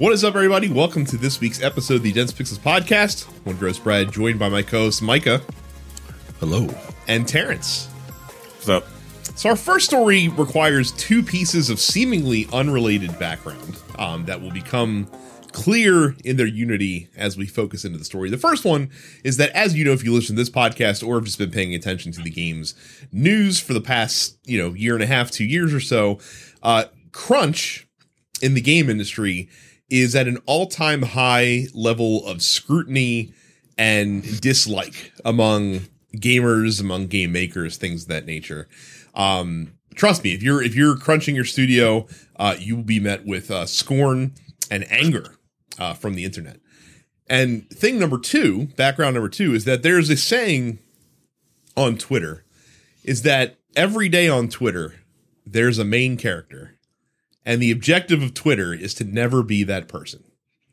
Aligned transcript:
What 0.00 0.14
is 0.14 0.24
up, 0.24 0.34
everybody? 0.34 0.70
Welcome 0.70 1.04
to 1.04 1.18
this 1.18 1.40
week's 1.42 1.62
episode 1.62 1.96
of 1.96 2.02
the 2.04 2.12
Dense 2.12 2.32
Pixels 2.32 2.58
podcast. 2.58 3.24
One 3.44 3.56
gross 3.56 3.78
Brad, 3.78 4.10
joined 4.10 4.38
by 4.38 4.48
my 4.48 4.62
co-host 4.62 5.02
Micah 5.02 5.42
Hello. 6.38 6.74
and 7.06 7.28
Terrence. 7.28 7.84
What's 7.84 8.70
up? 8.70 8.86
So 9.36 9.50
our 9.50 9.56
first 9.56 9.84
story 9.84 10.28
requires 10.28 10.92
two 10.92 11.22
pieces 11.22 11.68
of 11.68 11.78
seemingly 11.78 12.48
unrelated 12.50 13.18
background 13.18 13.78
um, 13.98 14.24
that 14.24 14.40
will 14.40 14.50
become 14.52 15.06
clear 15.52 16.16
in 16.24 16.38
their 16.38 16.46
unity 16.46 17.10
as 17.14 17.36
we 17.36 17.44
focus 17.44 17.84
into 17.84 17.98
the 17.98 18.04
story. 18.06 18.30
The 18.30 18.38
first 18.38 18.64
one 18.64 18.88
is 19.22 19.36
that, 19.36 19.50
as 19.50 19.76
you 19.76 19.84
know, 19.84 19.92
if 19.92 20.02
you 20.02 20.14
listen 20.14 20.34
to 20.34 20.40
this 20.40 20.48
podcast 20.48 21.06
or 21.06 21.16
have 21.16 21.24
just 21.26 21.36
been 21.36 21.50
paying 21.50 21.74
attention 21.74 22.10
to 22.12 22.22
the 22.22 22.30
game's 22.30 22.74
news 23.12 23.60
for 23.60 23.74
the 23.74 23.82
past, 23.82 24.38
you 24.46 24.56
know, 24.62 24.72
year 24.72 24.94
and 24.94 25.02
a 25.02 25.06
half, 25.06 25.30
two 25.30 25.44
years 25.44 25.74
or 25.74 25.80
so, 25.80 26.18
uh, 26.62 26.84
crunch 27.12 27.86
in 28.40 28.54
the 28.54 28.62
game 28.62 28.88
industry 28.88 29.50
is 29.90 30.14
at 30.14 30.28
an 30.28 30.38
all-time 30.46 31.02
high 31.02 31.66
level 31.74 32.26
of 32.26 32.42
scrutiny 32.42 33.32
and 33.76 34.40
dislike 34.40 35.12
among 35.24 35.80
gamers, 36.16 36.80
among 36.80 37.06
game 37.06 37.32
makers, 37.32 37.76
things 37.76 38.02
of 38.02 38.08
that 38.08 38.26
nature. 38.26 38.68
Um, 39.14 39.72
trust 39.94 40.24
me, 40.24 40.32
if 40.32 40.42
you're 40.42 40.62
if 40.62 40.74
you're 40.74 40.96
crunching 40.96 41.34
your 41.34 41.44
studio, 41.44 42.06
uh, 42.36 42.56
you 42.58 42.76
will 42.76 42.84
be 42.84 43.00
met 43.00 43.26
with 43.26 43.50
uh, 43.50 43.66
scorn 43.66 44.34
and 44.70 44.90
anger 44.90 45.36
uh, 45.78 45.94
from 45.94 46.14
the 46.14 46.24
internet. 46.24 46.60
And 47.28 47.68
thing 47.70 47.98
number 47.98 48.18
two, 48.18 48.66
background 48.76 49.14
number 49.14 49.28
two, 49.28 49.54
is 49.54 49.64
that 49.64 49.82
there's 49.82 50.10
a 50.10 50.16
saying 50.16 50.80
on 51.76 51.96
Twitter, 51.96 52.44
is 53.04 53.22
that 53.22 53.58
every 53.76 54.08
day 54.08 54.28
on 54.28 54.48
Twitter 54.48 55.00
there's 55.46 55.78
a 55.78 55.84
main 55.84 56.16
character, 56.16 56.76
and 57.50 57.60
the 57.60 57.72
objective 57.72 58.22
of 58.22 58.32
Twitter 58.32 58.72
is 58.72 58.94
to 58.94 59.02
never 59.02 59.42
be 59.42 59.64
that 59.64 59.88
person. 59.88 60.22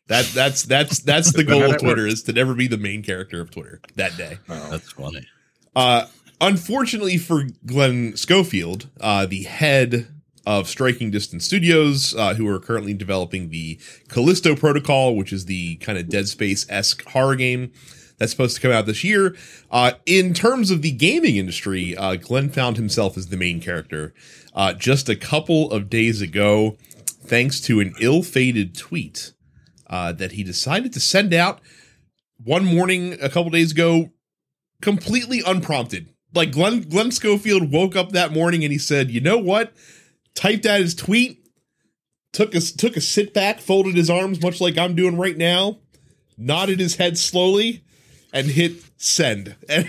That 0.10 0.26
that's 0.26 0.62
that's 0.62 1.00
that's 1.00 1.34
the 1.34 1.44
goal 1.52 1.64
of 1.64 1.80
Twitter 1.80 2.06
is 2.06 2.22
to 2.24 2.34
never 2.34 2.54
be 2.54 2.68
the 2.68 2.78
main 2.78 3.02
character 3.02 3.42
of 3.42 3.50
Twitter 3.50 3.82
that 3.96 4.16
day. 4.16 4.38
That's 4.48 4.92
funny. 4.92 5.28
Uh, 5.76 6.06
unfortunately 6.40 7.18
for 7.18 7.46
Glenn 7.66 8.16
Schofield, 8.16 8.90
uh, 9.02 9.26
the 9.26 9.44
head 9.44 10.08
of 10.46 10.70
Striking 10.70 11.10
Distance 11.10 11.46
Studios, 11.46 12.14
uh, 12.16 12.36
who 12.36 12.48
are 12.48 12.60
currently 12.60 12.94
developing 12.94 13.50
the 13.50 13.80
Callisto 14.08 14.56
Protocol, 14.56 15.16
which 15.16 15.34
is 15.34 15.46
the 15.46 15.78
kind 15.78 15.98
of 15.98 16.10
Dead 16.10 16.28
Space 16.28 16.68
esque 16.70 17.04
horror 17.10 17.36
game 17.36 17.72
that's 18.20 18.32
supposed 18.32 18.56
to 18.56 18.62
come 18.62 18.72
out 18.72 18.86
this 18.86 19.04
year. 19.04 19.36
Uh, 19.72 19.94
in 20.06 20.36
terms 20.36 20.70
of 20.70 20.84
the 20.84 20.92
gaming 20.92 21.38
industry, 21.38 21.98
uh, 21.98 22.16
Glenn 22.16 22.50
found 22.50 22.78
himself 22.78 23.18
as 23.18 23.28
the 23.28 23.38
main 23.38 23.60
character 23.60 24.14
uh, 24.58 24.74
just 24.74 25.08
a 25.08 25.16
couple 25.16 25.72
of 25.72 25.88
days 25.88 26.20
ago, 26.20 26.78
thanks 27.06 27.62
to 27.62 27.80
an 27.80 27.94
ill 28.02 28.24
fated 28.24 28.76
tweet 28.76 29.32
uh, 29.86 30.12
that 30.12 30.32
he 30.32 30.44
decided 30.44 30.92
to 30.92 31.00
send 31.00 31.32
out 31.32 31.62
one 32.44 32.66
morning 32.66 33.16
a 33.22 33.30
couple 33.30 33.52
days 33.52 33.72
ago, 33.72 34.10
completely 34.82 35.44
unprompted. 35.46 36.10
Like 36.34 36.52
Glenn 36.52 36.82
Glenn 36.82 37.12
Schofield 37.12 37.72
woke 37.72 37.96
up 37.96 38.12
that 38.12 38.34
morning 38.34 38.64
and 38.64 38.74
he 38.74 38.80
said, 38.80 39.12
"You 39.12 39.22
know 39.22 39.38
what?" 39.38 39.74
Typed 40.34 40.66
out 40.66 40.82
his 40.82 40.96
tweet, 40.96 41.48
took 42.34 42.56
a 42.56 42.60
took 42.60 42.98
a 42.98 43.02
sit 43.02 43.34
back, 43.34 43.60
folded 43.60 43.96
his 43.96 44.10
arms 44.10 44.42
much 44.42 44.60
like 44.60 44.78
I'm 44.78 44.96
doing 44.96 45.18
right 45.18 45.38
now, 45.38 45.80
nodded 46.36 46.80
his 46.80 46.96
head 46.96 47.18
slowly, 47.18 47.84
and 48.34 48.48
hit 48.48 48.74
send. 48.98 49.56
And 49.70 49.88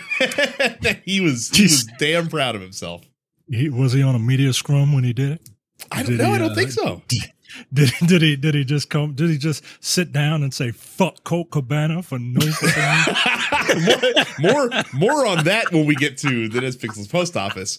he 1.04 1.20
was 1.20 1.48
he 1.50 1.62
was 1.62 1.86
damn 1.98 2.28
proud 2.28 2.54
of 2.54 2.60
himself. 2.60 3.07
He, 3.50 3.68
was 3.68 3.92
he 3.92 4.02
on 4.02 4.14
a 4.14 4.18
media 4.18 4.52
scrum 4.52 4.92
when 4.92 5.04
he 5.04 5.12
did 5.12 5.32
it? 5.32 5.48
I 5.90 6.02
don't 6.02 6.12
Did 6.12 6.18
know. 6.18 6.28
he, 6.28 6.32
I 6.34 6.38
don't 6.38 6.50
uh, 6.52 6.54
think 6.54 6.70
so. 6.70 7.02
Did 7.72 7.90
did 8.06 8.20
he 8.20 8.36
did 8.36 8.54
he 8.54 8.62
just 8.62 8.90
come? 8.90 9.14
Did 9.14 9.30
he 9.30 9.38
just 9.38 9.64
sit 9.80 10.12
down 10.12 10.42
and 10.42 10.52
say 10.52 10.70
"fuck 10.70 11.24
Colt 11.24 11.50
Cabana" 11.50 12.02
for 12.02 12.18
no 12.18 12.40
more, 14.38 14.68
more, 14.68 14.70
more 14.92 15.26
on 15.26 15.44
that 15.44 15.72
when 15.72 15.86
we 15.86 15.94
get 15.94 16.18
to 16.18 16.48
the 16.48 16.60
Pixels 16.60 17.10
post 17.10 17.38
office. 17.38 17.78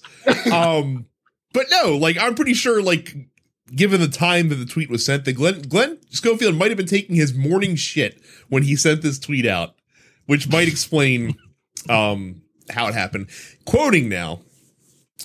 Um, 0.51 1.05
but 1.53 1.67
no, 1.69 1.95
like 1.95 2.17
I'm 2.17 2.33
pretty 2.33 2.55
sure, 2.55 2.81
like 2.81 3.15
given 3.75 4.01
the 4.01 4.07
time 4.07 4.49
that 4.49 4.55
the 4.55 4.65
tweet 4.65 4.89
was 4.89 5.05
sent, 5.05 5.25
that 5.25 5.33
Glenn 5.33 5.61
Glenn 5.61 5.99
Schofield 6.09 6.55
might 6.55 6.71
have 6.71 6.77
been 6.77 6.87
taking 6.87 7.15
his 7.15 7.35
morning 7.35 7.75
shit 7.75 8.19
when 8.49 8.63
he 8.63 8.75
sent 8.75 9.03
this 9.03 9.19
tweet 9.19 9.45
out, 9.45 9.75
which 10.25 10.49
might 10.49 10.67
explain 10.67 11.35
um 11.87 12.41
how 12.71 12.87
it 12.87 12.95
happened. 12.95 13.29
Quoting 13.65 14.09
now 14.09 14.41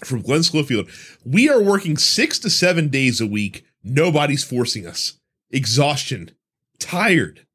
from 0.02 0.22
Glenn 0.22 0.42
Schofield, 0.42 0.88
we 1.24 1.48
are 1.48 1.62
working 1.62 1.96
six 1.96 2.38
to 2.40 2.50
seven 2.50 2.88
days 2.88 3.20
a 3.20 3.26
week. 3.26 3.64
Nobody's 3.82 4.44
forcing 4.44 4.86
us. 4.86 5.18
Exhaustion, 5.50 6.30
tired, 6.78 7.46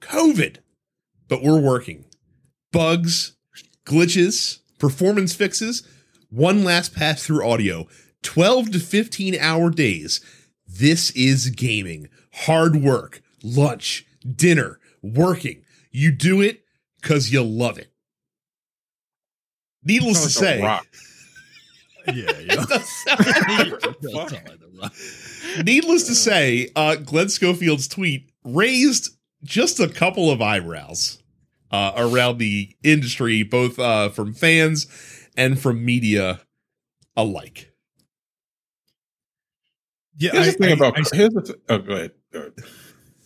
COVID, 0.00 0.58
but 1.28 1.42
we're 1.42 1.60
working 1.60 2.04
bugs, 2.72 3.36
glitches, 3.84 4.60
performance 4.78 5.34
fixes, 5.34 5.86
one 6.30 6.62
last 6.62 6.94
pass 6.94 7.24
through 7.24 7.44
audio, 7.44 7.86
12 8.22 8.72
to 8.72 8.78
15 8.78 9.36
hour 9.38 9.70
days. 9.70 10.20
This 10.66 11.10
is 11.12 11.50
gaming. 11.50 12.08
Hard 12.32 12.76
work, 12.76 13.22
lunch, 13.42 14.06
dinner, 14.36 14.78
working. 15.02 15.64
You 15.90 16.12
do 16.12 16.40
it 16.40 16.62
because 17.00 17.32
you 17.32 17.42
love 17.42 17.78
it. 17.78 17.92
Needless 19.82 20.22
to 20.22 20.30
Sounds 20.30 20.36
like 20.36 20.54
a 20.54 20.58
say, 20.58 20.62
rock. 20.62 20.86
Yeah, 22.06 22.14
yeah. 22.14 22.32
it 22.48 22.68
does 22.68 22.88
sound- 23.04 23.26
needless 25.66 26.06
to 26.06 26.14
say, 26.14 26.70
uh, 26.76 26.96
Glenn 26.96 27.28
Schofield's 27.28 27.88
tweet 27.88 28.30
raised 28.44 29.10
just 29.42 29.80
a 29.80 29.88
couple 29.88 30.30
of 30.30 30.40
eyebrows 30.40 31.22
uh, 31.70 31.92
around 31.96 32.38
the 32.38 32.74
industry, 32.82 33.42
both 33.42 33.78
uh, 33.78 34.08
from 34.08 34.32
fans 34.34 34.86
and 35.36 35.60
from 35.60 35.84
media 35.84 36.40
alike. 37.16 37.72
Yeah, 40.16 40.30
Here's 40.32 40.48
I, 40.48 40.50
the 40.50 40.56
thing 40.58 40.68
I- 40.70 40.72
about 40.72 40.98
I, 40.98 41.02
here's 41.16 41.32
the 41.34 41.42
th- 41.42 41.58
oh 41.68 41.78
go 41.78 41.92
ahead. 41.94 42.12
Go 42.32 42.38
ahead. 42.40 42.52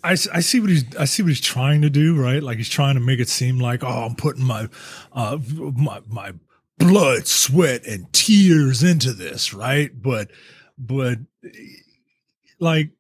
I, 0.02 0.10
I 0.12 0.40
see 0.40 0.60
what 0.60 0.68
he's 0.70 0.96
I 0.96 1.04
see 1.06 1.22
what 1.22 1.28
he's 1.30 1.40
trying 1.40 1.80
to 1.82 1.90
do, 1.90 2.20
right? 2.20 2.42
Like 2.42 2.58
he's 2.58 2.68
trying 2.68 2.94
to 2.94 3.00
make 3.00 3.20
it 3.20 3.28
seem 3.28 3.58
like 3.58 3.82
oh, 3.82 4.04
I'm 4.06 4.14
putting 4.16 4.44
my 4.44 4.68
uh 5.12 5.38
my 5.58 6.00
my 6.08 6.32
blood, 6.78 7.26
sweat, 7.26 7.86
and 7.86 8.12
tears 8.12 8.82
into 8.82 9.12
this, 9.12 9.52
right? 9.54 9.90
But 9.94 10.30
but 10.78 11.18
like 12.58 12.90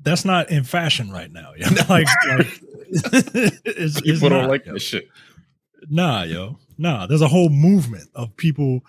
that's 0.00 0.24
not 0.24 0.50
in 0.50 0.64
fashion 0.64 1.10
right 1.10 1.30
now. 1.32 1.52
Yeah, 1.56 1.68
like, 1.88 2.06
like 2.28 2.60
it's, 2.90 3.96
it's 3.96 4.00
People 4.00 4.28
don't 4.30 4.42
not, 4.42 4.50
like 4.50 4.66
yo. 4.66 4.74
this 4.74 4.82
shit. 4.82 5.08
Nah, 5.88 6.22
yo, 6.22 6.58
nah. 6.76 7.06
There's 7.06 7.22
a 7.22 7.28
whole 7.28 7.48
movement 7.50 8.08
of 8.14 8.36
people 8.36 8.80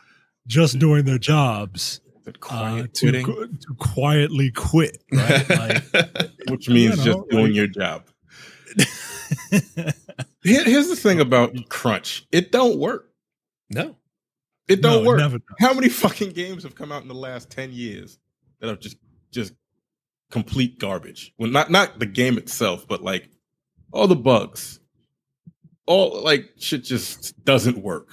just 0.48 0.80
doing 0.80 1.06
their 1.06 1.18
jobs 1.20 2.02
The 2.26 2.34
uh, 2.50 2.88
to, 2.94 3.12
to 3.12 3.50
quietly 3.78 4.52
quit, 4.52 4.98
right? 5.12 5.50
Like, 5.50 5.84
which 6.50 6.70
means 6.70 6.98
know, 6.98 7.04
just 7.04 7.30
doing 7.30 7.46
like- 7.48 7.56
your 7.56 7.68
job. 7.68 8.04
Here- 10.44 10.64
here's 10.64 10.88
the 10.88 10.96
thing 10.96 11.20
about 11.20 11.56
crunch. 11.70 12.26
It 12.32 12.52
don't 12.52 12.80
work. 12.80 13.10
no. 13.70 13.96
It 14.70 14.82
don't 14.82 14.98
No, 14.98 15.02
it 15.04 15.06
work. 15.08 15.18
never 15.20 15.38
does. 15.40 15.56
How 15.60 15.74
many 15.74 15.90
fucking 15.90 16.30
games 16.32 16.64
have 16.64 16.76
come 16.76 16.92
out 16.92 17.02
in 17.02 17.08
the 17.08 17.16
last 17.16 17.50
10 17.50 17.72
years 17.74 18.20
that 18.60 18.70
are 18.70 18.76
just 18.76 18.98
just 19.32 19.54
complete 20.32 20.80
garbage? 20.80 21.34
Well, 21.38 21.50
not 21.50 21.70
not 21.72 22.00
the 22.00 22.06
game 22.06 22.38
itself, 22.38 22.88
but 22.88 23.04
like 23.04 23.30
all 23.92 24.08
the 24.08 24.16
bugs. 24.16 24.80
All 25.86 26.22
like 26.24 26.50
shit 26.60 26.84
just 26.84 27.44
doesn't 27.46 27.80
work. 27.80 28.08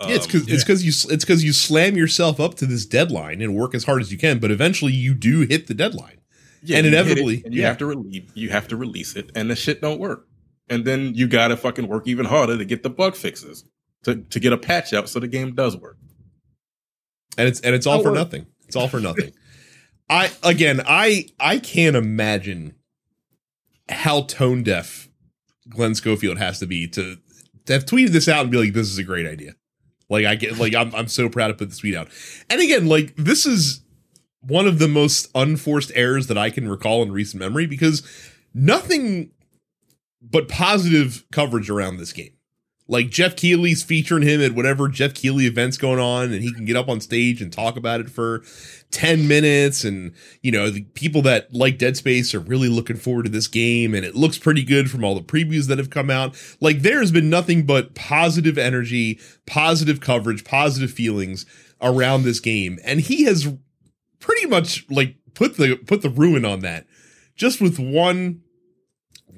Yeah, 0.00 0.08
it's 0.14 0.26
Um, 0.26 0.32
because 0.32 0.48
it's 0.48 0.64
because 0.64 0.84
you 0.84 1.12
it's 1.14 1.24
because 1.24 1.44
you 1.44 1.52
slam 1.52 1.96
yourself 1.96 2.40
up 2.40 2.54
to 2.56 2.66
this 2.66 2.86
deadline 2.86 3.42
and 3.42 3.54
work 3.54 3.74
as 3.74 3.84
hard 3.84 4.00
as 4.00 4.10
you 4.10 4.16
can, 4.18 4.38
but 4.38 4.50
eventually 4.50 4.92
you 4.92 5.12
do 5.12 5.40
hit 5.40 5.66
the 5.66 5.74
deadline. 5.74 6.14
Yeah, 6.62 6.78
And 6.78 6.86
you 6.86 6.92
hit 6.92 6.98
it, 6.98 7.02
inevitably, 7.02 7.42
and 7.44 7.54
you 7.54 7.60
yeah. 7.62 7.68
have 7.68 7.78
to 7.78 7.86
release 7.86 8.30
you 8.34 8.48
have 8.50 8.68
to 8.68 8.76
release 8.76 9.16
it 9.16 9.30
and 9.34 9.50
the 9.50 9.54
shit 9.56 9.80
don't 9.80 10.00
work 10.00 10.26
and 10.68 10.84
then 10.84 11.14
you 11.14 11.28
gotta 11.28 11.56
fucking 11.56 11.86
work 11.86 12.08
even 12.08 12.26
harder 12.26 12.58
to 12.58 12.64
get 12.64 12.82
the 12.82 12.90
bug 12.90 13.14
fixes 13.14 13.64
to, 14.04 14.16
to 14.16 14.40
get 14.40 14.52
a 14.52 14.58
patch 14.58 14.92
out 14.92 15.08
so 15.08 15.20
the 15.20 15.28
game 15.28 15.54
does 15.54 15.76
work 15.76 15.98
and 17.38 17.48
it's 17.48 17.60
and 17.60 17.74
it's 17.74 17.86
all 17.86 18.02
for 18.02 18.10
work. 18.10 18.16
nothing. 18.16 18.46
It's 18.66 18.76
all 18.76 18.88
for 18.88 19.00
nothing. 19.00 19.32
I 20.10 20.30
again, 20.42 20.82
I 20.86 21.26
I 21.40 21.58
can't 21.58 21.96
imagine 21.96 22.74
how 23.88 24.22
tone 24.22 24.62
deaf 24.62 25.08
Glenn 25.68 25.94
Schofield 25.94 26.38
has 26.38 26.58
to 26.58 26.66
be 26.66 26.88
to, 26.88 27.16
to 27.66 27.72
have 27.72 27.86
tweeted 27.86 28.10
this 28.10 28.28
out 28.28 28.42
and 28.42 28.50
be 28.50 28.58
like, 28.58 28.72
"This 28.72 28.88
is 28.88 28.98
a 28.98 29.04
great 29.04 29.26
idea." 29.26 29.54
Like 30.10 30.26
I 30.26 30.34
get, 30.34 30.58
like 30.58 30.74
I'm 30.74 30.94
I'm 30.94 31.08
so 31.08 31.28
proud 31.28 31.48
to 31.48 31.54
put 31.54 31.68
this 31.68 31.78
tweet 31.78 31.94
out. 31.94 32.08
And 32.50 32.60
again, 32.60 32.86
like 32.86 33.14
this 33.16 33.46
is 33.46 33.82
one 34.40 34.66
of 34.66 34.78
the 34.78 34.88
most 34.88 35.28
unforced 35.34 35.92
errors 35.94 36.26
that 36.26 36.38
I 36.38 36.50
can 36.50 36.68
recall 36.68 37.02
in 37.02 37.12
recent 37.12 37.40
memory 37.40 37.66
because 37.66 38.02
nothing 38.52 39.30
but 40.20 40.48
positive 40.48 41.24
coverage 41.30 41.70
around 41.70 41.98
this 41.98 42.12
game. 42.12 42.37
Like 42.90 43.10
Geoff 43.10 43.36
Keighley's 43.36 43.82
featuring 43.82 44.22
him 44.22 44.40
at 44.40 44.52
whatever 44.52 44.88
Geoff 44.88 45.12
Keighley 45.12 45.46
events 45.46 45.76
going 45.76 46.00
on, 46.00 46.32
and 46.32 46.42
he 46.42 46.52
can 46.52 46.64
get 46.64 46.74
up 46.74 46.88
on 46.88 47.00
stage 47.00 47.42
and 47.42 47.52
talk 47.52 47.76
about 47.76 48.00
it 48.00 48.08
for 48.08 48.42
10 48.90 49.28
minutes. 49.28 49.84
And, 49.84 50.14
you 50.42 50.50
know, 50.50 50.70
the 50.70 50.84
people 50.94 51.20
that 51.22 51.52
like 51.52 51.76
Dead 51.76 51.98
Space 51.98 52.34
are 52.34 52.40
really 52.40 52.68
looking 52.68 52.96
forward 52.96 53.24
to 53.24 53.30
this 53.30 53.46
game, 53.46 53.94
and 53.94 54.06
it 54.06 54.14
looks 54.14 54.38
pretty 54.38 54.64
good 54.64 54.90
from 54.90 55.04
all 55.04 55.14
the 55.14 55.20
previews 55.20 55.68
that 55.68 55.76
have 55.76 55.90
come 55.90 56.08
out. 56.08 56.34
Like, 56.60 56.80
there's 56.80 57.12
been 57.12 57.28
nothing 57.28 57.66
but 57.66 57.94
positive 57.94 58.56
energy, 58.56 59.20
positive 59.46 60.00
coverage, 60.00 60.44
positive 60.44 60.90
feelings 60.90 61.44
around 61.82 62.22
this 62.22 62.40
game. 62.40 62.78
And 62.84 63.00
he 63.00 63.24
has 63.24 63.52
pretty 64.18 64.46
much 64.46 64.86
like 64.90 65.16
put 65.34 65.56
the 65.56 65.76
put 65.76 66.02
the 66.02 66.10
ruin 66.10 66.44
on 66.44 66.60
that 66.60 66.86
just 67.36 67.60
with 67.60 67.78
one 67.78 68.40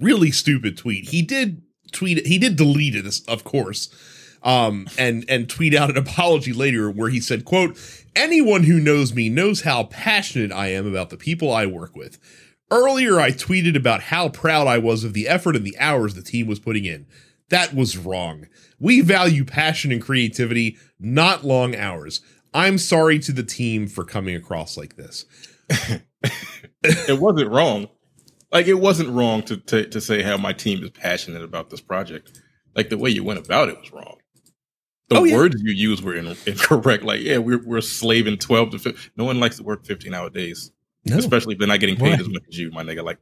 really 0.00 0.31
stupid 0.31 0.76
tweet. 0.76 1.11
He 1.11 1.23
did 1.23 1.62
tweet. 1.90 2.26
He 2.26 2.38
did 2.38 2.56
delete 2.56 2.94
it, 2.94 3.20
of 3.28 3.44
course, 3.44 3.88
um, 4.42 4.88
and 4.98 5.25
and 5.28 5.48
tweet 5.48 5.75
out 5.75 5.90
an 5.90 5.96
apology 5.96 6.52
later 6.52 6.90
where 6.90 7.10
he 7.10 7.20
said, 7.20 7.44
"quote 7.44 7.78
Anyone 8.16 8.64
who 8.64 8.81
knows 8.81 9.14
me 9.14 9.28
knows 9.28 9.62
how 9.62 9.84
passionate 9.84 10.52
I 10.52 10.69
am 10.69 10.87
about 10.87 11.10
the 11.10 11.16
people 11.16 11.52
I 11.52 11.66
work 11.66 11.94
with. 11.94 12.19
Earlier, 12.70 13.20
I 13.20 13.31
tweeted 13.31 13.76
about 13.76 14.02
how 14.02 14.28
proud 14.28 14.66
I 14.66 14.78
was 14.78 15.04
of 15.04 15.12
the 15.12 15.28
effort 15.28 15.56
and 15.56 15.64
the 15.64 15.78
hours 15.78 16.14
the 16.14 16.22
team 16.22 16.46
was 16.46 16.60
putting 16.60 16.84
in. 16.84 17.06
That 17.48 17.75
was 17.75 17.96
wrong. 17.96 18.46
We 18.78 19.00
value 19.00 19.44
passion 19.44 19.90
and 19.90 20.00
creativity, 20.00 20.76
not 20.98 21.44
long 21.44 21.75
hours. 21.75 22.20
I'm 22.54 22.78
sorry 22.78 23.19
to 23.20 23.32
the 23.32 23.42
team 23.42 23.87
for 23.87 24.04
coming 24.04 24.34
across 24.34 24.76
like 24.76 24.96
this. 24.96 25.25
it 26.82 27.20
wasn't 27.20 27.50
wrong. 27.50 27.88
Like 28.52 28.67
it 28.67 28.75
wasn't 28.75 29.11
wrong 29.11 29.43
to, 29.44 29.56
to 29.58 29.87
to 29.88 30.00
say 30.00 30.23
how 30.23 30.37
my 30.37 30.52
team 30.52 30.82
is 30.82 30.91
passionate 30.91 31.43
about 31.43 31.70
this 31.70 31.81
project. 31.81 32.41
Like 32.75 32.88
the 32.88 32.99
way 32.99 33.11
you 33.11 33.23
went 33.25 33.44
about 33.44 33.69
it 33.69 33.79
was 33.81 33.93
wrong. 33.93 34.17
The 35.08 35.17
Oh, 35.17 35.25
yeah. 35.25 35.37
words 35.37 35.61
you 35.61 35.73
used 35.73 36.05
were 36.05 36.14
in, 36.14 36.26
incorrect. 36.47 37.02
Like, 37.05 37.20
yeah, 37.20 37.38
we're 37.38 37.62
we're 37.64 37.81
slaving 37.81 38.38
twelve 38.38 38.70
to 38.70 38.79
15. 38.79 39.11
No 39.17 39.25
one 39.25 39.41
likes 39.41 39.56
to 39.56 39.62
work 39.62 39.85
fifteen 39.85 40.14
hour 40.14 40.31
days, 40.31 40.70
No. 41.05 41.17
especially 41.19 41.55
if 41.55 41.58
they're 41.58 41.69
not 41.69 41.81
getting 41.81 41.97
paid 41.97 42.11
Right. 42.12 42.20
as 42.20 42.29
much 42.29 42.43
as 42.49 42.58
you, 42.58 42.70
my 42.70 42.82
nigga. 42.85 43.05
Like, 43.05 43.19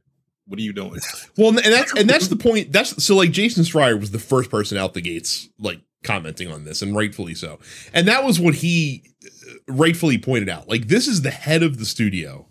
what 0.46 0.58
are 0.58 0.62
you 0.62 0.72
doing? 0.72 1.00
Well, 1.36 1.48
and 1.50 1.58
that's 1.58 1.92
and 1.94 2.08
that's 2.08 2.28
the 2.28 2.36
point. 2.36 2.72
That's 2.72 3.02
so 3.02 3.16
like 3.16 3.30
Jason 3.32 3.64
Schreier 3.64 3.98
was 3.98 4.10
the 4.10 4.18
first 4.18 4.50
person 4.50 4.76
out 4.78 4.94
the 4.94 5.00
gates 5.00 5.48
like 5.58 5.80
commenting 6.04 6.50
on 6.52 6.64
this, 6.64 6.82
and 6.82 6.94
rightfully 6.94 7.34
so. 7.34 7.58
And 7.94 8.06
that 8.08 8.22
was 8.24 8.38
what 8.38 8.54
he 8.56 9.02
uh, 9.24 9.50
rightfully 9.72 10.18
pointed 10.18 10.48
out. 10.50 10.68
Like 10.68 10.88
this 10.88 11.06
is 11.08 11.22
the 11.22 11.30
head 11.30 11.62
of 11.62 11.78
the 11.78 11.86
studio 11.86 12.48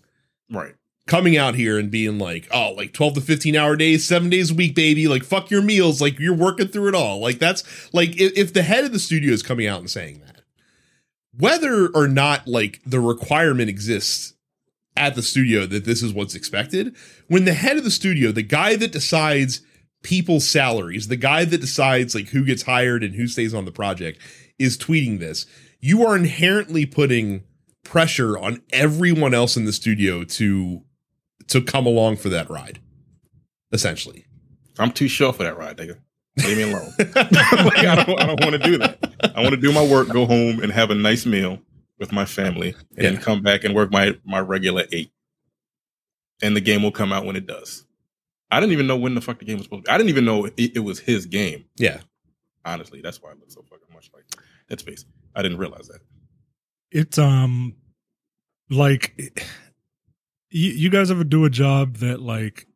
right. 0.51 0.73
Coming 1.07 1.37
out 1.37 1.55
here 1.55 1.79
and 1.79 1.89
being 1.89 2.19
like, 2.19 2.47
oh, 2.51 2.73
like 2.73 2.93
twelve 2.93 3.15
to 3.15 3.21
fifteen 3.21 3.55
hour 3.55 3.75
days, 3.75 4.05
seven 4.05 4.29
days 4.29 4.51
a 4.51 4.55
week, 4.55 4.75
baby. 4.75 5.07
Like 5.07 5.23
fuck 5.23 5.49
your 5.49 5.61
meals. 5.61 6.01
Like 6.01 6.19
you're 6.19 6.35
working 6.35 6.67
through 6.67 6.89
it 6.89 6.95
all. 6.95 7.19
Like 7.19 7.39
that's 7.39 7.63
like 7.93 8.19
if, 8.19 8.37
if 8.37 8.53
the 8.53 8.63
head 8.63 8.85
of 8.85 8.91
the 8.91 8.99
studio 8.99 9.33
is 9.33 9.41
coming 9.41 9.67
out 9.67 9.79
and 9.79 9.89
saying 9.89 10.21
that, 10.25 10.41
whether 11.37 11.87
or 11.87 12.07
not 12.07 12.47
like 12.47 12.81
the 12.85 12.99
requirement 12.99 13.69
exists 13.69 14.33
at 14.95 15.15
the 15.15 15.21
studio 15.21 15.65
that 15.65 15.85
this 15.85 16.01
is 16.01 16.13
what's 16.13 16.35
expected, 16.35 16.95
when 17.27 17.45
the 17.45 17.53
head 17.53 17.77
of 17.77 17.83
the 17.83 17.91
studio, 17.91 18.31
the 18.31 18.41
guy 18.41 18.75
that 18.75 18.91
decides 18.91 19.61
people's 20.03 20.47
salaries, 20.47 21.07
the 21.07 21.15
guy 21.15 21.45
that 21.45 21.61
decides 21.61 22.15
like 22.15 22.29
who 22.29 22.45
gets 22.45 22.63
hired 22.63 23.03
and 23.03 23.15
who 23.15 23.27
stays 23.27 23.53
on 23.53 23.65
the 23.65 23.71
project 23.71 24.19
is 24.57 24.77
tweeting 24.77 25.19
this, 25.19 25.45
you 25.79 26.05
are 26.05 26.15
inherently 26.15 26.85
putting 26.85 27.43
pressure 27.83 28.37
on 28.37 28.61
everyone 28.71 29.33
else 29.33 29.55
in 29.55 29.65
the 29.65 29.73
studio 29.73 30.23
to 30.23 30.83
to 31.47 31.61
come 31.61 31.85
along 31.85 32.17
for 32.17 32.29
that 32.29 32.49
ride. 32.49 32.79
Essentially. 33.71 34.25
I'm 34.79 34.91
too 34.91 35.07
short 35.07 35.37
for 35.37 35.43
that 35.43 35.57
ride, 35.57 35.77
nigga. 35.77 35.97
Leave 36.45 36.57
me 36.57 36.63
alone. 36.71 36.93
like, 36.99 37.79
I 37.79 38.03
don't, 38.03 38.21
I 38.21 38.25
don't 38.27 38.39
want 38.41 38.51
to 38.51 38.59
do 38.59 38.77
that. 38.77 38.99
I 39.35 39.41
want 39.41 39.55
to 39.55 39.61
do 39.61 39.71
my 39.71 39.85
work, 39.85 40.07
go 40.09 40.25
home, 40.25 40.61
and 40.61 40.71
have 40.71 40.91
a 40.91 40.95
nice 40.95 41.25
meal 41.25 41.59
with 41.99 42.11
my 42.11 42.25
family, 42.25 42.75
and 42.95 43.05
then 43.05 43.17
come 43.17 43.41
back 43.41 43.63
and 43.63 43.73
work 43.73 43.91
my 43.91 44.15
my 44.23 44.39
regular 44.39 44.83
eight. 44.91 45.11
And 46.43 46.55
the 46.55 46.61
game 46.61 46.83
will 46.83 46.91
come 46.91 47.11
out 47.11 47.25
when 47.25 47.35
it 47.35 47.47
does. 47.47 47.85
I 48.51 48.59
didn't 48.59 48.73
even 48.73 48.85
know 48.85 48.97
when 48.97 49.15
the 49.15 49.21
fuck 49.21 49.39
the 49.39 49.45
game 49.45 49.57
was 49.57 49.65
supposed 49.65 49.85
to 49.85 49.89
be. 49.89 49.93
I 49.93 49.97
didn't 49.97 50.09
even 50.09 50.25
know 50.25 50.45
it, 50.45 50.53
it 50.57 50.83
was 50.83 50.99
his 50.99 51.25
game. 51.25 51.65
Yeah. 51.77 52.01
Honestly, 52.63 53.01
that's 53.01 53.21
why 53.21 53.31
I 53.31 53.33
look 53.33 53.49
so 53.49 53.63
fucking 53.63 53.87
much 53.93 54.11
like 54.13 54.23
Dead 54.69 54.79
Space. 54.79 55.05
I 55.35 55.41
didn't 55.41 55.57
realize 55.57 55.87
that. 55.87 55.99
it's 56.91 57.17
um 57.17 57.75
like 58.69 59.41
you, 60.49 60.69
you 60.71 60.89
guys 60.89 61.11
ever 61.11 61.23
do 61.23 61.45
a 61.45 61.49
job 61.49 61.97
that 61.97 62.21
like 62.21 62.67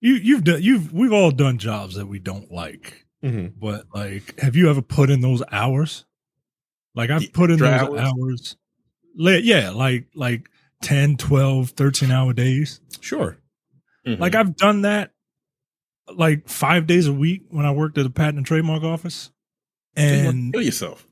you 0.00 0.14
you've 0.14 0.44
done 0.44 0.62
you've 0.62 0.92
we've 0.92 1.12
all 1.12 1.30
done 1.30 1.58
jobs 1.58 1.94
that 1.96 2.06
we 2.06 2.18
don't 2.18 2.50
like 2.52 3.04
Mm-hmm. 3.24 3.58
but 3.58 3.86
like 3.92 4.38
have 4.38 4.54
you 4.54 4.70
ever 4.70 4.80
put 4.80 5.10
in 5.10 5.20
those 5.22 5.42
hours 5.50 6.04
like 6.94 7.10
i've 7.10 7.32
put 7.32 7.50
in 7.50 7.58
those 7.58 7.68
hours, 7.68 8.00
hours? 8.00 8.56
Yeah 9.16 9.70
like 9.70 10.06
like 10.14 10.48
10 10.82 11.16
12 11.16 11.70
13 11.70 12.12
hour 12.12 12.32
days 12.32 12.80
Sure. 13.00 13.36
Mhm. 14.06 14.20
like 14.20 14.36
i've 14.36 14.54
done 14.54 14.82
that 14.82 15.10
like 16.14 16.48
five 16.48 16.86
days 16.86 17.08
a 17.08 17.12
week 17.12 17.42
when 17.50 17.66
i 17.66 17.72
worked 17.72 17.98
at 17.98 18.04
the 18.04 18.10
patent 18.10 18.36
and 18.36 18.46
trademark 18.46 18.84
office 18.84 19.32
and 19.96 20.52
kill 20.52 20.62
yourself. 20.62 21.07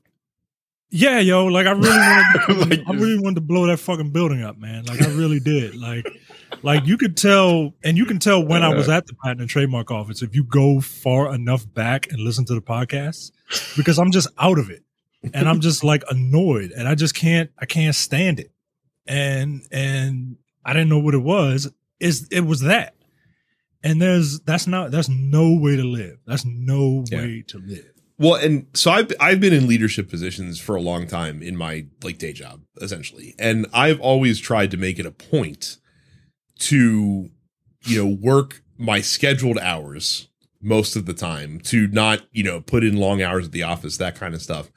Yeah, 0.89 1.19
yo, 1.19 1.45
like 1.47 1.67
I 1.67 1.71
really 1.71 1.89
wanted, 1.89 2.45
to, 2.47 2.53
Like, 2.69 2.79
I 2.87 2.93
really 2.93 3.19
wanted 3.19 3.35
to 3.35 3.41
blow 3.41 3.67
that 3.67 3.77
fucking 3.77 4.11
building 4.11 4.41
up, 4.43 4.57
man. 4.57 4.85
Like 4.85 5.01
I 5.01 5.07
really 5.09 5.39
did. 5.39 5.75
Like, 5.75 6.07
like 6.63 6.85
you 6.87 6.97
could 6.97 7.17
tell, 7.17 7.73
and 7.83 7.97
you 7.97 8.05
can 8.05 8.19
tell 8.19 8.43
when 8.45 8.63
I 8.63 8.73
was 8.73 8.87
at 8.87 9.05
the 9.05 9.13
patent 9.15 9.41
and 9.41 9.49
trademark 9.49 9.91
office 9.91 10.21
if 10.21 10.33
you 10.33 10.45
go 10.45 10.79
far 10.79 11.33
enough 11.35 11.65
back 11.73 12.09
and 12.11 12.19
listen 12.21 12.45
to 12.45 12.53
the 12.55 12.61
podcast, 12.61 13.31
because 13.75 13.99
I'm 13.99 14.11
just 14.11 14.29
out 14.37 14.57
of 14.59 14.69
it, 14.69 14.83
and 15.33 15.49
I'm 15.49 15.59
just 15.59 15.83
like 15.83 16.03
annoyed, 16.09 16.71
and 16.71 16.87
I 16.87 16.95
just 16.95 17.15
can't, 17.15 17.49
I 17.59 17.65
can't 17.65 17.93
stand 17.95 18.39
it, 18.39 18.51
and 19.05 19.63
and 19.71 20.37
I 20.63 20.71
didn't 20.71 20.87
know 20.89 20.99
what 20.99 21.15
it 21.15 21.21
was. 21.23 21.69
Is 21.99 22.27
it 22.31 22.41
was 22.45 22.61
that, 22.61 22.95
and 23.83 24.01
there's 24.01 24.39
that's 24.41 24.67
not 24.67 24.91
that's 24.91 25.09
no 25.09 25.53
way 25.59 25.75
to 25.75 25.83
live. 25.83 26.17
That's 26.25 26.45
no 26.45 27.03
Yeah. 27.11 27.17
way 27.23 27.43
to 27.47 27.57
live. 27.59 27.91
Well, 28.19 28.35
and 28.35 28.65
so 28.73 28.91
I've 28.91 29.11
I've 29.19 29.39
been 29.39 29.53
in 29.53 29.67
leadership 29.67 30.09
positions 30.09 30.59
for 30.59 30.75
a 30.75 30.81
long 30.81 31.07
time 31.07 31.43
in 31.43 31.55
my 31.55 31.85
like 32.03 32.17
day 32.17 32.33
job, 32.33 32.61
essentially, 32.81 33.35
and 33.37 33.67
I've 33.73 33.99
always 34.01 34.39
tried 34.39 34.71
to 34.71 34.77
make 34.77 34.97
it 34.97 35.05
a 35.05 35.11
point 35.11 35.77
to, 36.59 37.29
you 37.85 38.03
know, 38.03 38.17
work 38.19 38.63
my 38.77 39.01
scheduled 39.01 39.59
hours 39.59 40.29
most 40.61 40.95
of 40.95 41.05
the 41.05 41.13
time 41.13 41.59
to 41.59 41.87
not 41.89 42.23
you 42.31 42.43
know 42.43 42.59
put 42.59 42.83
in 42.83 42.97
long 42.97 43.21
hours 43.21 43.45
at 43.45 43.51
the 43.51 43.63
office, 43.63 43.97
that 43.97 44.15
kind 44.15 44.33
of 44.33 44.41
stuff, 44.41 44.71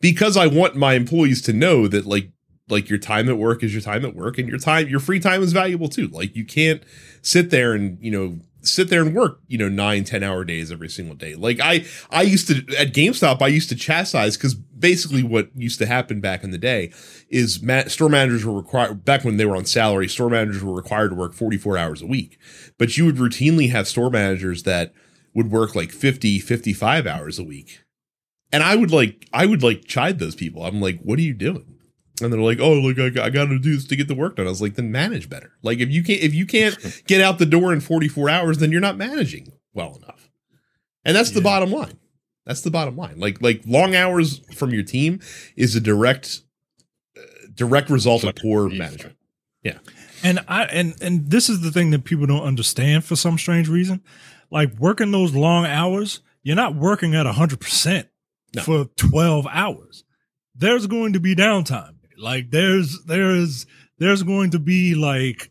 because 0.00 0.36
I 0.36 0.48
want 0.48 0.74
my 0.74 0.94
employees 0.94 1.40
to 1.42 1.52
know 1.52 1.86
that 1.86 2.04
like 2.04 2.30
like 2.68 2.88
your 2.88 2.98
time 2.98 3.28
at 3.28 3.38
work 3.38 3.62
is 3.62 3.72
your 3.72 3.82
time 3.82 4.04
at 4.04 4.16
work, 4.16 4.38
and 4.38 4.48
your 4.48 4.58
time 4.58 4.88
your 4.88 5.00
free 5.00 5.20
time 5.20 5.40
is 5.42 5.52
valuable 5.52 5.88
too. 5.88 6.08
Like 6.08 6.34
you 6.34 6.44
can't 6.44 6.82
sit 7.22 7.50
there 7.50 7.74
and 7.74 7.96
you 8.00 8.10
know 8.10 8.38
sit 8.62 8.88
there 8.88 9.02
and 9.02 9.14
work 9.14 9.40
you 9.48 9.58
know 9.58 9.68
nine 9.68 10.04
ten 10.04 10.22
hour 10.22 10.44
days 10.44 10.70
every 10.70 10.88
single 10.88 11.14
day. 11.14 11.34
Like 11.34 11.60
i 11.60 11.84
i 12.10 12.22
used 12.22 12.48
to 12.48 12.58
at 12.76 12.92
gamestop 12.92 13.42
i 13.42 13.48
used 13.48 13.68
to 13.68 13.74
chastise 13.74 14.36
because 14.36 14.54
basically 14.54 15.22
what 15.22 15.50
used 15.54 15.78
to 15.78 15.86
happen 15.86 16.20
back 16.20 16.44
in 16.44 16.50
the 16.50 16.58
day 16.58 16.92
is 17.28 17.62
ma- 17.62 17.84
store 17.84 18.08
managers 18.08 18.44
were 18.44 18.56
required 18.56 19.04
back 19.04 19.24
when 19.24 19.36
they 19.36 19.44
were 19.44 19.56
on 19.56 19.64
salary 19.64 20.08
store 20.08 20.30
managers 20.30 20.62
were 20.62 20.74
required 20.74 21.10
to 21.10 21.14
work 21.14 21.34
44 21.34 21.76
hours 21.78 22.02
a 22.02 22.06
week. 22.06 22.38
But 22.78 22.96
you 22.96 23.04
would 23.06 23.16
routinely 23.16 23.70
have 23.70 23.88
store 23.88 24.10
managers 24.10 24.62
that 24.64 24.92
would 25.34 25.50
work 25.50 25.74
like 25.74 25.90
50 25.90 26.38
55 26.38 27.06
hours 27.06 27.38
a 27.38 27.44
week. 27.44 27.82
And 28.52 28.62
i 28.62 28.76
would 28.76 28.90
like 28.90 29.28
i 29.32 29.46
would 29.46 29.62
like 29.62 29.84
chide 29.84 30.18
those 30.18 30.34
people. 30.34 30.64
I'm 30.64 30.80
like 30.80 31.00
what 31.00 31.18
are 31.18 31.22
you 31.22 31.34
doing 31.34 31.71
and 32.20 32.32
they're 32.32 32.40
like, 32.40 32.60
"Oh, 32.60 32.74
look, 32.74 32.98
I, 32.98 33.08
got- 33.10 33.24
I 33.26 33.30
got 33.30 33.46
to 33.46 33.58
do 33.58 33.74
this 33.74 33.86
to 33.86 33.96
get 33.96 34.08
the 34.08 34.14
work 34.14 34.36
done." 34.36 34.46
I 34.46 34.50
was 34.50 34.60
like, 34.62 34.74
"Then 34.74 34.92
manage 34.92 35.28
better. 35.30 35.52
Like, 35.62 35.78
if 35.78 35.90
you 35.90 36.02
can't, 36.02 36.20
if 36.20 36.34
you 36.34 36.46
can't 36.46 36.76
get 37.06 37.20
out 37.20 37.38
the 37.38 37.46
door 37.46 37.72
in 37.72 37.80
44 37.80 38.28
hours, 38.28 38.58
then 38.58 38.70
you're 38.72 38.80
not 38.80 38.96
managing 38.96 39.52
well 39.72 39.96
enough." 40.02 40.28
And 41.04 41.16
that's 41.16 41.30
the 41.30 41.40
bottom 41.40 41.70
line. 41.72 41.98
That's 42.44 42.60
the 42.62 42.70
bottom 42.70 42.96
line. 42.96 43.18
Like, 43.18 43.40
like 43.40 43.62
long 43.66 43.94
hours 43.94 44.38
from 44.54 44.70
your 44.70 44.82
team 44.82 45.20
is 45.56 45.74
a 45.76 45.80
direct, 45.80 46.42
uh, 47.16 47.20
direct 47.54 47.88
result 47.90 48.24
of 48.24 48.34
poor 48.36 48.68
management. 48.68 49.16
Yeah, 49.62 49.78
And 50.24 50.40
I 50.48 50.64
and 50.64 50.94
and 51.00 51.30
this 51.30 51.48
is 51.48 51.60
the 51.60 51.70
thing 51.70 51.90
that 51.92 52.02
people 52.04 52.26
don't 52.26 52.42
understand 52.42 53.04
for 53.04 53.14
some 53.14 53.38
strange 53.38 53.68
reason. 53.68 54.02
Like 54.50 54.76
working 54.78 55.12
those 55.12 55.34
long 55.34 55.66
hours, 55.66 56.20
you're 56.42 56.56
not 56.56 56.74
working 56.74 57.14
at 57.14 57.26
hundred 57.26 57.60
percent 57.60 58.08
No. 58.56 58.62
for 58.62 58.84
twelve 58.96 59.46
hours. 59.48 60.02
There's 60.54 60.86
going 60.88 61.12
to 61.12 61.20
be 61.20 61.36
downtime. 61.36 61.94
Like 62.22 62.50
there's 62.50 63.02
there's 63.04 63.66
there's 63.98 64.22
going 64.22 64.50
to 64.52 64.58
be 64.58 64.94
like 64.94 65.50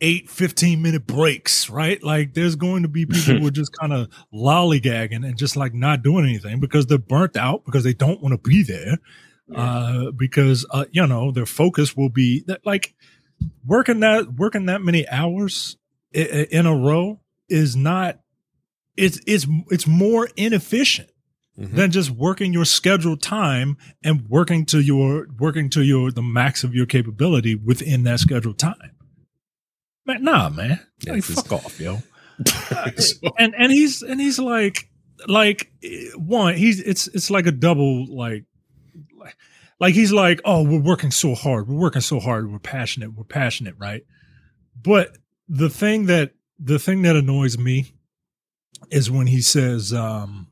eight 0.00 0.28
15 0.28 0.82
minute 0.82 1.06
breaks, 1.06 1.70
right? 1.70 2.02
Like 2.02 2.34
there's 2.34 2.56
going 2.56 2.82
to 2.82 2.88
be 2.88 3.06
people 3.06 3.34
who 3.34 3.46
are 3.46 3.50
just 3.62 3.72
kind 3.78 3.92
of 3.92 4.08
lollygagging 4.34 5.24
and 5.24 5.36
just 5.38 5.54
like 5.56 5.74
not 5.74 6.02
doing 6.02 6.24
anything 6.24 6.58
because 6.58 6.86
they're 6.86 6.98
burnt 6.98 7.36
out 7.36 7.64
because 7.64 7.84
they 7.84 7.94
don't 7.94 8.20
want 8.20 8.32
to 8.32 8.48
be 8.48 8.62
there. 8.62 8.98
Uh, 9.54 10.10
because 10.12 10.64
uh, 10.70 10.86
you 10.92 11.06
know, 11.06 11.30
their 11.30 11.44
focus 11.46 11.94
will 11.96 12.08
be 12.08 12.42
that 12.46 12.64
like 12.64 12.94
working 13.66 14.00
that 14.00 14.32
working 14.34 14.66
that 14.66 14.80
many 14.80 15.06
hours 15.08 15.76
i- 16.14 16.20
i- 16.20 16.46
in 16.50 16.64
a 16.64 16.74
row 16.74 17.20
is 17.50 17.76
not 17.76 18.18
it's 18.96 19.20
it's 19.26 19.46
it's 19.70 19.86
more 19.86 20.28
inefficient 20.36 21.10
Mhm. 21.58 21.72
than 21.72 21.90
just 21.90 22.10
working 22.10 22.52
your 22.54 22.64
scheduled 22.64 23.20
time 23.20 23.76
and 24.02 24.26
working 24.28 24.64
to 24.66 24.80
your 24.80 25.26
working 25.38 25.68
to 25.70 25.82
your 25.82 26.10
the 26.10 26.22
max 26.22 26.64
of 26.64 26.74
your 26.74 26.86
capability 26.86 27.54
within 27.54 28.04
that 28.04 28.20
scheduled 28.20 28.58
time. 28.58 28.92
Man, 30.06 30.24
nah, 30.24 30.48
man. 30.48 30.80
Yeah, 31.00 31.12
Like, 31.12 31.24
fuck 31.24 31.52
off, 31.52 31.78
yo. 31.78 32.02
and 33.38 33.54
and 33.56 33.70
he's 33.70 34.02
and 34.02 34.20
he's 34.20 34.38
like 34.38 34.88
like 35.28 35.70
one 36.16 36.56
he's 36.56 36.80
it's 36.80 37.06
it's 37.08 37.30
like 37.30 37.46
a 37.46 37.52
double 37.52 38.06
like 38.06 38.44
like 39.16 39.36
like 39.78 39.94
he's 39.94 40.10
like 40.12 40.40
oh 40.44 40.62
we're 40.64 40.80
working 40.80 41.10
so 41.10 41.34
hard 41.34 41.68
we're 41.68 41.78
working 41.78 42.00
so 42.00 42.18
hard 42.18 42.50
we're 42.50 42.58
passionate 42.58 43.12
we're 43.14 43.22
passionate 43.24 43.74
right 43.78 44.02
but 44.82 45.18
the 45.48 45.68
thing 45.68 46.06
that 46.06 46.32
the 46.58 46.78
thing 46.78 47.02
that 47.02 47.14
annoys 47.14 47.58
me 47.58 47.92
is 48.90 49.10
when 49.10 49.26
he 49.28 49.40
says 49.40 49.92
um 49.92 50.48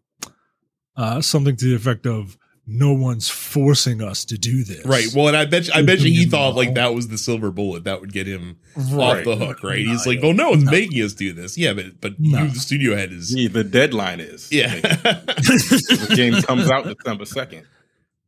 uh 0.97 1.21
something 1.21 1.57
to 1.57 1.67
the 1.71 1.75
effect 1.77 2.07
of 2.07 2.37
no 2.73 2.93
one's 2.93 3.29
forcing 3.29 4.01
us 4.01 4.25
to 4.25 4.39
do 4.39 4.63
this 4.63 4.85
Right. 4.85 5.09
Well, 5.15 5.27
and 5.27 5.37
I 5.37 5.45
bet 5.45 5.67
you, 5.67 5.73
I 5.75 5.83
bet 5.83 5.99
you 6.01 6.11
he 6.13 6.27
thought 6.27 6.55
like 6.55 6.75
that 6.75 6.95
was 6.95 7.09
the 7.09 7.19
silver 7.19 7.51
bullet 7.51 7.83
that 7.85 8.01
would 8.01 8.13
get 8.13 8.29
him 8.29 8.59
off 8.77 9.25
the 9.25 9.35
hook, 9.35 9.65
right? 9.65 9.85
Nah, 9.85 9.91
He's 9.93 10.07
like, 10.07 10.21
yo. 10.21 10.29
"Well, 10.29 10.35
no 10.37 10.51
one's 10.51 10.65
Nah. 10.65 10.71
making 10.71 11.03
us 11.03 11.13
do 11.15 11.33
this." 11.33 11.59
Yeah, 11.59 11.73
but 11.73 12.01
but 12.01 12.21
Nah. 12.21 12.43
you, 12.45 12.51
the 12.51 12.61
studio 12.61 12.95
head, 12.95 13.13
is 13.13 13.35
Yeah, 13.35 13.49
the 13.49 13.65
deadline 13.65 14.21
is. 14.21 14.49
yeah. 14.53 14.75
The 14.81 16.13
game 16.15 16.41
comes 16.43 16.71
out 16.71 16.85
December 16.85 17.25
second. 17.25 17.65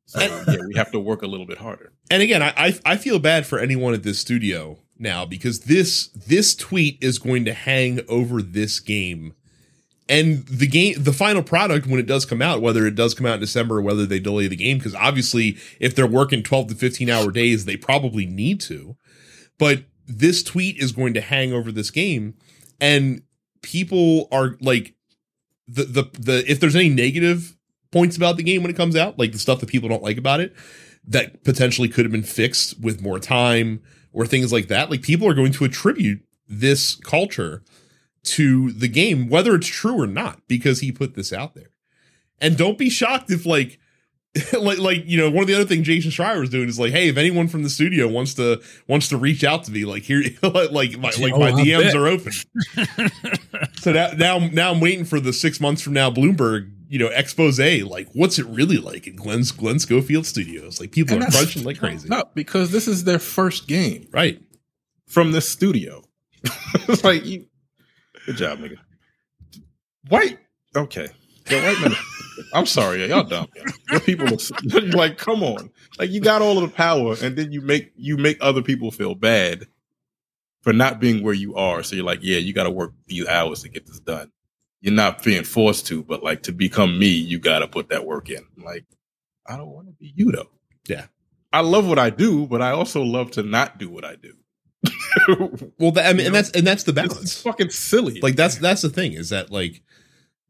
So 0.06 0.20
yeah, 0.20 0.58
we 0.66 0.74
have 0.76 0.90
to 0.92 0.98
work 0.98 1.22
a 1.22 1.26
little 1.26 1.46
bit 1.46 1.58
harder. 1.58 1.92
and 2.10 2.22
again, 2.22 2.42
I, 2.42 2.52
I 2.56 2.78
I 2.84 2.96
feel 2.96 3.18
bad 3.20 3.46
for 3.46 3.58
anyone 3.60 3.94
at 3.94 4.02
this 4.02 4.18
studio 4.18 4.78
now 4.98 5.24
because 5.24 5.60
this 5.60 6.08
this 6.08 6.54
tweet 6.56 6.98
is 7.00 7.18
going 7.18 7.44
to 7.44 7.52
hang 7.54 8.00
over 8.08 8.42
this 8.42 8.80
game. 8.80 9.34
And 10.08 10.46
the 10.46 10.66
game, 10.66 10.94
the 10.98 11.12
final 11.12 11.42
product, 11.42 11.86
when 11.86 12.00
it 12.00 12.06
does 12.06 12.24
come 12.24 12.42
out, 12.42 12.60
whether 12.60 12.86
it 12.86 12.94
does 12.94 13.14
come 13.14 13.26
out 13.26 13.34
in 13.34 13.40
December 13.40 13.78
or 13.78 13.82
whether 13.82 14.04
they 14.04 14.18
delay 14.18 14.48
the 14.48 14.56
game, 14.56 14.78
because 14.78 14.94
obviously, 14.94 15.56
if 15.78 15.94
they're 15.94 16.06
working 16.06 16.42
12 16.42 16.68
to 16.68 16.74
15 16.74 17.08
hour 17.08 17.30
days, 17.30 17.64
they 17.64 17.76
probably 17.76 18.26
need 18.26 18.60
to. 18.62 18.96
But 19.58 19.84
this 20.06 20.42
tweet 20.42 20.78
is 20.78 20.92
going 20.92 21.14
to 21.14 21.20
hang 21.20 21.52
over 21.52 21.70
this 21.70 21.90
game, 21.90 22.34
and 22.80 23.22
people 23.62 24.28
are 24.32 24.56
like, 24.60 24.94
the, 25.68 25.84
the, 25.84 26.02
the, 26.18 26.50
if 26.50 26.60
there's 26.60 26.76
any 26.76 26.88
negative 26.88 27.56
points 27.92 28.16
about 28.16 28.36
the 28.36 28.42
game 28.42 28.62
when 28.62 28.70
it 28.70 28.76
comes 28.76 28.96
out, 28.96 29.18
like 29.18 29.32
the 29.32 29.38
stuff 29.38 29.60
that 29.60 29.68
people 29.68 29.88
don't 29.88 30.02
like 30.02 30.18
about 30.18 30.40
it, 30.40 30.54
that 31.06 31.44
potentially 31.44 31.88
could 31.88 32.04
have 32.04 32.12
been 32.12 32.22
fixed 32.22 32.80
with 32.80 33.00
more 33.00 33.18
time 33.18 33.80
or 34.12 34.26
things 34.26 34.52
like 34.52 34.68
that. 34.68 34.90
Like 34.90 35.02
people 35.02 35.28
are 35.28 35.34
going 35.34 35.52
to 35.52 35.64
attribute 35.64 36.20
this 36.48 36.96
culture 36.96 37.62
to 38.24 38.72
the 38.72 38.88
game, 38.88 39.28
whether 39.28 39.54
it's 39.54 39.66
true 39.66 40.00
or 40.00 40.06
not, 40.06 40.40
because 40.48 40.80
he 40.80 40.92
put 40.92 41.14
this 41.14 41.32
out 41.32 41.54
there. 41.54 41.70
And 42.40 42.56
don't 42.56 42.78
be 42.78 42.90
shocked 42.90 43.30
if 43.30 43.46
like 43.46 43.78
like 44.58 44.78
like 44.78 45.04
you 45.06 45.18
know 45.18 45.30
one 45.30 45.42
of 45.42 45.46
the 45.46 45.54
other 45.54 45.66
things 45.66 45.86
Jason 45.86 46.10
Schreier 46.10 46.40
was 46.40 46.48
doing 46.48 46.66
is 46.68 46.78
like 46.78 46.90
hey 46.90 47.08
if 47.08 47.18
anyone 47.18 47.48
from 47.48 47.62
the 47.62 47.68
studio 47.68 48.08
wants 48.08 48.32
to 48.34 48.62
wants 48.88 49.08
to 49.10 49.18
reach 49.18 49.44
out 49.44 49.64
to 49.64 49.70
me 49.70 49.84
like 49.84 50.04
here 50.04 50.22
like 50.42 50.70
like 50.70 50.98
my, 50.98 51.10
like 51.20 51.34
Oh, 51.34 51.38
my 51.38 51.48
I 51.48 51.52
DMs 51.52 51.92
bet. 51.92 51.96
are 51.96 52.06
open 52.08 52.32
so 53.76 53.92
now 53.92 54.08
now 54.16 54.38
now 54.38 54.72
I'm 54.72 54.80
waiting 54.80 55.04
for 55.04 55.20
the 55.20 55.34
six 55.34 55.60
months 55.60 55.82
from 55.82 55.92
now 55.92 56.10
Bloomberg 56.10 56.72
you 56.88 56.98
know 56.98 57.08
expose 57.08 57.58
like 57.58 58.08
what's 58.14 58.38
it 58.38 58.46
really 58.46 58.78
like 58.78 59.06
in 59.06 59.16
Glenn's 59.16 59.52
Glenn 59.52 59.78
Schofield 59.78 60.24
Studios 60.24 60.80
like 60.80 60.92
people 60.92 61.16
And 61.16 61.24
are 61.24 61.30
crunching 61.30 61.64
like 61.64 61.78
crazy 61.78 62.08
No, 62.08 62.24
because 62.34 62.72
this 62.72 62.88
is 62.88 63.04
their 63.04 63.18
first 63.18 63.68
game 63.68 64.08
right 64.12 64.40
from 65.06 65.32
this 65.32 65.46
studio. 65.48 66.04
it's 66.88 67.04
like 67.04 67.26
you 67.26 67.46
good 68.26 68.36
job, 68.36 68.58
nigga. 68.58 68.78
White 70.08 70.38
okay. 70.76 71.08
The 71.46 71.60
white 71.60 71.80
men 71.80 71.96
I'm 72.54 72.66
sorry, 72.66 73.04
y'all 73.06 73.24
dumb. 73.24 73.48
yo. 73.54 73.62
Your 73.90 74.00
people 74.00 74.28
are 74.28 74.80
like, 74.96 75.18
come 75.18 75.42
on. 75.42 75.70
Like 75.98 76.10
you 76.10 76.20
got 76.20 76.42
all 76.42 76.58
of 76.58 76.68
the 76.68 76.74
power 76.74 77.16
and 77.22 77.36
then 77.36 77.52
you 77.52 77.60
make 77.60 77.92
you 77.96 78.16
make 78.16 78.38
other 78.40 78.62
people 78.62 78.90
feel 78.90 79.14
bad 79.14 79.66
for 80.62 80.72
not 80.72 81.00
being 81.00 81.22
where 81.22 81.34
you 81.34 81.54
are. 81.56 81.82
So 81.82 81.96
you're 81.96 82.04
like, 82.04 82.20
yeah, 82.22 82.38
you 82.38 82.52
gotta 82.52 82.70
work 82.70 82.92
these 83.06 83.26
hours 83.26 83.62
to 83.62 83.68
get 83.68 83.86
this 83.86 84.00
done. 84.00 84.30
You're 84.80 84.94
not 84.94 85.22
being 85.22 85.44
forced 85.44 85.86
to, 85.88 86.02
but 86.02 86.22
like 86.22 86.42
to 86.44 86.52
become 86.52 86.98
me, 86.98 87.08
you 87.08 87.38
gotta 87.38 87.68
put 87.68 87.88
that 87.90 88.06
work 88.06 88.30
in. 88.30 88.44
Like, 88.56 88.84
I 89.46 89.56
don't 89.56 89.70
want 89.70 89.88
to 89.88 89.92
be 89.92 90.12
you 90.16 90.32
though. 90.32 90.50
Yeah. 90.88 91.06
I 91.52 91.60
love 91.60 91.86
what 91.86 91.98
I 91.98 92.10
do, 92.10 92.46
but 92.46 92.62
I 92.62 92.70
also 92.70 93.02
love 93.02 93.30
to 93.32 93.42
not 93.42 93.78
do 93.78 93.90
what 93.90 94.04
I 94.04 94.16
do. 94.16 94.34
Well 95.78 95.92
that, 95.92 96.06
I 96.06 96.12
mean 96.12 96.20
You 96.20 96.24
and 96.26 96.32
know? 96.34 96.40
that's 96.40 96.50
and 96.50 96.66
that's 96.66 96.84
the 96.84 96.92
balance. 96.92 97.20
it's 97.22 97.42
fucking 97.42 97.70
silly. 97.70 98.20
like 98.20 98.36
that's 98.36 98.56
that's 98.58 98.82
the 98.82 98.88
thing 98.90 99.12
is 99.12 99.30
that 99.30 99.50
like 99.50 99.82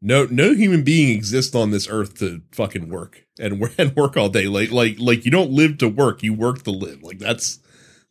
no 0.01 0.25
no 0.29 0.53
human 0.53 0.83
being 0.83 1.15
exists 1.15 1.55
on 1.55 1.71
this 1.71 1.87
earth 1.89 2.19
to 2.19 2.41
fucking 2.51 2.89
work 2.89 3.25
and 3.39 3.59
work 3.59 3.73
and 3.77 3.95
work 3.95 4.17
all 4.17 4.29
day. 4.29 4.47
Like 4.47 4.71
like 4.71 4.97
like 4.99 5.25
you 5.25 5.31
don't 5.31 5.51
live 5.51 5.77
to 5.79 5.87
work 5.87 6.23
you 6.23 6.33
work 6.33 6.63
to 6.63 6.71
live. 6.71 7.03
Like 7.03 7.19
that's 7.19 7.59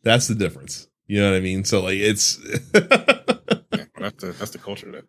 that's 0.03 0.27
the 0.27 0.35
difference. 0.35 0.87
You 1.07 1.19
know 1.21 1.31
what 1.31 1.37
i 1.37 1.41
mean? 1.41 1.63
So 1.65 1.81
like 1.81 1.97
it's 1.97 2.39
Yeah, 2.73 3.85
that's 3.99 4.23
the 4.23 4.35
that's 4.37 4.51
the 4.51 4.57
culture 4.59 4.91
that 4.91 5.05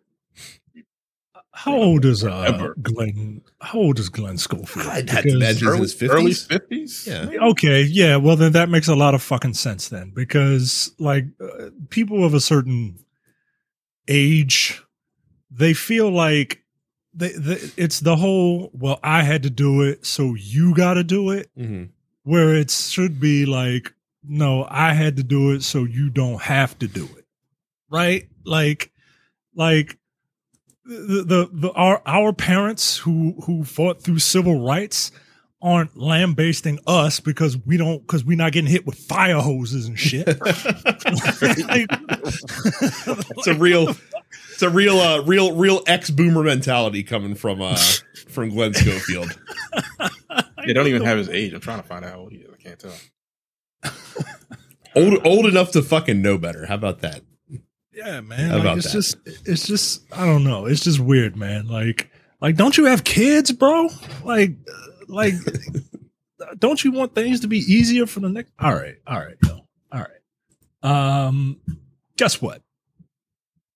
how 1.57 1.73
old 1.73 2.03
is 2.05 2.23
uh 2.23 2.29
Forever. 2.51 2.75
glenn 2.81 3.41
how 3.61 3.79
old 3.79 3.97
is 3.99 4.09
glenn 4.09 4.37
schofield 4.37 4.87
I'd 4.87 5.09
have 5.09 5.23
to 5.23 5.29
imagine- 5.29 5.55
He's 5.55 5.61
in 5.61 5.67
early 5.69 5.81
his 5.81 5.95
50s? 5.95 6.09
early 6.13 6.33
fifties. 6.33 7.07
Yeah. 7.07 7.29
Okay, 7.51 7.81
yeah. 7.83 8.17
Well, 8.17 8.35
then 8.35 8.51
that 8.51 8.69
makes 8.69 8.87
a 8.89 8.95
lot 8.95 9.15
of 9.15 9.21
fucking 9.23 9.53
sense 9.55 9.87
then, 9.89 10.11
because 10.13 10.93
like 10.99 11.25
uh, 11.41 11.69
people 11.89 12.23
of 12.25 12.33
a 12.33 12.39
certain 12.41 12.99
age, 14.07 14.81
they 15.49 15.73
feel 15.73 16.09
like 16.11 16.61
they, 17.13 17.31
they, 17.31 17.59
it's 17.77 18.01
the 18.01 18.15
whole. 18.17 18.69
Well, 18.73 18.99
I 19.03 19.23
had 19.23 19.43
to 19.43 19.49
do 19.49 19.81
it, 19.81 20.05
so 20.05 20.33
you 20.35 20.75
got 20.75 20.95
to 20.95 21.03
do 21.03 21.31
it. 21.31 21.49
Mhm. 21.57 21.89
Where 22.23 22.55
it 22.55 22.71
should 22.71 23.19
be 23.19 23.45
like, 23.45 23.93
no, 24.23 24.65
I 24.69 24.93
had 24.93 25.15
to 25.17 25.23
do 25.23 25.51
it, 25.51 25.63
so 25.63 25.83
you 25.85 26.09
don't 26.09 26.41
have 26.41 26.77
to 26.79 26.87
do 26.87 27.05
it, 27.17 27.25
right? 27.89 28.27
Like, 28.43 28.91
like 29.55 29.97
the 30.85 31.23
the, 31.23 31.49
the 31.51 31.71
our 31.71 32.01
our 32.05 32.31
parents 32.33 32.97
who 32.97 33.35
who 33.45 33.63
fought 33.63 34.01
through 34.01 34.19
civil 34.19 34.63
rights 34.65 35.11
aren't 35.61 35.97
lambasting 35.97 36.77
us 36.85 37.19
because 37.19 37.57
we 37.65 37.75
don't 37.77 38.01
because 38.01 38.23
we're 38.23 38.37
not 38.37 38.51
getting 38.51 38.69
hit 38.69 38.85
with 38.85 38.95
fire 38.95 39.39
hoses 39.39 39.87
and 39.87 39.97
shit. 39.99 40.27
Like- 40.27 40.37
it's 43.37 43.47
a 43.47 43.53
real 43.55 43.89
it's 44.51 44.61
a 44.61 44.69
real 44.69 44.99
uh 44.99 45.21
real 45.23 45.55
real 45.55 45.81
ex-boomer 45.87 46.43
mentality 46.43 47.01
coming 47.03 47.33
from 47.35 47.61
uh 47.61 47.77
from 48.29 48.49
glenn 48.49 48.73
schofield 48.73 49.37
They 50.65 50.73
don't 50.73 50.87
even 50.87 51.03
have 51.03 51.17
his 51.17 51.29
age. 51.29 51.53
I'm 51.53 51.61
trying 51.61 51.81
to 51.81 51.87
find 51.87 52.03
out 52.05 52.11
how 52.11 52.19
old 52.19 52.31
he 52.31 52.39
is. 52.39 52.51
I 52.53 52.57
can't 52.61 52.79
tell. 52.79 52.93
old 54.95 55.25
old 55.25 55.45
enough 55.47 55.71
to 55.71 55.81
fucking 55.81 56.21
know 56.21 56.37
better 56.37 56.65
how 56.67 56.75
about 56.75 56.99
that 57.01 57.21
yeah, 57.95 58.21
man. 58.21 58.51
How 58.51 58.57
like, 58.57 58.77
it's 58.77 58.87
that? 58.87 58.93
just 58.93 59.17
it's 59.45 59.67
just 59.67 60.03
I 60.11 60.25
don't 60.25 60.43
know. 60.43 60.65
It's 60.65 60.83
just 60.83 60.99
weird, 60.99 61.35
man. 61.35 61.67
Like 61.67 62.11
like 62.41 62.55
don't 62.55 62.77
you 62.77 62.85
have 62.85 63.03
kids, 63.03 63.51
bro? 63.51 63.89
Like 64.23 64.51
like 65.07 65.33
don't 66.59 66.83
you 66.83 66.91
want 66.91 67.15
things 67.15 67.39
to 67.41 67.47
be 67.47 67.59
easier 67.59 68.05
for 68.05 68.19
the 68.19 68.29
next 68.29 68.51
All 68.59 68.73
right. 68.73 68.95
All 69.07 69.19
right. 69.19 69.37
No. 69.43 69.65
All 69.91 70.01
right. 70.01 71.21
Um 71.23 71.57
guess 72.17 72.41
what? 72.41 72.61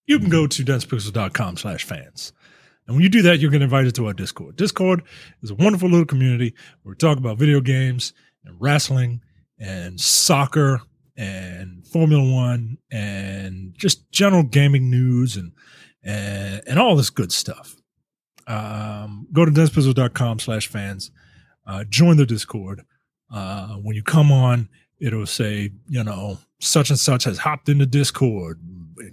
You 0.06 0.20
can 0.20 0.30
go 0.30 0.48
to 0.48 0.66
densepixels.com 0.66 1.58
slash 1.58 1.84
fans. 1.84 2.34
And 2.88 2.96
when 2.96 3.04
you 3.04 3.10
do 3.10 3.22
that, 3.22 3.38
you'll 3.38 3.52
get 3.52 3.62
invited 3.62 3.94
to 3.96 4.08
our 4.08 4.14
Discord. 4.14 4.56
Discord 4.56 5.04
is 5.44 5.52
a 5.52 5.56
wonderful 5.56 5.88
little 5.88 6.08
community 6.08 6.56
where 6.82 6.94
we 6.94 6.96
talk 6.96 7.20
about 7.20 7.38
video 7.38 7.62
games 7.62 8.14
and 8.44 8.56
wrestling 8.60 9.22
and 9.60 10.00
soccer 10.00 10.82
and 11.16 11.79
Formula 11.92 12.24
One 12.24 12.78
and 12.92 13.74
just 13.78 14.12
general 14.12 14.44
gaming 14.44 14.90
news 14.90 15.36
and 15.36 15.52
and, 16.04 16.62
and 16.68 16.80
all 16.80 16.96
this 16.96 17.10
good 17.10 17.32
stuff. 17.32 17.76
Um, 18.48 19.28
go 19.32 19.46
to 19.46 19.52
densepixels.com 19.52 20.40
slash 20.40 20.68
fans. 20.68 21.12
Uh, 21.68 21.84
join 21.84 22.18
the 22.18 22.26
Discord. 22.26 22.84
Uh, 23.32 23.76
when 23.76 23.96
you 23.96 24.04
come 24.04 24.32
on, 24.32 24.70
it'll 25.00 25.26
say, 25.26 25.72
you 25.88 26.04
know, 26.04 26.40
such 26.60 26.90
and 26.90 27.00
such 27.00 27.26
has 27.26 27.40
hopped 27.40 27.70
into 27.70 27.86
Discord. 27.86 28.60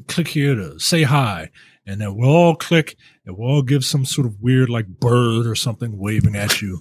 Click 0.08 0.28
here 0.28 0.54
to 0.54 0.78
say 0.78 1.02
hi. 1.02 1.50
And 1.86 2.00
then 2.00 2.16
we'll 2.16 2.34
all 2.34 2.56
click 2.56 2.96
and 3.24 3.36
we'll 3.36 3.50
all 3.50 3.62
give 3.62 3.84
some 3.84 4.04
sort 4.04 4.26
of 4.26 4.40
weird 4.40 4.68
like 4.70 4.86
bird 4.86 5.46
or 5.46 5.54
something 5.54 5.98
waving 5.98 6.34
at 6.34 6.60
you 6.60 6.80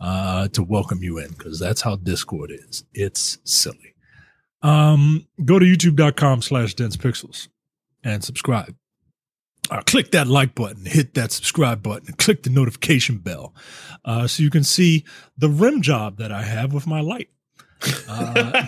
uh, 0.00 0.48
to 0.48 0.62
welcome 0.62 1.02
you 1.02 1.18
in 1.18 1.28
because 1.28 1.58
that's 1.58 1.80
how 1.80 1.96
Discord 1.96 2.52
is. 2.52 2.84
It's 2.92 3.38
silly. 3.44 3.93
Um, 4.64 5.26
go 5.44 5.58
to 5.58 5.64
youtube.com 5.64 6.42
slash 6.42 6.74
dense 6.74 6.96
pixels 6.96 7.48
and 8.02 8.24
subscribe. 8.24 8.74
Uh, 9.70 9.80
click 9.86 10.10
that 10.10 10.26
like 10.26 10.54
button, 10.54 10.84
hit 10.84 11.14
that 11.14 11.32
subscribe 11.32 11.82
button, 11.82 12.08
and 12.08 12.18
click 12.18 12.42
the 12.42 12.50
notification 12.50 13.18
bell 13.18 13.54
uh, 14.04 14.26
so 14.26 14.42
you 14.42 14.50
can 14.50 14.64
see 14.64 15.04
the 15.38 15.48
rim 15.48 15.80
job 15.80 16.18
that 16.18 16.32
I 16.32 16.42
have 16.42 16.74
with 16.74 16.86
my 16.86 17.00
light. 17.00 17.28
Uh, 18.08 18.62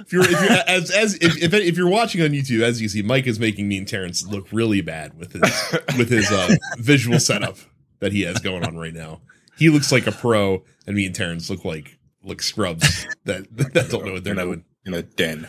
If 0.00 0.12
you're, 0.12 0.22
if 0.22 0.30
you're 0.30 0.58
as 0.66 0.90
as 0.90 1.14
if, 1.16 1.42
if 1.42 1.54
if 1.54 1.76
you're 1.76 1.88
watching 1.88 2.22
on 2.22 2.30
YouTube, 2.30 2.62
as 2.62 2.80
you 2.80 2.88
see, 2.88 3.02
Mike 3.02 3.26
is 3.26 3.38
making 3.38 3.68
me 3.68 3.78
and 3.78 3.86
Terrence 3.86 4.26
look 4.26 4.48
really 4.50 4.80
bad 4.80 5.16
with 5.18 5.32
his 5.32 5.98
with 5.98 6.08
his 6.08 6.30
uh, 6.32 6.56
visual 6.78 7.20
setup 7.20 7.56
that 8.00 8.12
he 8.12 8.22
has 8.22 8.40
going 8.40 8.64
on 8.64 8.76
right 8.76 8.94
now. 8.94 9.20
He 9.56 9.68
looks 9.68 9.92
like 9.92 10.06
a 10.06 10.12
pro, 10.12 10.64
and 10.86 10.96
me 10.96 11.06
and 11.06 11.14
Terrence 11.14 11.50
look 11.50 11.64
like 11.64 11.97
like 12.24 12.42
scrubs 12.42 13.06
that 13.24 13.46
that 13.56 13.88
don't 13.90 14.04
know 14.04 14.14
what 14.14 14.24
they're 14.24 14.34
in 14.34 14.38
a, 14.38 14.44
doing. 14.44 14.64
in 14.86 14.94
a 14.94 15.02
den. 15.02 15.48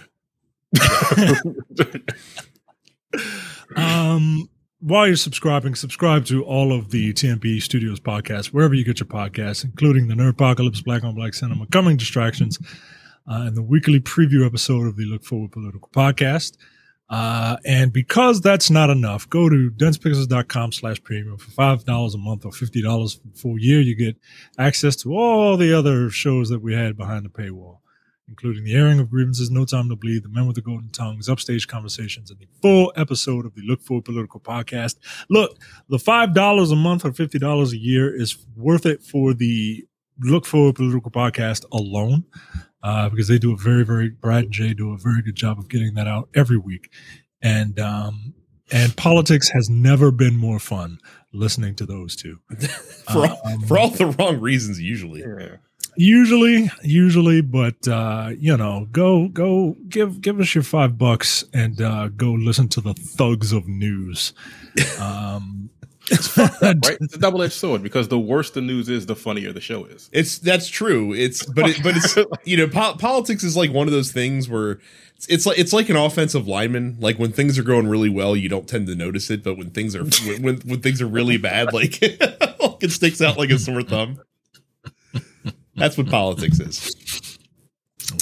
Um, 3.76 4.50
while 4.80 5.08
you're 5.08 5.16
subscribing, 5.16 5.76
subscribe 5.76 6.26
to 6.26 6.44
all 6.44 6.74
of 6.74 6.92
the 6.92 7.14
TMP 7.14 7.62
Studios 7.62 8.00
podcasts, 8.00 8.48
wherever 8.48 8.74
you 8.74 8.86
get 8.86 9.00
your 9.00 9.08
podcasts, 9.08 9.64
including 9.64 10.08
the 10.08 10.16
Nerd 10.16 10.30
Apocalypse, 10.30 10.82
Black 10.82 11.04
on 11.04 11.16
Black 11.16 11.34
Cinema, 11.34 11.68
Coming 11.68 11.98
Distractions, 11.98 12.58
uh, 13.30 13.44
and 13.46 13.56
the 13.58 13.62
weekly 13.62 14.00
preview 14.00 14.46
episode 14.46 14.88
of 14.88 14.96
the 14.96 15.06
Look 15.06 15.24
Forward 15.24 15.52
Political 15.52 15.90
podcast. 15.90 16.58
Uh, 17.10 17.58
and 17.66 17.92
because 17.92 18.40
that's 18.40 18.70
not 18.70 18.90
enough, 18.90 19.28
go 19.30 19.50
to 19.50 19.72
densepixels.com 19.76 20.72
slash 20.72 21.02
premium 21.04 21.38
for 21.38 21.50
$5 21.50 22.14
a 22.14 22.18
month 22.18 22.46
or 22.46 22.52
$50 22.52 23.16
for 23.16 23.38
full 23.38 23.60
year. 23.60 23.82
You 23.82 23.96
get 23.96 24.16
access 24.58 24.96
to 24.98 25.14
all 25.14 25.58
the 25.58 25.74
other 25.74 26.10
shows 26.12 26.50
that 26.50 26.60
we 26.60 26.76
had 26.76 26.96
behind 26.96 27.26
the 27.26 27.30
paywall, 27.30 27.80
including 28.28 28.64
the 28.64 28.76
airing 28.76 29.00
of 29.00 29.10
grievances, 29.10 29.50
No 29.50 29.66
Time 29.66 29.90
to 29.90 29.96
Bleed, 29.96 30.24
The 30.24 30.30
Men 30.30 30.46
with 30.46 30.56
the 30.56 30.62
Golden 30.62 30.92
Tongues, 30.92 31.28
Upstage 31.28 31.68
Conversations, 31.68 32.30
and 32.30 32.40
the 32.40 32.48
full 32.62 32.94
episode 32.96 33.46
of 33.46 33.56
the 33.56 33.64
Look 33.64 33.82
Forward 33.82 34.06
Political 34.06 34.42
podcast. 34.42 34.98
Look, 35.30 35.58
the 35.90 35.98
$5 35.98 36.72
a 36.72 36.76
month 36.76 37.06
or 37.06 37.12
$50 37.12 37.72
a 37.72 37.78
year 37.78 38.16
is 38.16 38.38
worth 38.56 38.86
it 38.86 39.02
for 39.02 39.34
the 39.34 39.84
Look 40.20 40.46
Forward 40.46 40.76
Political 40.76 41.10
podcast 41.10 41.66
alone 41.72 42.26
uh, 42.84 43.10
because 43.10 43.28
they 43.28 43.38
do 43.38 43.54
a 43.54 43.58
very, 43.58 43.84
very 43.84 44.10
Brad 44.10 44.46
and 44.46 44.54
Jay 44.54 44.74
do 44.74 44.94
a 44.94 44.98
very 44.98 45.22
good 45.22 45.36
job 45.36 45.60
of 45.60 45.70
getting 45.70 45.94
that 45.96 46.08
out 46.08 46.30
every 46.34 46.58
week, 46.58 46.92
and 47.42 47.80
um, 47.80 48.34
and 48.72 48.96
politics 48.96 49.50
has 49.50 49.70
never 49.70 50.12
been 50.12 50.38
more 50.38 50.60
fun 50.60 51.00
listening 51.34 51.76
to 51.76 51.86
those 51.86 52.16
two. 52.16 52.40
for 53.12 53.28
all, 53.28 53.42
Um, 53.46 53.62
for 53.62 53.78
all 53.78 53.90
the 53.90 54.08
wrong 54.08 54.40
reasons, 54.40 54.80
usually. 54.80 55.22
Yeah. 55.22 55.58
Usually, 55.98 56.70
usually, 56.84 57.42
but 57.42 57.86
uh, 57.88 58.32
you 58.38 58.56
know, 58.56 58.88
go 58.92 59.28
go 59.28 59.76
give 59.90 60.22
give 60.22 60.40
us 60.40 60.56
your 60.56 60.64
five 60.64 60.98
bucks 60.98 61.44
and 61.54 61.82
uh, 61.82 62.08
go 62.10 62.32
listen 62.32 62.70
to 62.70 62.82
the 62.82 62.94
thugs 62.94 63.52
of 63.52 63.68
news. 63.68 64.34
Um, 65.02 65.72
Right? 66.62 66.98
It's 67.02 67.16
a 67.16 67.20
double 67.20 67.42
edged 67.42 67.54
sword 67.54 67.84
because 67.84 68.08
the 68.08 68.20
worse 68.20 68.52
the 68.52 68.62
news 68.62 68.90
is, 68.90 69.06
the 69.06 69.16
funnier 69.16 69.52
the 69.52 69.62
show 69.62 69.86
is. 69.86 70.10
It's 70.12 70.40
that's 70.40 70.68
true. 70.68 71.14
It's 71.14 71.46
but 71.46 71.70
it, 71.70 71.84
but 71.84 71.96
it's 71.98 72.18
you 72.46 72.58
know 72.58 72.68
po- 72.68 72.96
politics 72.96 73.44
is 73.44 73.56
like 73.56 73.72
one 73.72 73.88
of 73.88 73.94
those 73.94 74.12
things 74.12 74.50
where 74.50 74.80
it's, 75.16 75.28
it's 75.28 75.46
like 75.46 75.60
it's 75.60 75.74
like 75.74 75.90
an 75.90 75.96
offensive 75.96 76.48
lineman. 76.48 76.98
Like 77.00 77.18
when 77.18 77.32
things 77.32 77.58
are 77.58 77.64
going 77.64 77.88
really 77.88 78.10
well, 78.10 78.36
you 78.36 78.50
don't 78.50 78.68
tend 78.68 78.88
to 78.88 78.96
notice 78.96 79.30
it, 79.30 79.44
but 79.44 79.58
when 79.58 79.72
things 79.72 79.96
are 79.96 80.04
when 80.04 80.42
when, 80.42 80.58
when 80.62 80.82
things 80.82 81.02
are 81.02 81.08
really 81.08 81.38
bad, 81.38 81.74
like 81.74 82.00
it 82.02 82.92
sticks 82.92 83.22
out 83.22 83.38
like 83.38 83.50
a 83.50 83.60
sore 83.60 83.84
thumb. 83.84 84.22
That's 85.76 85.98
what 85.98 86.10
politics 86.10 86.60
is. 86.60 87.38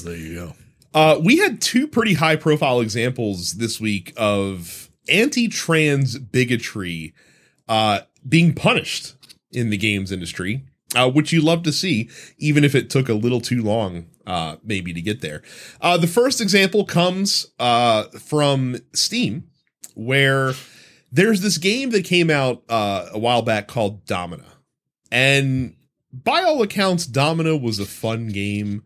there 0.03 0.15
you 0.15 0.36
go. 0.36 0.53
Uh, 0.94 1.20
we 1.24 1.38
had 1.38 1.62
two 1.62 1.88
pretty 1.88 2.13
high 2.13 2.36
profile 2.36 2.79
examples 2.79 3.53
this 3.53 3.79
week 3.79 4.13
of 4.17 4.89
anti 5.10 5.48
trans 5.48 6.17
bigotry 6.17 7.13
uh, 7.68 8.02
being 8.28 8.54
punished 8.54 9.16
in 9.52 9.70
the 9.70 9.78
games 9.78 10.12
industry, 10.12 10.66
uh, 10.96 11.10
which 11.10 11.32
you 11.32 11.42
love 11.42 11.64
to 11.64 11.72
see, 11.72 12.10
even 12.38 12.64
if 12.64 12.76
it 12.76 12.90
took 12.90 13.10
a 13.10 13.14
little 13.14 13.42
too 13.42 13.62
long, 13.62 14.08
uh, 14.26 14.58
maybe 14.64 14.94
to 14.94 15.02
get 15.02 15.22
there. 15.22 15.42
Uh, 15.82 15.98
the 15.98 16.08
first 16.08 16.42
example 16.42 16.86
comes 16.86 17.48
uh, 17.60 18.04
from 18.20 18.78
Steam, 18.94 19.50
where 19.96 20.54
there's 21.12 21.42
this 21.42 21.58
game 21.58 21.92
that 21.92 22.06
came 22.06 22.30
out 22.30 22.64
uh, 22.70 23.08
a 23.12 23.20
while 23.20 23.42
back 23.42 23.68
called 23.68 24.06
Domina. 24.06 24.46
And 25.12 25.75
by 26.12 26.44
all 26.44 26.62
accounts, 26.62 27.06
Domina 27.06 27.56
was 27.56 27.80
a 27.80 27.86
fun 27.86 28.27
game 28.27 28.84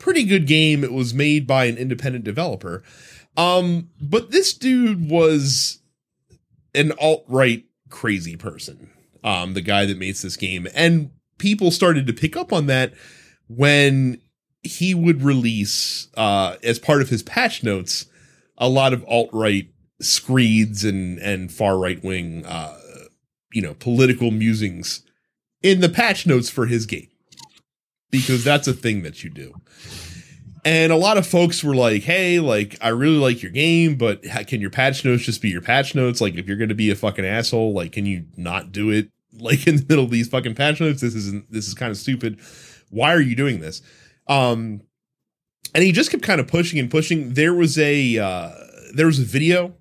pretty 0.00 0.24
good 0.24 0.48
game. 0.48 0.82
It 0.82 0.92
was 0.92 1.14
made 1.14 1.46
by 1.46 1.66
an 1.66 1.76
independent 1.76 2.24
developer. 2.24 2.82
Um, 3.36 3.90
but 4.00 4.32
this 4.32 4.52
dude 4.52 5.08
was 5.08 5.78
an 6.74 6.92
alt 7.00 7.24
right 7.28 7.64
crazy 7.90 8.36
person. 8.36 8.90
Um, 9.22 9.54
the 9.54 9.60
guy 9.60 9.84
that 9.84 9.98
makes 9.98 10.22
this 10.22 10.36
game. 10.36 10.66
And 10.74 11.10
people 11.38 11.70
started 11.70 12.06
to 12.06 12.12
pick 12.12 12.36
up 12.36 12.52
on 12.52 12.66
that 12.66 12.94
when 13.48 14.20
he 14.62 14.94
would 14.94 15.22
release, 15.22 16.08
uh, 16.16 16.56
as 16.62 16.78
part 16.78 17.02
of 17.02 17.08
his 17.08 17.22
patch 17.22 17.62
notes, 17.62 18.06
a 18.56 18.68
lot 18.68 18.92
of 18.92 19.04
alt 19.08 19.30
right 19.32 19.68
screeds 20.00 20.84
and, 20.84 21.18
and 21.18 21.52
far 21.52 21.78
right 21.78 22.02
wing, 22.02 22.46
uh, 22.46 22.76
you 23.52 23.60
know, 23.60 23.74
political 23.74 24.30
musings 24.30 25.02
in 25.62 25.80
the 25.80 25.88
patch 25.88 26.26
notes 26.26 26.48
for 26.48 26.66
his 26.66 26.86
game. 26.86 27.08
Because 28.10 28.42
that's 28.42 28.66
a 28.66 28.72
thing 28.72 29.02
that 29.02 29.22
you 29.22 29.30
do. 29.30 29.54
And 30.64 30.92
a 30.92 30.96
lot 30.96 31.16
of 31.16 31.26
folks 31.26 31.64
were 31.64 31.74
like, 31.74 32.02
"Hey, 32.02 32.38
like 32.38 32.76
I 32.80 32.88
really 32.88 33.16
like 33.16 33.42
your 33.42 33.52
game, 33.52 33.96
but 33.96 34.22
can 34.46 34.60
your 34.60 34.70
patch 34.70 35.04
notes 35.04 35.22
just 35.22 35.40
be 35.40 35.48
your 35.48 35.62
patch 35.62 35.94
notes? 35.94 36.20
Like 36.20 36.34
if 36.34 36.46
you're 36.46 36.56
going 36.56 36.68
to 36.68 36.74
be 36.74 36.90
a 36.90 36.94
fucking 36.94 37.24
asshole, 37.24 37.72
like 37.72 37.92
can 37.92 38.06
you 38.06 38.26
not 38.36 38.72
do 38.72 38.90
it 38.90 39.10
like 39.38 39.66
in 39.66 39.76
the 39.76 39.86
middle 39.88 40.04
of 40.04 40.10
these 40.10 40.28
fucking 40.28 40.54
patch 40.54 40.80
notes? 40.80 41.00
This 41.00 41.14
isn't 41.14 41.50
this 41.50 41.66
is 41.66 41.74
kind 41.74 41.90
of 41.90 41.96
stupid. 41.96 42.40
Why 42.90 43.14
are 43.14 43.20
you 43.20 43.34
doing 43.34 43.60
this?" 43.60 43.82
Um 44.26 44.82
and 45.74 45.84
he 45.84 45.92
just 45.92 46.10
kept 46.10 46.22
kind 46.22 46.40
of 46.40 46.48
pushing 46.48 46.78
and 46.78 46.90
pushing. 46.90 47.34
There 47.34 47.54
was 47.54 47.78
a 47.78 48.18
uh 48.18 48.50
there 48.94 49.06
was 49.06 49.18
a 49.18 49.24
video 49.24 49.74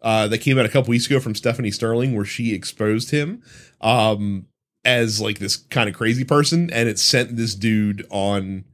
uh 0.00 0.28
that 0.28 0.38
came 0.38 0.58
out 0.58 0.64
a 0.64 0.70
couple 0.70 0.90
weeks 0.90 1.06
ago 1.06 1.20
from 1.20 1.34
Stephanie 1.34 1.70
Sterling 1.70 2.14
where 2.14 2.24
she 2.24 2.54
exposed 2.54 3.10
him 3.10 3.42
um 3.80 4.46
as 4.84 5.20
like 5.20 5.38
this 5.38 5.56
kind 5.56 5.88
of 5.88 5.94
crazy 5.94 6.24
person 6.24 6.70
and 6.70 6.88
it 6.88 6.98
sent 6.98 7.36
this 7.36 7.54
dude 7.54 8.06
on 8.10 8.64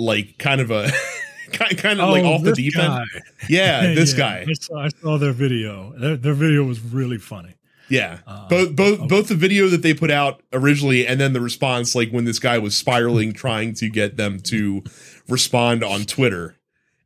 like 0.00 0.38
kind 0.38 0.60
of 0.60 0.70
a 0.70 0.90
kind 1.52 1.76
kind 1.78 2.00
of 2.00 2.10
like 2.10 2.24
off 2.24 2.42
the 2.42 2.50
Oh, 2.50 2.54
deep 2.54 2.74
guy. 2.74 3.00
end. 3.00 3.22
Yeah, 3.48 3.80
this 3.94 4.12
Yeah, 4.12 4.18
guy. 4.18 4.46
I 4.48 4.52
saw, 4.54 4.78
I 4.78 4.88
saw 4.88 5.18
their 5.18 5.32
video. 5.32 5.92
Their, 5.98 6.16
their 6.16 6.34
video 6.34 6.64
was 6.64 6.80
really 6.80 7.18
funny. 7.18 7.54
Yeah. 7.88 8.18
Uh, 8.26 8.46
both 8.48 8.76
both 8.76 8.98
okay. 9.00 9.06
both 9.08 9.28
the 9.28 9.34
video 9.34 9.66
that 9.68 9.82
they 9.82 9.92
put 9.94 10.12
out 10.12 10.42
originally 10.52 11.04
and 11.06 11.20
then 11.20 11.32
the 11.32 11.40
response 11.40 11.94
like 11.96 12.10
when 12.10 12.24
this 12.24 12.38
guy 12.38 12.56
was 12.56 12.76
spiraling 12.76 13.32
trying 13.32 13.74
to 13.74 13.88
get 13.88 14.16
them 14.16 14.38
to 14.42 14.84
respond 15.28 15.82
on 15.82 16.04
Twitter 16.04 16.56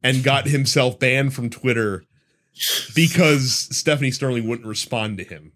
and 0.03 0.23
got 0.23 0.47
himself 0.47 0.99
banned 0.99 1.33
from 1.33 1.49
Twitter 1.49 2.05
because 2.95 3.69
Stephanie 3.75 4.11
Sterling 4.11 4.47
wouldn't 4.47 4.69
respond 4.69 5.17
to 5.19 5.25
him. 5.25 5.53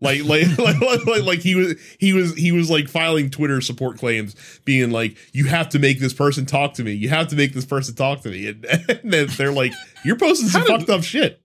Like, 0.00 0.22
like, 0.24 0.58
like, 0.58 0.80
like, 1.06 1.22
like, 1.24 1.38
he 1.40 1.54
was, 1.56 1.74
he 1.98 2.12
was, 2.12 2.34
he 2.36 2.52
was 2.52 2.70
like 2.70 2.88
filing 2.88 3.30
Twitter 3.30 3.60
support 3.60 3.98
claims, 3.98 4.36
being 4.64 4.90
like, 4.92 5.16
"You 5.32 5.46
have 5.46 5.68
to 5.70 5.78
make 5.80 5.98
this 5.98 6.12
person 6.12 6.46
talk 6.46 6.74
to 6.74 6.84
me. 6.84 6.92
You 6.92 7.08
have 7.08 7.28
to 7.28 7.36
make 7.36 7.52
this 7.52 7.64
person 7.66 7.94
talk 7.96 8.20
to 8.22 8.30
me." 8.30 8.46
And, 8.48 8.64
and 8.88 9.12
then 9.12 9.26
they're 9.36 9.50
like, 9.52 9.72
"You're 10.04 10.16
posting 10.16 10.48
some 10.48 10.62
fucked 10.64 10.88
up 10.88 11.02
shit." 11.02 11.42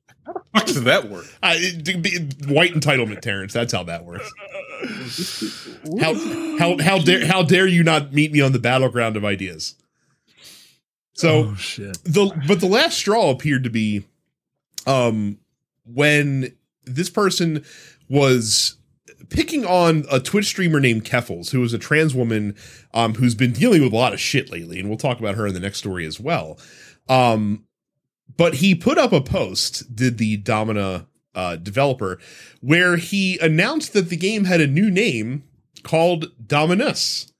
How 0.53 0.63
does 0.63 0.83
that 0.83 1.09
work? 1.09 1.25
I, 1.41 1.55
it- 1.57 1.87
it- 1.87 2.47
white 2.49 2.73
entitlement, 2.73 3.21
Terrence. 3.21 3.53
That's 3.53 3.73
how 3.73 3.83
that 3.83 4.05
works. 4.05 4.31
How 5.99 6.13
how 6.59 6.77
how 6.81 6.99
dare 6.99 7.25
how 7.25 7.43
dare 7.43 7.67
you 7.67 7.83
not 7.83 8.13
meet 8.13 8.31
me 8.31 8.39
on 8.41 8.51
the 8.51 8.59
battleground 8.59 9.17
of 9.17 9.25
ideas? 9.25 9.75
So 11.15 11.49
oh 11.51 11.55
shit! 11.55 11.97
the 12.03 12.31
but 12.47 12.59
the 12.59 12.67
last 12.67 12.97
straw 12.97 13.29
appeared 13.31 13.63
to 13.65 13.69
be 13.69 14.03
um 14.87 15.37
when 15.85 16.55
this 16.85 17.09
person 17.09 17.63
was 18.13 18.77
picking 19.29 19.65
on 19.65 20.05
a 20.11 20.19
Twitch 20.19 20.45
streamer 20.45 20.79
named 20.79 21.03
Keffals, 21.03 21.49
who 21.49 21.63
is 21.63 21.73
a 21.73 21.79
trans 21.79 22.13
woman 22.13 22.55
um 22.93 23.15
who's 23.15 23.33
been 23.33 23.51
dealing 23.51 23.81
with 23.81 23.91
a 23.91 23.95
lot 23.95 24.13
of 24.13 24.19
shit 24.19 24.51
lately, 24.51 24.79
and 24.79 24.87
we'll 24.87 24.99
talk 24.99 25.19
about 25.19 25.33
her 25.33 25.47
in 25.47 25.53
the 25.55 25.59
next 25.59 25.79
story 25.79 26.05
as 26.05 26.19
well. 26.19 26.59
Um 27.09 27.65
but 28.37 28.55
he 28.55 28.75
put 28.75 28.99
up 28.99 29.11
a 29.11 29.21
post, 29.21 29.95
did 29.95 30.19
the 30.19 30.37
Domina 30.37 31.07
uh 31.33 31.55
developer, 31.55 32.19
where 32.61 32.97
he 32.97 33.39
announced 33.39 33.93
that 33.93 34.09
the 34.09 34.15
game 34.15 34.43
had 34.43 34.61
a 34.61 34.67
new 34.67 34.91
name 34.91 35.43
called 35.81 36.27
Dominus. 36.45 37.32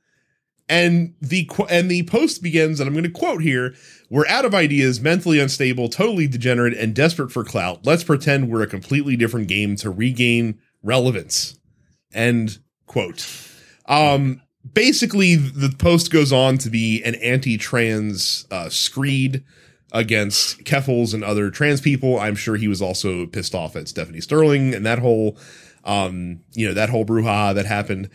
And 0.74 1.14
the 1.22 1.48
and 1.70 1.92
the 1.92 2.02
post 2.02 2.42
begins, 2.42 2.80
and 2.80 2.88
I'm 2.88 2.96
going 2.96 3.04
to 3.04 3.12
quote 3.12 3.44
here: 3.44 3.76
"We're 4.10 4.26
out 4.26 4.44
of 4.44 4.56
ideas, 4.56 5.00
mentally 5.00 5.40
unstable, 5.40 5.88
totally 5.88 6.28
degenerate, 6.28 6.76
and 6.76 6.96
desperate 6.96 7.32
for 7.32 7.44
clout. 7.44 7.86
Let's 7.86 8.04
pretend 8.04 8.50
we're 8.50 8.64
a 8.64 8.68
completely 8.68 9.16
different 9.16 9.48
game 9.48 9.76
to 9.76 9.92
regain 9.92 10.58
relevance." 10.82 11.60
End 12.12 12.58
quote. 12.88 13.28
Um, 13.88 14.42
basically, 14.74 15.36
the 15.36 15.70
post 15.78 16.12
goes 16.12 16.34
on 16.34 16.58
to 16.58 16.72
be 16.72 17.04
an 17.04 17.14
anti-trans 17.16 18.48
uh, 18.50 18.70
screed 18.70 19.44
against 19.92 20.64
Keffals 20.64 21.14
and 21.14 21.24
other 21.24 21.52
trans 21.52 21.82
people. 21.82 22.20
I'm 22.20 22.36
sure 22.36 22.56
he 22.56 22.68
was 22.68 22.82
also 22.82 23.28
pissed 23.28 23.54
off 23.54 23.76
at 23.76 23.88
Stephanie 23.88 24.22
Sterling 24.22 24.74
and 24.74 24.84
that 24.88 24.98
whole, 24.98 25.38
um, 25.84 26.40
you 26.54 26.68
know, 26.68 26.74
that 26.74 26.90
whole 26.90 27.06
brouhaha 27.06 27.54
that 27.54 27.68
happened. 27.68 28.10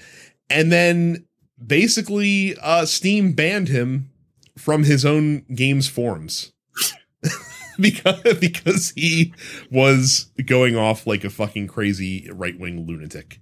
And 0.50 0.72
then 0.72 1.27
basically, 1.64 2.56
uh, 2.58 2.86
Steam 2.86 3.32
banned 3.32 3.68
him 3.68 4.10
from 4.56 4.84
his 4.84 5.04
own 5.04 5.44
game's 5.54 5.88
forums. 5.88 6.52
because 7.80 8.38
because 8.40 8.90
he 8.90 9.32
was 9.70 10.30
going 10.46 10.76
off 10.76 11.06
like 11.06 11.24
a 11.24 11.30
fucking 11.30 11.68
crazy 11.68 12.28
right-wing 12.32 12.86
lunatic. 12.86 13.40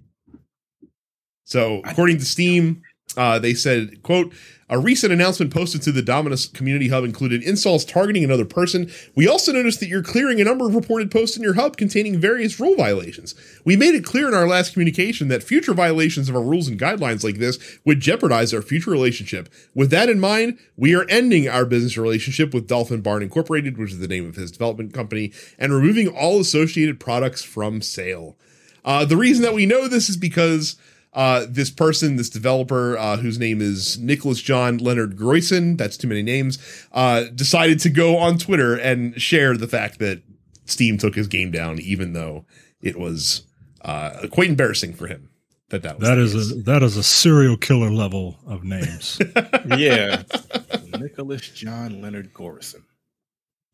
So, 1.43 1.81
according 1.85 2.17
to 2.17 2.25
Steam, 2.25 2.81
uh, 3.15 3.39
they 3.39 3.53
said, 3.53 4.03
quote, 4.03 4.33
a 4.69 4.77
recent 4.77 5.13
announcement 5.13 5.53
posted 5.53 5.81
to 5.83 5.93
the 5.93 6.01
Dominus 6.01 6.45
Community 6.45 6.89
Hub 6.89 7.05
included 7.05 7.41
insults 7.41 7.85
targeting 7.85 8.23
another 8.23 8.43
person. 8.43 8.91
We 9.15 9.27
also 9.27 9.53
noticed 9.53 9.79
that 9.79 9.87
you're 9.87 10.03
clearing 10.03 10.41
a 10.41 10.43
number 10.43 10.67
of 10.67 10.75
reported 10.75 11.09
posts 11.09 11.37
in 11.37 11.43
your 11.43 11.53
hub 11.53 11.77
containing 11.77 12.19
various 12.19 12.59
rule 12.59 12.75
violations. 12.75 13.33
We 13.63 13.77
made 13.77 13.95
it 13.95 14.03
clear 14.03 14.27
in 14.27 14.33
our 14.33 14.47
last 14.47 14.73
communication 14.73 15.29
that 15.29 15.43
future 15.43 15.73
violations 15.73 16.27
of 16.27 16.35
our 16.35 16.41
rules 16.41 16.67
and 16.67 16.79
guidelines 16.79 17.23
like 17.23 17.37
this 17.37 17.79
would 17.85 18.01
jeopardize 18.01 18.53
our 18.53 18.61
future 18.61 18.91
relationship. 18.91 19.47
With 19.73 19.89
that 19.91 20.09
in 20.09 20.19
mind, 20.19 20.59
we 20.75 20.93
are 20.95 21.05
ending 21.07 21.47
our 21.47 21.65
business 21.65 21.97
relationship 21.97 22.53
with 22.53 22.67
Dolphin 22.67 23.01
Barn 23.01 23.23
Incorporated, 23.23 23.77
which 23.77 23.93
is 23.93 23.99
the 23.99 24.07
name 24.07 24.27
of 24.27 24.35
his 24.35 24.51
development 24.51 24.93
company, 24.93 25.31
and 25.57 25.71
removing 25.71 26.09
all 26.09 26.41
associated 26.41 26.99
products 26.99 27.41
from 27.41 27.81
sale. 27.81 28.35
Uh, 28.83 29.05
the 29.05 29.17
reason 29.17 29.43
that 29.43 29.53
we 29.53 29.65
know 29.65 29.87
this 29.87 30.09
is 30.09 30.17
because 30.17 30.75
uh, 31.17 31.45
this 31.49 31.69
person, 31.71 32.15
this 32.15 32.29
developer, 32.29 32.95
uh, 32.97 33.17
whose 33.17 33.39
name 33.39 33.59
is 33.59 33.97
Nicholas 33.97 34.39
John 34.41 34.77
Leonard 34.77 35.17
Groyson, 35.17 35.75
that's 35.77 35.97
too 35.97 36.07
many 36.07 36.21
names, 36.21 36.59
uh, 36.91 37.23
decided 37.35 37.79
to 37.81 37.89
go 37.89 38.17
on 38.17 38.37
Twitter 38.37 38.75
and 38.75 39.19
share 39.19 39.57
the 39.57 39.67
fact 39.67 39.97
that 39.99 40.21
Steam 40.65 40.97
took 40.99 41.15
his 41.15 41.27
game 41.27 41.49
down, 41.49 41.79
even 41.79 42.13
though 42.13 42.45
it 42.81 42.99
was 42.99 43.41
uh, 43.81 44.27
quite 44.31 44.49
embarrassing 44.49 44.93
for 44.93 45.07
him. 45.07 45.29
That 45.69 45.81
that, 45.81 45.99
was 45.99 46.07
That 46.07 46.15
the 46.15 46.21
is 46.21 46.33
case. 46.33 46.51
a 46.51 46.61
that 46.63 46.83
is 46.83 46.95
a 46.97 47.03
serial 47.03 47.57
killer 47.57 47.89
level 47.91 48.37
of 48.45 48.63
names. 48.63 49.19
yeah. 49.77 50.21
Nicholas 50.99 51.49
John 51.49 52.01
Leonard 52.01 52.31
Gorison. 52.33 52.83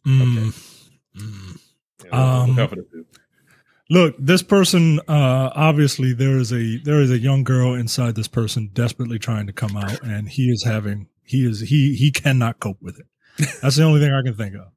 Mm. 0.07 0.55
Mm. 1.15 1.59
Yeah, 2.05 2.09
Um, 2.41 2.49
look 2.51 2.59
out 2.59 2.69
for 2.69 2.75
the 2.77 2.81
dude. 2.91 3.05
Look, 3.93 4.15
this 4.17 4.41
person 4.41 4.99
uh 5.07 5.51
obviously 5.55 6.13
there 6.13 6.37
is 6.37 6.51
a 6.51 6.77
there 6.79 6.99
is 7.01 7.11
a 7.11 7.17
young 7.19 7.43
girl 7.43 7.73
inside 7.75 8.15
this 8.15 8.27
person 8.27 8.69
desperately 8.73 9.19
trying 9.19 9.47
to 9.47 9.53
come 9.53 9.75
out 9.77 10.01
and 10.03 10.27
he 10.29 10.49
is 10.49 10.63
having 10.63 11.07
he 11.23 11.45
is 11.45 11.59
he 11.61 11.95
he 11.95 12.11
cannot 12.11 12.59
cope 12.59 12.81
with 12.81 12.99
it. 12.99 13.05
That's 13.61 13.75
the 13.75 13.83
only 13.83 13.99
thing 13.99 14.11
I 14.13 14.21
can 14.23 14.35
think 14.35 14.55
of. 14.55 14.67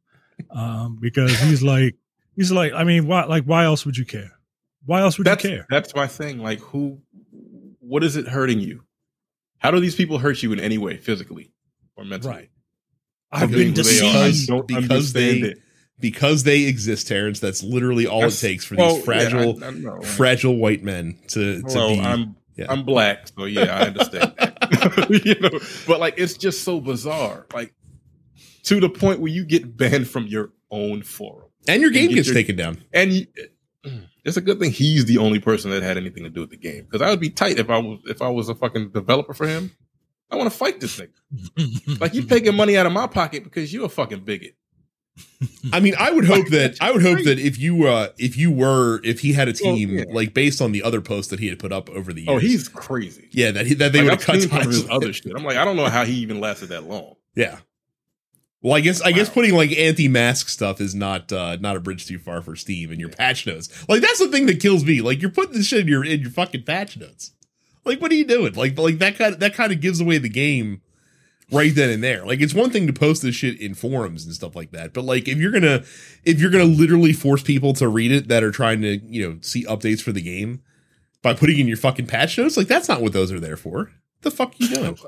Um 0.57 0.99
because 1.01 1.39
he's 1.41 1.63
like 1.63 1.95
he's 2.35 2.53
like 2.53 2.73
I 2.75 2.85
mean 2.85 3.07
why 3.07 3.25
like 3.25 3.45
why 3.45 3.65
else 3.65 3.87
would 3.87 3.97
you 3.97 4.05
care? 4.05 4.33
Why 4.85 5.01
else 5.01 5.19
would 5.19 5.27
That's 5.27 5.43
you 5.45 5.51
care? 5.51 5.67
that's 5.71 5.95
my 5.97 6.07
thing. 6.07 6.39
Like, 6.39 6.61
who? 6.61 7.01
What 7.81 8.05
is 8.05 8.15
it 8.17 8.29
hurting 8.29 8.61
you? 8.61 8.85
How 9.59 9.71
do 9.73 9.81
these 9.81 9.97
people 9.97 10.19
hurt 10.19 10.43
you 10.45 10.53
in 10.53 10.61
any 10.61 10.79
way, 10.79 10.97
physically 10.97 11.53
or 11.97 12.05
mentally? 12.05 12.33
Right. 12.35 12.51
I 13.33 13.43
I've 13.43 13.51
been 13.51 13.61
who 13.63 13.71
I 13.71 13.75
deceived. 13.75 14.47
don't 14.47 14.69
Because 14.69 14.85
understand 14.91 15.43
they- 15.43 15.49
it. 15.49 15.59
Because 16.01 16.43
they 16.45 16.63
exist, 16.65 17.09
Terrence. 17.09 17.41
That's 17.41 17.63
literally 17.63 18.07
all 18.07 18.21
That's- 18.21 18.43
it 18.43 18.49
takes 18.49 18.65
for 18.65 18.77
well, 18.77 18.97
these 18.97 19.05
fragile, 19.05 19.59
yeah, 19.59 19.65
I- 19.65 19.69
I 19.69 19.71
know, 19.73 19.91
right? 19.93 20.05
fragile 20.05 20.57
white 20.57 20.83
men 20.83 21.19
to 21.29 21.63
to 21.63 21.75
be. 21.89 22.01
I'm 22.01 22.37
yeah. 22.57 22.67
I'm 22.69 22.85
black, 22.85 23.29
so 23.37 23.45
yeah, 23.45 23.77
I 23.77 23.87
understand. 23.87 24.33
you 25.25 25.39
know, 25.41 25.51
but 25.87 26.01
like 26.01 26.15
it's 26.17 26.37
just 26.37 26.63
so 26.65 26.81
bizarre, 26.81 27.47
like 27.55 27.75
to 28.65 28.81
the 28.81 28.89
point 28.89 29.21
where 29.21 29.31
you 29.33 29.45
get 29.45 29.77
banned 29.77 30.09
from 30.09 30.27
your 30.27 30.53
own 30.71 31.03
forum, 31.03 31.49
and 31.69 31.81
your 31.83 31.91
game 31.91 32.09
get 32.09 32.17
gets 32.17 32.29
your- 32.29 32.35
taken 32.35 32.57
down. 32.57 32.83
and 32.93 33.13
you, 33.13 33.27
it's 34.25 34.37
a 34.37 34.41
good 34.41 34.59
thing 34.59 34.73
he's 34.73 35.05
the 35.05 35.19
only 35.19 35.39
person 35.39 35.71
that 35.71 35.83
had 35.85 35.97
anything 35.97 36.25
to 36.25 36.31
do 36.31 36.41
with 36.41 36.51
the 36.51 36.57
game 36.57 36.83
because 36.85 37.01
I 37.01 37.11
would 37.11 37.21
be 37.21 37.31
tight 37.31 37.59
if 37.61 37.71
I 37.71 37.79
was 37.79 38.01
if 38.07 38.21
I 38.21 38.29
was 38.29 38.49
a 38.49 38.55
fucking 38.55 38.91
developer 38.91 39.35
for 39.35 39.47
him. 39.47 39.71
I 40.29 40.35
want 40.35 40.51
to 40.51 40.59
fight 40.59 40.81
this 40.81 40.99
nigga. 40.99 42.01
Like 42.01 42.13
you're 42.15 42.25
taking 42.29 42.57
money 42.57 42.77
out 42.77 42.85
of 42.87 42.93
my 42.93 43.07
pocket 43.07 43.45
because 43.45 43.73
you're 43.73 43.85
a 43.87 43.89
fucking 43.89 44.25
bigot. 44.25 44.57
I 45.73 45.81
mean, 45.81 45.95
I 45.99 46.11
would 46.11 46.25
hope 46.35 46.49
that 46.49 46.77
I 46.81 46.91
would 46.93 47.03
hope 47.03 47.23
that 47.25 47.39
if 47.39 47.59
you 47.59 47.87
uh 47.87 48.09
if 48.19 48.37
you 48.37 48.51
were 48.51 49.01
if 49.05 49.21
he 49.21 49.33
had 49.33 49.49
a 49.49 49.55
Well, 49.63 49.75
team 49.77 49.91
yeah. 49.99 50.05
like 50.09 50.35
based 50.35 50.61
on 50.63 50.73
the 50.73 50.83
other 50.83 51.01
posts 51.01 51.31
that 51.31 51.41
he 51.41 51.49
had 51.49 51.59
put 51.59 51.73
up 51.73 51.89
over 51.91 52.13
the 52.13 52.23
years. 52.23 52.29
Oh, 52.31 52.39
he's 52.39 52.69
crazy. 52.69 53.29
yeah 53.33 53.51
that 53.51 53.67
he, 53.67 53.75
that 53.75 53.93
they 53.93 54.01
Like, 54.01 54.05
would 54.05 54.13
I've 54.21 54.25
cut 54.27 54.41
seen 54.41 54.49
some 54.51 54.59
of 54.59 54.65
ties 54.65 54.75
his 54.77 54.91
other 54.91 55.09
it. 55.11 55.15
shit. 55.15 55.33
I'm 55.37 55.45
like, 55.45 55.57
I 55.57 55.65
don't 55.65 55.77
know 55.77 55.87
how 55.87 56.05
he 56.05 56.15
even 56.15 56.41
lasted 56.41 56.67
that 56.71 56.85
long. 56.85 57.17
Yeah. 57.35 57.59
Well, 58.63 58.75
I 58.75 58.81
guess 58.81 59.01
I 59.03 59.13
guess 59.13 59.29
putting 59.29 59.55
like 59.55 59.71
anti-mask 59.73 60.49
stuff 60.49 60.81
is 60.81 60.95
not 60.95 61.31
uh 61.33 61.57
not 61.61 61.77
a 61.77 61.81
bridge 61.81 62.07
too 62.07 62.19
far 62.19 62.41
for 62.43 62.57
Steam 62.57 62.91
and 62.91 62.99
your 62.99 63.11
patch 63.11 63.47
notes. 63.47 63.69
Like 63.89 64.01
that's 64.03 64.19
the 64.19 64.29
thing 64.29 64.47
that 64.47 64.61
kills 64.61 64.85
me. 64.85 65.03
Like 65.03 65.21
you're 65.21 65.31
putting 65.31 65.53
this 65.53 65.67
shit 65.67 65.81
in 65.81 65.89
your 65.89 66.05
in 66.05 66.21
your 66.21 66.31
fucking 66.31 66.65
patch 66.65 66.97
notes. 66.97 67.33
Like 67.85 68.01
what 68.01 68.11
are 68.11 68.15
you 68.17 68.25
doing? 68.25 68.55
Like 68.55 68.77
like 68.79 68.99
that 68.99 69.17
kind 69.17 69.35
of, 69.35 69.41
that 69.41 69.55
kind 69.55 69.73
of 69.73 69.81
gives 69.81 70.01
away 70.01 70.19
the 70.19 70.29
game 70.31 70.81
right 71.53 71.75
then 71.75 71.91
and 71.91 72.03
there. 72.03 72.25
Like 72.25 72.41
it's 72.41 72.55
one 72.55 72.71
thing 72.71 72.87
to 72.87 72.93
post 72.93 73.23
this 73.23 73.35
shit 73.35 73.61
in 73.61 73.75
forums 73.75 74.25
and 74.25 74.35
stuff 74.35 74.57
like 74.57 74.71
that, 74.73 74.93
but 74.93 75.05
like 75.05 75.29
if 75.29 75.39
you're 75.39 75.53
gonna 75.53 75.85
if 76.25 76.41
you're 76.41 76.51
gonna 76.51 76.65
literally 76.65 77.13
force 77.13 77.43
people 77.43 77.73
to 77.75 77.89
read 77.89 78.13
it 78.13 78.29
that 78.29 78.43
are 78.43 78.51
trying 78.53 78.81
to 78.83 78.97
you 78.99 79.29
know 79.29 79.39
see 79.43 79.65
updates 79.65 80.01
for 80.01 80.13
the 80.13 80.23
game 80.23 80.63
by 81.23 81.35
putting 81.35 81.59
in 81.59 81.67
your 81.69 81.77
fucking 81.77 82.07
patch 82.07 82.39
notes, 82.39 82.57
like 82.57 82.69
that's 82.69 82.89
not 82.89 83.03
what 83.03 83.13
those 83.13 83.33
are 83.33 83.41
there 83.41 83.57
for. 83.57 83.91
the 84.23 84.31
fuck 84.31 84.55
you 84.59 84.69
doing? 84.69 84.99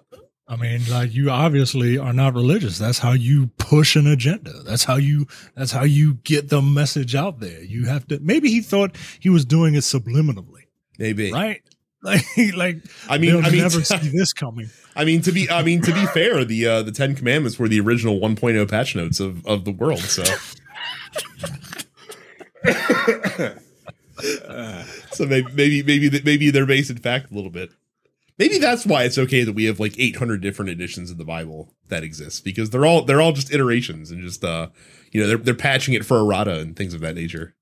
I 0.50 0.56
mean, 0.56 0.80
like 0.88 1.12
you 1.14 1.28
obviously 1.28 1.98
are 1.98 2.14
not 2.14 2.32
religious. 2.34 2.78
That's 2.78 2.98
how 3.00 3.12
you 3.12 3.48
push 3.58 3.96
an 3.96 4.06
agenda. 4.06 4.62
That's 4.62 4.84
how 4.84 4.96
you 4.96 5.26
that's 5.54 5.72
how 5.72 5.82
you 5.84 6.14
get 6.24 6.48
the 6.48 6.62
message 6.62 7.14
out 7.14 7.40
there. 7.40 7.62
You 7.62 7.84
have 7.86 8.06
to 8.08 8.18
maybe 8.20 8.48
he 8.48 8.62
thought 8.62 8.96
he 9.20 9.28
was 9.28 9.44
doing 9.44 9.74
it 9.74 9.80
subliminally, 9.80 10.62
Maybe. 10.98 11.30
right? 11.32 11.60
Like 12.08 12.24
like 12.56 12.76
I 13.08 13.18
mean, 13.18 13.44
I 13.44 13.50
mean, 13.50 13.62
never 13.62 13.84
see 13.84 14.08
this 14.08 14.32
coming. 14.32 14.70
I 14.96 15.04
mean 15.04 15.20
to 15.22 15.32
be 15.32 15.50
I 15.50 15.62
mean 15.62 15.82
to 15.82 15.92
be 15.92 16.06
fair, 16.06 16.44
the 16.44 16.66
uh, 16.66 16.82
the 16.82 16.92
Ten 16.92 17.14
Commandments 17.14 17.58
were 17.58 17.68
the 17.68 17.80
original 17.80 18.18
1.0 18.18 18.70
patch 18.70 18.96
notes 18.96 19.20
of 19.20 19.46
of 19.46 19.64
the 19.64 19.72
world. 19.72 20.00
So 20.00 20.24
so 25.12 25.26
maybe 25.26 25.52
maybe 25.52 25.82
maybe 25.82 26.20
maybe 26.24 26.50
they're 26.50 26.66
based 26.66 26.90
in 26.90 26.98
fact 26.98 27.30
a 27.30 27.34
little 27.34 27.50
bit. 27.50 27.70
Maybe 28.38 28.58
that's 28.58 28.86
why 28.86 29.02
it's 29.02 29.18
okay 29.18 29.42
that 29.42 29.54
we 29.54 29.64
have 29.64 29.80
like 29.80 29.98
800 29.98 30.40
different 30.40 30.70
editions 30.70 31.10
of 31.10 31.18
the 31.18 31.24
Bible 31.24 31.74
that 31.88 32.04
exist 32.04 32.44
because 32.44 32.70
they're 32.70 32.86
all 32.86 33.02
they're 33.02 33.20
all 33.20 33.32
just 33.32 33.52
iterations 33.52 34.10
and 34.10 34.22
just 34.22 34.44
uh 34.44 34.68
you 35.10 35.20
know 35.20 35.26
they're 35.26 35.38
they're 35.38 35.54
patching 35.54 35.94
it 35.94 36.06
for 36.06 36.18
errata 36.18 36.60
and 36.60 36.76
things 36.76 36.94
of 36.94 37.00
that 37.00 37.16
nature. 37.16 37.54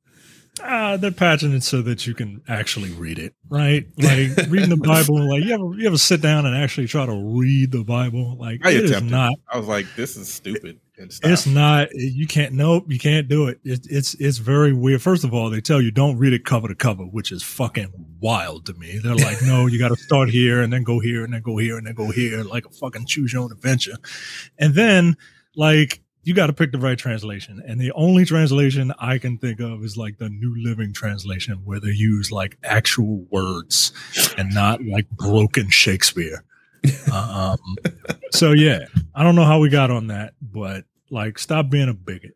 Ah, 0.63 0.97
they're 0.97 1.11
patching 1.11 1.53
it 1.53 1.63
so 1.63 1.83
that 1.83 2.07
you 2.07 2.15
can 2.15 2.43
actually 2.49 2.91
read 2.93 3.19
it, 3.19 3.35
right? 3.49 3.87
Like 3.99 4.37
reading 4.49 4.71
the 4.71 4.77
Bible. 4.77 5.29
Like 5.29 5.45
you 5.45 5.53
ever 5.55 5.81
you 5.81 5.87
ever 5.87 5.99
sit 5.99 6.23
down 6.23 6.47
and 6.47 6.57
actually 6.57 6.87
try 6.87 7.05
to 7.05 7.15
read 7.15 7.73
the 7.73 7.85
Bible? 7.85 8.37
Like 8.39 8.65
I 8.65 8.71
it 8.71 8.85
is 8.85 9.03
not. 9.03 9.35
I 9.53 9.59
was 9.59 9.67
like, 9.67 9.87
this 9.97 10.17
is 10.17 10.33
stupid. 10.33 10.81
It's 10.99 11.47
not. 11.47 11.89
You 11.93 12.27
can't. 12.27 12.55
Nope. 12.55 12.87
You 12.89 12.99
can't 12.99 13.29
do 13.29 13.49
it. 13.49 13.61
it. 13.65 13.87
It's 13.91 14.15
it's 14.15 14.39
very 14.39 14.73
weird. 14.73 15.03
First 15.03 15.25
of 15.25 15.35
all, 15.35 15.51
they 15.51 15.61
tell 15.61 15.81
you 15.81 15.91
don't 15.91 16.17
read 16.17 16.33
it 16.33 16.45
cover 16.47 16.69
to 16.69 16.75
cover, 16.75 17.05
which 17.05 17.33
is 17.33 17.43
fucking 17.43 17.93
wild 18.19 18.67
to 18.67 18.75
me. 18.75 18.99
They're 19.03 19.15
like, 19.15 19.43
no, 19.43 19.67
you 19.67 19.79
got 19.79 19.89
to 19.89 19.97
start 19.97 20.31
here 20.31 20.63
and 20.63 20.73
then 20.73 20.85
go 20.85 20.99
here 21.01 21.23
and 21.23 21.35
then 21.35 21.43
go 21.43 21.59
here 21.59 21.77
and 21.77 21.87
then 21.87 21.95
go 21.95 22.11
here, 22.11 22.43
like 22.45 22.65
a 22.65 22.71
fucking 22.71 23.07
choose 23.07 23.35
your 23.35 23.43
own 23.43 23.53
adventure. 23.53 23.97
And 24.59 24.75
then 24.75 25.19
like 25.55 26.01
you 26.27 26.35
got 26.35 26.49
to 26.49 26.53
pick 26.53 26.73
the 26.73 26.79
right 26.79 26.99
translation. 26.99 27.63
And 27.65 27.81
the 27.81 27.93
only 27.93 28.25
translation 28.25 28.93
I 28.99 29.19
can 29.19 29.39
think 29.39 29.61
of 29.61 29.85
is 29.85 29.97
like 29.97 30.19
the 30.19 30.29
New 30.29 30.57
Living 30.59 30.93
Translation, 30.93 31.61
where 31.65 31.79
they 31.79 31.93
use 31.93 32.33
like 32.33 32.59
actual 32.65 33.25
words 33.31 33.93
and 34.37 34.53
not 34.53 34.83
like 34.83 35.09
broken 35.11 35.71
Shakespeare. 35.71 36.43
um, 37.13 37.59
so 38.33 38.51
yeah, 38.51 38.87
I 39.15 39.23
don't 39.23 39.37
know 39.37 39.45
how 39.45 39.61
we 39.61 39.69
got 39.69 39.93
on 39.93 40.09
that, 40.09 40.35
but 40.43 40.85
like, 41.11 41.39
stop 41.39 41.71
being 41.71 41.89
a 41.89 41.95
bigot. 41.95 42.35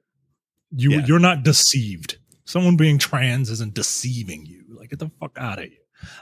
You 0.71 0.93
Yeah. 0.93 1.07
you're 1.07 1.19
not 1.19 1.43
deceived. 1.43 2.17
Someone 2.45 2.77
being 2.77 2.97
trans 2.97 3.51
isn't 3.51 3.75
deceiving 3.75 4.47
you. 4.47 4.63
Like, 4.69 4.91
get 4.91 5.01
the 5.01 5.11
fuck 5.19 5.33
out 5.37 5.59
of 5.59 5.65
here. 5.65 5.79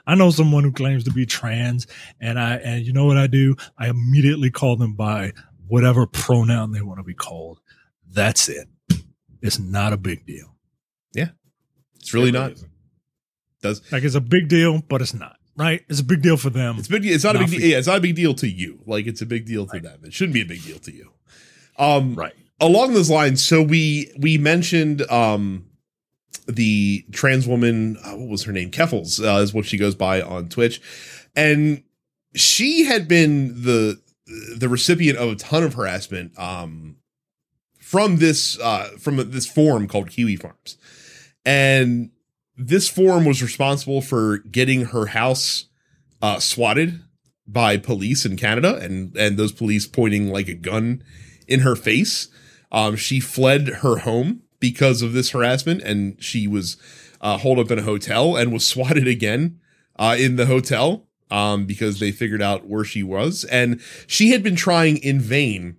I 0.07 0.15
know 0.15 0.31
someone 0.31 0.65
who 0.65 0.73
claims 0.73 1.05
to 1.05 1.11
be 1.11 1.27
trans, 1.27 1.87
and 2.19 2.41
I 2.41 2.57
and 2.57 2.87
you 2.87 2.95
know 2.95 3.05
what 3.05 3.19
I 3.19 3.27
do? 3.27 3.57
I 3.79 3.89
immediately 3.91 4.51
call 4.51 4.77
them 4.77 4.95
by 4.95 5.33
whatever 5.69 6.07
pronoun 6.07 6.73
they 6.73 6.83
want 6.83 6.99
to 6.99 7.05
be 7.05 7.15
called. 7.15 7.61
That's 8.11 8.49
it. 8.49 8.69
It's 9.43 9.59
not 9.59 9.93
a 9.93 9.97
big 9.97 10.27
deal. 10.27 10.55
Yeah. 11.15 11.29
It's 11.97 12.13
really 12.15 12.31
It 12.31 12.33
not. 12.33 12.53
isn't. 12.53 12.71
Does 13.63 13.93
Like 13.93 14.05
it's 14.05 14.15
a 14.15 14.21
big 14.21 14.49
deal, 14.49 14.83
but 14.89 15.01
it's 15.03 15.15
not. 15.15 15.37
Right? 15.57 15.83
It's 15.89 16.01
a 16.01 16.05
big 16.05 16.23
deal 16.23 16.37
for 16.37 16.51
them. 16.51 16.77
It's 16.79 16.87
big. 16.89 17.05
It's 17.05 17.25
not, 17.25 17.35
a 17.37 17.41
big. 17.41 17.51
deal. 17.51 17.61
Yeah, 17.61 17.79
it's 17.79 17.89
not 17.89 17.99
a 17.99 18.01
big 18.01 18.15
deal 18.15 18.35
to 18.35 18.49
you. 18.49 18.81
Like 18.87 19.07
it's 19.07 19.21
a 19.21 19.27
big 19.27 19.45
deal 19.47 19.67
to 19.67 19.73
Right. 19.73 19.83
them. 19.83 20.01
It 20.05 20.13
shouldn't 20.13 20.35
be 20.35 20.43
a 20.43 20.47
big 20.47 20.63
deal 20.65 20.79
to 20.79 20.93
you. 20.95 21.11
Um, 21.77 22.15
right. 22.15 22.35
along 22.61 22.95
those 22.95 23.11
lines, 23.11 23.43
so 23.43 23.63
we 23.63 24.13
we 24.19 24.39
mentioned 24.39 25.03
um 25.11 25.67
the 26.47 27.05
trans 27.13 27.47
woman. 27.49 27.97
Uh, 28.05 28.17
what 28.17 28.29
was 28.29 28.45
her 28.45 28.53
name? 28.53 28.71
Keffals 28.71 29.21
uh, 29.23 29.41
is 29.41 29.53
what 29.53 29.67
she 29.67 29.77
goes 29.77 29.95
by 29.97 30.23
on 30.23 30.49
Twitch, 30.49 30.81
and 31.37 31.83
she 32.35 32.85
had 32.85 33.09
been 33.09 33.63
the 33.63 34.01
the 34.57 34.69
recipient 34.69 35.19
of 35.19 35.31
a 35.31 35.37
ton 35.37 35.63
of 35.63 35.75
harassment 35.75 36.39
um 36.39 36.97
from 37.81 38.17
this 38.17 38.59
uh 38.61 38.91
from 38.99 39.17
this 39.31 39.47
forum 39.47 39.89
called 39.89 40.11
Kiwi 40.11 40.37
Farms, 40.37 40.77
and 41.45 42.11
this 42.59 42.89
forum 42.89 43.25
was 43.25 43.43
responsible 43.43 44.03
for 44.03 44.39
getting 44.39 44.87
her 44.87 45.07
house 45.07 45.67
uh, 46.21 46.41
swatted 46.41 47.01
by 47.47 47.77
police 47.77 48.27
in 48.27 48.37
Canada, 48.37 48.77
and 48.77 49.17
and 49.17 49.37
those 49.37 49.53
police 49.53 49.87
pointing 49.87 50.29
like 50.29 50.49
a 50.49 50.55
gun 50.55 51.03
in 51.47 51.61
her 51.61 51.77
face. 51.77 52.29
Um, 52.71 52.97
she 52.97 53.21
fled 53.21 53.69
her 53.69 53.99
home 53.99 54.43
because 54.61 55.01
of 55.01 55.13
this 55.13 55.31
harassment, 55.31 55.83
and 55.83 56.23
she 56.23 56.47
was 56.47 56.77
uh, 57.21 57.39
holed 57.39 57.59
up 57.59 57.71
in 57.71 57.79
a 57.79 57.83
hotel 57.83 58.37
and 58.37 58.53
was 58.53 58.67
swatted 58.69 59.07
again 59.07 59.61
uh, 59.99 60.17
in 60.19 60.37
the 60.37 60.47
hotel 60.47 61.08
um, 61.31 61.67
because 61.67 62.01
they 62.01 62.13
figured 62.13 62.43
out 62.43 62.67
where 62.67 62.85
she 62.85 63.03
was, 63.03 63.45
and 63.45 63.81
she 64.07 64.31
had 64.31 64.43
been 64.43 64.57
trying 64.57 64.99
in 64.99 65.21
vain 65.21 65.77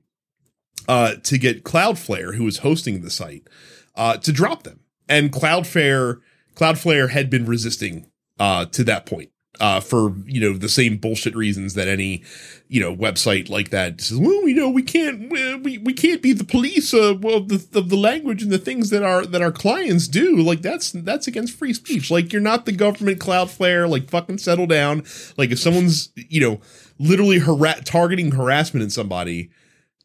uh, 0.87 1.15
to 1.23 1.37
get 1.37 1.63
Cloudflare, 1.63 2.35
who 2.35 2.43
was 2.43 2.59
hosting 2.59 3.01
the 3.01 3.09
site, 3.09 3.47
uh, 3.95 4.17
to 4.17 4.31
drop 4.31 4.63
them, 4.63 4.81
and 5.07 5.31
Cloudflare 5.31 6.19
Cloudflare 6.55 7.11
had 7.11 7.29
been 7.29 7.45
resisting 7.45 8.11
uh, 8.37 8.65
to 8.65 8.83
that 8.83 9.05
point 9.05 9.31
uh, 9.59 9.79
for 9.79 10.13
you 10.25 10.39
know 10.39 10.57
the 10.57 10.69
same 10.69 10.97
bullshit 10.97 11.35
reasons 11.35 11.73
that 11.73 11.87
any 11.87 12.23
you 12.67 12.79
know 12.79 12.95
website 12.95 13.49
like 13.49 13.69
that 13.69 14.01
says. 14.01 14.17
Well, 14.17 14.47
you 14.47 14.55
know, 14.55 14.69
we 14.69 14.83
can't 14.83 15.31
we 15.31 15.77
we 15.77 15.93
can't 15.93 16.21
be 16.21 16.33
the 16.33 16.43
police 16.43 16.93
uh, 16.93 17.15
well 17.19 17.41
the 17.41 17.65
of 17.73 17.89
the 17.89 17.97
language 17.97 18.41
and 18.41 18.51
the 18.51 18.57
things 18.57 18.89
that 18.89 19.03
our 19.03 19.25
that 19.25 19.41
our 19.41 19.51
clients 19.51 20.07
do. 20.07 20.37
Like 20.37 20.61
that's 20.61 20.91
that's 20.91 21.27
against 21.27 21.57
free 21.57 21.73
speech. 21.73 22.09
Like 22.09 22.31
you're 22.31 22.41
not 22.41 22.65
the 22.65 22.71
government, 22.71 23.19
Cloudflare. 23.19 23.89
Like 23.89 24.09
fucking 24.09 24.37
settle 24.37 24.67
down. 24.67 25.03
Like 25.37 25.51
if 25.51 25.59
someone's 25.59 26.09
you 26.15 26.41
know 26.41 26.61
literally 26.97 27.39
targeting 27.83 28.31
harassment 28.31 28.83
in 28.83 28.89
somebody, 28.89 29.51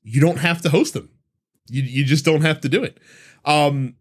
you 0.02 0.20
don't 0.20 0.38
have 0.38 0.60
to 0.62 0.70
host 0.70 0.94
them. 0.94 1.10
You 1.68 1.82
you 1.82 2.04
just 2.04 2.24
don't 2.24 2.42
have 2.42 2.60
to 2.62 2.68
do 2.68 2.82
it. 2.82 2.98
Um, 3.44 3.94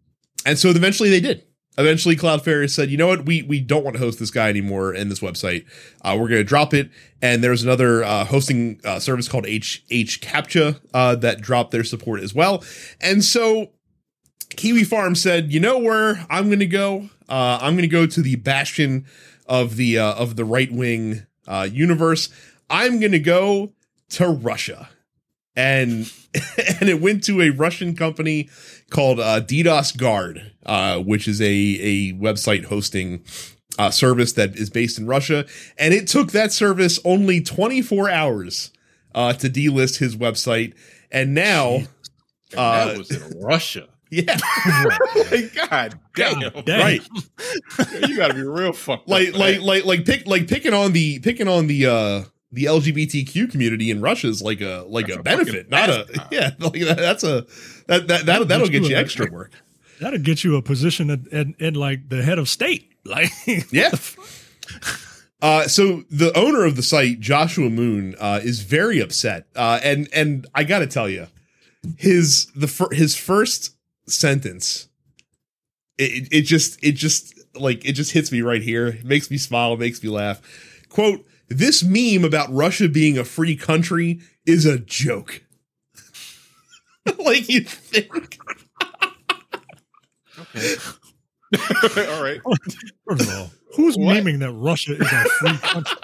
and 0.46 0.58
so 0.58 0.70
eventually 0.70 1.10
they 1.10 1.20
did 1.20 1.44
eventually 1.78 2.16
cloudflare 2.16 2.68
said 2.70 2.90
you 2.90 2.96
know 2.96 3.06
what? 3.06 3.26
We 3.26 3.42
we 3.42 3.60
don't 3.60 3.84
want 3.84 3.96
to 3.96 4.02
host 4.02 4.18
this 4.18 4.30
guy 4.30 4.48
anymore 4.48 4.94
in 4.94 5.08
this 5.08 5.20
website. 5.20 5.66
Uh, 6.02 6.16
we're 6.18 6.28
going 6.28 6.40
to 6.40 6.44
drop 6.44 6.74
it. 6.74 6.90
And 7.22 7.42
there's 7.42 7.62
another 7.62 8.04
uh, 8.04 8.24
hosting 8.24 8.80
uh, 8.84 8.98
service 8.98 9.28
called 9.28 9.46
h 9.46 9.84
hCaptcha 9.90 10.80
uh, 10.92 11.16
that 11.16 11.40
dropped 11.40 11.70
their 11.70 11.84
support 11.84 12.20
as 12.20 12.34
well. 12.34 12.62
And 13.00 13.24
so 13.24 13.70
kiwi 14.56 14.84
farm 14.84 15.16
said 15.16 15.52
you 15.52 15.58
know 15.58 15.78
where 15.78 16.24
i'm 16.30 16.46
going 16.46 16.60
to 16.60 16.66
go? 16.66 17.08
Uh, 17.28 17.58
i'm 17.60 17.74
going 17.74 17.82
to 17.82 17.88
go 17.88 18.06
to 18.06 18.22
the 18.22 18.36
bastion 18.36 19.04
of 19.46 19.76
the 19.76 19.98
uh, 19.98 20.14
of 20.14 20.36
the 20.36 20.44
right 20.44 20.70
wing 20.72 21.26
universe. 21.70 22.28
I'm 22.70 23.00
going 23.00 23.12
to 23.12 23.18
go 23.18 23.72
to 24.10 24.28
russia 24.28 24.90
and 25.56 26.12
and 26.80 26.88
it 26.88 27.00
went 27.00 27.24
to 27.24 27.40
a 27.42 27.50
russian 27.50 27.94
company 27.94 28.48
called 28.90 29.20
uh, 29.20 29.40
DDoS 29.40 29.96
Guard, 29.96 30.52
uh, 30.66 30.98
which 30.98 31.26
is 31.26 31.40
a 31.40 31.44
a 31.46 32.12
website 32.14 32.64
hosting 32.66 33.24
uh, 33.78 33.90
service 33.90 34.32
that 34.34 34.56
is 34.56 34.70
based 34.70 34.98
in 34.98 35.06
Russia, 35.06 35.46
and 35.78 35.92
it 35.92 36.06
took 36.06 36.32
that 36.32 36.52
service 36.52 36.98
only 37.04 37.40
24 37.40 38.08
hours 38.08 38.70
uh, 39.14 39.32
to 39.34 39.48
delist 39.48 39.98
his 39.98 40.16
website, 40.16 40.74
and 41.10 41.34
now 41.34 41.82
uh, 42.56 42.86
that 42.86 42.98
was 42.98 43.10
in 43.10 43.40
Russia. 43.40 43.88
Yeah, 44.10 44.36
God 45.68 45.98
damn, 46.14 46.40
God 46.40 46.64
damn. 46.66 46.80
right. 46.80 47.02
you 48.06 48.16
got 48.16 48.28
to 48.28 48.34
be 48.34 48.42
real 48.42 48.72
fucked. 48.72 49.08
Like, 49.08 49.30
up, 49.30 49.34
like, 49.34 49.60
like, 49.60 49.84
like, 49.84 50.04
pick, 50.04 50.28
like 50.28 50.46
picking 50.46 50.72
on 50.72 50.92
the 50.92 51.18
picking 51.18 51.48
on 51.48 51.66
the 51.66 51.86
uh 51.86 52.22
the 52.54 52.64
LGBTQ 52.64 53.50
community 53.50 53.90
in 53.90 54.00
Russia 54.00 54.28
is 54.28 54.40
like 54.40 54.60
a 54.60 54.84
like 54.88 55.06
That's 55.06 55.16
a, 55.16 55.20
a 55.20 55.22
benefit, 55.22 55.70
not 55.70 55.90
a 55.90 56.04
pastime. 56.04 56.28
yeah. 56.30 56.50
Like 56.58 56.80
that, 56.80 56.96
that's 56.96 57.24
a 57.24 57.46
that 57.88 58.06
that 58.06 58.26
that'll, 58.26 58.46
that'll 58.46 58.68
get 58.68 58.84
you 58.84 58.96
extra 58.96 59.30
work. 59.30 59.52
That'll 60.00 60.20
get 60.20 60.44
you 60.44 60.56
a 60.56 60.62
position 60.62 61.10
in, 61.10 61.26
in, 61.32 61.54
in 61.58 61.74
like 61.74 62.08
the 62.08 62.22
head 62.22 62.38
of 62.38 62.48
state. 62.48 62.90
Like, 63.06 63.28
Yeah. 63.70 63.90
Uh, 65.42 65.68
so 65.68 66.04
the 66.08 66.32
owner 66.34 66.64
of 66.64 66.74
the 66.74 66.82
site, 66.82 67.20
Joshua 67.20 67.68
Moon, 67.68 68.14
uh, 68.18 68.40
is 68.42 68.60
very 68.60 68.98
upset, 68.98 69.46
uh, 69.54 69.78
and 69.84 70.08
and 70.14 70.46
I 70.54 70.64
got 70.64 70.78
to 70.78 70.86
tell 70.86 71.06
you, 71.06 71.26
his 71.98 72.46
the 72.56 72.66
fir- 72.66 72.94
his 72.94 73.14
first 73.14 73.76
sentence, 74.06 74.88
it, 75.98 76.28
it 76.32 76.42
just 76.42 76.82
it 76.82 76.92
just 76.92 77.38
like 77.54 77.84
it 77.84 77.92
just 77.92 78.12
hits 78.12 78.32
me 78.32 78.40
right 78.40 78.62
here. 78.62 78.86
It 78.86 79.04
makes 79.04 79.30
me 79.30 79.36
smile, 79.36 79.74
it 79.74 79.80
makes 79.80 80.02
me 80.02 80.08
laugh. 80.08 80.40
Quote: 80.88 81.26
This 81.48 81.82
meme 81.82 82.24
about 82.24 82.52
Russia 82.52 82.88
being 82.88 83.18
a 83.18 83.24
free 83.24 83.56
country 83.56 84.20
is 84.46 84.64
a 84.66 84.78
joke. 84.78 85.42
like 87.18 87.48
you 87.48 87.60
think? 87.62 88.38
okay. 90.40 90.76
all 92.14 92.22
right. 92.22 92.40
first 93.06 93.22
of 93.22 93.34
all, 93.36 93.50
who's 93.76 93.96
What? 93.96 94.16
memeing 94.16 94.40
that 94.40 94.52
Russia 94.52 94.94
is 94.94 95.00
a 95.12 95.24
free 95.24 95.58
country? 95.58 95.96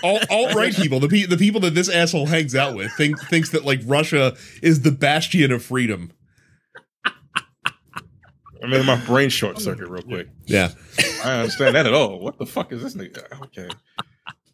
alt 0.02 0.24
alt 0.30 0.54
right 0.54 0.74
people, 0.74 1.00
the 1.00 1.08
pe- 1.08 1.26
the 1.26 1.36
people 1.36 1.60
that 1.62 1.74
this 1.74 1.88
asshole 1.88 2.26
hangs 2.26 2.54
out 2.54 2.74
with, 2.74 2.92
think 2.92 3.18
thinks 3.28 3.50
that 3.50 3.64
like 3.64 3.80
Russia 3.86 4.36
is 4.62 4.82
the 4.82 4.92
bastion 4.92 5.50
of 5.50 5.62
freedom. 5.62 6.12
I 8.62 8.66
mean, 8.66 8.84
my 8.86 8.96
brain 9.04 9.28
short 9.28 9.56
oh, 9.56 9.60
circuit 9.60 9.88
real 9.88 10.02
quick. 10.02 10.28
Yeah. 10.46 10.70
I 11.24 11.40
understand 11.40 11.74
that 11.74 11.86
at 11.86 11.94
all. 11.94 12.18
What 12.18 12.38
the 12.38 12.46
fuck 12.46 12.72
is 12.72 12.82
this 12.82 12.94
nigga? 12.94 13.40
Okay. 13.44 13.68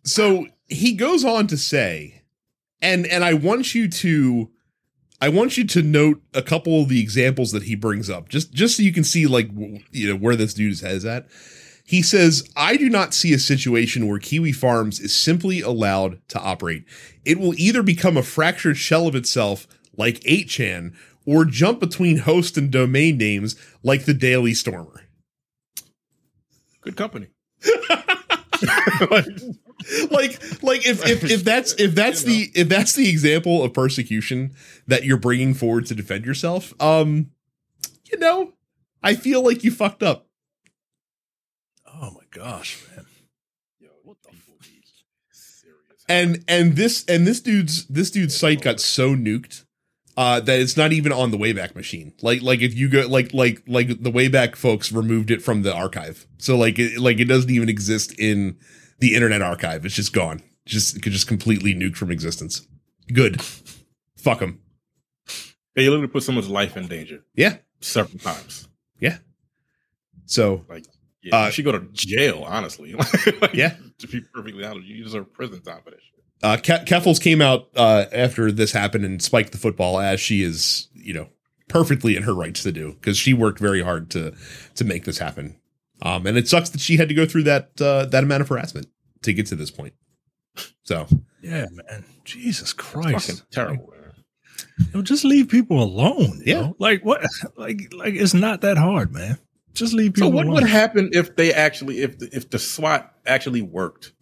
So 0.04 0.46
he 0.68 0.92
goes 0.92 1.24
on 1.24 1.46
to 1.48 1.56
say, 1.56 2.22
and 2.82 3.06
and 3.06 3.24
I 3.24 3.34
want 3.34 3.74
you 3.74 3.88
to, 3.88 4.50
I 5.20 5.30
want 5.30 5.56
you 5.56 5.66
to 5.66 5.82
note 5.82 6.22
a 6.34 6.42
couple 6.42 6.82
of 6.82 6.88
the 6.88 7.00
examples 7.00 7.52
that 7.52 7.64
he 7.64 7.74
brings 7.74 8.10
up, 8.10 8.28
just 8.28 8.52
just 8.52 8.76
so 8.76 8.82
you 8.82 8.92
can 8.92 9.04
see 9.04 9.26
like 9.26 9.48
w- 9.48 9.80
you 9.90 10.08
know 10.08 10.16
where 10.16 10.36
this 10.36 10.54
dude's 10.54 10.82
head 10.82 10.96
is 10.96 11.04
at. 11.04 11.26
He 11.86 12.00
says, 12.00 12.48
I 12.56 12.78
do 12.78 12.88
not 12.88 13.12
see 13.12 13.34
a 13.34 13.38
situation 13.38 14.08
where 14.08 14.18
Kiwi 14.18 14.52
Farms 14.52 15.00
is 15.00 15.14
simply 15.14 15.60
allowed 15.60 16.26
to 16.28 16.40
operate. 16.40 16.84
It 17.26 17.38
will 17.38 17.52
either 17.58 17.82
become 17.82 18.16
a 18.16 18.22
fractured 18.22 18.78
shell 18.78 19.06
of 19.06 19.14
itself, 19.14 19.66
like 19.94 20.20
8chan, 20.20 20.94
or 21.26 21.44
jump 21.44 21.80
between 21.80 22.18
host 22.18 22.56
and 22.56 22.70
domain 22.70 23.16
names, 23.18 23.56
like 23.82 24.04
the 24.04 24.14
Daily 24.14 24.54
Stormer. 24.54 25.02
Good 26.82 26.96
company. 26.96 27.28
like, 29.10 29.26
like, 30.10 30.62
like 30.62 30.86
if, 30.86 31.06
if 31.06 31.24
if 31.24 31.44
that's 31.44 31.72
if 31.74 31.94
that's 31.94 32.22
You 32.24 32.28
know. 32.28 32.34
the 32.34 32.60
if 32.60 32.68
that's 32.68 32.92
the 32.94 33.08
example 33.08 33.62
of 33.62 33.72
persecution 33.72 34.54
that 34.86 35.04
you're 35.04 35.16
bringing 35.18 35.54
forward 35.54 35.86
to 35.86 35.94
defend 35.94 36.24
yourself, 36.26 36.74
um, 36.80 37.30
you 38.10 38.18
know, 38.18 38.52
I 39.02 39.14
feel 39.14 39.42
like 39.42 39.64
you 39.64 39.70
fucked 39.70 40.02
up. 40.02 40.26
Oh 41.86 42.10
my 42.10 42.22
gosh, 42.30 42.82
man. 42.94 43.06
Yo, 43.80 43.88
what 44.02 44.18
the 44.22 44.30
fuck? 44.30 44.60
Is 44.60 44.92
serious. 45.32 46.04
and 46.08 46.44
and 46.48 46.76
this 46.76 47.04
and 47.06 47.26
this 47.26 47.40
dude's 47.40 47.86
this 47.86 48.10
dude's 48.10 48.36
site 48.36 48.60
got 48.60 48.78
so 48.80 49.14
nuked 49.14 49.64
uh 50.16 50.40
that 50.40 50.60
it's 50.60 50.76
not 50.76 50.92
even 50.92 51.12
on 51.12 51.30
the 51.30 51.36
wayback 51.36 51.74
machine 51.74 52.12
like 52.22 52.42
like 52.42 52.60
if 52.60 52.74
you 52.74 52.88
go 52.88 53.06
like 53.08 53.32
like 53.32 53.62
like 53.66 53.88
the 54.02 54.10
wayback 54.12 54.56
folks 54.56 54.92
removed 54.92 55.30
it 55.30 55.42
from 55.42 55.62
the 55.62 55.74
archive 55.74 56.26
so 56.38 56.56
like 56.56 56.78
it 56.78 56.98
like 56.98 57.18
it 57.18 57.24
doesn't 57.24 57.50
even 57.50 57.68
exist 57.68 58.14
in 58.18 58.56
the 59.00 59.14
internet 59.14 59.42
archive 59.42 59.84
it's 59.84 59.94
just 59.94 60.12
gone 60.12 60.42
just 60.66 60.96
it 60.96 61.02
could 61.02 61.12
just 61.12 61.26
completely 61.26 61.74
nuked 61.74 61.96
from 61.96 62.10
existence 62.10 62.66
good 63.12 63.42
fuck 64.16 64.38
them 64.40 64.60
you 65.76 65.90
literally 65.90 66.06
put 66.06 66.22
someone's 66.22 66.48
life 66.48 66.76
in 66.76 66.86
danger 66.86 67.24
yeah 67.34 67.56
several 67.84 68.18
times. 68.18 68.68
Yeah. 68.98 69.18
So 70.26 70.64
like 70.68 70.86
Yeah, 71.22 71.42
Uh, 71.42 71.46
you 71.46 71.52
should 71.52 71.64
go 71.64 71.72
to 71.72 71.86
jail. 71.92 72.44
Honestly, 72.46 72.94
Like, 73.40 73.54
Yeah. 73.54 73.76
To 73.98 74.08
be 74.08 74.20
perfectly 74.32 74.64
honest, 74.64 74.86
you 74.86 75.04
deserve 75.04 75.32
prison 75.32 75.60
time 75.62 75.80
for 75.84 75.90
shit. 75.90 76.00
Uh 76.42 76.56
Ke- 76.56 76.84
keffals 76.86 77.20
came 77.20 77.40
out 77.40 77.68
uh 77.76 78.04
after 78.12 78.50
this 78.52 78.72
happened 78.72 79.04
and 79.04 79.22
spiked 79.22 79.52
the 79.52 79.58
football 79.58 79.98
as 80.00 80.20
she 80.20 80.42
is 80.42 80.88
you 80.94 81.14
know 81.14 81.28
perfectly 81.68 82.16
in 82.16 82.22
her 82.24 82.34
rights 82.34 82.62
to 82.62 82.72
do 82.72 82.92
because 82.92 83.16
she 83.16 83.32
worked 83.32 83.58
very 83.58 83.82
hard 83.82 84.10
to 84.10 84.34
to 84.74 84.84
make 84.84 85.04
this 85.04 85.18
happen 85.18 85.56
um 86.02 86.26
and 86.26 86.36
it 86.36 86.46
sucks 86.46 86.68
that 86.70 86.80
she 86.80 86.96
had 86.98 87.08
to 87.08 87.14
go 87.14 87.24
through 87.24 87.42
that 87.44 87.70
uh 87.80 88.04
that 88.06 88.22
amount 88.24 88.42
of 88.42 88.48
harassment 88.48 88.86
to 89.22 89.32
get 89.32 89.46
to 89.46 89.56
this 89.56 89.70
point 89.70 89.94
so 90.82 91.06
Yeah, 91.42 91.66
man. 91.72 92.04
Jesus 92.24 92.72
Christ. 92.72 93.28
Fucking 93.30 93.42
terrible. 93.50 93.90
You 94.78 94.86
know, 94.94 95.02
just 95.02 95.24
leave 95.24 95.48
people 95.48 95.82
alone. 95.82 96.42
you 96.44 96.52
Yeah. 96.54 96.60
know? 96.60 96.76
Like 96.78 97.04
what 97.04 97.22
like 97.56 97.92
like 97.94 98.14
it's 98.14 98.34
not 98.34 98.60
that 98.60 98.76
hard, 98.78 99.12
man. 99.12 99.38
Just 99.72 99.92
leave 99.94 100.14
people. 100.14 100.28
Alone. 100.28 100.32
So 100.32 100.36
what 100.36 100.46
alone. 100.46 100.54
would 100.62 100.70
happen 100.70 101.10
if 101.12 101.34
they 101.36 101.52
actually 101.52 102.02
if 102.02 102.18
the, 102.18 102.28
if 102.32 102.50
the 102.50 102.58
SWAT 102.58 103.12
actually 103.26 103.62
worked? 103.62 104.12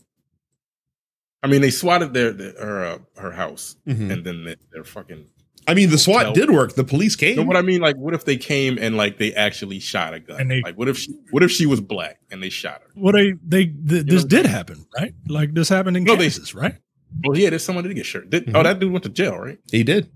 I 1.42 1.48
mean, 1.48 1.60
they 1.60 1.70
swatted 1.70 2.14
their, 2.14 2.32
their 2.32 2.52
her 2.60 2.84
uh, 2.84 2.98
her 3.20 3.32
house, 3.32 3.76
mhm. 3.86 4.12
and 4.12 4.24
then 4.24 4.44
they, 4.44 4.56
they're 4.72 4.84
fucking. 4.84 5.26
i 5.68 5.74
mean 5.74 5.90
the 5.90 5.98
swat 5.98 6.26
Hotel. 6.26 6.46
did 6.46 6.50
work 6.54 6.74
the 6.74 6.84
police 6.84 7.14
came 7.16 7.36
No, 7.36 7.42
what 7.44 7.56
I 7.56 7.62
mean, 7.62 7.80
like, 7.80 7.96
what 7.96 8.14
if 8.14 8.24
they 8.24 8.36
came 8.36 8.78
and 8.78 8.96
like 8.96 9.18
they 9.18 9.32
actually 9.34 9.78
shot 9.80 10.14
a 10.14 10.20
gun? 10.20 10.40
And 10.40 10.50
they- 10.50 10.62
like, 10.62 10.76
what 10.76 10.88
if 10.88 10.98
she, 10.98 11.12
what 11.30 11.42
if 11.42 11.50
she 11.50 11.66
was 11.66 11.80
black 11.80 12.18
and 12.30 12.42
they 12.42 12.48
shot 12.50 12.80
her? 12.82 12.90
well 12.96 13.12
they 13.12 13.32
they 13.46 13.66
th- 13.66 14.06
this 14.06 14.22
know- 14.22 14.28
did 14.28 14.46
happen, 14.46 14.86
right? 14.98 15.14
Like 15.28 15.54
this 15.54 15.68
happened 15.68 15.96
in 15.96 16.04
No, 16.04 16.16
they- 16.16 16.30
right? 16.54 16.76
Well, 17.24 17.36
yeah, 17.38 17.50
there's 17.50 17.62
someone 17.64 17.84
that 17.84 17.88
did 17.88 17.94
get 17.96 18.06
shot. 18.06 18.30
Did, 18.30 18.46
Mhm. 18.46 18.52
Oh, 18.56 18.62
that 18.62 18.78
dude 18.80 18.90
went 18.92 19.02
to 19.04 19.10
jail, 19.10 19.36
right? 19.36 19.58
he 19.70 19.82
did 19.84 20.08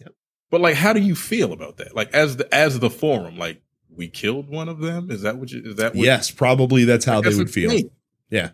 Yep. 0.00 0.12
But 0.50 0.60
like, 0.60 0.74
how 0.76 0.92
do 0.92 1.00
you 1.00 1.14
feel 1.14 1.52
about 1.52 1.76
that? 1.78 1.94
Like, 1.96 2.12
as 2.14 2.36
the 2.36 2.52
as 2.54 2.78
the 2.80 2.90
forum, 2.90 3.36
like, 3.38 3.62
we 3.90 4.08
killed 4.08 4.48
one 4.48 4.68
of 4.68 4.78
them. 4.80 5.10
Is 5.10 5.22
that 5.22 5.38
what 5.38 5.50
you? 5.50 5.62
Is 5.64 5.76
that 5.76 5.94
what 5.94 6.04
yes 6.04 6.30
probably 6.30 6.84
that's 6.84 7.04
how 7.04 7.20
they 7.20 7.34
would 7.34 7.50
feel 7.50 7.70
insane. 7.70 7.90
Yeah. 8.30 8.50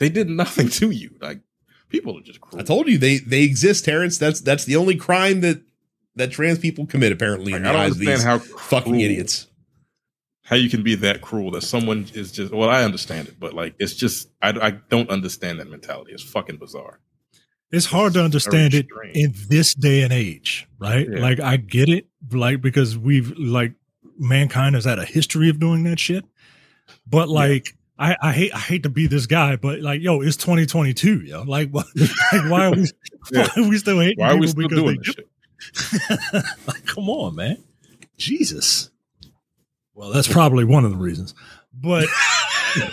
They 0.00 0.08
did 0.08 0.28
nothing 0.28 0.68
to 0.70 0.90
you. 0.90 1.10
Like 1.20 1.40
People 1.90 2.16
are 2.16 2.22
just 2.22 2.40
cruel. 2.40 2.60
I 2.60 2.64
told 2.64 2.88
you 2.88 2.98
they 2.98 3.18
they 3.18 3.42
exist, 3.42 3.84
Terrence. 3.84 4.16
That's 4.16 4.40
that's 4.40 4.64
the 4.64 4.76
only 4.76 4.96
crime 4.96 5.40
that 5.40 5.60
that 6.14 6.30
trans 6.30 6.58
people 6.58 6.86
commit 6.86 7.12
apparently 7.12 7.52
Like, 7.52 7.60
in 7.60 7.66
I 7.66 7.72
the 7.72 7.72
don't 7.72 7.82
eyes 7.82 7.90
of 7.90 7.96
understand 7.98 8.18
these 8.18 8.24
how 8.24 8.58
fucking 8.58 9.00
idiots. 9.00 9.48
How 10.44 10.56
you 10.56 10.70
can 10.70 10.82
be 10.82 10.94
that 10.96 11.20
cruel 11.20 11.50
that 11.52 11.62
someone 11.62 12.06
is 12.14 12.32
just. 12.32 12.52
Well, 12.52 12.68
I 12.70 12.84
understand 12.84 13.28
it, 13.28 13.38
but 13.38 13.54
like 13.54 13.74
it's 13.78 13.94
just 13.94 14.28
I, 14.40 14.50
I 14.50 14.70
don't 14.88 15.10
understand 15.10 15.58
that 15.60 15.68
mentality. 15.68 16.12
It's 16.12 16.22
fucking 16.22 16.56
bizarre. 16.56 17.00
It's 17.72 17.86
hard 17.86 18.14
to 18.14 18.24
understand 18.24 18.74
it 18.74 18.86
in 19.14 19.32
this 19.48 19.74
day 19.74 20.02
and 20.02 20.12
age, 20.12 20.68
right? 20.78 21.08
Yeah. 21.08 21.20
Like 21.20 21.40
I 21.40 21.56
get 21.56 21.88
it, 21.88 22.06
like 22.32 22.60
because 22.60 22.96
we've 22.98 23.36
like 23.36 23.74
mankind 24.18 24.74
has 24.76 24.84
had 24.84 24.98
a 24.98 25.04
history 25.04 25.48
of 25.48 25.60
doing 25.60 25.84
that 25.84 25.98
shit. 25.98 26.24
But 27.06 27.28
like 27.28 27.76
I, 28.00 28.16
I 28.22 28.32
hate 28.32 28.54
I 28.54 28.58
hate 28.58 28.82
to 28.84 28.88
be 28.88 29.06
this 29.06 29.26
guy, 29.26 29.56
but 29.56 29.80
like 29.80 30.00
yo, 30.00 30.22
it's 30.22 30.36
2022, 30.38 31.20
yo. 31.20 31.42
Like, 31.42 31.68
what, 31.70 31.86
like 32.32 32.50
why 32.50 32.64
are 32.66 32.70
we 32.72 32.86
Yeah. 33.30 33.46
why 33.54 33.62
are 33.62 33.68
we 33.68 33.76
still 33.78 34.00
hating 34.00 34.18
Why 34.18 34.30
are 34.30 34.38
we 34.38 34.46
still 34.46 34.68
doing 34.68 34.98
this 35.04 35.14
shit? 35.14 35.28
like, 36.66 36.86
come 36.86 37.10
on, 37.10 37.34
man. 37.34 37.62
Jesus. 38.16 38.90
Well, 39.94 40.10
that's 40.12 40.28
probably 40.28 40.64
one 40.64 40.86
of 40.86 40.92
the 40.92 40.96
reasons. 40.96 41.34
But 41.74 42.08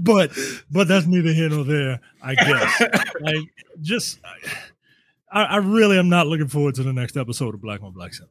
but 0.00 0.30
but 0.70 0.86
that's 0.88 1.06
neither 1.06 1.32
here 1.32 1.48
nor 1.48 1.64
there, 1.64 2.00
I 2.22 2.34
guess. 2.36 2.80
like 3.20 3.36
just 3.80 4.20
I, 5.32 5.42
I 5.44 5.56
really 5.56 5.98
am 5.98 6.08
not 6.08 6.28
looking 6.28 6.46
forward 6.48 6.76
to 6.76 6.84
the 6.84 6.92
next 6.92 7.16
episode 7.16 7.54
of 7.54 7.60
Black 7.60 7.82
on 7.82 7.92
Black 7.92 8.12
guys. 8.12 8.28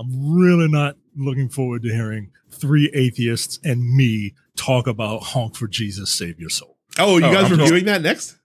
I'm 0.00 0.32
really 0.34 0.68
not 0.68 0.96
looking 1.16 1.48
forward 1.48 1.82
to 1.82 1.90
hearing 1.92 2.30
three 2.50 2.90
atheists 2.94 3.58
and 3.64 3.94
me 3.94 4.34
talk 4.56 4.86
about 4.86 5.22
honk 5.22 5.56
for 5.56 5.68
Jesus, 5.68 6.10
save 6.10 6.40
your 6.40 6.50
soul. 6.50 6.76
Oh, 6.98 7.18
you 7.18 7.26
Oh, 7.26 7.32
guys 7.32 7.52
I'm 7.52 7.58
reviewing 7.60 7.84
that 7.84 8.02
next? 8.02 8.36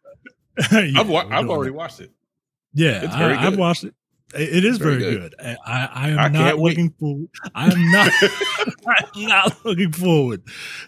Yeah, 0.71 0.99
I've 1.01 1.09
wa- 1.09 1.25
I've 1.29 1.49
already 1.49 1.71
that. 1.71 1.77
watched 1.77 1.99
it. 1.99 2.11
Yeah, 2.73 3.03
It's 3.03 3.15
very 3.15 3.33
I, 3.33 3.43
I've 3.45 3.51
good. 3.51 3.59
watched 3.59 3.83
it. 3.83 3.93
It 4.33 4.57
it 4.57 4.65
is 4.65 4.77
Very 4.77 4.97
very, 4.99 5.11
good. 5.15 5.35
good. 5.37 5.55
I, 5.65 5.89
I 5.93 6.09
am 6.11 6.19
I 6.19 6.27
not 6.29 6.33
can't 6.33 6.59
wait. 6.59 6.77
looking 6.77 6.89
forward. 6.99 7.27
I 7.53 7.65
am 7.71 7.91
not. 7.91 8.11
I'm 9.15 9.23
not 9.23 9.65
looking 9.65 9.91
forward 9.91 10.43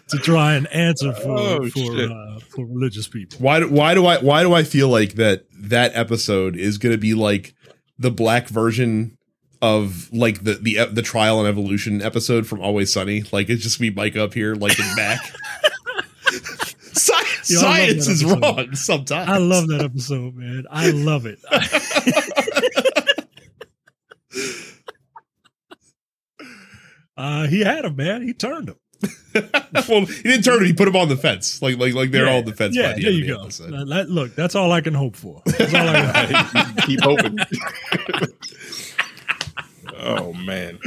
to 0.08 0.16
try 0.18 0.54
and 0.54 0.66
answer 0.68 1.12
for 1.12 1.38
Oh, 1.38 1.68
for 1.68 1.96
uh, 2.02 2.38
for 2.48 2.64
religious 2.66 3.08
people. 3.08 3.38
Why 3.40 3.60
do- 3.60 3.68
why 3.70 3.92
do 3.94 4.06
I 4.06 4.18
why 4.18 4.42
do 4.42 4.54
I 4.54 4.62
feel 4.62 4.88
like 4.88 5.14
that 5.14 5.44
that 5.52 5.92
episode 5.94 6.56
is 6.56 6.78
going 6.78 6.92
to 6.94 6.98
be 6.98 7.12
like 7.12 7.54
the 7.98 8.10
black 8.10 8.48
version 8.48 9.17
of 9.60 10.12
like 10.12 10.44
the 10.44 10.54
the 10.54 10.84
the 10.92 11.02
trial 11.02 11.38
and 11.40 11.48
evolution 11.48 12.00
episode 12.02 12.46
from 12.46 12.60
Always 12.60 12.92
Sunny? 12.92 13.24
Like 13.32 13.48
it's 13.48 13.62
just 13.62 13.80
me 13.80 13.90
Mike 13.90 14.16
up 14.16 14.34
here 14.34 14.54
like 14.54 14.78
in 14.78 14.96
back. 14.96 15.20
Science, 16.92 17.50
Yo, 17.50 17.58
science 17.60 18.06
that 18.06 18.12
is 18.12 18.22
episode. 18.24 18.42
wrong 18.42 18.74
sometimes. 18.74 19.30
I 19.30 19.36
love 19.38 19.68
that 19.68 19.82
episode, 19.82 20.34
man. 20.34 20.64
I 20.70 20.90
love 20.90 21.26
it. 21.26 21.38
uh, 27.16 27.46
he 27.46 27.60
had 27.60 27.84
him, 27.84 27.96
man. 27.96 28.22
He 28.22 28.32
turned 28.32 28.68
him. 28.70 28.76
well, 29.88 30.06
he 30.06 30.22
didn't 30.24 30.42
turn 30.42 30.58
him. 30.60 30.64
He 30.66 30.72
put 30.72 30.88
him 30.88 30.96
on 30.96 31.08
the 31.08 31.16
fence, 31.16 31.62
like 31.62 31.78
like 31.78 31.94
like 31.94 32.10
they're 32.10 32.24
Yeah, 32.26 32.32
all 32.32 32.38
on 32.38 32.44
the 32.44 32.52
fence. 32.54 32.74
Yeah, 32.76 32.88
by 32.92 32.94
the 32.94 33.02
there 33.02 33.10
end 33.12 33.18
you 33.18 33.22
of 33.22 33.28
the 33.28 33.34
go. 33.34 33.42
episode. 33.44 33.70
That- 33.72 33.88
that- 33.88 34.10
look, 34.10 34.34
that's 34.34 34.54
all 34.54 34.72
I 34.72 34.80
can 34.80 34.94
hope 34.94 35.14
for. 35.16 35.40
That's 35.46 35.72
all 35.74 35.88
I 35.88 36.26
can 36.54 36.76
Keep 36.86 37.00
hoping. 37.02 37.38
Oh 39.98 40.32
man. 40.32 40.78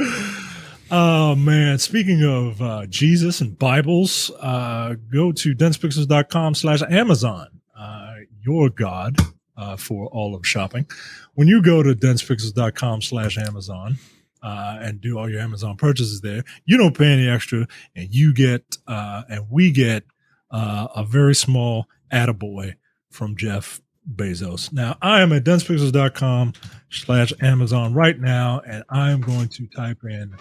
Oh 0.90 1.34
man, 1.34 1.78
speaking 1.78 2.22
of 2.22 2.60
uh, 2.60 2.86
Jesus 2.86 3.40
and 3.40 3.58
Bibles, 3.58 4.30
uh, 4.40 4.96
go 5.10 5.32
to 5.32 5.54
densepixels.com 5.54 6.54
slash 6.54 6.82
Amazon, 6.82 7.48
uh, 7.78 8.14
your 8.42 8.68
God 8.68 9.16
uh, 9.56 9.76
for 9.76 10.06
all 10.08 10.34
of 10.34 10.46
shopping. 10.46 10.86
When 11.34 11.48
you 11.48 11.62
go 11.62 11.82
to 11.82 11.94
densepixels.com 11.94 13.02
slash 13.02 13.38
Amazon 13.38 13.96
uh, 14.42 14.78
and 14.80 15.00
do 15.00 15.18
all 15.18 15.30
your 15.30 15.40
Amazon 15.40 15.76
purchases 15.76 16.20
there, 16.20 16.44
you 16.64 16.76
don't 16.76 16.96
pay 16.96 17.12
any 17.12 17.28
extra 17.28 17.66
and 17.96 18.12
you 18.12 18.34
get, 18.34 18.76
uh, 18.86 19.22
and 19.28 19.46
we 19.50 19.70
get 19.70 20.04
uh, 20.50 20.88
a 20.94 21.04
very 21.04 21.34
small 21.34 21.86
attaboy 22.12 22.74
from 23.10 23.36
Jeff 23.36 23.80
Bezos. 24.10 24.72
Now, 24.72 24.96
I 25.00 25.20
am 25.20 25.32
at 25.32 25.44
densepixels.com 25.44 26.54
slash 26.90 27.32
Amazon 27.40 27.94
right 27.94 28.18
now, 28.18 28.60
and 28.66 28.84
I 28.90 29.10
am 29.10 29.20
going 29.20 29.48
to 29.48 29.66
type 29.68 29.98
in 30.04 30.34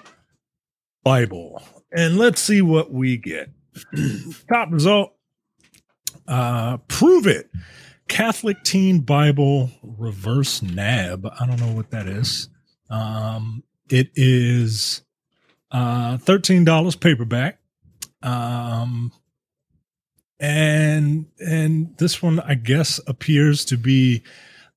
Bible. 1.03 1.61
And 1.91 2.17
let's 2.17 2.41
see 2.41 2.61
what 2.61 2.91
we 2.91 3.17
get. 3.17 3.51
Top 4.51 4.71
result. 4.71 5.13
Uh 6.27 6.77
prove 6.87 7.25
it. 7.27 7.49
Catholic 8.07 8.63
Teen 8.63 8.99
Bible 8.99 9.71
Reverse 9.81 10.61
Nab. 10.61 11.25
I 11.39 11.45
don't 11.45 11.59
know 11.59 11.71
what 11.71 11.91
that 11.91 12.07
is. 12.07 12.49
Um 12.89 13.63
it 13.89 14.11
is 14.15 15.01
uh 15.71 16.17
$13 16.17 16.99
paperback. 16.99 17.59
Um 18.21 19.11
and 20.41 21.27
and 21.39 21.95
this 21.99 22.21
one 22.21 22.39
I 22.39 22.55
guess 22.55 22.99
appears 23.07 23.63
to 23.65 23.77
be 23.77 24.23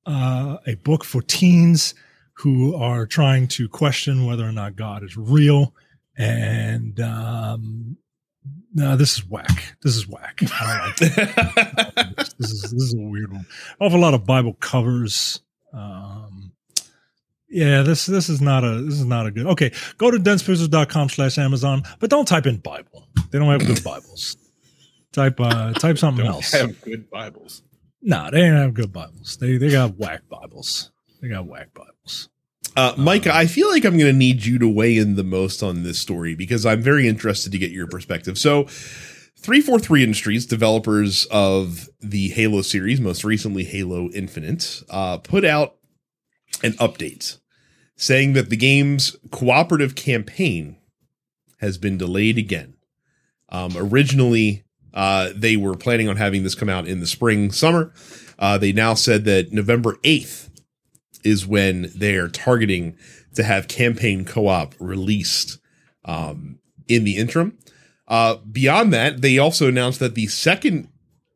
uh 0.07 0.59
a 0.66 0.74
book 0.77 1.05
for 1.05 1.22
teens 1.22 1.94
who 2.35 2.77
are 2.77 3.07
trying 3.07 3.48
to 3.48 3.68
question 3.68 4.27
whether 4.27 4.46
or 4.46 4.53
not 4.53 4.77
God 4.77 5.03
is 5.03 5.16
real. 5.16 5.74
And 6.18 7.00
um 7.00 7.96
no 8.74 8.96
this 8.96 9.14
is 9.14 9.27
whack. 9.27 9.77
This 9.83 9.96
is 9.96 10.07
whack. 10.07 10.40
I 10.42 10.66
don't 10.66 10.87
like 10.87 12.16
this. 12.16 12.35
this 12.38 12.50
is 12.50 12.62
this 12.62 12.83
is 12.83 12.94
a 12.94 13.00
weird 13.00 13.33
one. 13.33 13.46
I 13.81 13.85
have 13.85 13.94
a 13.94 13.98
lot 13.98 14.12
of 14.12 14.27
bible 14.27 14.53
covers. 14.55 15.40
Um 15.72 16.53
yeah 17.48 17.81
this 17.81 18.05
this 18.05 18.29
is 18.29 18.42
not 18.42 18.64
a 18.64 18.83
this 18.83 19.00
is 19.00 19.07
not 19.07 19.27
a 19.27 19.31
good 19.31 19.46
okay. 19.46 19.72
Go 19.96 20.11
to 20.11 20.18
densepixels.com 20.18 21.09
slash 21.09 21.38
amazon 21.38 21.85
but 22.00 22.11
don't 22.11 22.29
type 22.29 22.44
in 22.44 22.59
bible. 22.59 23.09
They 23.31 23.38
don't 23.38 23.48
have 23.48 23.66
good 23.66 23.83
bibles 23.83 24.37
type 25.14 25.40
uh 25.40 25.72
type 25.74 25.96
something 25.96 26.24
Don't 26.24 26.35
else 26.35 26.53
have 26.53 26.79
good 26.83 27.09
Bibles. 27.11 27.62
nah 28.03 28.31
they 28.31 28.42
ain't 28.42 28.57
have 28.57 28.74
good 28.74 28.92
bibles 28.92 29.38
they 29.40 29.57
they 29.57 29.70
got 29.70 29.96
whack 29.96 30.22
bibles 30.29 30.90
they 31.22 31.29
got 31.29 31.46
whack 31.46 31.68
bibles 31.72 32.29
Uh, 32.77 32.92
Micah, 32.98 33.33
I 33.33 33.46
feel 33.46 33.70
like 33.70 33.85
I'm 33.85 33.96
going 33.96 34.12
to 34.12 34.18
need 34.18 34.44
you 34.44 34.59
to 34.59 34.68
weigh 34.68 34.96
in 34.96 35.14
the 35.14 35.22
most 35.22 35.62
on 35.62 35.85
this 35.85 36.00
story 36.00 36.35
because 36.35 36.66
I'm 36.66 36.83
very 36.83 37.07
interested 37.07 37.53
to 37.53 37.59
get 37.59 37.70
your 37.70 37.87
perspective. 37.87 38.37
So, 38.37 38.64
343 38.64 40.03
Industries, 40.03 40.44
developers 40.44 41.27
of 41.31 41.88
the 42.00 42.31
Halo 42.31 42.62
series, 42.62 43.00
most 43.00 43.22
recently 43.22 43.62
Halo 43.62 44.09
Infinite, 44.11 44.83
uh, 44.90 45.18
put 45.18 45.44
out 45.44 45.77
an 46.64 46.72
update 46.74 47.38
saying 47.96 48.33
that 48.33 48.50
the 48.50 48.57
game's 48.57 49.14
cooperative 49.31 49.94
campaign 49.94 50.77
has 51.59 51.79
been 51.79 51.96
delayed 51.96 52.38
again. 52.38 52.74
Um, 53.50 53.74
originally, 53.77 54.63
uh, 54.94 55.30
they 55.35 55.57
were 55.57 55.74
planning 55.74 56.09
on 56.09 56.16
having 56.16 56.44
this 56.44 56.54
come 56.54 56.68
out 56.68 56.87
in 56.87 57.00
the 57.00 57.07
spring, 57.07 57.50
summer. 57.50 57.92
Uh, 58.38 58.57
they 58.57 58.72
now 58.72 58.94
said 58.94 59.24
that 59.24 59.52
November 59.52 59.96
8th 60.04 60.48
is 61.24 61.46
when 61.46 61.90
they're 61.94 62.28
targeting 62.28 62.96
to 63.35 63.42
have 63.42 63.68
campaign 63.68 64.24
co-op 64.24 64.74
released 64.78 65.59
um, 66.04 66.59
in 66.87 67.04
the 67.04 67.16
interim. 67.16 67.59
Uh, 68.07 68.37
beyond 68.37 68.92
that, 68.92 69.22
they 69.22 69.38
also 69.38 69.68
announced 69.68 69.98
that 69.98 70.14
the 70.14 70.26
second, 70.26 70.88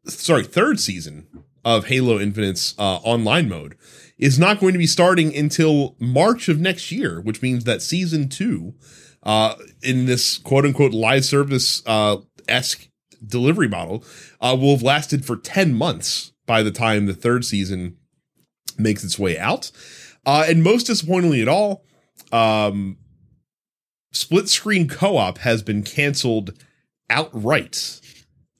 sorry, 0.07 0.45
third 0.45 0.79
season 0.79 1.27
of 1.65 1.87
Halo 1.87 2.19
Infinite's 2.19 2.75
uh, 2.79 2.97
online 2.97 3.49
mode 3.49 3.77
is 4.19 4.39
not 4.39 4.61
going 4.61 4.73
to 4.73 4.79
be 4.79 4.87
starting 4.87 5.35
until 5.35 5.97
March 5.99 6.49
of 6.49 6.61
next 6.61 6.93
year, 6.93 7.21
which 7.21 7.43
means 7.43 7.65
that 7.65 7.83
season 7.83 8.29
two, 8.29 8.75
uh, 9.23 9.55
in 9.83 10.07
this 10.07 10.39
quote 10.39 10.65
unquote 10.65 10.93
live 10.93 11.25
service 11.25 11.83
uh, 11.87 12.19
esque 12.47 12.89
delivery 13.27 13.69
model, 13.69 14.05
uh, 14.41 14.57
will 14.59 14.73
have 14.73 14.83
lasted 14.83 15.25
for 15.25 15.37
10 15.37 15.75
months 15.75 16.33
by 16.47 16.63
the 16.63 16.71
time 16.71 17.07
the 17.07 17.15
third 17.15 17.45
season 17.45 17.97
makes 18.79 19.05
its 19.05 19.19
way 19.19 19.39
out. 19.39 19.71
Uh, 20.27 20.45
and 20.49 20.63
most 20.63 20.87
disappointingly 20.87 21.43
at 21.43 21.49
all, 21.49 21.85
um, 22.33 22.97
split 24.13 24.49
screen 24.49 24.89
co 24.89 25.17
op 25.17 25.39
has 25.39 25.63
been 25.63 25.83
canceled 25.83 26.53
outright, 27.11 28.01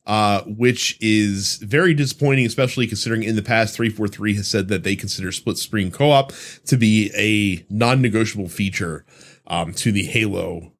uh, 0.07 0.43
which 0.43 0.97
is 1.01 1.57
very 1.57 1.95
disappointing, 1.95 2.47
especially 2.47 2.87
considering 2.87 3.23
in 3.23 3.37
the 3.37 3.43
past 3.43 3.77
343 3.77 4.35
has 4.35 4.49
said 4.49 4.69
that 4.69 4.83
they 4.83 4.97
consider 4.97 5.33
split 5.33 5.59
screen 5.59 5.91
co 5.91 6.11
op 6.11 6.33
to 6.67 6.77
be 6.77 7.11
a 7.15 7.67
non 7.73 8.01
negotiable 8.01 8.49
feature 8.49 9.05
um, 9.47 9.73
to 9.75 9.93
the 9.93 10.05
Halo. 10.05 10.73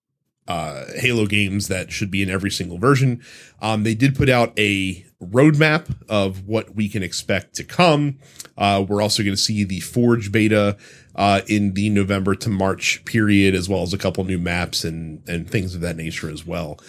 Uh, 0.49 0.87
Halo 0.95 1.27
games 1.27 1.69
that 1.69 1.93
should 1.93 2.11
be 2.11 2.23
in 2.23 2.31
every 2.31 2.51
single 2.51 2.79
version. 2.79 3.23
Um, 3.61 3.83
they 3.83 3.95
did 3.95 4.17
put 4.17 4.29
out 4.29 4.59
a 4.59 5.05
roadmap 5.23 5.95
of 6.09 6.47
what 6.47 6.75
we 6.75 6.89
can 6.89 7.03
expect 7.03 7.55
to 7.57 7.65
come. 7.65 8.19
Uh, 8.57 8.85
we're 8.89 9.03
also 9.03 9.23
going 9.23 9.37
to 9.37 9.41
see 9.41 9.63
the 9.63 9.81
Forge 9.81 10.33
beta 10.33 10.77
uh, 11.15 11.43
in 11.49 11.75
the 11.75 11.91
November 11.91 12.35
to 12.35 12.49
March 12.49 13.05
period, 13.05 13.55
as 13.55 13.69
well 13.69 13.83
as 13.83 13.93
a 13.93 13.99
couple 13.99 14.25
new 14.25 14.39
maps 14.39 14.85
and 14.85 15.23
and 15.29 15.51
things 15.51 15.75
of 15.75 15.83
that 15.83 15.97
nature 15.97 16.31
as 16.31 16.47
well. 16.47 16.81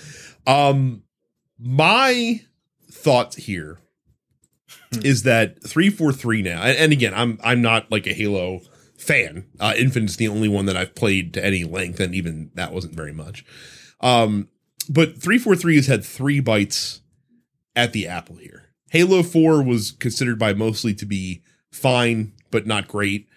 Um, 0.48 1.04
my 1.60 2.42
thought 2.90 3.36
here 3.36 3.80
is 5.04 5.24
that 5.24 5.62
343 5.64 6.42
now 6.42 6.62
and, 6.62 6.78
and 6.78 6.92
again 6.92 7.14
i'm 7.14 7.40
i'm 7.44 7.62
not 7.62 7.92
like 7.92 8.08
a 8.08 8.14
halo 8.14 8.62
fan. 9.00 9.46
Uh 9.60 9.74
infinite's 9.78 10.18
the 10.18 10.28
only 10.28 10.48
one 10.48 10.66
that 10.66 10.78
i've 10.78 10.96
played 10.96 11.34
to 11.34 11.44
any 11.44 11.64
length 11.64 12.00
and 12.00 12.14
even 12.14 12.52
that 12.56 12.74
wasn't 12.74 12.94
very 12.94 13.14
much. 13.14 13.46
Um 14.02 14.50
but 14.90 15.22
343 15.22 15.76
has 15.76 15.88
had 15.88 16.04
three 16.04 16.40
bites 16.40 17.02
at 17.76 17.94
the 17.94 18.08
apple 18.08 18.38
here. 18.38 18.66
Halo 18.92 19.22
4 19.24 19.64
was 19.64 19.92
considered 19.92 20.40
by 20.40 20.54
mostly 20.54 20.94
to 20.96 21.06
be 21.06 21.44
fine 21.72 22.34
but 22.52 22.68
not 22.68 22.88
great. 22.88 23.28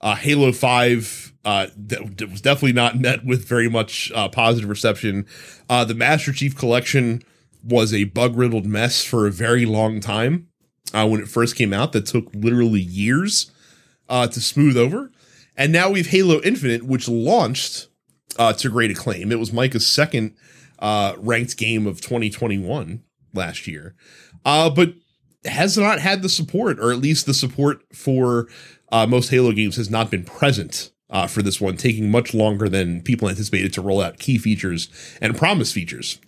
Uh 0.00 0.16
halo 0.16 0.52
5 0.52 1.34
uh 1.44 1.66
that 1.76 2.30
was 2.30 2.40
definitely 2.40 2.72
not 2.72 2.98
met 3.00 3.24
with 3.24 3.46
very 3.46 3.68
much 3.68 4.10
uh 4.14 4.28
positive 4.28 4.70
reception. 4.70 5.26
Uh 5.68 5.84
the 5.84 5.94
master 5.94 6.32
chief 6.32 6.56
collection 6.56 7.22
was 7.62 7.92
a 7.92 8.04
bug 8.04 8.36
riddled 8.36 8.66
mess 8.66 9.04
for 9.04 9.26
a 9.26 9.30
very 9.30 9.66
long 9.66 10.00
time 10.00 10.48
uh, 10.94 11.06
when 11.06 11.20
it 11.20 11.28
first 11.28 11.56
came 11.56 11.72
out. 11.72 11.92
That 11.92 12.06
took 12.06 12.34
literally 12.34 12.80
years 12.80 13.50
uh, 14.10 14.26
to 14.26 14.40
smooth 14.40 14.76
over. 14.76 15.10
And 15.56 15.72
now 15.72 15.88
we've 15.90 16.08
Halo 16.08 16.40
Infinite, 16.42 16.82
which 16.82 17.08
launched 17.08 17.88
uh, 18.38 18.52
to 18.54 18.68
great 18.68 18.90
acclaim. 18.90 19.32
It 19.32 19.38
was 19.38 19.52
Micah's 19.52 19.86
second 19.86 20.36
uh, 20.78 21.14
ranked 21.18 21.56
game 21.56 21.86
of 21.86 22.00
2021 22.00 23.02
last 23.32 23.66
year, 23.66 23.94
uh, 24.44 24.68
but 24.68 24.94
has 25.44 25.78
not 25.78 26.00
had 26.00 26.22
the 26.22 26.28
support, 26.28 26.78
or 26.80 26.90
at 26.92 26.98
least 26.98 27.26
the 27.26 27.34
support 27.34 27.82
for 27.94 28.48
uh, 28.92 29.06
most 29.06 29.30
Halo 29.30 29.52
games 29.52 29.76
has 29.76 29.90
not 29.90 30.10
been 30.10 30.24
present 30.24 30.90
uh, 31.08 31.26
for 31.26 31.42
this 31.42 31.60
one, 31.60 31.76
taking 31.76 32.10
much 32.10 32.34
longer 32.34 32.68
than 32.68 33.02
people 33.02 33.28
anticipated 33.28 33.72
to 33.74 33.82
roll 33.82 34.00
out 34.00 34.18
key 34.18 34.38
features 34.38 34.88
and 35.20 35.36
promise 35.36 35.72
features 35.72 36.18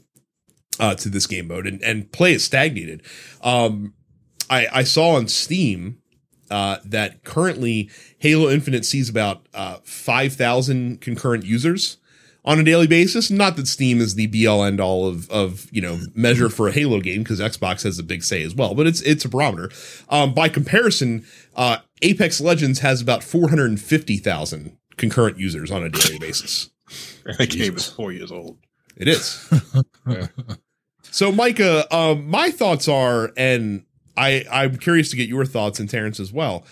uh, 0.81 0.95
to 0.95 1.09
this 1.09 1.27
game 1.27 1.49
mode, 1.49 1.67
and, 1.67 1.83
and 1.83 2.13
play 2.13 2.35
is 2.35 2.45
stagnated. 2.45 3.03
Um, 3.43 3.95
I, 4.51 4.67
I 4.73 4.83
saw 4.85 5.17
on 5.17 5.29
Steam 5.29 6.02
uh, 6.53 6.79
that 6.85 7.25
currently 7.25 7.91
Halo 8.19 8.51
Infinite 8.51 8.85
sees 8.85 9.09
about 9.09 9.47
uh, 9.55 9.79
5,000 9.85 11.01
concurrent 11.01 11.45
users 11.45 11.97
on 12.45 12.59
a 12.59 12.63
daily 12.63 12.87
basis. 12.87 13.31
Not 13.31 13.57
that 13.57 13.67
Steam 13.67 14.01
is 14.01 14.15
the 14.15 14.27
be 14.27 14.47
all 14.47 14.63
end 14.63 14.81
all 14.81 15.09
of, 15.09 15.31
of, 15.31 15.67
you 15.73 15.81
know, 15.81 15.99
measure 16.15 16.49
for 16.51 16.69
a 16.69 16.73
Halo 16.73 17.01
game 17.01 17.23
because 17.23 17.41
Xbox 17.41 17.85
has 17.85 17.99
a 17.99 18.03
big 18.03 18.23
say 18.23 18.43
as 18.43 18.55
well, 18.55 18.75
but 18.75 18.87
it's, 18.87 19.01
it's 19.01 19.25
a 19.25 19.29
barometer. 19.29 19.71
Um, 20.11 20.35
by 20.35 20.49
comparison, 20.49 21.25
uh, 21.57 21.79
Apex 22.03 22.41
Legends 22.41 22.81
has 22.81 23.01
about 23.01 23.25
450,000 23.25 24.77
concurrent 24.97 25.39
users 25.39 25.71
on 25.71 25.83
a 25.83 25.89
daily 25.89 26.19
basis. 26.19 26.69
That 27.39 27.49
game 27.49 27.77
is 27.77 27.89
four 27.89 28.13
years 28.13 28.31
old. 28.31 28.59
It 28.97 29.09
is. 29.09 29.49
So, 31.13 31.31
Micah, 31.31 31.95
um, 31.95 32.27
my 32.27 32.51
thoughts 32.51 32.89
are, 32.89 33.33
and 33.37 33.85
I, 34.17 34.45
I'm 34.51 34.77
curious 34.77 35.11
to 35.11 35.17
get 35.17 35.29
your 35.29 35.45
thoughts 35.45 35.81
and 35.81 35.89
Terrence 35.89 36.21
as 36.21 36.33
well. 36.33 36.65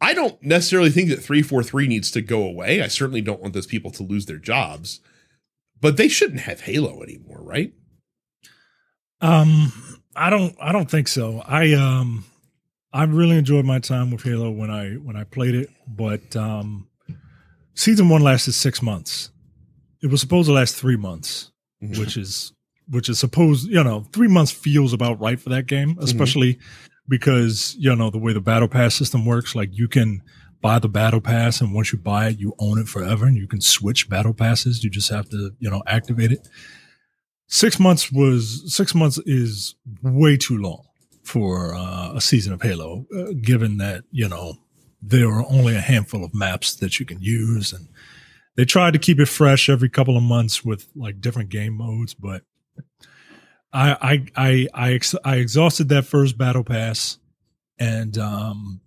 I 0.00 0.14
don't 0.14 0.40
necessarily 0.42 0.90
think 0.90 1.08
that 1.08 1.16
343 1.22 1.88
needs 1.88 2.10
to 2.12 2.20
go 2.22 2.42
away. 2.44 2.80
I 2.82 2.86
certainly 2.86 3.20
don't 3.20 3.40
want 3.40 3.54
those 3.54 3.66
people 3.66 3.90
to 3.92 4.02
lose 4.04 4.26
their 4.26 4.38
jobs, 4.38 5.00
but 5.80 5.96
they 5.96 6.06
shouldn't 6.08 6.40
have 6.40 6.60
Halo 6.60 7.02
anymore, 7.02 7.42
right? 7.42 7.72
Um, 9.20 9.72
I 10.14 10.30
don't. 10.30 10.54
I 10.60 10.72
don't 10.72 10.90
think 10.90 11.08
so. 11.08 11.42
I 11.46 11.72
um, 11.74 12.24
I 12.92 13.04
really 13.04 13.36
enjoyed 13.36 13.64
my 13.64 13.80
time 13.80 14.10
with 14.10 14.22
Halo 14.22 14.50
when 14.50 14.70
I 14.70 14.92
when 14.94 15.16
I 15.16 15.24
played 15.24 15.54
it, 15.56 15.70
but 15.88 16.36
um, 16.36 16.88
season 17.74 18.08
one 18.08 18.22
lasted 18.22 18.52
six 18.52 18.80
months. 18.80 19.30
It 20.02 20.06
was 20.10 20.20
supposed 20.20 20.46
to 20.48 20.52
last 20.52 20.76
three 20.76 20.96
months, 20.96 21.50
Mhm. 21.82 21.98
which 21.98 22.16
is 22.16 22.52
which 22.90 23.08
is 23.08 23.18
supposed 23.18 23.68
you 23.68 23.82
know 23.82 24.06
three 24.12 24.28
months 24.28 24.50
feels 24.50 24.92
about 24.92 25.20
right 25.20 25.40
for 25.40 25.50
that 25.50 25.66
game, 25.66 25.96
especially 26.00 26.58
because 27.08 27.74
you 27.78 27.94
know 27.94 28.10
the 28.10 28.18
way 28.18 28.32
the 28.32 28.40
battle 28.40 28.68
pass 28.68 28.94
system 28.94 29.24
works. 29.24 29.54
Like 29.54 29.70
you 29.72 29.88
can 29.88 30.22
buy 30.60 30.78
the 30.78 30.88
battle 30.88 31.20
pass, 31.20 31.60
and 31.60 31.74
once 31.74 31.92
you 31.92 31.98
buy 31.98 32.28
it, 32.28 32.38
you 32.38 32.54
own 32.58 32.78
it 32.78 32.88
forever, 32.88 33.26
and 33.26 33.36
you 33.36 33.46
can 33.46 33.60
switch 33.60 34.08
battle 34.08 34.34
passes. 34.34 34.84
You 34.84 34.90
just 34.90 35.10
have 35.10 35.28
to 35.30 35.52
you 35.58 35.70
know 35.70 35.82
activate 35.86 36.32
it. 36.32 36.48
Six 37.46 37.80
months 37.80 38.12
was 38.12 38.62
six 38.74 38.94
months 38.94 39.18
is 39.24 39.74
way 40.02 40.36
too 40.36 40.58
long 40.58 40.84
for 41.22 41.74
uh, 41.74 42.12
a 42.14 42.20
season 42.20 42.52
of 42.52 42.62
Halo, 42.62 43.06
uh, 43.16 43.32
given 43.40 43.78
that 43.78 44.04
you 44.10 44.28
know 44.28 44.54
there 45.00 45.28
are 45.28 45.46
only 45.48 45.76
a 45.76 45.80
handful 45.80 46.24
of 46.24 46.34
maps 46.34 46.74
that 46.76 46.98
you 47.00 47.06
can 47.06 47.20
use, 47.20 47.72
and 47.72 47.88
they 48.56 48.64
tried 48.64 48.92
to 48.92 48.98
keep 48.98 49.18
it 49.20 49.26
fresh 49.26 49.68
every 49.68 49.88
couple 49.88 50.16
of 50.16 50.22
months 50.22 50.64
with 50.64 50.88
like 50.94 51.20
different 51.20 51.48
game 51.48 51.74
modes. 51.74 52.14
But 52.14 52.42
I 53.72 53.90
I 54.00 54.26
I 54.36 54.68
I, 54.74 54.92
ex- 54.94 55.14
I 55.24 55.36
exhausted 55.36 55.88
that 55.90 56.06
first 56.06 56.38
battle 56.38 56.64
pass, 56.64 57.18
and 57.78 58.16
um, 58.18 58.80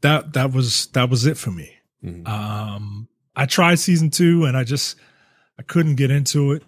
that 0.00 0.32
that 0.32 0.52
was 0.52 0.86
that 0.88 1.10
was 1.10 1.26
it 1.26 1.36
for 1.36 1.50
me. 1.50 1.70
Mhm. 2.04 2.26
Um, 2.26 3.08
I 3.36 3.46
tried 3.46 3.78
season 3.78 4.10
two, 4.10 4.44
and 4.46 4.56
I 4.56 4.64
just 4.64 4.96
I 5.58 5.62
couldn't 5.62 5.96
get 5.96 6.10
into 6.10 6.52
it. 6.52 6.62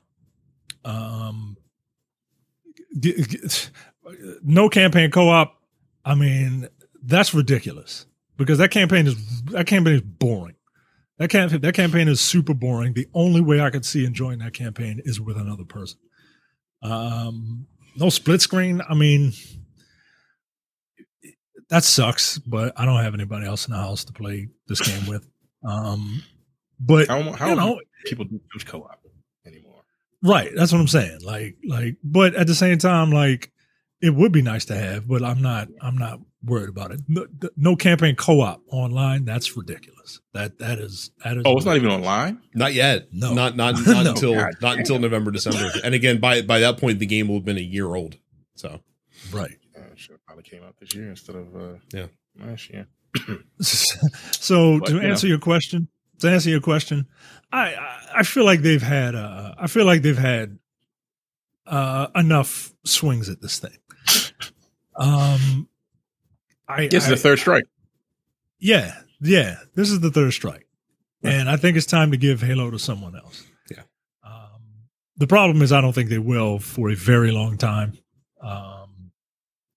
Um, 0.84 1.56
g- 2.98 3.22
g- 3.22 3.38
no 4.42 4.68
campaign 4.68 5.10
co-op. 5.10 5.54
I 6.04 6.14
mean, 6.14 6.68
that's 7.02 7.32
ridiculous 7.32 8.06
because 8.36 8.58
that 8.58 8.70
campaign 8.70 9.06
is 9.06 9.42
that 9.44 9.66
campaign 9.66 9.94
is 9.94 10.02
boring. 10.02 10.56
That 11.18 11.30
campaign 11.30 11.60
that 11.60 11.74
campaign 11.74 12.08
is 12.08 12.20
super 12.20 12.52
boring. 12.54 12.92
The 12.94 13.08
only 13.14 13.40
way 13.40 13.60
I 13.60 13.70
could 13.70 13.84
see 13.86 14.04
enjoying 14.04 14.40
that 14.40 14.52
campaign 14.54 15.00
is 15.04 15.20
with 15.20 15.36
another 15.36 15.64
person. 15.64 15.98
Um, 16.82 17.66
no 17.96 18.08
split 18.08 18.40
screen. 18.40 18.80
I 18.88 18.94
mean, 18.94 19.32
that 21.68 21.84
sucks. 21.84 22.38
But 22.38 22.72
I 22.76 22.84
don't 22.84 23.02
have 23.02 23.14
anybody 23.14 23.46
else 23.46 23.66
in 23.66 23.72
the 23.72 23.78
house 23.78 24.04
to 24.04 24.12
play 24.12 24.48
this 24.68 24.80
game 24.80 25.06
with. 25.06 25.26
Um, 25.64 26.22
but 26.80 27.08
How, 27.08 27.22
how 27.32 27.50
you 27.50 27.56
know, 27.56 27.80
people 28.04 28.24
do 28.24 28.40
co-op 28.64 29.00
anymore? 29.46 29.82
Right. 30.22 30.50
That's 30.54 30.72
what 30.72 30.80
I'm 30.80 30.88
saying. 30.88 31.20
Like, 31.24 31.56
like, 31.64 31.96
but 32.02 32.34
at 32.34 32.46
the 32.46 32.54
same 32.54 32.78
time, 32.78 33.10
like, 33.10 33.52
it 34.00 34.10
would 34.10 34.32
be 34.32 34.42
nice 34.42 34.64
to 34.64 34.74
have, 34.74 35.06
but 35.06 35.22
I'm 35.22 35.40
not, 35.40 35.68
I'm 35.80 35.96
not 35.96 36.18
worried 36.44 36.68
about 36.68 36.90
it. 36.92 37.00
No, 37.08 37.26
no 37.56 37.76
campaign 37.76 38.16
co-op 38.16 38.62
online. 38.68 39.24
That's 39.24 39.56
ridiculous. 39.56 40.20
That, 40.34 40.58
that 40.58 40.78
is, 40.78 41.10
that 41.24 41.36
is. 41.36 41.42
Oh, 41.46 41.56
it's 41.56 41.66
not 41.66 41.76
even 41.76 41.90
online. 41.90 42.40
Not 42.54 42.74
yet. 42.74 43.08
No. 43.12 43.32
Not 43.34 43.56
not 43.56 43.74
not 43.86 44.04
No. 44.04 44.10
until 44.10 44.34
God 44.34 44.52
not 44.60 44.78
until 44.78 44.98
November 44.98 45.30
December. 45.30 45.70
And 45.84 45.94
again, 45.94 46.18
by 46.20 46.42
by 46.42 46.60
that 46.60 46.78
point, 46.78 46.98
the 46.98 47.06
game 47.06 47.28
will 47.28 47.36
have 47.36 47.44
been 47.44 47.58
a 47.58 47.60
year 47.60 47.94
old. 47.94 48.16
So 48.54 48.80
right. 49.32 49.56
Uh, 49.76 49.80
sure, 49.94 50.16
probably 50.26 50.44
came 50.44 50.62
out 50.62 50.74
this 50.80 50.94
year 50.94 51.10
instead 51.10 51.36
of 51.36 51.54
uh, 51.56 51.74
Yeah. 51.92 52.06
last 52.38 52.68
year. 52.70 52.86
so 53.60 54.78
But, 54.80 54.86
to 54.88 54.94
you 54.94 55.00
know. 55.02 55.08
answer 55.08 55.26
your 55.26 55.38
question, 55.38 55.88
to 56.20 56.30
answer 56.30 56.50
your 56.50 56.60
question, 56.60 57.06
I, 57.52 57.74
I, 57.74 57.98
I 58.16 58.22
feel 58.22 58.44
like 58.44 58.60
they've 58.62 58.82
had, 58.82 59.14
uh, 59.14 59.54
I 59.58 59.66
feel 59.66 59.84
like 59.84 60.02
they've 60.02 60.16
had, 60.16 60.58
uh, 61.66 62.08
enough 62.14 62.72
swings 62.84 63.28
at 63.28 63.40
this 63.42 63.58
thing. 63.58 63.76
Um, 64.96 65.68
I, 66.68 66.86
This 66.88 67.04
is 67.04 67.10
the 67.10 67.16
third 67.16 67.38
strike. 67.38 67.64
Yeah, 68.58 68.94
yeah. 69.20 69.56
This 69.74 69.90
is 69.90 70.00
the 70.00 70.10
third 70.10 70.32
strike, 70.32 70.66
Right. 71.22 71.34
and 71.34 71.50
I 71.50 71.56
think 71.56 71.76
it's 71.76 71.86
time 71.86 72.10
to 72.12 72.16
give 72.16 72.40
Halo 72.40 72.70
to 72.70 72.78
someone 72.78 73.16
else. 73.16 73.44
Yeah. 73.70 73.82
Um, 74.24 74.60
the 75.16 75.26
problem 75.26 75.62
is, 75.62 75.72
I 75.72 75.80
don't 75.80 75.92
think 75.92 76.10
they 76.10 76.18
will 76.18 76.58
for 76.58 76.90
a 76.90 76.94
very 76.94 77.32
long 77.32 77.58
time. 77.58 77.98
Um, 78.40 79.10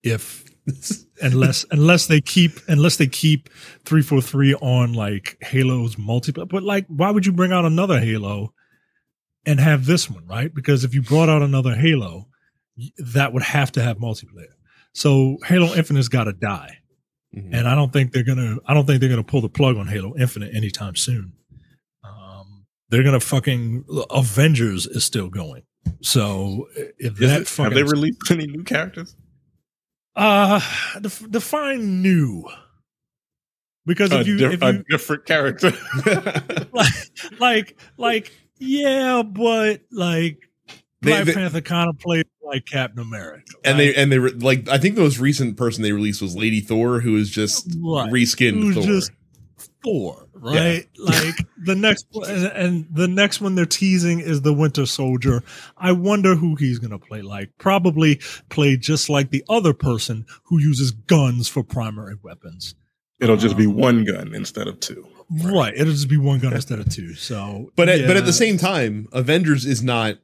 if 0.04 0.44
unless 1.22 1.66
unless 1.72 2.08
they 2.08 2.22
keep 2.22 2.60
unless 2.68 2.98
they 2.98 3.08
keep 3.08 3.50
three 3.86 4.02
four 4.02 4.22
three 4.22 4.54
on 4.56 4.94
like 4.94 5.38
Halo's 5.42 5.96
multiplayer, 5.96 6.48
but 6.48 6.64
like, 6.64 6.86
why 6.88 7.10
would 7.12 7.26
you 7.26 7.32
bring 7.32 7.52
out 7.52 7.66
another 7.66 8.00
Halo 8.00 8.54
and 9.48 9.60
have 9.60 9.86
this 9.86 10.10
one 10.10 10.26
right? 10.28 10.54
Because 10.54 10.84
if 10.84 10.94
you 10.94 11.02
brought 11.02 11.30
out 11.30 11.42
another 11.42 11.76
Halo, 11.76 12.28
that 12.98 13.34
would 13.34 13.44
have 13.44 13.72
to 13.74 13.82
have 13.82 13.98
multiplayer. 13.98 14.54
So 14.96 15.38
Halo 15.46 15.74
Infinite's 15.76 16.08
got 16.08 16.24
to 16.24 16.34
die 16.34 16.78
mhm. 17.36 17.54
and 17.54 17.68
I 17.68 17.76
don't 17.76 17.92
think 17.92 18.14
they're 18.14 18.24
gonna. 18.24 18.58
I 18.66 18.74
don't 18.74 18.86
think 18.86 19.02
they're 19.02 19.10
gonna 19.10 19.24
pull 19.24 19.42
the 19.42 19.50
plug 19.50 19.76
on 19.78 19.88
Halo 19.88 20.16
Infinite 20.18 20.56
anytime 20.56 20.96
soon. 20.96 21.34
Um, 22.04 22.66
they're 22.90 23.04
gonna 23.04 23.20
fucking 23.20 23.84
Avengers 24.10 24.88
is 24.88 25.04
still 25.04 25.30
going. 25.30 25.64
So 26.02 26.68
if 26.98 27.22
Is 27.22 27.30
that 27.30 27.42
it- 27.42 27.48
fucking 27.48 27.72
have 27.72 27.74
they 27.74 27.84
released 27.84 28.32
any 28.32 28.48
new 28.48 28.64
characters? 28.64 29.16
uh 30.16 30.62
def- 31.02 31.30
define 31.30 32.02
new 32.02 32.46
because 33.86 34.14
if 34.14 34.26
you, 34.26 34.38
diff- 34.38 34.54
if 34.54 34.62
a 34.62 34.82
different 34.90 35.26
character. 35.26 35.74
like 36.72 36.94
like 37.40 37.78
like 37.98 38.32
yeah, 38.58 39.24
but 39.24 39.82
like 39.92 40.45
They- 41.06 41.12
Black 41.12 41.26
they- 41.26 41.34
Panther 41.34 41.62
kind 41.62 41.90
of 41.90 41.98
plays 42.00 42.26
like 42.44 42.66
Captain 42.66 43.00
America, 43.00 43.44
and 43.64 43.80
they 43.80 43.96
and 43.96 44.12
they 44.12 44.20
re- 44.20 44.32
like 44.32 44.70
I 44.70 44.78
think 44.78 44.96
the 44.96 45.02
most 45.02 45.20
recent 45.20 45.58
person 45.58 45.82
they 45.84 45.92
released 45.92 46.22
was 46.22 46.36
Lady 46.36 46.62
Thor, 46.62 47.00
who 47.00 47.16
is 47.18 47.30
just 47.30 47.68
Right. 47.80 48.12
reskinned 48.12 48.62
Who's 48.62 48.76
Thor. 48.76 48.84
just 48.86 49.12
Thor, 49.84 50.28
right? 50.34 50.88
Yeah. 50.94 51.06
Like 51.06 51.36
the 51.64 51.76
next 51.76 52.06
and, 52.14 52.46
and 52.46 52.88
the 52.92 53.08
next 53.08 53.42
one 53.42 53.56
they're 53.56 53.66
teasing 53.66 54.20
is 54.20 54.42
the 54.42 54.54
Winter 54.54 54.86
Soldier. 54.86 55.42
I 55.78 55.92
wonder 55.94 56.36
who 56.36 56.56
he's 56.56 56.78
going 56.80 56.92
to 56.92 57.00
play 57.00 57.22
like. 57.22 57.50
Probably 57.58 58.20
play 58.50 58.78
just 58.78 59.10
like 59.10 59.32
the 59.32 59.44
other 59.50 59.74
person 59.74 60.26
who 60.46 60.60
uses 60.60 60.92
guns 60.92 61.48
for 61.48 61.64
primary 61.64 62.16
weapons. 62.22 62.76
It'll 63.20 63.38
just 63.38 63.54
um, 63.56 63.60
be 63.62 63.68
one 63.68 64.04
gun 64.04 64.36
instead 64.36 64.68
of 64.68 64.80
two. 64.80 65.08
Right. 65.30 65.54
right. 65.54 65.74
It'll 65.76 65.94
just 65.94 66.10
be 66.10 66.18
one 66.18 66.40
gun 66.40 66.54
instead 66.54 66.80
of 66.80 66.90
two. 66.90 67.14
So, 67.16 67.72
but 67.76 67.88
at, 67.90 68.02
yeah. 68.02 68.08
but 68.08 68.18
at 68.18 68.26
the 68.26 68.34
same 68.34 68.58
time, 68.58 69.08
Avengers 69.14 69.66
is 69.66 69.82
not 69.82 70.18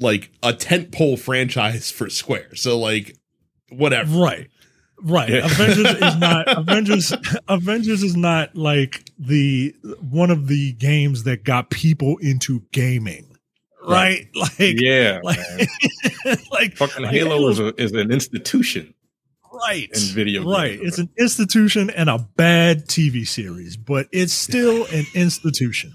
like 0.00 0.30
a 0.42 0.52
tentpole 0.52 1.18
franchise 1.18 1.90
for 1.90 2.08
Square. 2.08 2.56
So 2.56 2.78
like 2.78 3.16
whatever. 3.70 4.18
Right. 4.18 4.48
Right. 5.02 5.30
Yeah. 5.30 5.46
Avengers 5.46 6.02
is 6.02 6.16
not 6.18 6.58
Avengers 6.58 7.14
Avengers 7.48 8.02
is 8.02 8.16
not 8.16 8.54
like 8.56 9.04
the 9.18 9.74
one 10.10 10.30
of 10.30 10.48
the 10.48 10.72
games 10.72 11.24
that 11.24 11.44
got 11.44 11.70
people 11.70 12.16
into 12.18 12.62
gaming. 12.72 13.36
Right? 13.82 14.28
right. 14.36 14.50
Like 14.58 14.80
Yeah. 14.80 15.20
Like, 15.22 15.38
like 16.52 16.76
fucking 16.76 17.04
like 17.04 17.12
Halo, 17.12 17.36
Halo 17.36 17.48
is, 17.48 17.60
a, 17.60 17.82
is 17.82 17.92
an 17.92 18.10
institution. 18.10 18.94
Right. 19.52 19.88
In 19.92 20.00
video 20.14 20.44
Right. 20.44 20.78
Games. 20.78 20.88
It's 20.88 20.98
an 20.98 21.10
institution 21.18 21.90
and 21.90 22.08
a 22.08 22.18
bad 22.18 22.86
TV 22.86 23.26
series, 23.26 23.76
but 23.76 24.06
it's 24.12 24.32
still 24.32 24.86
an 24.86 25.06
institution. 25.14 25.92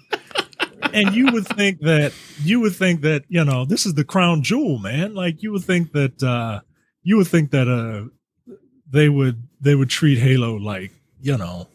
And 0.94 1.16
you 1.16 1.32
would 1.32 1.48
think 1.48 1.80
that 1.82 2.14
you 2.44 2.60
would 2.60 2.76
think 2.76 3.02
that, 3.02 3.24
you 3.28 3.44
know, 3.44 3.66
this 3.66 3.86
is 3.86 3.94
the 3.94 4.04
crown 4.04 4.44
jewel, 4.44 4.80
man. 4.80 5.14
Like 5.14 5.44
you 5.44 5.52
would 5.52 5.64
think 5.64 5.92
that 5.94 6.22
uh 6.24 6.62
you 7.04 7.18
would 7.18 7.28
think 7.28 7.52
that 7.52 7.68
uh 7.68 8.10
they 8.90 9.10
would 9.10 9.48
they 9.62 9.76
would 9.76 9.90
treat 9.90 10.18
Halo 10.18 10.56
like 10.56 10.92
you 11.22 11.38
know 11.38 11.68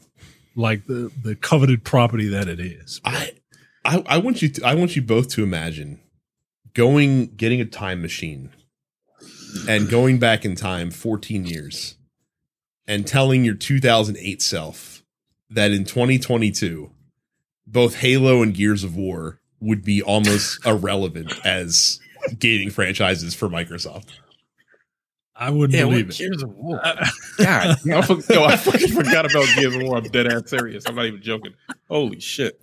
like 0.57 0.87
the 0.87 1.11
the 1.23 1.35
coveted 1.35 1.85
property 1.85 2.29
that 2.29 2.49
it 2.49 2.61
is. 2.61 3.01
I 3.05 3.33
I, 3.85 4.05
I 4.07 4.19
want 4.19 4.43
you 4.43 4.49
to, 4.51 4.65
I 4.65 4.75
want 4.75 4.97
you 4.97 5.03
both 5.03 5.29
to 5.31 5.43
imagine 5.43 6.01
going 6.75 7.35
getting 7.37 7.61
a 7.61 7.65
time 7.65 8.03
machine 8.03 8.51
and 9.69 9.89
going 9.89 10.19
back 10.19 10.45
in 10.45 10.55
time 10.55 10.91
14 10.91 11.45
years 11.45 11.97
and 12.87 13.07
telling 13.07 13.45
your 13.45 13.55
2008 13.55 14.43
self 14.43 15.03
that 15.49 15.73
in 15.73 15.85
2022 15.85 16.91
both 17.73 17.97
Halo 17.97 18.43
and 18.43 18.55
Gears 18.55 18.85
of 18.85 18.97
War 18.97 19.41
would 19.61 19.85
be 19.85 20.03
almost 20.03 20.65
irrelevant 20.67 21.33
as 21.45 22.01
gaming 22.39 22.71
franchises 22.71 23.35
for 23.35 23.49
Microsoft. 23.49 24.09
I 25.35 25.49
wouldn't 25.49 25.79
yeah, 25.79 25.87
believe 25.87 26.11
it. 26.11 26.19
Gears 26.19 26.43
of 26.43 26.55
War. 26.55 26.81
Uh, 26.85 27.07
God, 27.39 27.79
yo, 27.85 27.99
I 28.45 28.57
fucking 28.57 28.89
forgot 28.89 29.31
about 29.31 29.49
Gears 29.57 29.75
of 29.75 29.83
War. 29.83 29.97
I'm 29.97 30.05
dead 30.05 30.27
ass 30.27 30.51
serious. 30.51 30.85
I'm 30.87 30.95
not 30.95 31.07
even 31.07 31.23
joking. 31.23 31.55
Holy 31.89 32.21
shit! 32.21 32.61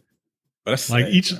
But 0.63 0.71
that's 0.71 0.89
like 0.89 1.05
sad, 1.05 1.13
each, 1.13 1.33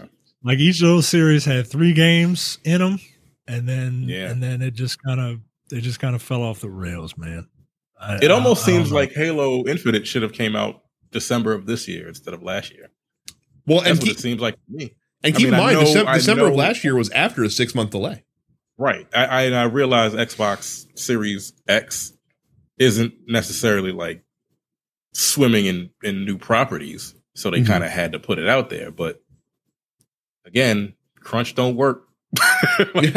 like 0.44 0.58
each 0.58 0.82
of 0.82 0.88
those 0.88 1.08
series 1.08 1.46
had 1.46 1.68
three 1.68 1.94
games 1.94 2.58
in 2.64 2.80
them, 2.80 3.00
and 3.48 3.70
then 3.70 4.06
yeah. 4.08 4.32
and 4.32 4.42
then 4.42 4.64
it 4.64 4.74
just 4.74 5.02
kind 5.04 5.20
of 5.20 5.40
it 5.72 5.82
just 5.82 6.00
kind 6.00 6.16
of 6.16 6.24
fell 6.24 6.42
off 6.42 6.60
the 6.60 6.70
rails, 6.70 7.16
man. 7.18 7.48
I, 8.00 8.18
it 8.22 8.32
almost 8.32 8.64
I, 8.64 8.72
seems 8.72 8.92
I 8.92 8.96
like 8.96 9.14
Halo 9.14 9.64
Infinite 9.68 10.08
should 10.08 10.24
have 10.24 10.34
came 10.34 10.56
out 10.56 10.82
December 11.12 11.54
of 11.54 11.68
this 11.68 11.88
year 11.88 12.08
instead 12.08 12.34
of 12.34 12.42
last 12.42 12.74
year. 12.74 12.90
Well, 13.68 13.82
That's 13.82 13.92
and 13.92 14.00
keep, 14.00 14.14
it 14.14 14.20
seems 14.20 14.42
like 14.42 14.56
to 14.56 14.62
me. 14.70 14.96
And 15.24 15.36
keep 15.36 15.46
mean, 15.46 15.54
in 15.54 15.60
mind, 15.60 15.80
know, 15.80 15.86
December, 15.86 16.14
December 16.14 16.48
of 16.48 16.56
last 16.56 16.84
year 16.84 16.96
was 16.96 17.10
after 17.12 17.44
a 17.44 17.50
six 17.50 17.76
month 17.76 17.92
delay. 17.92 18.24
Right. 18.78 19.08
I, 19.14 19.26
I, 19.26 19.52
I 19.52 19.64
realize 19.64 20.14
Xbox 20.14 20.86
Series 20.98 21.54
X 21.68 22.14
isn't 22.78 23.14
necessarily 23.28 23.92
like 23.92 24.24
swimming 25.14 25.66
in, 25.66 25.90
in 26.04 26.26
new 26.26 26.38
properties. 26.38 27.14
So 27.36 27.52
they 27.52 27.58
mm-hmm. 27.58 27.68
kind 27.68 27.84
of 27.84 27.90
had 27.90 28.14
to 28.14 28.20
put 28.20 28.40
it 28.40 28.48
out 28.48 28.70
there. 28.70 28.92
But 28.92 29.22
again, 30.46 30.94
crunch 31.20 31.56
don't 31.56 31.76
work. 31.76 32.04
like, 32.94 33.14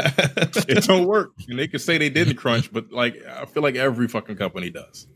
it 0.68 0.84
don't 0.84 1.06
work. 1.06 1.32
And 1.48 1.58
they 1.58 1.68
could 1.68 1.80
say 1.80 1.98
they 1.98 2.10
didn't 2.10 2.36
crunch, 2.36 2.72
but 2.72 2.90
like 2.90 3.22
I 3.26 3.44
feel 3.44 3.62
like 3.62 3.76
every 3.76 4.08
fucking 4.08 4.36
company 4.36 4.70
does. 4.70 5.06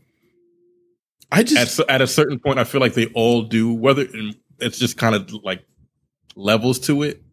I 1.31 1.43
just 1.43 1.79
at, 1.79 1.89
at 1.89 2.01
a 2.01 2.07
certain 2.07 2.39
point, 2.39 2.59
I 2.59 2.63
feel 2.65 2.81
like 2.81 2.93
they 2.93 3.07
all 3.07 3.43
do. 3.43 3.73
Whether 3.73 4.07
it's 4.59 4.79
just 4.79 4.97
kind 4.97 5.15
of 5.15 5.31
like 5.43 5.65
levels 6.35 6.79
to 6.81 7.03
it, 7.03 7.23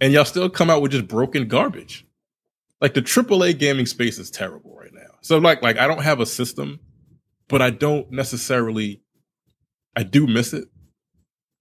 and 0.00 0.12
y'all 0.12 0.24
still 0.24 0.48
come 0.50 0.70
out 0.70 0.82
with 0.82 0.92
just 0.92 1.08
broken 1.08 1.48
garbage 1.48 2.06
like 2.80 2.94
the 2.94 3.02
AAA 3.02 3.58
gaming 3.58 3.86
space 3.86 4.18
is 4.18 4.30
terrible 4.30 4.76
right 4.76 4.92
now. 4.92 5.16
So 5.20 5.38
like 5.38 5.62
like 5.62 5.78
I 5.78 5.86
don't 5.86 6.02
have 6.02 6.20
a 6.20 6.26
system, 6.26 6.80
but 7.48 7.62
I 7.62 7.70
don't 7.70 8.10
necessarily 8.10 9.02
I 9.96 10.02
do 10.02 10.26
miss 10.26 10.52
it. 10.52 10.68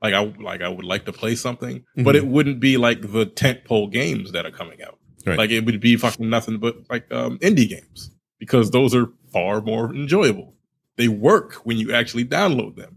Like 0.01 0.13
I 0.13 0.23
like 0.39 0.61
I 0.61 0.69
would 0.69 0.85
like 0.85 1.05
to 1.05 1.13
play 1.13 1.35
something, 1.35 1.79
mm-hmm. 1.79 2.03
but 2.03 2.15
it 2.15 2.27
wouldn't 2.27 2.59
be 2.59 2.77
like 2.77 3.01
the 3.01 3.25
tentpole 3.25 3.91
games 3.91 4.31
that 4.33 4.45
are 4.45 4.51
coming 4.51 4.81
out. 4.83 4.99
Right. 5.25 5.37
Like 5.37 5.49
it 5.49 5.65
would 5.65 5.81
be 5.81 5.95
fucking 5.97 6.29
nothing 6.29 6.59
but 6.59 6.77
like 6.89 7.11
um, 7.11 7.39
indie 7.39 7.67
games 7.67 8.11
because 8.39 8.71
those 8.71 8.93
are 8.95 9.07
far 9.33 9.61
more 9.61 9.93
enjoyable. 9.93 10.53
They 10.95 11.07
work 11.07 11.55
when 11.63 11.77
you 11.77 11.93
actually 11.93 12.25
download 12.25 12.75
them. 12.75 12.96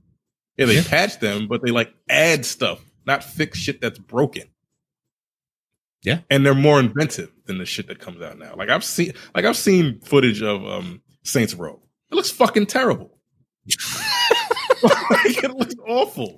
Yeah, 0.60 0.66
they 0.66 0.76
yeah. 0.76 0.84
patch 0.86 1.20
them, 1.20 1.48
but 1.48 1.62
they 1.62 1.70
like 1.70 1.90
add 2.10 2.44
stuff, 2.44 2.84
not 3.06 3.24
fix 3.24 3.58
shit 3.58 3.80
that's 3.80 3.98
broken. 3.98 4.42
Yeah. 6.02 6.18
And 6.28 6.44
they're 6.44 6.54
more 6.54 6.78
inventive 6.78 7.32
than 7.46 7.56
the 7.56 7.64
shit 7.64 7.86
that 7.86 7.98
comes 7.98 8.20
out 8.20 8.38
now. 8.38 8.54
Like 8.56 8.68
I've 8.68 8.84
seen 8.84 9.14
like 9.34 9.46
I've 9.46 9.56
seen 9.56 10.00
footage 10.00 10.42
of 10.42 10.62
um 10.66 11.00
Saints 11.24 11.54
Row. 11.54 11.80
It 12.10 12.14
looks 12.14 12.30
fucking 12.30 12.66
terrible. 12.66 13.16
like, 14.82 15.42
it 15.44 15.56
looks 15.56 15.74
awful. 15.88 16.36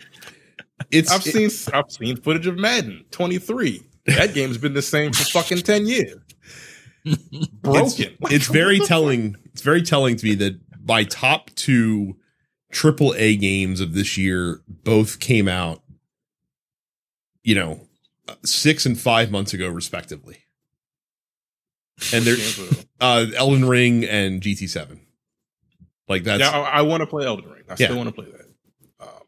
It's 0.93 1.11
I've 1.11 1.27
it, 1.27 1.51
seen 1.51 1.75
I've 1.75 1.91
seen 1.91 2.17
footage 2.17 2.47
of 2.47 2.57
Madden 2.57 3.05
23. 3.11 3.83
That 4.07 4.35
game's 4.35 4.59
been 4.59 4.75
the 4.75 4.83
same 4.83 5.13
for 5.13 5.25
fucking 5.25 5.63
10 5.63 5.87
years. 5.87 6.19
Broken. 7.61 8.17
It's, 8.21 8.33
it's 8.33 8.47
very 8.47 8.79
telling. 8.79 9.35
It's 9.47 9.63
very 9.63 9.83
telling 9.83 10.15
to 10.15 10.25
me 10.25 10.37
that 10.37 10.61
my 10.87 11.03
top 11.03 11.51
two 11.57 12.17
triple 12.73 13.15
A 13.17 13.37
games 13.37 13.81
of 13.81 13.95
this 13.95 14.19
year 14.19 14.63
both 14.67 15.21
came 15.21 15.47
out, 15.47 15.83
you 17.45 17.55
know, 17.55 17.83
six 18.45 18.85
and 18.85 18.99
five 18.99 19.31
months 19.31 19.55
ago, 19.55 19.69
respectively. 19.69 20.39
And 22.13 22.25
they're 22.25 22.37
uh, 23.01 23.27
Elden 23.37 23.67
Ring 23.67 24.05
and 24.05 24.43
GT 24.43 24.69
Seven. 24.69 25.01
Like 26.09 26.25
that's. 26.25 26.41
Yeah, 26.41 26.51
I, 26.51 26.79
I 26.79 26.83
want 26.83 27.03
to 27.03 27.07
play 27.07 27.25
Elden 27.25 27.49
Ring. 27.49 27.63
I 27.69 27.77
yeah. 27.79 27.87
still 27.87 27.97
want 27.97 28.09
to 28.09 28.15
play 28.15 28.27
that. 28.31 29.07
Um, 29.07 29.23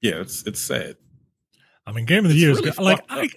yeah, 0.00 0.20
it's 0.20 0.46
it's 0.46 0.60
sad. 0.60 0.96
I 1.86 1.92
mean, 1.92 2.06
game 2.06 2.24
of 2.24 2.30
the 2.30 2.30
it's 2.30 2.40
year 2.40 2.50
is 2.52 2.62
really 2.62 2.72
like 2.78 3.04
I, 3.10 3.28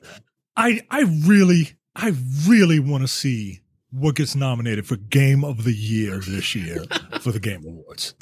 I 0.55 0.81
I 0.89 1.01
really 1.25 1.71
I 1.95 2.13
really 2.47 2.79
want 2.79 3.03
to 3.03 3.07
see 3.07 3.61
what 3.91 4.15
gets 4.15 4.35
nominated 4.35 4.85
for 4.85 4.95
game 4.95 5.43
of 5.43 5.63
the 5.63 5.73
year 5.73 6.19
this 6.19 6.55
year 6.55 6.83
for 7.21 7.31
the 7.31 7.39
Game 7.39 7.65
Awards. 7.65 8.13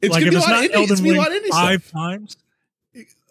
It's 0.00 0.14
like 0.14 0.24
if 0.24 0.34
it's 0.34 0.48
not 0.48 0.72
Elden 0.72 1.02
Ring 1.02 1.42
five 1.50 1.90
times, 1.90 2.36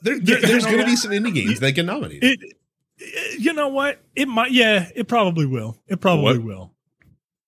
there, 0.01 0.19
there, 0.19 0.41
there's 0.41 0.65
going 0.65 0.79
to 0.79 0.85
be 0.85 0.95
some 0.95 1.11
indie 1.11 1.33
games 1.33 1.59
that 1.59 1.71
get 1.71 1.85
nominated. 1.85 2.23
It, 2.23 3.39
you 3.39 3.53
know 3.53 3.69
what? 3.69 3.99
It 4.15 4.27
might. 4.27 4.51
Yeah, 4.51 4.89
it 4.95 5.07
probably 5.07 5.45
will. 5.45 5.77
It 5.87 6.01
probably 6.01 6.39
what? 6.39 6.45
will. 6.45 6.73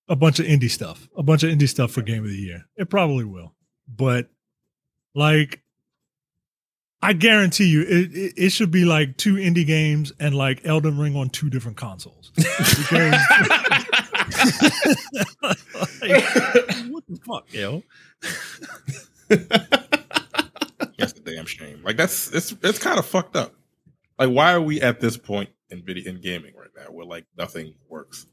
A 0.07 0.15
bunch 0.15 0.39
of 0.39 0.45
indie 0.45 0.69
stuff. 0.69 1.07
A 1.17 1.23
bunch 1.23 1.43
of 1.43 1.51
indie 1.51 1.69
stuff 1.69 1.91
for 1.91 2.01
game 2.01 2.23
of 2.23 2.29
the 2.29 2.37
year. 2.37 2.65
It 2.75 2.89
probably 2.89 3.25
will. 3.25 3.53
But 3.87 4.29
like, 5.13 5.61
I 7.01 7.13
guarantee 7.13 7.67
you, 7.67 7.81
it, 7.81 8.15
it, 8.15 8.33
it 8.37 8.49
should 8.49 8.71
be 8.71 8.85
like 8.85 9.17
two 9.17 9.35
indie 9.35 9.65
games 9.65 10.11
and 10.19 10.35
like 10.35 10.65
Elden 10.65 10.97
Ring 10.97 11.15
on 11.15 11.29
two 11.29 11.49
different 11.49 11.77
consoles. 11.77 12.31
Because 12.35 13.13
like, 15.41 15.59
what 16.89 17.03
the 17.07 17.19
fuck, 17.25 17.53
yo? 17.53 17.83
That's 20.97 21.13
a 21.13 21.21
damn 21.23 21.45
shame. 21.45 21.81
Like 21.83 21.97
that's 21.97 22.31
it's 22.31 22.53
it's 22.63 22.79
kind 22.79 22.99
of 22.99 23.05
fucked 23.05 23.35
up. 23.35 23.53
Like 24.17 24.29
why 24.29 24.53
are 24.53 24.61
we 24.61 24.81
at 24.81 24.99
this 24.99 25.17
point 25.17 25.49
in 25.69 25.83
video 25.83 26.09
in 26.09 26.21
gaming 26.21 26.53
right 26.55 26.69
now 26.75 26.91
where 26.91 27.05
like 27.05 27.25
nothing 27.37 27.75
works? 27.87 28.27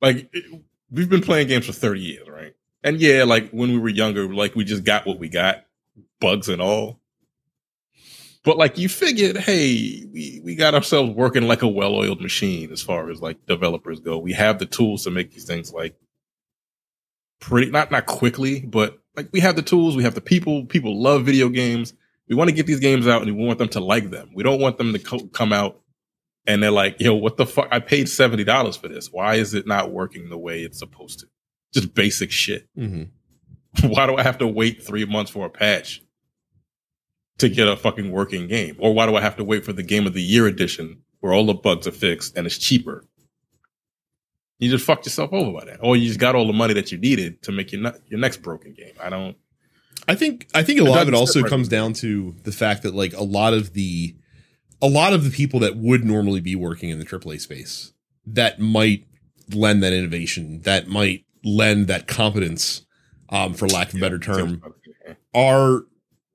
Like 0.00 0.28
it, 0.32 0.62
we've 0.90 1.08
been 1.08 1.22
playing 1.22 1.48
games 1.48 1.66
for 1.66 1.72
30 1.72 2.00
years, 2.00 2.28
right? 2.28 2.54
And 2.82 3.00
yeah, 3.00 3.24
like 3.24 3.50
when 3.50 3.70
we 3.70 3.78
were 3.78 3.88
younger, 3.88 4.32
like 4.32 4.54
we 4.54 4.64
just 4.64 4.84
got 4.84 5.06
what 5.06 5.18
we 5.18 5.28
got, 5.28 5.64
bugs 6.20 6.48
and 6.48 6.62
all. 6.62 7.00
But 8.44 8.56
like 8.56 8.78
you 8.78 8.88
figured, 8.88 9.36
hey, 9.36 10.06
we, 10.12 10.40
we 10.44 10.54
got 10.54 10.74
ourselves 10.74 11.12
working 11.12 11.42
like 11.42 11.62
a 11.62 11.68
well-oiled 11.68 12.20
machine 12.20 12.72
as 12.72 12.80
far 12.80 13.10
as 13.10 13.20
like 13.20 13.44
developers 13.46 14.00
go. 14.00 14.18
We 14.18 14.32
have 14.32 14.58
the 14.58 14.66
tools 14.66 15.04
to 15.04 15.10
make 15.10 15.32
these 15.32 15.44
things 15.44 15.72
like 15.72 15.96
pretty 17.40 17.70
not 17.70 17.90
not 17.90 18.06
quickly, 18.06 18.60
but 18.60 18.98
like 19.16 19.28
we 19.32 19.40
have 19.40 19.56
the 19.56 19.62
tools, 19.62 19.96
we 19.96 20.04
have 20.04 20.14
the 20.14 20.20
people. 20.20 20.66
People 20.66 21.00
love 21.00 21.24
video 21.24 21.48
games. 21.48 21.92
We 22.28 22.36
want 22.36 22.50
to 22.50 22.56
get 22.56 22.66
these 22.66 22.80
games 22.80 23.06
out, 23.06 23.22
and 23.22 23.36
we 23.36 23.44
want 23.44 23.58
them 23.58 23.68
to 23.70 23.80
like 23.80 24.10
them. 24.10 24.30
We 24.34 24.42
don't 24.42 24.60
want 24.60 24.78
them 24.78 24.92
to 24.92 24.98
co- 24.98 25.28
come 25.28 25.52
out 25.52 25.80
and 26.48 26.62
they're 26.62 26.70
like, 26.70 26.98
"Yo, 26.98 27.14
what 27.14 27.36
the 27.36 27.46
fuck? 27.46 27.68
I 27.70 27.78
paid 27.78 28.08
seventy 28.08 28.42
dollars 28.42 28.76
for 28.76 28.88
this. 28.88 29.12
Why 29.12 29.36
is 29.36 29.54
it 29.54 29.66
not 29.66 29.92
working 29.92 30.30
the 30.30 30.38
way 30.38 30.62
it's 30.62 30.78
supposed 30.78 31.20
to?" 31.20 31.26
Just 31.72 31.94
basic 31.94 32.32
shit. 32.32 32.66
Mm-hmm. 32.76 33.88
Why 33.88 34.06
do 34.06 34.16
I 34.16 34.22
have 34.22 34.38
to 34.38 34.46
wait 34.46 34.82
three 34.82 35.04
months 35.04 35.30
for 35.30 35.46
a 35.46 35.50
patch 35.50 36.02
to 37.36 37.48
get 37.48 37.68
a 37.68 37.76
fucking 37.76 38.10
working 38.10 38.48
game? 38.48 38.76
Or 38.78 38.94
why 38.94 39.06
do 39.06 39.14
I 39.14 39.20
have 39.20 39.36
to 39.36 39.44
wait 39.44 39.64
for 39.64 39.72
the 39.72 39.82
game 39.82 40.06
of 40.06 40.14
the 40.14 40.22
year 40.22 40.46
edition 40.46 41.02
where 41.20 41.32
all 41.32 41.46
the 41.46 41.54
bugs 41.54 41.86
are 41.86 41.92
fixed 41.92 42.36
and 42.36 42.46
it's 42.46 42.58
cheaper? 42.58 43.04
You 44.58 44.70
just 44.70 44.84
fucked 44.84 45.06
yourself 45.06 45.32
over 45.32 45.52
by 45.52 45.64
that. 45.66 45.78
Or 45.82 45.96
you 45.96 46.06
just 46.06 46.18
got 46.18 46.34
all 46.34 46.46
the 46.46 46.52
money 46.52 46.74
that 46.74 46.90
you 46.90 46.98
needed 46.98 47.42
to 47.42 47.52
make 47.52 47.72
your 47.72 47.92
your 48.08 48.18
next 48.18 48.38
broken 48.38 48.72
game. 48.72 48.94
I 49.00 49.08
don't 49.10 49.36
I 50.08 50.14
think 50.14 50.48
I 50.54 50.62
think 50.62 50.80
a 50.80 50.84
lot 50.84 51.02
of 51.02 51.08
it 51.08 51.14
also 51.14 51.40
separate 51.40 51.50
comes 51.50 51.68
down 51.68 51.92
to 51.94 52.34
the 52.44 52.52
fact 52.52 52.82
that 52.82 52.94
like 52.94 53.12
a 53.12 53.22
lot 53.22 53.52
of 53.52 53.74
the 53.74 54.16
a 54.80 54.88
lot 54.88 55.12
of 55.12 55.24
the 55.24 55.30
people 55.30 55.60
that 55.60 55.76
would 55.76 56.04
normally 56.04 56.40
be 56.40 56.56
working 56.56 56.88
in 56.88 56.98
the 56.98 57.04
AAA 57.04 57.40
space 57.40 57.92
that 58.26 58.58
might 58.58 59.06
lend 59.52 59.82
that 59.82 59.92
innovation, 59.92 60.62
that 60.62 60.86
might 60.88 61.24
lend 61.44 61.88
that 61.88 62.06
competence, 62.06 62.86
um, 63.28 63.54
for 63.54 63.66
lack 63.68 63.88
of 63.88 63.96
a 63.96 64.00
better 64.00 64.18
term, 64.18 64.62
are 65.34 65.82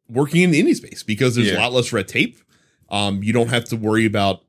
working 0.08 0.42
in 0.42 0.52
the 0.52 0.62
indie 0.62 0.76
space 0.76 1.02
because 1.02 1.36
there's 1.36 1.52
a 1.52 1.60
lot 1.60 1.74
less 1.74 1.92
red 1.92 2.08
tape. 2.08 2.38
Um, 2.90 3.24
you 3.24 3.34
don't 3.34 3.50
have 3.50 3.66
to 3.66 3.76
worry 3.76 4.06
about 4.06 4.42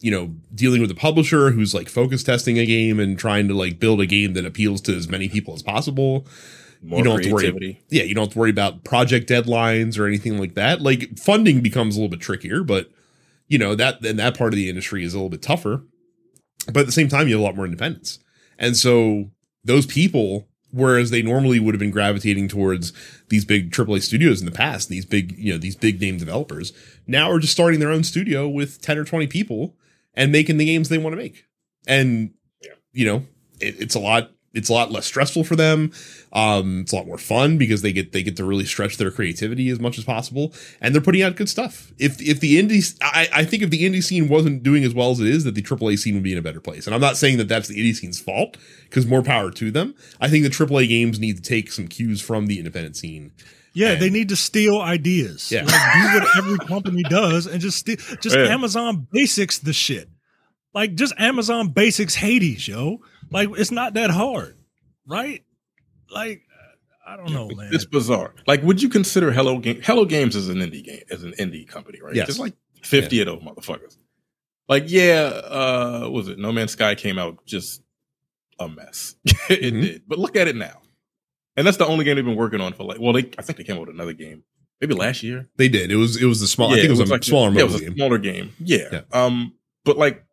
you 0.00 0.10
know 0.10 0.34
dealing 0.54 0.80
with 0.80 0.90
a 0.90 0.94
publisher 0.94 1.50
who's 1.50 1.74
like 1.74 1.88
focus 1.88 2.22
testing 2.22 2.58
a 2.58 2.66
game 2.66 2.98
and 2.98 3.18
trying 3.18 3.46
to 3.48 3.54
like 3.54 3.78
build 3.78 4.00
a 4.00 4.06
game 4.06 4.32
that 4.34 4.44
appeals 4.46 4.80
to 4.80 4.94
as 4.96 5.08
many 5.08 5.28
people 5.28 5.52
as 5.54 5.62
possible 5.62 6.26
More 6.82 6.98
you 6.98 7.04
don't 7.04 7.14
have 7.16 7.22
to 7.24 7.32
worry- 7.32 7.42
creativity. 7.50 7.80
yeah, 7.90 8.04
you 8.04 8.14
don't 8.14 8.24
have 8.24 8.32
to 8.32 8.38
worry 8.38 8.50
about 8.50 8.84
project 8.84 9.28
deadlines 9.28 9.98
or 9.98 10.06
anything 10.06 10.38
like 10.38 10.54
that. 10.54 10.80
Like 10.80 11.18
funding 11.18 11.60
becomes 11.60 11.96
a 11.96 11.98
little 11.98 12.10
bit 12.10 12.20
trickier, 12.20 12.62
but 12.64 12.90
you 13.48 13.58
know 13.58 13.74
that 13.74 14.04
and 14.04 14.18
that 14.18 14.36
part 14.38 14.52
of 14.52 14.56
the 14.56 14.68
industry 14.68 15.04
is 15.04 15.12
a 15.12 15.16
little 15.18 15.28
bit 15.30 15.42
tougher. 15.42 15.82
But 16.66 16.80
at 16.80 16.86
the 16.86 16.92
same 16.92 17.08
time, 17.08 17.26
you 17.28 17.34
have 17.34 17.40
a 17.40 17.44
lot 17.44 17.56
more 17.56 17.64
independence, 17.64 18.18
and 18.58 18.76
so 18.76 19.30
those 19.64 19.86
people, 19.86 20.48
whereas 20.70 21.10
they 21.10 21.20
normally 21.22 21.58
would 21.58 21.74
have 21.74 21.80
been 21.80 21.90
gravitating 21.90 22.48
towards 22.48 22.92
these 23.28 23.44
big 23.44 23.70
AAA 23.72 24.02
studios 24.02 24.40
in 24.40 24.46
the 24.46 24.52
past, 24.52 24.88
these 24.88 25.04
big 25.04 25.36
you 25.38 25.52
know 25.52 25.58
these 25.58 25.76
big 25.76 26.00
name 26.00 26.16
developers, 26.16 26.72
now 27.06 27.30
are 27.30 27.38
just 27.38 27.52
starting 27.52 27.80
their 27.80 27.90
own 27.90 28.04
studio 28.04 28.48
with 28.48 28.80
ten 28.80 28.96
or 28.98 29.04
twenty 29.04 29.26
people 29.26 29.74
and 30.14 30.32
making 30.32 30.56
the 30.58 30.64
games 30.66 30.88
they 30.88 30.98
want 30.98 31.12
to 31.12 31.16
make, 31.22 31.44
and 31.86 32.30
Yeah. 32.62 32.72
you 32.92 33.06
know 33.06 33.26
it, 33.60 33.76
it's 33.80 33.94
a 33.94 34.00
lot. 34.00 34.30
It's 34.52 34.68
a 34.68 34.72
lot 34.72 34.90
less 34.90 35.06
stressful 35.06 35.44
for 35.44 35.54
them. 35.54 35.92
Um, 36.32 36.80
it's 36.80 36.92
a 36.92 36.96
lot 36.96 37.06
more 37.06 37.18
fun 37.18 37.56
because 37.56 37.82
they 37.82 37.92
get 37.92 38.10
they 38.10 38.24
get 38.24 38.36
to 38.38 38.44
really 38.44 38.64
stretch 38.64 38.96
their 38.96 39.12
creativity 39.12 39.68
as 39.68 39.78
much 39.78 39.96
as 39.96 40.02
possible, 40.02 40.52
and 40.80 40.92
they're 40.92 41.00
putting 41.00 41.22
out 41.22 41.36
good 41.36 41.48
stuff. 41.48 41.92
If 41.98 42.20
if 42.20 42.40
the 42.40 42.60
indie, 42.60 42.98
I, 43.00 43.28
I 43.32 43.44
think 43.44 43.62
if 43.62 43.70
the 43.70 43.84
indie 43.84 44.02
scene 44.02 44.28
wasn't 44.28 44.64
doing 44.64 44.82
as 44.82 44.92
well 44.92 45.12
as 45.12 45.20
it 45.20 45.28
is, 45.28 45.44
that 45.44 45.54
the 45.54 45.62
AAA 45.62 46.00
scene 46.00 46.14
would 46.14 46.24
be 46.24 46.32
in 46.32 46.38
a 46.38 46.42
better 46.42 46.58
place. 46.60 46.86
And 46.86 46.94
I'm 46.96 47.00
not 47.00 47.16
saying 47.16 47.38
that 47.38 47.46
that's 47.46 47.68
the 47.68 47.76
indie 47.76 47.94
scene's 47.94 48.18
fault, 48.20 48.56
because 48.84 49.06
more 49.06 49.22
power 49.22 49.52
to 49.52 49.70
them. 49.70 49.94
I 50.20 50.28
think 50.28 50.42
the 50.42 50.50
AAA 50.50 50.88
games 50.88 51.20
need 51.20 51.36
to 51.36 51.42
take 51.42 51.70
some 51.70 51.86
cues 51.86 52.20
from 52.20 52.46
the 52.46 52.58
independent 52.58 52.96
scene. 52.96 53.30
Yeah, 53.72 53.92
And- 53.92 54.02
they 54.02 54.10
need 54.10 54.28
to 54.30 54.36
steal 54.36 54.80
ideas. 54.80 55.50
Yeah. 55.50 55.64
Like, 55.64 55.92
do 55.94 56.20
what 56.20 56.36
every 56.38 56.58
company 56.66 57.02
does 57.04 57.46
and 57.46 57.60
just 57.60 57.78
steal, 57.78 57.96
just 58.20 58.36
Yeah. 58.36 58.46
Amazon 58.46 59.06
basics 59.12 59.58
the 59.58 59.72
shit. 59.72 60.08
Like 60.74 60.94
just 60.94 61.14
Amazon 61.18 61.68
basics 61.68 62.14
Hades, 62.14 62.66
yo. 62.68 63.00
Like 63.30 63.48
it's 63.56 63.70
not 63.70 63.94
that 63.94 64.10
hard, 64.10 64.56
right? 65.06 65.42
Like 66.10 66.42
I 67.06 67.16
don't 67.16 67.32
know, 67.32 67.48
man. 67.48 67.70
It's 67.72 67.84
bizarre. 67.86 68.34
Like, 68.46 68.62
would 68.62 68.80
you 68.80 68.88
consider 68.88 69.32
Hello 69.32 69.58
Game 69.58 69.80
Hello 69.82 70.04
Games 70.04 70.36
as 70.36 70.48
an 70.48 70.58
indie 70.58 70.84
game 70.84 71.02
as 71.10 71.22
an 71.24 71.32
indie 71.40 71.66
company, 71.66 72.00
right? 72.00 72.14
Yes. 72.14 72.26
Just 72.28 72.38
like 72.38 72.54
fifty 72.82 73.20
of 73.20 73.26
those 73.26 73.42
motherfuckers. 73.42 73.96
Like, 74.68 74.84
yeah, 74.86 75.22
uh, 75.44 76.00
what 76.02 76.12
was 76.12 76.28
it 76.28 76.38
No 76.38 76.52
Man's 76.52 76.70
Sky 76.72 76.94
came 76.94 77.18
out 77.18 77.44
just 77.46 77.82
a 78.60 78.68
mess. 78.68 79.16
it 79.48 79.74
Mhm. 79.74 79.80
did, 79.82 80.02
but 80.06 80.18
look 80.20 80.36
at 80.36 80.46
it 80.46 80.54
now, 80.54 80.80
and 81.60 81.66
that's 81.66 81.76
the 81.76 81.86
only 81.86 82.04
game 82.04 82.16
they've 82.16 82.24
been 82.24 82.36
working 82.36 82.60
on 82.60 82.72
for 82.72 82.84
like. 82.84 82.98
Well, 82.98 83.12
they 83.12 83.30
I 83.38 83.42
think 83.42 83.58
they 83.58 83.64
came 83.64 83.76
out 83.76 83.82
with 83.86 83.90
another 83.94 84.14
game, 84.14 84.42
maybe 84.80 84.94
last 84.94 85.22
year. 85.22 85.48
They 85.56 85.68
did. 85.68 85.90
It 85.92 85.96
was 85.96 86.20
it 86.20 86.24
was 86.24 86.40
the 86.40 86.46
small. 86.46 86.70
I 86.70 86.76
think 86.76 86.86
it 86.86 86.90
was, 86.90 87.00
a 87.00 87.04
like 87.04 87.22
smaller 87.22 87.50
yeah, 87.52 87.60
it 87.60 87.64
was 87.64 87.82
a 87.82 87.92
smaller 87.92 88.18
game. 88.18 88.52
Yeah. 88.58 88.88
Yeah. 88.90 89.00
Um, 89.12 89.54
but 89.84 89.98
like, 89.98 90.24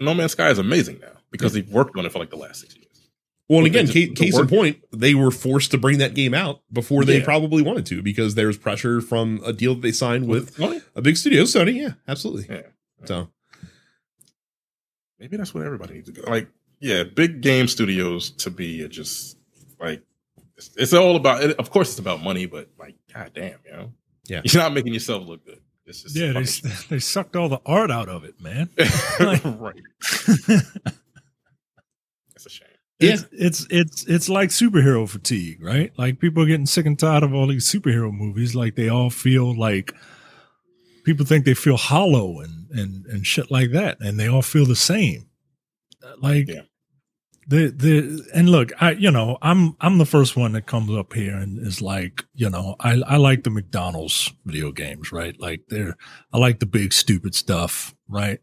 No 0.00 0.14
Man's 0.14 0.32
Sky 0.32 0.50
is 0.50 0.58
amazing 0.58 1.00
now 1.00 1.12
because 1.30 1.52
they've 1.54 1.68
worked 1.68 1.96
on 1.96 2.04
it 2.06 2.12
for 2.12 2.18
like 2.18 2.30
the 2.30 2.36
last 2.36 2.60
six 2.60 2.74
years. 2.76 2.82
Well, 3.48 3.58
and 3.58 3.66
again, 3.68 3.86
case, 3.86 4.10
case 4.18 4.36
in 4.36 4.48
point, 4.48 4.78
they 4.92 5.14
were 5.14 5.30
forced 5.30 5.70
to 5.70 5.78
bring 5.78 5.98
that 5.98 6.14
game 6.14 6.34
out 6.34 6.62
before 6.72 7.04
they 7.04 7.18
Yeah. 7.18 7.24
probably 7.24 7.62
wanted 7.62 7.86
to 7.86 8.02
because 8.02 8.34
there 8.34 8.48
was 8.48 8.58
pressure 8.58 9.00
from 9.00 9.40
a 9.44 9.52
deal 9.52 9.74
that 9.76 9.82
they 9.82 9.92
signed 9.92 10.26
with 10.26 10.56
Sony? 10.56 10.82
a 10.96 11.00
big 11.02 11.16
studio, 11.16 11.44
Sony. 11.44 11.76
Yeah, 11.76 11.92
absolutely. 12.08 12.54
Yeah. 12.54 12.62
So 13.04 13.28
maybe 15.20 15.36
that's 15.36 15.54
what 15.54 15.64
everybody 15.64 15.94
needs 15.94 16.10
to 16.10 16.20
go. 16.20 16.28
Like, 16.28 16.48
yeah, 16.80 17.04
big 17.04 17.40
game 17.40 17.68
studios 17.68 18.30
to 18.30 18.50
be 18.50 18.86
just 18.88 19.35
like 19.80 20.02
it's, 20.56 20.70
it's 20.76 20.92
all 20.92 21.16
about. 21.16 21.42
It, 21.42 21.56
of 21.58 21.70
course, 21.70 21.90
it's 21.90 21.98
about 21.98 22.22
money, 22.22 22.46
but 22.46 22.68
like, 22.78 22.94
goddamn, 23.12 23.58
you 23.64 23.72
know, 23.72 23.92
Yeah. 24.26 24.40
you're 24.44 24.62
not 24.62 24.72
making 24.72 24.94
yourself 24.94 25.26
look 25.26 25.44
good. 25.44 25.60
It's 25.84 26.02
just 26.02 26.16
yeah, 26.16 26.32
they 26.32 26.44
they 26.96 26.98
sucked 26.98 27.36
all 27.36 27.48
the 27.48 27.60
art 27.66 27.90
out 27.90 28.08
of 28.08 28.24
it, 28.24 28.40
man. 28.40 28.70
right. 29.20 29.82
It's 32.34 32.46
a 32.46 32.50
shame. 32.50 32.68
It's, 32.98 33.24
it's 33.32 33.66
it's 33.70 34.04
it's 34.06 34.28
like 34.28 34.48
superhero 34.50 35.08
fatigue, 35.08 35.62
right? 35.62 35.92
Like 35.98 36.18
people 36.18 36.42
are 36.42 36.46
getting 36.46 36.66
sick 36.66 36.86
and 36.86 36.98
tired 36.98 37.22
of 37.22 37.34
all 37.34 37.46
these 37.46 37.70
superhero 37.70 38.12
movies. 38.12 38.54
Like 38.54 38.74
they 38.74 38.88
all 38.88 39.10
feel 39.10 39.54
like 39.58 39.94
people 41.04 41.26
think 41.26 41.44
they 41.44 41.54
feel 41.54 41.76
hollow 41.76 42.40
and 42.40 42.70
and 42.70 43.06
and 43.06 43.26
shit 43.26 43.50
like 43.50 43.72
that, 43.72 43.98
and 44.00 44.18
they 44.18 44.28
all 44.28 44.42
feel 44.42 44.64
the 44.66 44.76
same. 44.76 45.28
Like 46.18 46.48
Yeah. 46.48 46.62
The 47.46 47.68
the 47.68 48.28
and 48.34 48.48
look, 48.48 48.72
I 48.80 48.92
you 48.92 49.10
know 49.10 49.38
I'm 49.40 49.76
I'm 49.80 49.98
the 49.98 50.06
first 50.06 50.36
one 50.36 50.52
that 50.52 50.66
comes 50.66 50.90
up 50.90 51.12
here 51.12 51.36
and 51.36 51.64
is 51.64 51.80
like 51.80 52.24
you 52.34 52.50
know 52.50 52.76
I 52.80 53.00
I 53.06 53.16
like 53.16 53.44
the 53.44 53.50
McDonald's 53.50 54.32
video 54.44 54.72
games, 54.72 55.12
right? 55.12 55.38
Like 55.38 55.62
they're 55.68 55.96
I 56.32 56.38
like 56.38 56.58
the 56.58 56.66
big 56.66 56.92
stupid 56.92 57.34
stuff, 57.34 57.94
right? 58.08 58.40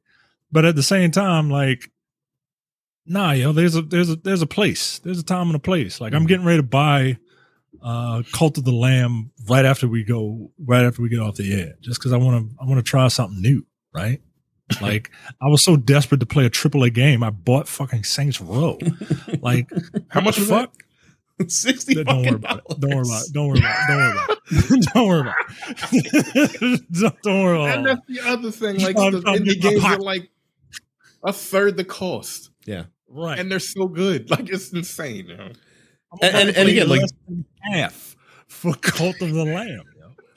But 0.51 0.65
at 0.65 0.75
the 0.75 0.83
same 0.83 1.11
time, 1.11 1.49
like 1.49 1.91
nah, 3.05 3.31
yo, 3.31 3.47
know, 3.47 3.53
there's 3.53 3.75
a 3.75 3.81
there's 3.81 4.09
a 4.09 4.15
there's 4.15 4.41
a 4.41 4.47
place. 4.47 4.99
There's 4.99 5.19
a 5.19 5.23
time 5.23 5.47
and 5.47 5.55
a 5.55 5.59
place. 5.59 5.99
Like 5.99 6.13
I'm 6.13 6.25
getting 6.25 6.45
ready 6.45 6.59
to 6.59 6.63
buy 6.63 7.17
uh 7.81 8.23
Cult 8.31 8.57
of 8.57 8.63
the 8.63 8.71
Lamb 8.71 9.31
right 9.49 9.65
after 9.65 9.87
we 9.87 10.03
go 10.03 10.51
right 10.65 10.85
after 10.85 11.01
we 11.01 11.09
get 11.09 11.19
off 11.19 11.35
the 11.35 11.53
air. 11.53 11.73
Just 11.81 11.99
because 11.99 12.13
I 12.13 12.17
want 12.17 12.49
to 12.49 12.55
I 12.61 12.65
want 12.65 12.77
to 12.77 12.89
try 12.89 13.07
something 13.09 13.41
new, 13.41 13.65
right? 13.93 14.21
Like 14.81 15.11
I 15.41 15.47
was 15.47 15.63
so 15.63 15.75
desperate 15.77 16.19
to 16.19 16.25
play 16.25 16.45
a 16.45 16.49
AAA 16.49 16.93
game, 16.93 17.23
I 17.23 17.29
bought 17.29 17.67
fucking 17.67 18.03
Saints 18.03 18.39
Row. 18.41 18.77
Like 19.41 19.69
How 20.09 20.21
much 20.21 20.37
the 20.37 20.45
that? 20.45 20.69
fuck? 20.71 21.49
sixty. 21.49 21.95
Don't 21.95 22.07
worry 22.07 22.23
fucking 22.25 22.35
about 22.35 22.57
it. 22.69 22.79
Don't 22.79 22.89
worry 22.95 23.01
about 23.07 23.23
it. 23.23 23.33
Don't 23.33 23.47
worry 23.47 23.59
about 24.11 24.29
it. 24.29 24.93
Don't 24.93 25.07
worry 25.07 25.21
about 25.21 25.35
it. 25.91 26.81
don't, 26.91 27.21
don't 27.23 27.43
worry 27.43 27.55
about 27.57 27.69
it. 27.69 27.75
And 27.77 27.85
that's 27.87 28.07
the 28.07 28.19
other 28.29 28.51
thing. 28.51 28.79
Like 28.79 28.97
I'm- 28.97 29.11
the 29.11 29.23
I'm 29.25 29.39
indie 29.39 29.59
getting 29.61 29.81
my 29.81 29.89
games 29.89 29.97
are 29.97 29.99
like 29.99 30.29
a 31.25 31.33
third 31.33 31.77
the 31.77 31.85
cost, 31.85 32.49
Yeah. 32.65 32.85
Right. 33.09 33.39
and 33.39 33.51
they're 33.51 33.59
so 33.59 33.87
good. 33.87 34.29
Like 34.29 34.49
it's 34.49 34.71
insane. 34.73 35.27
You 35.27 35.37
know? 35.37 35.51
And- 36.21 36.35
and- 36.35 36.57
and 36.57 36.69
again, 36.69 36.87
like- 36.89 37.01
Less 37.01 37.13
than 37.27 37.45
half 37.61 38.15
for 38.47 38.73
Cult 38.75 39.21
of 39.21 39.31
the 39.33 39.45
Lamb. 39.45 39.81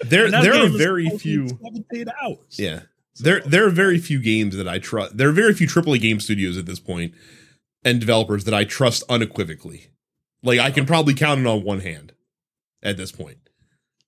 There 0.00 0.30
there 0.30 0.54
are 0.64 0.68
very 0.68 1.06
supposed 1.06 1.22
to 1.24 1.46
be 1.46 1.48
few. 1.48 1.58
17 1.94 2.06
hours. 2.22 2.38
Yeah. 2.58 2.80
There 3.18 3.40
there 3.40 3.66
are 3.66 3.70
very 3.70 3.98
few 3.98 4.20
games 4.20 4.56
that 4.56 4.68
I 4.68 4.78
trust. 4.78 5.16
There 5.16 5.28
are 5.28 5.32
very 5.32 5.54
few 5.54 5.66
AAA 5.66 6.00
game 6.00 6.20
studios 6.20 6.56
at 6.58 6.66
this 6.66 6.80
point 6.80 7.14
and 7.84 8.00
developers 8.00 8.44
that 8.44 8.54
I 8.54 8.64
trust 8.64 9.02
unequivocally. 9.08 9.88
Like 10.42 10.58
I 10.58 10.70
can 10.70 10.86
probably 10.86 11.14
count 11.14 11.40
it 11.40 11.46
on 11.46 11.62
one 11.62 11.80
hand 11.80 12.12
at 12.82 12.96
this 12.96 13.12
point. 13.12 13.38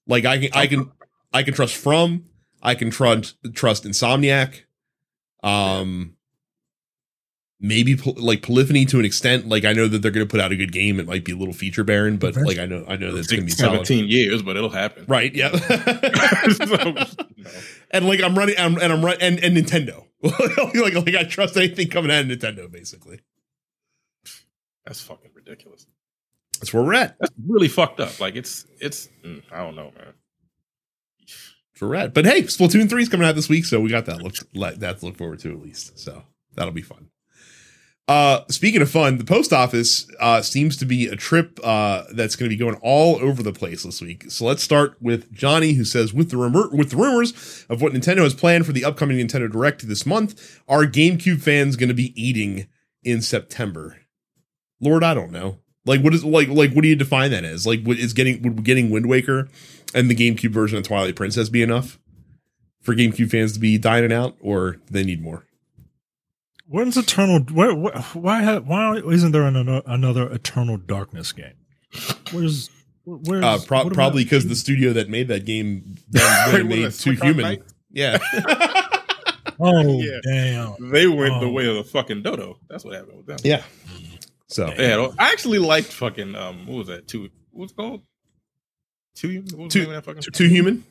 Like 0.07 0.25
I 0.25 0.39
can 0.39 0.51
I 0.53 0.67
can 0.67 0.91
I 1.33 1.43
can 1.43 1.55
trust 1.55 1.77
From, 1.77 2.25
I 2.63 2.75
can 2.75 2.91
trust 2.91 3.37
trust 3.55 3.85
Insomniac. 3.85 4.63
Um 5.43 6.17
maybe 7.61 7.97
Pol- 7.97 8.15
like 8.17 8.43
Polyphony 8.43 8.85
to 8.87 8.99
an 8.99 9.05
extent. 9.05 9.49
Like 9.49 9.65
I 9.65 9.73
know 9.73 9.89
that 9.89 10.03
they're 10.03 10.11
going 10.11 10.27
to 10.27 10.31
put 10.31 10.41
out 10.41 10.53
a 10.53 10.57
good 10.57 10.73
game. 10.73 11.01
It 11.01 11.07
might 11.07 11.25
be 11.25 11.33
a 11.33 11.37
little 11.37 11.55
feature 11.55 11.85
barren, 11.85 12.17
but 12.17 12.37
like 12.37 12.59
I 12.59 12.67
know 12.67 12.85
I 12.89 12.97
know 12.97 13.13
that's 13.13 13.29
going 13.29 13.41
to 13.41 13.47
be 13.47 13.53
solid. 13.53 13.87
seventeen 13.87 14.09
years, 14.09 14.43
but 14.43 14.57
it'll 14.57 14.71
happen. 14.71 15.05
Right, 15.09 15.35
yeah. 15.35 15.51
So, 16.49 16.65
you 17.37 17.45
know. 17.45 17.51
and 17.91 18.07
like 18.07 18.23
I'm 18.23 18.37
running 18.37 18.55
I'm, 18.59 18.79
and 18.79 18.93
I'm 18.93 19.05
run 19.05 19.17
and, 19.21 19.43
and 19.43 19.57
Nintendo. 19.57 20.05
like 20.23 20.95
like 20.95 21.15
I 21.15 21.25
trust 21.25 21.57
anything 21.57 21.89
coming 21.89 22.11
out 22.11 22.21
of 22.21 22.27
Nintendo 22.27 22.71
basically. 22.71 23.21
That's 24.85 25.01
fucking 25.01 25.31
ridiculous. 25.35 25.87
That's 26.59 26.73
where 26.75 26.83
we're 26.83 26.95
at. 26.95 27.17
That's 27.21 27.33
really 27.47 27.69
fucked 27.69 28.01
up. 28.01 28.19
Like 28.21 28.35
it's 28.35 28.67
it's 28.81 29.09
mm, 29.25 29.43
I 29.53 29.59
don't 29.59 29.77
know, 29.77 29.93
man. 29.97 30.15
That's 31.21 31.81
where 31.81 31.91
we're 31.91 31.97
at. 31.97 32.15
But 32.15 32.25
hey, 32.25 32.43
Splatoon 32.43 32.89
3 32.89 33.03
is 33.03 33.09
coming 33.09 33.27
out 33.27 33.37
this 33.37 33.49
week, 33.49 33.65
so 33.65 33.81
we 33.81 33.91
got 33.91 34.07
that 34.07 34.23
look 34.23 34.35
like 34.55 34.77
that 34.77 34.99
to 34.99 35.07
look 35.07 35.17
forward 35.17 35.39
to 35.41 35.53
at 35.53 35.61
least. 35.61 35.99
So 35.99 36.25
that'll 36.55 36.73
be 36.73 36.83
fun. 36.83 37.11
Uh 38.09 38.41
speaking 38.49 38.81
of 38.81 38.91
fun, 38.91 39.19
the 39.19 39.25
post 39.25 39.53
office 39.53 40.07
uh 40.19 40.41
seems 40.41 40.79
to 40.79 40.87
be 40.87 41.07
a 41.07 41.15
trip 41.15 41.61
uh 41.63 42.05
that's 42.15 42.37
going 42.37 42.51
to 42.51 42.57
be 42.57 42.59
going 42.59 42.79
all 42.83 43.17
over 43.17 43.43
the 43.43 43.53
place 43.53 43.83
this 43.83 44.01
week. 44.01 44.31
So 44.31 44.47
let's 44.47 44.63
start 44.63 44.97
with 45.01 45.31
Johnny 45.31 45.75
who 45.75 45.85
says 45.85 46.15
with 46.15 46.31
the 46.31 46.39
rumor 46.39 46.69
with 46.73 46.91
the 46.91 46.97
rumors 46.97 47.67
of 47.69 47.83
what 47.83 47.93
Nintendo 47.93 48.23
has 48.23 48.33
planned 48.33 48.65
for 48.65 48.73
the 48.73 48.85
upcoming 48.85 49.19
Nintendo 49.19 49.53
Direct 49.53 49.87
this 49.87 50.07
month, 50.07 50.59
are 50.67 50.85
GameCube 50.85 51.43
fans 51.43 51.77
going 51.77 51.91
to 51.91 51.95
be 51.95 52.19
eating 52.21 52.67
in 53.05 53.21
September? 53.21 53.99
Lord, 54.81 55.05
I 55.05 55.13
don't 55.13 55.31
know. 55.31 55.59
Like 55.85 56.01
what 56.03 56.15
is 56.15 56.25
like 56.25 56.49
like 56.49 56.73
what 56.73 56.83
do 56.83 56.89
you 56.89 56.97
define 56.97 57.31
that 57.33 57.45
as? 57.45 57.67
Like 57.67 57.83
what 57.83 57.99
is 57.99 58.15
getting 58.15 58.41
would 58.43 58.65
getting 58.65 58.89
Wind 58.89 59.07
Waker 59.07 59.49
and 59.95 60.11
the 60.11 60.15
GameCube 60.15 60.53
version 60.53 60.79
of 60.79 60.85
Twilight 60.85 61.17
Princess 61.17 61.51
be 61.51 61.63
enough 61.63 61.99
for 62.81 62.95
GameCube 62.95 63.31
fans 63.31 63.53
to 63.53 63.61
be 63.61 63.77
dining 63.77 64.13
out, 64.13 64.37
or 64.41 64.79
they 64.91 65.05
need 65.05 65.23
more? 65.23 65.48
When's 66.69 66.97
Eternal? 66.97 67.41
Why? 67.51 67.73
Why? 67.73 68.59
Why 68.59 68.97
isn't 68.97 69.33
there 69.33 69.45
an, 69.45 69.57
another 69.87 70.31
Eternal 70.31 70.77
Darkness 70.77 71.33
game? 71.33 71.55
Where's? 72.33 72.69
Where's? 73.05 73.43
Uh, 73.45 73.59
pro- 73.67 73.89
probably 73.89 74.25
because 74.25 74.47
the 74.49 74.55
studio 74.55 74.93
that 74.93 75.09
made 75.09 75.29
that 75.29 75.47
game 75.47 75.97
then, 76.11 76.53
then 76.53 76.69
made 76.69 76.77
Too 76.77 76.85
it, 76.87 76.91
Slick 76.93 77.19
Hot 77.21 77.27
Human. 77.27 77.63
Yeah. 77.91 78.19
Oh 79.61 80.01
Yeah. 80.01 80.21
damn! 80.23 80.91
They 80.93 81.09
went 81.09 81.41
the 81.41 81.47
Oh. 81.49 81.51
way 81.51 81.67
of 81.67 81.75
the 81.75 81.83
fucking 81.83 82.23
dodo. 82.23 82.61
That's 82.69 82.85
what 82.85 82.95
happened 82.95 83.17
with 83.17 83.27
them. 83.27 83.39
yeah. 83.43 83.65
So 84.47 84.73
They 84.77 84.87
had 84.87 85.01
all- 85.01 85.15
I 85.19 85.33
actually 85.33 85.59
liked 85.59 85.89
fucking 85.93 86.37
um 86.37 86.65
what 86.69 86.77
was 86.79 86.87
that? 86.87 87.09
Two 87.09 87.29
what's 87.51 87.73
called? 87.73 88.03
Too 89.17 89.29
Human? 89.31 89.57
What 89.59 89.65
was 89.65 89.73
Two- 89.73 89.81
the 89.81 89.87
name 89.87 89.97
of 89.97 90.05
that 90.05 90.15
fucking 90.15 90.33
Too 90.33 90.47
Human. 90.49 90.85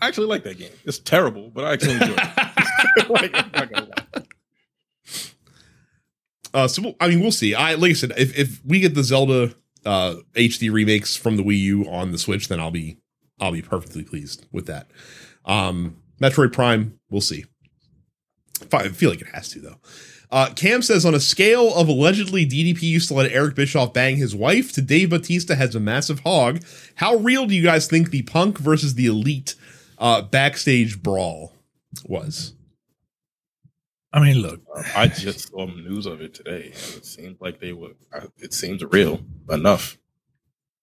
I 0.00 0.06
actually 0.06 0.28
like 0.28 0.44
that 0.44 0.56
game. 0.56 0.70
It's 0.84 1.00
terrible, 1.00 1.50
but 1.52 1.64
I 1.64 1.72
actually 1.72 1.94
enjoy 1.94 2.14
it. 2.16 3.10
like, 3.10 3.30
I'm 3.34 3.50
not 3.50 3.72
gonna 3.72 3.86
lie. 3.86 4.22
Uh, 6.54 6.68
so 6.68 6.82
we'll, 6.82 6.94
I 7.00 7.08
mean, 7.08 7.20
we'll 7.20 7.32
see. 7.32 7.54
I 7.54 7.74
like 7.74 7.90
I 7.90 7.94
said, 7.94 8.12
if 8.16 8.36
if 8.38 8.64
we 8.64 8.80
get 8.80 8.94
the 8.94 9.04
Zelda 9.04 9.54
uh 9.84 10.16
HD 10.34 10.72
remakes 10.72 11.16
from 11.16 11.36
the 11.36 11.42
Wii 11.42 11.58
U 11.58 11.88
on 11.88 12.12
the 12.12 12.18
Switch, 12.18 12.48
then 12.48 12.60
I'll 12.60 12.70
be 12.70 12.98
I'll 13.40 13.52
be 13.52 13.62
perfectly 13.62 14.04
pleased 14.04 14.46
with 14.52 14.66
that. 14.66 14.90
Um, 15.44 15.96
Metroid 16.20 16.52
Prime, 16.52 16.98
we'll 17.10 17.20
see. 17.20 17.44
I 18.72 18.88
feel 18.88 19.10
like 19.10 19.20
it 19.20 19.28
has 19.28 19.48
to 19.50 19.60
though. 19.60 19.78
Uh, 20.30 20.48
Cam 20.54 20.80
says 20.80 21.04
on 21.04 21.14
a 21.14 21.20
scale 21.20 21.74
of 21.74 21.88
allegedly 21.88 22.46
DDP 22.46 22.82
used 22.82 23.08
to 23.08 23.14
let 23.14 23.30
Eric 23.30 23.54
Bischoff 23.54 23.92
bang 23.92 24.16
his 24.16 24.34
wife 24.34 24.72
to 24.72 24.80
Dave 24.80 25.10
Batista 25.10 25.54
has 25.54 25.74
a 25.74 25.80
massive 25.80 26.20
hog. 26.20 26.62
How 26.94 27.16
real 27.16 27.46
do 27.46 27.54
you 27.54 27.62
guys 27.62 27.86
think 27.86 28.10
the 28.10 28.22
Punk 28.22 28.56
versus 28.56 28.94
the 28.94 29.04
Elite 29.06 29.54
uh, 29.98 30.22
backstage 30.22 31.02
brawl 31.02 31.52
was? 32.06 32.54
I 34.12 34.20
mean, 34.20 34.42
look, 34.42 34.60
I 34.94 35.08
just 35.08 35.50
saw 35.50 35.64
news 35.66 36.04
of 36.06 36.20
it 36.20 36.34
today. 36.34 36.64
and 36.74 36.96
It 36.96 37.06
seems 37.06 37.40
like 37.40 37.60
they 37.60 37.72
were. 37.72 37.92
It 38.38 38.52
seems 38.52 38.82
real 38.84 39.20
enough. 39.50 39.96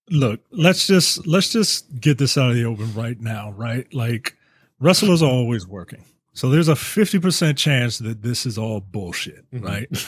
look. 0.09 0.39
Let's 0.51 0.87
just 0.87 1.27
let's 1.27 1.49
just 1.51 1.99
get 1.99 2.17
this 2.17 2.37
out 2.37 2.49
of 2.49 2.55
the 2.55 2.65
open 2.65 2.93
right 2.95 3.19
now, 3.19 3.51
right? 3.51 3.91
Like 3.93 4.35
wrestlers 4.79 5.21
are 5.21 5.29
always 5.29 5.67
working, 5.67 6.03
so 6.33 6.49
there's 6.49 6.67
a 6.69 6.75
fifty 6.75 7.19
percent 7.19 7.57
chance 7.57 7.99
that 7.99 8.23
this 8.23 8.45
is 8.47 8.57
all 8.57 8.79
bullshit, 8.81 9.45
Mhm. 9.51 9.63
right? 9.63 10.07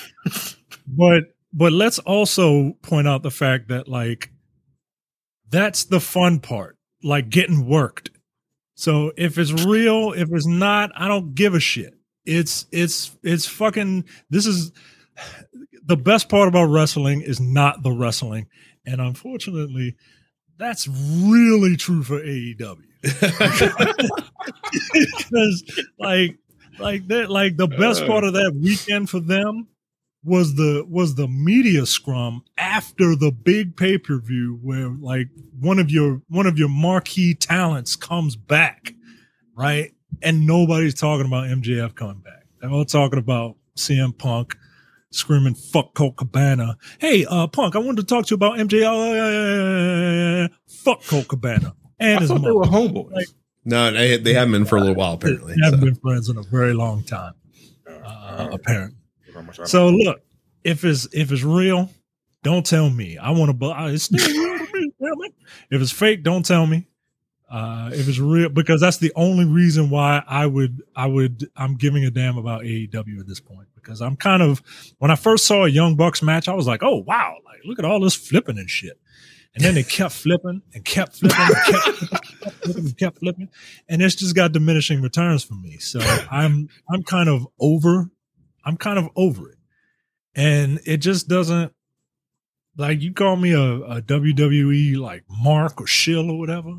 but 0.88 1.36
but 1.54 1.72
let's 1.74 2.00
also 2.00 2.74
point 2.82 3.08
out 3.08 3.22
the 3.24 3.30
fact 3.32 3.68
that 3.68 3.88
like 3.88 4.32
that's 5.50 5.84
the 5.86 6.00
fun 6.00 6.40
part, 6.40 6.78
like 7.04 7.30
getting 7.30 7.68
worked. 7.68 8.10
So 8.74 9.12
if 9.16 9.38
it's 9.38 9.52
real, 9.66 10.14
if 10.14 10.30
it's 10.32 10.48
not, 10.48 10.92
I 10.96 11.08
don't 11.08 11.36
give 11.36 11.54
a 11.54 11.60
shit. 11.60 11.94
It's 12.26 12.66
it's 12.72 13.16
it's 13.24 13.46
fucking 13.46 14.06
this 14.30 14.46
is 14.46 14.72
the 15.86 15.98
best 15.98 16.30
part 16.30 16.48
about 16.48 16.66
wrestling 16.66 17.22
is 17.22 17.40
not 17.40 17.84
the 17.84 17.92
wrestling. 17.92 18.48
And 18.86 19.02
unfortunately, 19.02 19.96
that's 20.58 20.88
really 20.88 21.76
true 21.76 22.04
for 22.04 22.20
AEW. 22.20 22.84
because 24.94 25.64
like 25.98 26.38
like 26.80 27.08
that 27.08 27.32
like 27.32 27.58
the 27.58 27.68
best 27.68 28.04
uh. 28.04 28.08
part 28.08 28.24
of 28.24 28.34
that 28.34 28.54
weekend 28.62 29.10
for 29.10 29.20
them 29.20 29.68
was 30.24 30.54
the 30.56 30.86
was 30.88 31.16
the 31.16 31.28
media 31.28 31.86
scrum 31.86 32.44
after 32.58 33.16
the 33.16 33.32
big 33.32 33.76
pay-per-view 33.76 34.60
where 34.62 34.90
like 34.90 35.30
one 35.60 35.80
of 35.80 35.90
your 35.90 36.22
one 36.28 36.46
of 36.46 36.60
your 36.60 36.70
marquee 36.70 37.34
talents 37.34 37.96
comes 37.96 38.36
back 38.36 38.94
right 39.58 39.94
and 40.24 40.46
nobody's 40.48 40.94
talking 40.94 41.26
about 41.26 41.46
mjf 41.46 41.94
coming 41.96 42.20
back 42.20 42.44
they're 42.60 42.70
all 42.70 42.86
talking 42.86 43.20
about 43.20 43.56
cm 43.78 44.18
punk 44.18 44.56
screaming 45.14 45.54
fuck 45.56 45.94
Colt 45.94 46.16
Cabana. 46.16 46.78
Hey, 47.00 47.26
uh, 47.30 47.46
Punk, 47.46 47.76
I 47.76 47.80
wanted 47.80 47.98
to 47.98 48.04
talk 48.08 48.26
to 48.28 48.32
you 48.32 48.36
about 48.36 48.58
MJF. 48.60 50.50
fuck 50.68 51.04
Colt 51.04 51.28
Cabana. 51.28 51.76
And 52.00 52.18
I 52.18 52.22
his 52.22 52.30
thought 52.30 52.36
they 52.42 52.42
mother. 52.48 52.56
were 52.56 52.64
homeboys. 52.64 53.12
Like- 53.12 53.28
No, 53.66 53.92
they, 53.92 54.16
they 54.16 54.34
haven't 54.34 54.54
been 54.54 54.64
for 54.66 54.78
a 54.78 54.80
little 54.80 54.96
while 54.96 55.14
apparently. 55.16 55.54
They 55.56 55.66
haven't 55.66 55.82
so. 55.82 55.86
been 55.86 55.96
friends 55.96 56.30
in 56.30 56.38
a 56.38 56.44
very 56.44 56.74
long 56.74 57.04
time, 57.04 57.34
uh, 57.88 57.92
Alright. 58.40 58.54
apparently. 58.54 58.98
How 59.34 59.42
much 59.42 59.60
I 59.60 59.66
So 59.66 59.90
look, 59.90 60.22
if 60.64 60.86
it's 60.86 61.08
if 61.14 61.32
it's 61.34 61.44
real, 61.44 61.90
don't 62.44 62.66
tell 62.66 62.90
me. 62.90 63.18
I 63.18 63.32
want 63.32 63.50
to. 63.50 63.54
bu- 63.54 63.72
uh, 63.72 63.90
It's 63.92 64.06
still 64.06 64.26
real 64.28 64.58
to 64.60 64.74
me. 64.74 65.30
If 65.72 65.82
it's 65.82 65.92
fake, 65.92 66.24
don't 66.24 66.46
tell 66.46 66.66
me. 66.66 66.88
Uh, 67.52 67.90
it's 67.92 68.18
real, 68.18 68.50
because 68.50 68.80
that's 68.80 68.98
the 68.98 69.12
only 69.16 69.46
reason 69.46 69.90
why 69.90 70.24
I 70.28 70.46
would 70.46 70.82
I 70.96 71.08
would 71.08 71.50
I'm 71.56 71.76
giving 71.76 72.06
a 72.06 72.12
damn 72.12 72.38
about 72.38 72.62
AEW 72.62 73.20
at 73.20 73.28
this 73.28 73.40
point. 73.40 73.68
Because 73.76 74.02
I'm 74.02 74.16
kind 74.16 74.42
of 74.42 74.62
when 75.00 75.12
I 75.12 75.16
first 75.16 75.46
saw 75.46 75.66
a 75.66 75.70
Young 75.70 75.96
Bucks 75.96 76.22
match, 76.22 76.48
I 76.48 76.54
was 76.54 76.68
like, 76.68 76.82
oh 76.84 77.04
wow, 77.06 77.36
like 77.46 77.60
look 77.66 77.80
at 77.80 77.86
all 77.86 78.00
this 78.00 78.16
flipping 78.16 78.58
and 78.58 78.70
shit. 78.70 79.00
And 79.54 79.64
then 79.64 79.76
they 79.76 79.84
kept 79.84 80.14
flipping 80.14 80.62
and 80.74 80.86
kept 80.86 81.18
flipping 81.18 81.38
and 81.38 81.66
kept, 81.66 82.00
kept 82.00 82.64
flipping 82.64 82.86
and 82.86 82.98
kept 82.98 83.20
flipping, 83.20 83.50
and 83.90 84.02
it's 84.02 84.16
just 84.16 84.34
got 84.34 84.54
diminishing 84.54 85.02
returns 85.02 85.44
for 85.44 85.56
me. 85.56 85.78
So 85.78 86.00
I'm 86.32 86.70
I'm 86.90 87.04
kind 87.04 87.28
of 87.28 87.48
over. 87.60 88.10
I'm 88.64 88.78
kind 88.78 89.00
of 89.00 89.10
over 89.16 89.50
it 89.50 89.58
and 90.36 90.80
it 90.86 90.98
just 90.98 91.28
doesn't 91.28 91.74
like 92.78 93.02
you 93.02 93.14
call 93.14 93.36
me 93.36 93.52
a, 93.52 93.62
a 93.62 94.02
WWE 94.02 94.98
like 94.98 95.24
Mark 95.30 95.82
or 95.82 95.88
Shill 95.88 96.32
or 96.32 96.40
whatever. 96.40 96.76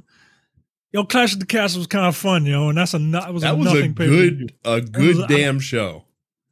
Yo, 0.92 1.04
Clash 1.04 1.32
of 1.32 1.40
the 1.40 1.46
Castle 1.46 1.78
was 1.80 1.86
kind 1.86 2.06
of 2.06 2.14
fun, 2.16 2.44
yo, 2.44 2.68
and 2.68 2.76
that's 2.78 2.92
a 2.94 2.98
no- 2.98 3.24
it 3.26 3.32
was 3.32 3.42
That 3.42 3.54
a 3.54 3.56
was 3.56 3.66
a 3.68 3.74
nothing 3.74 3.94
pay-per-view. 3.94 4.30
good 4.30 4.54
a 4.64 4.80
good 4.80 5.16
was- 5.16 5.26
damn 5.26 5.58
show. 5.58 6.04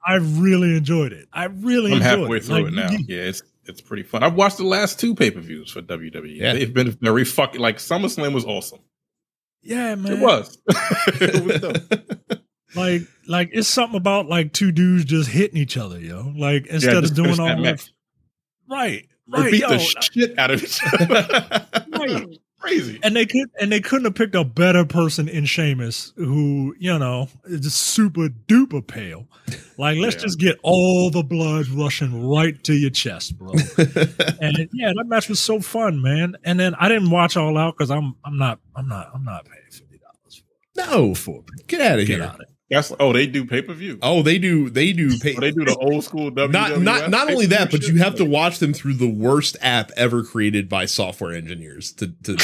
I 0.06 0.14
really 0.14 0.74
enjoyed 0.76 1.12
it. 1.12 1.28
I 1.32 1.44
really 1.44 1.92
enjoyed 1.92 2.02
it. 2.02 2.06
I'm 2.06 2.12
enjoyed 2.12 2.20
halfway 2.22 2.36
it. 2.38 2.44
through 2.44 2.54
Like, 2.54 2.66
it 2.66 2.72
now. 2.74 2.90
Yeah, 3.06 3.22
it's 3.24 3.42
it's 3.66 3.80
pretty 3.82 4.02
fun. 4.02 4.22
I've 4.22 4.34
watched 4.34 4.56
the 4.56 4.64
last 4.64 4.98
two 4.98 5.14
pay 5.14 5.30
per 5.30 5.40
views 5.40 5.70
for 5.70 5.82
WWE. 5.82 6.36
Yeah. 6.36 6.54
They've 6.54 6.72
been 6.72 6.90
very 7.02 7.24
fucking 7.26 7.60
like 7.60 7.76
SummerSlam 7.76 8.32
was 8.32 8.46
awesome. 8.46 8.80
Yeah, 9.62 9.94
man. 9.96 10.12
It 10.14 10.20
was. 10.20 10.58
it 11.20 11.62
was. 11.62 12.38
Like, 12.76 13.02
like 13.26 13.50
it's 13.52 13.66
something 13.66 13.96
about 13.96 14.26
like 14.26 14.52
two 14.52 14.70
dudes 14.70 15.04
just 15.04 15.28
hitting 15.28 15.56
each 15.56 15.76
other, 15.76 15.98
yo. 15.98 16.32
Like 16.36 16.66
instead 16.68 17.00
just 17.02 17.10
of 17.10 17.16
doing 17.16 17.26
finish 17.34 17.38
all 17.40 17.46
that 17.48 17.56
that, 17.56 17.62
match. 17.62 17.92
right, 18.68 19.08
They 19.26 19.50
beat 19.50 19.60
yo, 19.62 19.68
the 19.70 19.78
shit 19.80 20.38
out 20.38 20.52
of 20.52 20.62
each 20.62 20.78
other. 21.00 21.66
right. 21.98 22.38
Crazy. 22.60 23.00
and 23.02 23.16
they 23.16 23.24
could 23.26 23.48
and 23.58 23.72
they 23.72 23.80
couldn't 23.80 24.04
have 24.04 24.14
picked 24.14 24.34
a 24.34 24.44
better 24.44 24.84
person 24.84 25.28
in 25.28 25.46
Sheamus 25.46 26.12
who 26.16 26.74
you 26.78 26.98
know 26.98 27.28
is 27.44 27.60
just 27.60 27.78
super 27.78 28.28
duper 28.28 28.86
pale. 28.86 29.26
Like 29.78 29.96
let's 29.98 30.16
Yeah. 30.16 30.22
just 30.22 30.38
get 30.38 30.58
all 30.62 31.10
the 31.10 31.22
blood 31.22 31.68
rushing 31.68 32.28
right 32.28 32.62
to 32.64 32.74
your 32.74 32.90
chest, 32.90 33.38
bro. 33.38 33.52
and 34.40 34.68
yeah, 34.74 34.92
that 34.94 35.04
match 35.06 35.28
was 35.28 35.40
so 35.40 35.60
fun, 35.60 36.02
man. 36.02 36.36
And 36.44 36.60
then 36.60 36.74
I 36.74 36.88
didn't 36.88 37.10
watch 37.10 37.36
all 37.36 37.56
out 37.56 37.74
because 37.76 37.90
I'm 37.90 38.14
I'm 38.24 38.36
not 38.36 38.60
I'm 38.76 38.86
not 38.88 39.10
I'm 39.14 39.24
not 39.24 39.46
paying 39.46 39.64
fifty 39.70 39.98
dollars 39.98 40.42
no, 40.76 41.14
for 41.14 41.42
it. 41.56 41.66
get 41.66 41.80
out 41.80 41.98
of 41.98 42.06
Get 42.06 42.18
here. 42.18 42.24
out 42.28 42.40
of. 42.40 42.46
That's 42.70 42.92
oh, 43.00 43.12
they 43.12 43.26
do 43.26 43.44
pay 43.44 43.62
per 43.62 43.72
view. 43.74 43.98
Oh, 44.00 44.22
they 44.22 44.38
do. 44.38 44.70
They 44.70 44.92
do. 44.92 45.18
Pay, 45.18 45.34
they 45.34 45.50
do 45.50 45.64
the 45.64 45.76
old 45.76 46.04
school 46.04 46.30
WWF. 46.30 46.52
not 46.52 46.80
not 46.80 47.10
not 47.10 47.28
only 47.30 47.46
that, 47.46 47.70
but 47.72 47.82
you 47.82 47.96
have 47.96 48.14
to 48.16 48.24
watch 48.24 48.60
them 48.60 48.72
through 48.72 48.94
the 48.94 49.08
worst 49.10 49.56
app 49.60 49.90
ever 49.96 50.22
created 50.22 50.68
by 50.68 50.86
software 50.86 51.34
engineers. 51.34 51.92
To, 51.94 52.06
to 52.22 52.36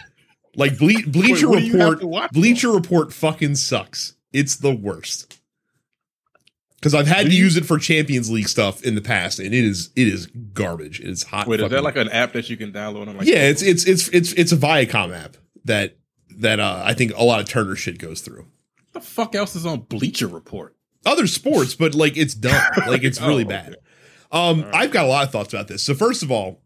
like 0.54 0.78
Ble- 0.78 1.02
Bleacher 1.08 1.48
what 1.48 1.58
do 1.58 1.64
you 1.66 1.78
have 1.78 1.94
Report. 1.94 2.30
Bleacher 2.32 2.70
Report 2.70 3.12
fucking 3.12 3.56
sucks. 3.56 4.14
It's 4.32 4.56
the 4.56 4.72
worst. 4.72 5.40
Because 6.76 6.94
I've 6.94 7.06
had 7.08 7.24
Do 7.24 7.30
to 7.30 7.34
you- 7.34 7.42
use 7.44 7.56
it 7.56 7.64
for 7.66 7.78
Champions 7.78 8.30
League 8.30 8.48
stuff 8.48 8.82
in 8.84 8.94
the 8.94 9.00
past, 9.00 9.40
and 9.40 9.48
it 9.52 9.64
is 9.64 9.90
it 9.96 10.06
is 10.06 10.26
garbage. 10.52 11.00
It 11.00 11.08
is 11.08 11.24
hot. 11.24 11.48
Wait, 11.48 11.58
is 11.60 11.70
that 11.70 11.82
like 11.82 11.96
an 11.96 12.10
app 12.10 12.32
that 12.34 12.48
you 12.48 12.56
can 12.56 12.72
download 12.72 13.08
on? 13.08 13.16
Like 13.16 13.26
yeah, 13.26 13.48
it's 13.48 13.62
it's 13.62 13.84
it's 13.88 14.06
it's 14.10 14.32
it's 14.34 14.52
a 14.52 14.56
Viacom 14.56 15.12
app 15.16 15.36
that 15.64 15.96
that 16.36 16.60
uh, 16.60 16.82
I 16.84 16.94
think 16.94 17.12
a 17.16 17.24
lot 17.24 17.40
of 17.40 17.48
Turner 17.48 17.74
shit 17.74 17.98
goes 17.98 18.20
through. 18.20 18.46
The 18.94 19.00
fuck 19.00 19.34
else 19.34 19.54
is 19.54 19.66
on 19.66 19.80
Bleacher 19.80 20.26
Report? 20.28 20.74
Other 21.04 21.26
sports, 21.26 21.74
but 21.74 21.94
like 21.94 22.16
it's 22.16 22.34
dumb. 22.34 22.60
Like 22.86 23.04
it's 23.04 23.20
really 23.20 23.44
Oh, 23.44 23.48
bad. 23.48 23.76
Um, 24.32 24.62
right. 24.62 24.74
I've 24.74 24.90
got 24.90 25.04
a 25.04 25.08
lot 25.08 25.24
of 25.24 25.30
thoughts 25.32 25.52
about 25.52 25.68
this. 25.68 25.82
So 25.82 25.94
first 25.94 26.22
of 26.22 26.30
all, 26.32 26.60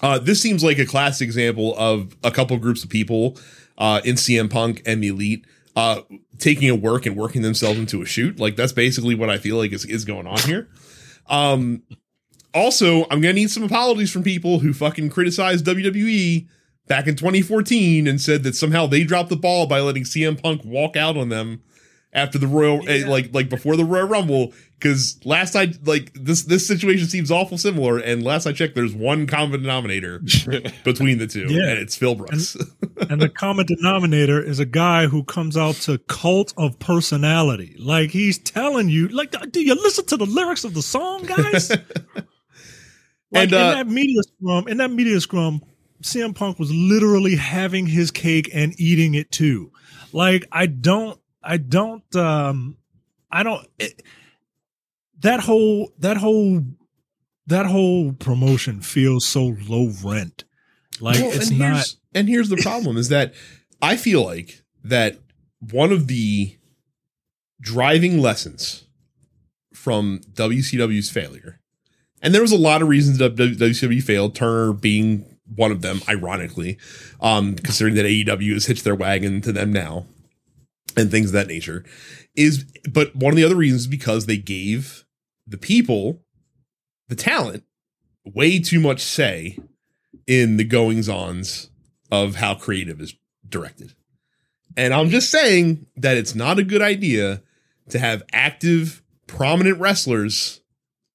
uh, 0.00 0.18
this 0.18 0.40
seems 0.40 0.62
like 0.64 0.78
a 0.78 0.86
classic 0.86 1.26
example 1.26 1.74
of 1.76 2.16
a 2.24 2.30
couple 2.30 2.56
groups 2.58 2.82
of 2.84 2.90
people 2.90 3.36
uh, 3.78 4.00
in 4.04 4.14
CM 4.16 4.48
Punk 4.50 4.82
and 4.86 5.02
the 5.02 5.08
Elite 5.08 5.44
uh, 5.76 6.02
taking 6.38 6.68
a 6.70 6.74
work 6.74 7.06
and 7.06 7.16
working 7.16 7.42
themselves 7.42 7.78
into 7.78 8.00
a 8.02 8.06
shoot. 8.06 8.38
Like 8.38 8.56
that's 8.56 8.72
basically 8.72 9.14
what 9.14 9.28
I 9.30 9.38
feel 9.38 9.56
like 9.56 9.72
is, 9.72 9.84
is 9.84 10.04
going 10.04 10.26
on 10.26 10.38
here. 10.40 10.68
Um, 11.28 11.82
also, 12.54 13.04
I'm 13.10 13.20
gonna 13.20 13.32
need 13.32 13.50
some 13.50 13.62
apologies 13.62 14.10
from 14.10 14.22
people 14.22 14.58
who 14.58 14.72
fucking 14.72 15.10
criticize 15.10 15.62
WWE 15.62 16.46
back 16.88 17.06
in 17.06 17.14
2014 17.16 18.06
and 18.06 18.20
said 18.20 18.42
that 18.42 18.54
somehow 18.56 18.86
they 18.86 19.04
dropped 19.04 19.28
the 19.30 19.36
ball 19.36 19.66
by 19.66 19.80
letting 19.80 20.04
CM 20.04 20.40
Punk 20.40 20.62
walk 20.64 20.96
out 20.96 21.16
on 21.16 21.28
them 21.28 21.62
after 22.14 22.36
the 22.38 22.46
Royal, 22.46 22.86
eh, 22.88 22.96
Yeah. 22.98 23.08
like 23.08 23.30
like 23.32 23.48
before 23.48 23.74
the 23.76 23.84
Royal 23.86 24.06
Rumble 24.06 24.52
because 24.78 25.18
last 25.24 25.56
I 25.56 25.68
like 25.84 26.12
this 26.12 26.42
this 26.42 26.66
situation 26.66 27.06
seems 27.06 27.30
awful 27.30 27.56
similar, 27.56 27.96
and 27.98 28.22
last 28.22 28.46
I 28.46 28.52
checked, 28.52 28.74
there's 28.74 28.92
one 28.94 29.26
common 29.26 29.62
denominator 29.62 30.18
between 30.84 31.16
the 31.18 31.26
two, 31.26 31.46
Yeah. 31.48 31.70
and 31.70 31.78
it's 31.78 31.96
Phil 31.96 32.14
Brooks. 32.14 32.54
and 33.08 33.22
the 33.22 33.30
common 33.30 33.64
denominator 33.64 34.42
is 34.42 34.58
a 34.58 34.66
guy 34.66 35.06
who 35.06 35.24
comes 35.24 35.56
out 35.56 35.76
to 35.76 35.96
cult 36.08 36.52
of 36.58 36.78
personality. 36.80 37.76
Like 37.78 38.10
he's 38.10 38.36
telling 38.38 38.90
you, 38.90 39.08
like, 39.08 39.34
do 39.50 39.62
you 39.62 39.74
listen 39.74 40.04
to 40.06 40.16
the 40.18 40.26
lyrics 40.26 40.64
of 40.64 40.74
the 40.74 40.82
song, 40.82 41.24
guys? 41.24 41.70
like 43.30 43.44
And, 43.44 43.54
uh, 43.54 43.56
in 43.56 43.74
that 43.74 43.88
media 43.88 44.22
scrum, 44.22 44.68
in 44.68 44.76
that 44.78 44.90
media 44.90 45.18
scrum, 45.20 45.62
CM 46.02 46.34
Punk 46.34 46.58
was 46.58 46.72
literally 46.72 47.36
having 47.36 47.86
his 47.86 48.10
cake 48.10 48.50
and 48.52 48.78
eating 48.78 49.14
it 49.14 49.30
too. 49.30 49.72
Like 50.12 50.46
I 50.52 50.66
don't, 50.66 51.18
I 51.42 51.56
don't, 51.56 52.14
um, 52.16 52.76
I 53.30 53.42
don't. 53.42 53.66
It, 53.78 54.02
that 55.20 55.40
whole, 55.40 55.92
that 55.98 56.16
whole, 56.16 56.62
that 57.46 57.66
whole 57.66 58.12
promotion 58.12 58.80
feels 58.80 59.24
so 59.24 59.56
low 59.68 59.90
rent. 60.04 60.44
Like 61.00 61.18
Well, 61.18 61.32
it's 61.32 61.50
and 61.50 61.58
not. 61.58 61.74
Here's, 61.74 61.96
and 62.14 62.28
here's 62.28 62.48
the 62.48 62.56
problem: 62.58 62.96
is 62.96 63.08
that 63.08 63.34
I 63.80 63.96
feel 63.96 64.24
like 64.24 64.62
that 64.84 65.18
one 65.58 65.92
of 65.92 66.08
the 66.08 66.56
driving 67.60 68.18
lessons 68.20 68.84
from 69.72 70.20
WCW's 70.32 71.10
failure, 71.10 71.60
and 72.20 72.34
there 72.34 72.42
was 72.42 72.52
a 72.52 72.58
lot 72.58 72.82
of 72.82 72.88
reasons 72.88 73.18
that 73.18 73.36
WCW 73.36 74.02
failed. 74.02 74.34
Turner 74.34 74.72
being 74.72 75.31
one 75.54 75.70
of 75.70 75.82
them, 75.82 76.00
ironically, 76.08 76.78
um, 77.20 77.54
considering 77.56 77.94
that 77.96 78.06
AEW 78.06 78.54
has 78.54 78.66
hitched 78.66 78.84
their 78.84 78.94
wagon 78.94 79.40
to 79.42 79.52
them 79.52 79.72
now, 79.72 80.06
and 80.96 81.10
things 81.10 81.28
of 81.28 81.32
that 81.32 81.48
nature. 81.48 81.84
Is 82.34 82.64
but 82.90 83.14
one 83.14 83.32
of 83.32 83.36
the 83.36 83.44
other 83.44 83.56
reasons 83.56 83.82
is 83.82 83.86
because 83.86 84.26
they 84.26 84.38
gave 84.38 85.04
the 85.46 85.58
people, 85.58 86.22
the 87.08 87.14
talent, 87.14 87.64
way 88.24 88.58
too 88.58 88.80
much 88.80 89.00
say 89.00 89.58
in 90.26 90.56
the 90.56 90.64
goings 90.64 91.08
ons 91.08 91.70
of 92.10 92.36
how 92.36 92.54
creative 92.54 93.00
is 93.00 93.14
directed. 93.48 93.94
And 94.76 94.94
I'm 94.94 95.10
just 95.10 95.30
saying 95.30 95.86
that 95.96 96.16
it's 96.16 96.34
not 96.34 96.58
a 96.58 96.64
good 96.64 96.80
idea 96.80 97.42
to 97.90 97.98
have 97.98 98.22
active, 98.32 99.02
prominent 99.26 99.78
wrestlers 99.78 100.60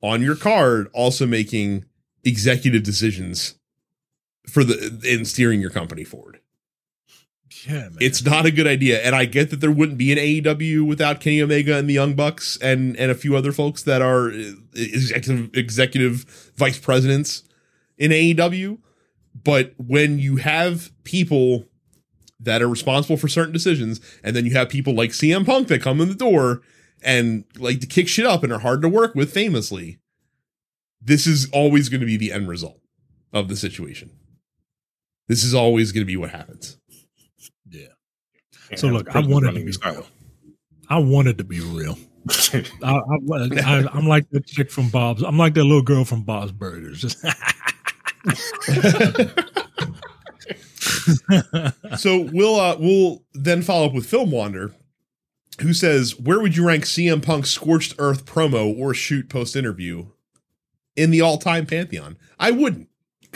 on 0.02 0.22
your 0.22 0.36
card 0.36 0.90
also 0.94 1.26
making 1.26 1.86
executive 2.24 2.84
decisions 2.84 3.57
for 4.50 4.64
the 4.64 5.00
in 5.04 5.26
steering 5.26 5.62
your 5.62 5.70
company 5.70 6.04
forward. 6.04 6.39
yeah, 7.68 7.89
man. 7.89 7.98
It's 8.00 8.24
not 8.24 8.45
a 8.45 8.52
good 8.52 8.68
idea. 8.68 9.02
And 9.02 9.16
I 9.16 9.26
get 9.26 9.50
that 9.50 9.62
there 9.62 9.72
wouldn't 9.72 9.98
be 9.98 10.12
an 10.12 10.18
AEW 10.18 10.86
without 10.88 11.20
Kenny 11.20 11.41
Omega 11.41 11.78
and 11.78 11.89
the 11.89 11.93
Young 11.93 12.16
Bucks 12.16 12.58
and 12.62 12.95
and 12.98 13.12
a 13.12 13.16
few 13.16 13.36
other 13.36 13.52
folks 13.52 13.84
that 13.84 14.02
are 14.02 14.30
uh, 14.32 14.52
executive 14.74 15.50
executive 15.54 16.52
vice 16.56 16.80
presidents 16.80 17.43
in 17.98 18.12
AEW. 18.12 18.80
But 19.43 19.74
when 19.78 20.20
you 20.20 20.38
have 20.38 20.91
people 21.04 21.66
that 22.39 22.62
are 22.62 22.70
responsible 22.70 23.18
for 23.18 23.28
certain 23.28 23.54
decisions, 23.54 24.00
and 24.24 24.36
then 24.36 24.45
you 24.45 24.54
have 24.54 24.70
people 24.70 24.93
like 24.93 25.12
CM 25.12 25.45
Punk 25.45 25.68
that 25.68 25.82
come 25.82 26.02
in 26.02 26.10
the 26.10 26.16
door 26.16 26.62
and 27.04 27.45
like 27.58 27.80
to 27.82 27.88
kick 27.88 28.08
shit 28.08 28.26
up 28.26 28.43
and 28.43 28.52
are 28.52 28.60
hard 28.60 28.82
to 28.82 28.89
work 28.89 29.16
with 29.16 29.32
famously, 29.32 30.00
this 31.02 31.28
is 31.28 31.50
always 31.52 31.89
going 31.89 32.00
to 32.00 32.06
be 32.06 32.18
the 32.18 32.32
end 32.32 32.48
result 32.48 32.80
of 33.34 33.48
the 33.48 33.56
situation. 33.56 34.12
This 35.28 35.44
is 35.44 35.54
always 35.54 35.92
going 35.92 36.02
to 36.02 36.06
be 36.06 36.18
what 36.18 36.30
happens. 36.30 36.78
yeah. 37.70 37.88
And 38.72 38.80
So 38.80 38.88
look, 38.88 39.14
I 39.16 39.20
wanted 39.20 39.52
to 39.52 39.60
be 39.60 39.66
the 39.66 39.74
style. 39.74 40.08
I 40.90 41.00
wanted 41.00 41.38
to 41.40 41.44
be 41.44 41.60
real. 41.60 41.98
I, 42.30 42.62
I, 42.84 43.00
I, 43.32 43.88
I'm 43.94 44.08
like 44.08 44.30
that 44.32 44.46
chick 44.46 44.70
from 44.72 44.90
Bob's. 44.90 45.22
I'm 45.24 45.38
like 45.38 45.54
that 45.56 45.64
little 45.64 45.82
girl 45.82 46.04
from 46.06 46.24
Bob's 46.24 46.52
Burgers. 46.52 47.16
So 51.98 52.20
we'll 52.32 52.60
uh 52.60 52.76
we'll 52.80 53.24
then 53.34 53.62
follow 53.62 53.86
up 53.88 53.94
with 53.94 54.06
Film 54.06 54.32
Wander, 54.32 54.74
who 55.62 55.74
says, 55.74 56.20
"Where 56.20 56.40
would 56.40 56.56
you 56.56 56.66
rank 56.66 56.84
CM 56.86 57.22
Punk's 57.26 57.50
scorched 57.50 57.96
earth 58.00 58.26
promo 58.26 58.78
or 58.78 58.94
shoot 58.94 59.30
post 59.30 59.56
interview 59.56 60.08
in 60.96 61.12
the 61.12 61.22
all 61.22 61.38
time 61.38 61.66
pantheon?" 61.66 62.18
I 62.40 62.52
wouldn't, 62.52 62.87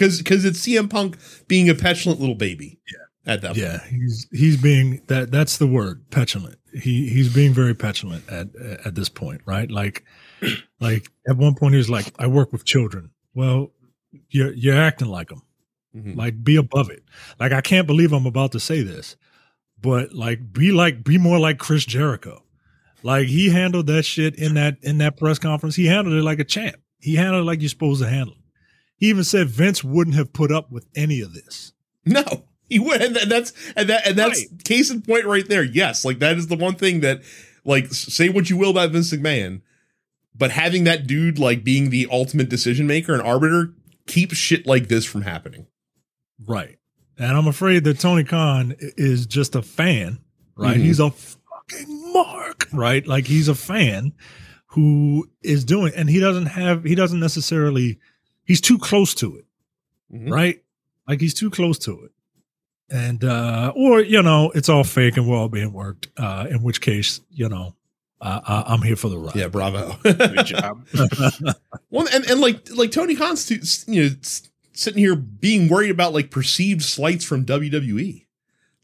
because 0.01 0.17
because 0.17 0.45
it's 0.45 0.59
CM 0.65 0.89
Punk 0.89 1.17
being 1.47 1.69
a 1.69 1.75
petulant 1.75 2.19
little 2.19 2.35
baby. 2.35 2.79
Yeah, 2.91 3.33
at 3.33 3.41
that 3.41 3.55
yeah, 3.55 3.83
he's 3.87 4.27
he's 4.31 4.57
being 4.57 5.01
that. 5.07 5.31
That's 5.31 5.57
the 5.57 5.67
word, 5.67 6.09
petulant. 6.09 6.57
He 6.73 7.07
he's 7.09 7.33
being 7.33 7.53
very 7.53 7.73
petulant 7.75 8.27
at 8.29 8.47
at 8.85 8.95
this 8.95 9.09
point, 9.09 9.41
right? 9.45 9.69
Like, 9.69 10.03
like 10.79 11.07
at 11.27 11.37
one 11.37 11.53
point 11.55 11.73
he 11.73 11.77
was 11.77 11.89
like, 11.89 12.11
"I 12.19 12.27
work 12.27 12.51
with 12.51 12.65
children." 12.65 13.11
Well, 13.35 13.71
you're 14.29 14.53
you're 14.53 14.77
acting 14.77 15.07
like 15.09 15.29
them. 15.29 15.39
point. 15.93 16.05
Mhm. 16.05 16.15
Like, 16.15 16.41
be 16.43 16.55
above 16.55 16.89
it. 16.89 17.03
Like, 17.37 17.51
I 17.51 17.59
can't 17.59 17.85
believe 17.85 18.13
I'm 18.13 18.25
about 18.25 18.53
to 18.53 18.61
say 18.61 18.81
this, 18.81 19.17
but 19.81 20.13
like, 20.13 20.53
be 20.53 20.71
like, 20.71 21.03
be 21.03 21.17
more 21.17 21.37
like 21.37 21.57
Chris 21.59 21.83
Jericho. 21.85 22.43
Like, 23.03 23.27
he 23.27 23.49
handled 23.49 23.87
that 23.87 24.03
shit 24.03 24.35
in 24.35 24.53
that 24.53 24.77
in 24.81 24.99
that 24.99 25.17
press 25.17 25.37
conference. 25.37 25.75
He 25.75 25.85
handled 25.87 26.15
it 26.15 26.23
like 26.23 26.39
a 26.39 26.45
champ. 26.45 26.77
He 26.99 27.15
handled 27.15 27.41
it 27.41 27.45
like 27.45 27.59
you're 27.61 27.69
supposed 27.69 28.01
to 28.01 28.07
handle 28.07 28.33
it. 28.35 28.40
He 29.01 29.09
even 29.09 29.23
said 29.23 29.49
Vince 29.49 29.83
wouldn't 29.83 30.15
have 30.15 30.31
put 30.31 30.51
up 30.51 30.71
with 30.71 30.85
any 30.95 31.21
of 31.21 31.33
this. 31.33 31.73
No, 32.05 32.23
he 32.69 32.77
would, 32.77 33.01
and 33.01 33.15
that's 33.15 33.51
and 33.75 33.89
that 33.89 34.07
and 34.07 34.15
that's 34.15 34.45
case 34.63 34.91
in 34.91 35.01
point 35.01 35.25
right 35.25 35.47
there. 35.49 35.63
Yes, 35.63 36.05
like 36.05 36.19
that 36.19 36.37
is 36.37 36.47
the 36.47 36.55
one 36.55 36.75
thing 36.75 36.99
that, 36.99 37.23
like, 37.65 37.87
say 37.87 38.29
what 38.29 38.51
you 38.51 38.57
will 38.57 38.69
about 38.69 38.91
Vince 38.91 39.11
McMahon, 39.11 39.61
but 40.37 40.51
having 40.51 40.83
that 40.83 41.07
dude 41.07 41.39
like 41.39 41.63
being 41.63 41.89
the 41.89 42.07
ultimate 42.11 42.47
decision 42.47 42.85
maker 42.85 43.13
and 43.13 43.23
arbiter 43.23 43.73
keeps 44.05 44.37
shit 44.37 44.67
like 44.67 44.87
this 44.87 45.03
from 45.03 45.23
happening. 45.23 45.65
Right. 46.47 46.77
And 47.17 47.35
I'm 47.35 47.47
afraid 47.47 47.83
that 47.85 47.99
Tony 47.99 48.23
Khan 48.23 48.75
is 48.79 49.25
just 49.25 49.55
a 49.55 49.63
fan, 49.63 50.19
right? 50.55 50.77
Mhm. 50.77 50.83
He's 50.83 50.99
a 50.99 51.09
fucking 51.09 52.13
mark, 52.13 52.67
right? 52.71 53.05
Like 53.07 53.25
he's 53.25 53.47
a 53.47 53.55
fan 53.55 54.13
who 54.67 55.27
is 55.41 55.65
doing, 55.65 55.91
and 55.95 56.07
he 56.07 56.19
doesn't 56.19 56.45
have, 56.45 56.83
he 56.83 56.93
doesn't 56.93 57.19
necessarily, 57.19 57.99
he's 58.51 58.59
too 58.61 58.77
close 58.77 59.13
to 59.15 59.37
it, 59.37 59.45
Mhm. 60.13 60.29
right? 60.29 60.61
Like 61.07 61.21
he's 61.21 61.33
too 61.33 61.49
close 61.49 61.79
to 61.79 62.03
it. 62.03 62.11
And, 62.89 63.23
uh, 63.23 63.71
or, 63.75 64.01
you 64.01 64.21
know, 64.21 64.51
it's 64.53 64.67
all 64.67 64.83
fake 64.83 65.15
and 65.15 65.25
we're 65.25 65.37
all 65.37 65.47
being 65.47 65.71
worked, 65.71 66.09
uh, 66.17 66.47
in 66.49 66.61
which 66.61 66.81
case, 66.81 67.21
you 67.29 67.47
know, 67.47 67.75
uh, 68.19 68.41
I, 68.45 68.73
I'm 68.73 68.81
here 68.81 68.97
for 68.97 69.07
the 69.07 69.17
ride. 69.17 69.35
Yeah, 69.37 69.47
bravo. 69.47 69.95
Good 70.03 70.45
job. 70.45 70.85
well, 71.89 72.07
and 72.13 72.29
and 72.29 72.39
like 72.41 72.69
like 72.75 72.91
Tony 72.91 73.15
Khan's 73.15 73.49
you 73.87 74.03
know 74.03 74.09
sitting 74.73 74.99
here 74.99 75.15
being 75.15 75.69
worried 75.69 75.89
about 75.91 76.13
like 76.13 76.29
perceived 76.29 76.81
slights 76.83 77.23
from 77.25 77.45
WWE. 77.45 78.25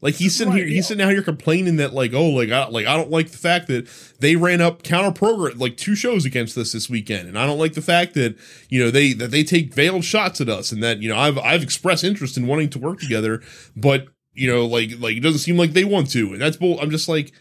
Like 0.00 0.14
he's 0.14 0.36
sitting 0.36 0.52
Right, 0.52 0.60
here, 0.60 0.68
yeah. 0.68 0.74
he's 0.76 0.86
sitting 0.86 1.02
out 1.04 1.10
here 1.10 1.22
complaining 1.22 1.76
that 1.76 1.92
like 1.92 2.12
oh 2.14 2.28
like 2.30 2.50
I 2.50 2.68
like 2.68 2.86
I 2.86 2.96
don't 2.96 3.10
like 3.10 3.30
the 3.30 3.38
fact 3.38 3.66
that 3.66 3.88
they 4.20 4.36
ran 4.36 4.60
up 4.60 4.84
counter 4.84 5.10
program 5.10 5.58
like 5.58 5.76
two 5.76 5.96
shows 5.96 6.24
against 6.24 6.56
us 6.56 6.70
this 6.72 6.88
weekend, 6.88 7.26
and 7.28 7.36
I 7.38 7.46
don't 7.46 7.58
like 7.58 7.72
the 7.74 7.82
fact 7.82 8.14
that 8.14 8.36
you 8.68 8.78
know 8.82 8.90
they 8.92 9.12
that 9.14 9.32
they 9.32 9.42
take 9.42 9.74
veiled 9.74 10.04
shots 10.04 10.40
at 10.40 10.48
us, 10.48 10.70
and 10.70 10.82
that 10.84 11.02
you 11.02 11.08
know 11.08 11.16
I've 11.18 11.36
I've 11.38 11.62
expressed 11.64 12.04
interest 12.04 12.36
in 12.36 12.46
wanting 12.46 12.70
to 12.70 12.78
work 12.78 13.00
together, 13.00 13.42
but 13.74 14.06
you 14.34 14.48
know 14.48 14.66
like 14.66 14.92
like 15.00 15.16
it 15.16 15.20
doesn't 15.20 15.40
seem 15.40 15.56
like 15.56 15.72
they 15.72 15.84
want 15.84 16.10
to, 16.12 16.32
and 16.32 16.40
that's 16.40 16.56
bull. 16.56 16.78
I'm 16.80 16.90
just 16.90 17.08
like, 17.08 17.32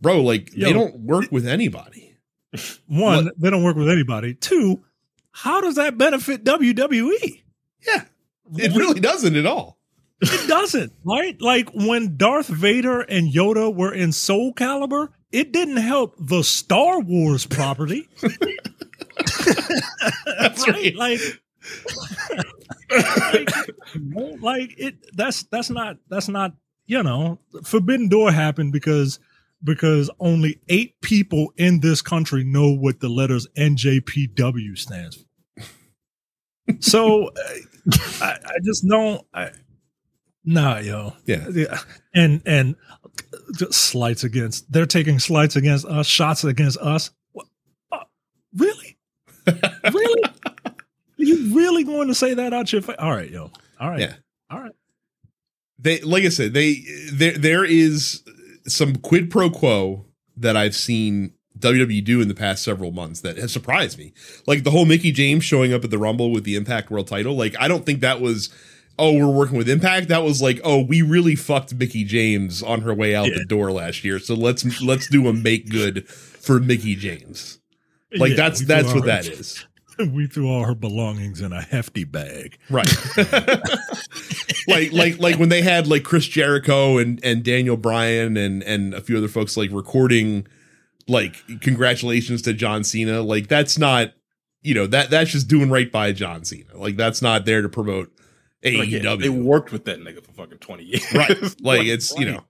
bro, 0.00 0.22
like 0.22 0.54
Yo. 0.56 0.66
they 0.68 0.72
don't 0.72 1.00
work 1.00 1.30
with 1.30 1.46
anybody. 1.46 2.16
One, 2.86 3.26
What? 3.26 3.34
they 3.40 3.50
don't 3.50 3.62
work 3.62 3.76
with 3.76 3.90
anybody. 3.90 4.32
Two, 4.32 4.82
how 5.32 5.60
does 5.60 5.74
that 5.74 5.98
benefit 5.98 6.44
WWE? 6.44 7.42
Yeah, 7.86 8.04
it 8.56 8.74
really 8.74 9.00
doesn't 9.00 9.36
at 9.36 9.44
all. 9.44 9.76
It 10.20 10.48
doesn't, 10.48 10.92
right? 11.04 11.40
Like 11.40 11.70
when 11.74 12.16
Darth 12.16 12.46
Vader 12.46 13.00
and 13.02 13.32
Yoda 13.32 13.74
were 13.74 13.92
in 13.92 14.12
Soul 14.12 14.54
Calibur, 14.54 15.08
it 15.30 15.52
didn't 15.52 15.76
help 15.76 16.14
the 16.18 16.42
Star 16.42 17.00
Wars 17.00 17.46
property. 17.46 18.08
That's 20.38 20.66
right. 20.68 20.94
Like, 20.96 21.20
like, 22.90 23.50
like 24.40 24.74
it 24.78 24.94
that's 25.14 25.42
that's 25.44 25.68
not 25.70 25.96
that's 26.08 26.28
not, 26.28 26.54
you 26.86 27.02
know, 27.02 27.40
Forbidden 27.64 28.08
Door 28.08 28.32
happened 28.32 28.72
because 28.72 29.18
because 29.62 30.10
only 30.20 30.60
eight 30.68 31.00
people 31.02 31.52
in 31.56 31.80
this 31.80 32.00
country 32.02 32.44
know 32.44 32.72
what 32.72 33.00
the 33.00 33.08
letters 33.08 33.46
NJPW 33.58 34.78
stands 34.78 35.16
for. 35.16 35.64
So 36.80 37.30
I, 38.20 38.38
I 38.44 38.58
just 38.64 38.86
don't 38.88 39.24
I, 39.34 39.50
Nah, 40.46 40.78
yo. 40.78 41.12
Yeah. 41.26 41.48
Yeah. 41.52 41.78
And 42.14 42.40
and 42.46 42.76
just 43.54 43.72
slights 43.72 44.22
against 44.22 44.70
they're 44.72 44.86
taking 44.86 45.18
slights 45.18 45.56
against 45.56 45.84
us, 45.86 46.06
shots 46.06 46.44
against 46.44 46.78
us. 46.78 47.10
Uh, 47.90 48.04
really? 48.56 48.96
really? 49.92 50.22
Are 50.64 50.74
you 51.18 51.54
really 51.54 51.82
going 51.82 52.08
to 52.08 52.14
say 52.14 52.34
that 52.34 52.54
out 52.54 52.72
your 52.72 52.82
face? 52.82 52.96
All 52.98 53.10
right, 53.10 53.30
yo. 53.30 53.50
All 53.80 53.90
right. 53.90 54.00
Yeah. 54.00 54.14
All 54.48 54.60
right. 54.60 54.72
they 55.80 56.00
like 56.00 56.24
I 56.24 56.28
said, 56.28 56.54
they 56.54 56.84
there 57.12 57.36
there 57.36 57.64
is 57.64 58.22
some 58.66 58.96
quid 58.96 59.30
pro 59.30 59.50
quo 59.50 60.06
that 60.36 60.56
I've 60.56 60.76
seen 60.76 61.32
WWE 61.58 62.04
do 62.04 62.20
in 62.20 62.28
the 62.28 62.34
past 62.34 62.62
several 62.62 62.92
months 62.92 63.22
that 63.22 63.36
has 63.38 63.52
surprised 63.52 63.98
me. 63.98 64.12
Like 64.46 64.62
the 64.62 64.70
whole 64.70 64.84
Mickie 64.84 65.10
James 65.10 65.44
showing 65.44 65.72
up 65.72 65.82
at 65.82 65.90
the 65.90 65.98
Rumble 65.98 66.30
with 66.30 66.44
the 66.44 66.54
Impact 66.54 66.90
World 66.90 67.08
Title. 67.08 67.34
Like 67.34 67.56
I 67.58 67.66
don't 67.66 67.84
think 67.84 68.00
that 68.00 68.20
was 68.20 68.50
oh 68.98 69.12
we're 69.14 69.32
working 69.32 69.56
with 69.56 69.68
Impact. 69.68 70.08
That 70.08 70.22
was 70.22 70.40
like 70.42 70.60
oh 70.64 70.82
we 70.82 71.02
really 71.02 71.34
fucked 71.36 71.74
Mickie 71.74 72.04
James 72.04 72.62
on 72.62 72.80
her 72.82 72.94
way 72.94 73.14
out 73.14 73.28
Yeah. 73.28 73.38
the 73.38 73.44
door 73.44 73.72
last 73.72 74.04
year. 74.04 74.18
So 74.18 74.34
let's 74.34 74.80
let's 74.82 75.08
do 75.08 75.28
a 75.28 75.32
make 75.32 75.68
good 75.70 76.08
for 76.08 76.58
Mickie 76.60 76.96
James. 76.96 77.58
Like 78.16 78.30
Yeah, 78.30 78.36
that's 78.36 78.64
that's 78.64 78.92
what 78.94 79.04
that 79.06 79.26
is. 79.26 79.64
we 79.98 80.26
threw 80.26 80.48
all 80.48 80.64
her 80.64 80.74
belongings 80.74 81.40
in 81.40 81.52
a 81.52 81.62
hefty 81.62 82.04
bag. 82.04 82.58
Right. 82.68 82.86
like 84.68 84.92
like 84.92 85.18
like 85.18 85.38
when 85.38 85.48
they 85.48 85.62
had 85.62 85.86
like 85.86 86.04
Chris 86.04 86.26
Jericho 86.26 86.98
and 86.98 87.22
and 87.24 87.42
Daniel 87.42 87.76
Bryan 87.76 88.36
and 88.36 88.62
and 88.62 88.94
a 88.94 89.00
few 89.00 89.16
other 89.16 89.28
folks 89.28 89.56
like 89.56 89.70
recording 89.72 90.46
like 91.08 91.36
congratulations 91.60 92.42
to 92.42 92.52
John 92.52 92.84
Cena. 92.84 93.22
Like 93.22 93.48
that's 93.48 93.78
not 93.78 94.12
you 94.62 94.74
know 94.74 94.86
that 94.86 95.10
that's 95.10 95.30
just 95.30 95.48
doing 95.48 95.70
right 95.70 95.90
by 95.90 96.12
John 96.12 96.44
Cena. 96.44 96.76
Like 96.76 96.96
that's 96.96 97.22
not 97.22 97.44
there 97.44 97.62
to 97.62 97.68
promote 97.68 98.10
Like, 98.74 98.88
AEW. 98.88 99.20
they 99.20 99.28
worked 99.28 99.72
with 99.72 99.84
that 99.84 100.00
nigga 100.00 100.24
for 100.24 100.32
fucking 100.32 100.58
twenty 100.58 100.84
years. 100.84 101.12
Right. 101.14 101.60
Like 101.60 101.86
it's 101.86 102.16
you 102.18 102.26
know 102.26 102.44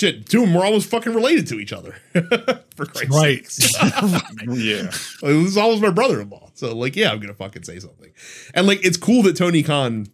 shit. 0.00 0.26
Two 0.26 0.42
of 0.42 0.46
them 0.48 0.54
were 0.54 0.64
almost 0.64 0.88
fucking 0.90 1.14
related 1.14 1.46
to 1.48 1.60
each 1.60 1.72
other. 1.72 1.96
For 2.76 2.86
Christ's 2.86 3.72
sake. 3.72 3.82
Right. 4.02 4.22
yeah. 4.56 4.82
Like, 4.82 5.32
this 5.32 5.48
is 5.48 5.56
almost 5.58 5.82
my 5.82 5.90
brother-in-law. 5.90 6.50
So 6.54 6.76
like, 6.76 6.96
yeah, 6.96 7.12
I'm 7.12 7.20
gonna 7.20 7.34
fucking 7.34 7.64
say 7.64 7.78
something. 7.78 8.10
And 8.54 8.66
like, 8.66 8.84
it's 8.84 8.96
cool 8.96 9.22
that 9.24 9.36
Tony 9.36 9.62
Khan 9.62 10.06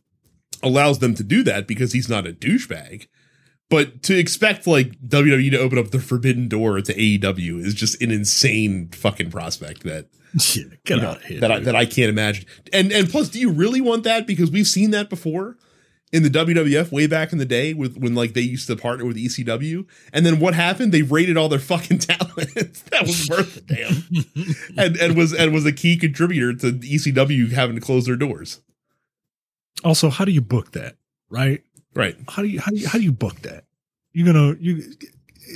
allows 0.62 0.98
them 0.98 1.14
to 1.14 1.22
do 1.22 1.42
that 1.44 1.66
because 1.66 1.92
he's 1.92 2.08
not 2.08 2.26
a 2.26 2.32
douchebag. 2.32 3.06
But 3.68 4.02
to 4.04 4.16
expect 4.16 4.66
like 4.66 4.92
WWE 5.00 5.50
to 5.50 5.58
open 5.58 5.78
up 5.78 5.90
the 5.90 5.98
forbidden 5.98 6.48
door 6.48 6.80
to 6.80 6.94
AEW 6.94 7.64
is 7.64 7.74
just 7.74 8.00
an 8.00 8.10
insane 8.12 8.88
fucking 8.90 9.30
prospect 9.30 9.82
that 9.82 10.06
Yeah, 10.54 10.64
get 10.84 11.00
out 11.00 11.16
of 11.16 11.24
here. 11.24 11.40
that 11.40 11.50
I, 11.50 11.58
that 11.60 11.74
I 11.74 11.86
can't 11.86 12.08
imagine. 12.10 12.46
And 12.72 12.92
and 12.92 13.08
plus, 13.08 13.28
do 13.28 13.38
you 13.40 13.50
really 13.50 13.80
want 13.80 14.04
that? 14.04 14.26
Because 14.26 14.50
we've 14.50 14.66
seen 14.66 14.90
that 14.92 15.08
before 15.10 15.56
in 16.12 16.22
the 16.22 16.30
WWF 16.30 16.92
way 16.92 17.08
back 17.08 17.32
in 17.32 17.38
the 17.38 17.44
day 17.44 17.74
with 17.74 17.96
when 17.96 18.14
like 18.14 18.34
they 18.34 18.40
used 18.40 18.68
to 18.68 18.76
partner 18.76 19.04
with 19.04 19.16
ECW. 19.16 19.84
And 20.12 20.24
then 20.24 20.38
what 20.38 20.54
happened? 20.54 20.92
They 20.92 21.02
raided 21.02 21.36
all 21.36 21.48
their 21.48 21.58
fucking 21.58 21.98
talent. 22.00 22.54
that 22.54 23.02
was 23.02 23.28
worth 23.28 23.56
it, 23.56 23.66
damn. 23.66 24.54
and 24.78 24.96
and 24.96 25.16
was 25.16 25.32
and 25.34 25.52
was 25.52 25.66
a 25.66 25.72
key 25.72 25.96
contributor 25.96 26.52
to 26.54 26.72
ECW 26.72 27.50
having 27.52 27.74
to 27.74 27.80
close 27.82 28.06
their 28.06 28.16
doors. 28.16 28.60
also, 29.84 30.08
how 30.10 30.24
do 30.24 30.32
you 30.32 30.40
book 30.40 30.72
that? 30.72 30.96
Right? 31.28 31.62
Right. 31.96 32.16
How 32.28 32.42
do 32.42 32.48
you 32.48 32.60
how 32.60 32.70
do 32.70 32.76
you 32.76 32.86
how 32.86 32.98
do 32.98 33.04
you 33.04 33.12
book 33.12 33.40
that? 33.42 33.64
You're 34.12 34.32
gonna 34.32 34.54
you 34.60 34.84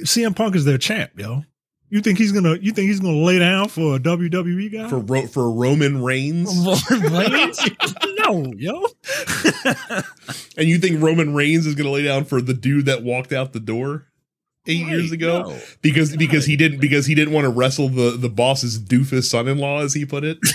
CM 0.04 0.34
Punk 0.34 0.56
is 0.56 0.64
their 0.64 0.78
champ, 0.78 1.12
yo. 1.16 1.44
You 1.90 2.00
think 2.00 2.18
he's 2.18 2.32
gonna 2.32 2.56
you 2.60 2.72
think 2.72 2.88
he's 2.88 3.00
gonna 3.00 3.18
lay 3.18 3.38
down 3.38 3.68
for 3.68 3.96
a 3.96 3.98
WWE 3.98 4.72
guy? 4.72 4.88
For 4.88 4.98
Ro- 4.98 5.26
for 5.26 5.50
Roman 5.50 6.02
Reigns. 6.02 6.50
Roman 6.90 7.12
Reigns? 7.12 7.60
no, 8.18 8.52
yo. 8.56 8.86
And 10.56 10.68
you 10.68 10.78
think 10.78 11.02
Roman 11.02 11.34
Reigns 11.34 11.66
is 11.66 11.74
gonna 11.74 11.90
lay 11.90 12.04
down 12.04 12.24
for 12.24 12.40
the 12.40 12.54
dude 12.54 12.86
that 12.86 13.02
walked 13.02 13.32
out 13.32 13.52
the 13.52 13.60
door 13.60 14.06
eight 14.66 14.82
Right, 14.84 14.92
years 14.92 15.10
ago? 15.10 15.42
no. 15.42 15.58
because 15.82 16.16
because 16.16 16.46
he 16.46 16.56
didn't 16.56 16.80
because 16.80 17.06
he 17.06 17.14
didn't 17.14 17.34
want 17.34 17.44
to 17.46 17.50
wrestle 17.50 17.88
the 17.88 18.16
the 18.16 18.28
boss's 18.28 18.78
doofus 18.78 19.24
son-in-law 19.24 19.80
as 19.82 19.94
he 19.94 20.04
put 20.06 20.22
it 20.24 20.38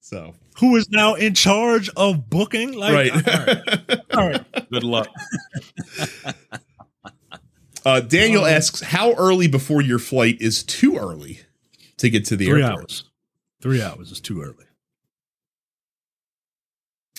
so 0.00 0.34
Who 0.60 0.76
is 0.76 0.88
now 0.90 1.14
in 1.14 1.34
charge 1.34 1.88
of 1.96 2.28
booking? 2.28 2.72
Like, 2.74 2.92
right 2.92 3.12
all 3.28 3.46
right, 3.46 4.00
all 4.14 4.28
right. 4.28 4.70
Good 4.70 4.82
luck. 4.84 5.08
uh 7.86 8.00
daniel 8.00 8.42
Um, 8.44 8.50
asks 8.50 8.80
how 8.80 9.12
early 9.14 9.46
before 9.48 9.82
your 9.82 9.98
flight 9.98 10.36
is 10.40 10.62
too 10.62 10.96
early 10.96 11.40
to 11.98 12.10
get 12.10 12.24
to 12.26 12.36
the 12.36 12.46
Three 12.46 12.62
airport 12.62 12.80
hours. 12.82 13.04
Three 13.62 13.82
hours 13.82 14.10
is 14.10 14.20
too 14.20 14.42
early. 14.42 14.64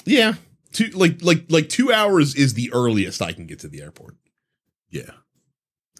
yeah 0.05 0.33
two 0.73 0.87
like 0.89 1.21
like 1.21 1.45
like 1.49 1.69
two 1.69 1.91
hours 1.91 2.35
is 2.35 2.53
the 2.53 2.71
earliest 2.73 3.21
i 3.21 3.31
can 3.31 3.45
get 3.47 3.59
to 3.59 3.67
the 3.67 3.81
airport 3.81 4.15
Yeah. 4.89 5.11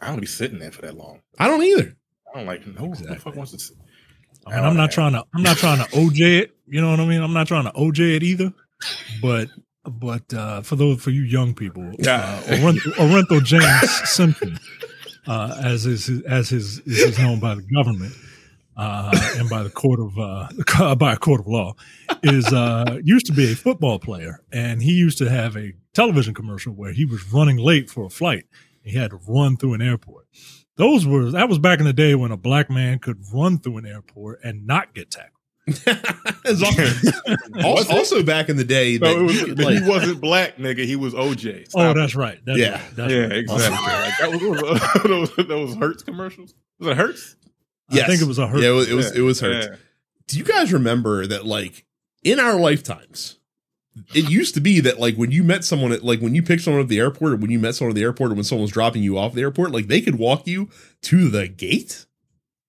I 0.01 0.07
don't 0.07 0.19
be 0.21 0.27
sitting 0.27 0.59
there 0.59 0.71
for 0.71 0.81
that 0.83 0.95
long. 0.97 1.21
i 1.37 1.47
don't 1.47 1.63
either 1.63 1.95
I 2.33 2.37
don't 2.37 2.45
like 2.47 2.65
no 2.67 2.73
who 2.73 2.87
the 2.95 3.01
Exactly. 3.03 3.17
fuck 3.19 3.35
wants 3.35 3.51
to 3.53 3.59
sit. 3.59 3.77
Mean, 4.49 4.63
I'm 4.63 4.77
not 4.77 4.91
trying 4.91 5.13
to. 5.13 5.23
I'm 5.33 5.43
not 5.43 5.57
trying 5.57 5.77
to 5.79 5.85
OJ 5.91 6.39
it. 6.41 6.55
You 6.67 6.81
know 6.81 6.91
what 6.91 6.99
I 6.99 7.05
mean? 7.05 7.21
I'm 7.21 7.33
not 7.33 7.47
trying 7.47 7.65
to 7.65 7.71
OJ 7.71 8.17
it 8.17 8.23
either. 8.23 8.53
But 9.21 9.49
but 9.83 10.33
uh, 10.33 10.61
for 10.61 10.75
those 10.75 11.01
for 11.01 11.09
you 11.09 11.21
young 11.23 11.53
people, 11.53 11.83
uh, 11.83 11.93
Yeah. 11.99 12.41
Orenthal, 12.47 12.91
Orenthal 12.93 13.43
James 13.43 14.09
Simpson, 14.09 14.59
uh, 15.27 15.59
as 15.63 15.85
is 15.85 16.09
as 16.25 16.49
his 16.49 16.79
is 16.79 16.99
is 16.99 17.19
known 17.19 17.39
by 17.39 17.55
the 17.55 17.63
government 17.73 18.13
uh, 18.77 19.11
and 19.37 19.49
by 19.49 19.63
the 19.63 19.69
court 19.69 19.99
of 19.99 20.17
uh, 20.17 20.95
by 20.95 21.13
a 21.13 21.17
court 21.17 21.41
of 21.41 21.47
law, 21.47 21.73
is 22.23 22.51
uh, 22.53 22.99
used 23.03 23.25
to 23.25 23.33
be 23.33 23.51
a 23.51 23.55
football 23.55 23.99
player, 23.99 24.41
and 24.51 24.81
he 24.81 24.93
used 24.93 25.17
to 25.17 25.29
have 25.29 25.57
a 25.57 25.73
television 25.93 26.33
commercial 26.33 26.73
where 26.73 26.93
he 26.93 27.05
was 27.05 27.31
running 27.33 27.57
late 27.57 27.89
for 27.89 28.05
a 28.05 28.09
flight. 28.09 28.45
He 28.81 28.97
had 28.97 29.11
to 29.11 29.19
run 29.27 29.57
through 29.57 29.73
an 29.73 29.81
airport. 29.81 30.25
Those 30.79 31.05
were 31.05 31.29
that 31.31 31.47
was 31.49 31.59
back 31.59 31.79
in 31.79 31.85
the 31.85 31.93
day 31.93 32.15
when 32.15 32.31
a 32.31 32.37
black 32.37 32.69
man 32.69 32.99
could 32.99 33.17
run 33.33 33.59
through 33.59 33.77
an 33.77 33.85
airport 33.85 34.39
and 34.43 34.65
not 34.65 34.95
get 34.95 35.11
tackled. 35.11 35.35
Also, 36.49 36.65
also, 37.63 37.93
also 37.93 38.23
back 38.23 38.49
in 38.49 38.55
the 38.57 38.63
day 38.63 38.97
that 38.97 39.17
was, 39.21 39.39
you 39.39 39.53
could, 39.53 39.59
he 39.59 39.87
wasn't 39.87 40.19
black, 40.21 40.55
nigga. 40.57 40.85
He 40.85 40.95
was 40.95 41.13
OJ. 41.13 41.69
Oh, 41.75 41.93
that's 41.93 42.15
right. 42.15 42.39
That's 42.45 42.57
Yeah. 42.57 42.71
right. 42.71 42.95
That's 42.95 43.11
yeah, 43.13 43.19
right. 43.19 43.31
exactly. 43.33 43.77
Like, 43.85 44.17
that 44.19 44.31
was, 44.31 45.03
was 45.03 45.35
those, 45.35 45.47
those 45.47 45.75
Hertz 45.75 46.01
commercials. 46.03 46.55
Was 46.79 46.87
it 46.89 46.97
Hertz? 46.97 47.35
Yes. 47.91 48.05
I 48.05 48.07
think 48.07 48.21
it 48.21 48.27
was 48.27 48.39
a 48.39 48.47
hurt. 48.47 48.61
yeah 48.61 48.69
it 48.69 48.73
was 48.73 48.89
it 48.89 48.93
was, 48.93 49.11
it 49.11 49.21
was 49.21 49.39
hurt 49.41 49.63
Yeah. 49.63 49.75
do 50.27 50.37
you 50.37 50.43
guys 50.43 50.71
remember 50.71 51.25
that 51.27 51.45
like 51.45 51.85
in 52.23 52.39
our 52.39 52.55
lifetimes 52.55 53.38
it 54.15 54.29
used 54.29 54.53
to 54.55 54.61
be 54.61 54.79
that 54.81 54.99
like 54.99 55.15
when 55.15 55.31
you 55.31 55.43
met 55.43 55.63
someone 55.63 55.91
at 55.91 56.03
like 56.03 56.19
when 56.21 56.35
you 56.35 56.43
picked 56.43 56.63
someone 56.63 56.81
at 56.81 56.87
the 56.87 56.99
airport 56.99 57.33
or 57.33 57.35
when 57.37 57.51
you 57.51 57.59
met 57.59 57.75
someone 57.75 57.91
at 57.91 57.95
the 57.95 58.03
airport 58.03 58.31
or 58.31 58.35
when 58.35 58.43
someone 58.43 58.63
was 58.63 58.71
dropping 58.71 59.03
you 59.03 59.17
off 59.17 59.31
at 59.31 59.35
the 59.35 59.41
airport 59.41 59.71
like 59.71 59.87
they 59.87 60.01
could 60.01 60.15
walk 60.19 60.45
you 60.47 60.69
to 61.03 61.29
the 61.29 61.47
gate 61.47 62.05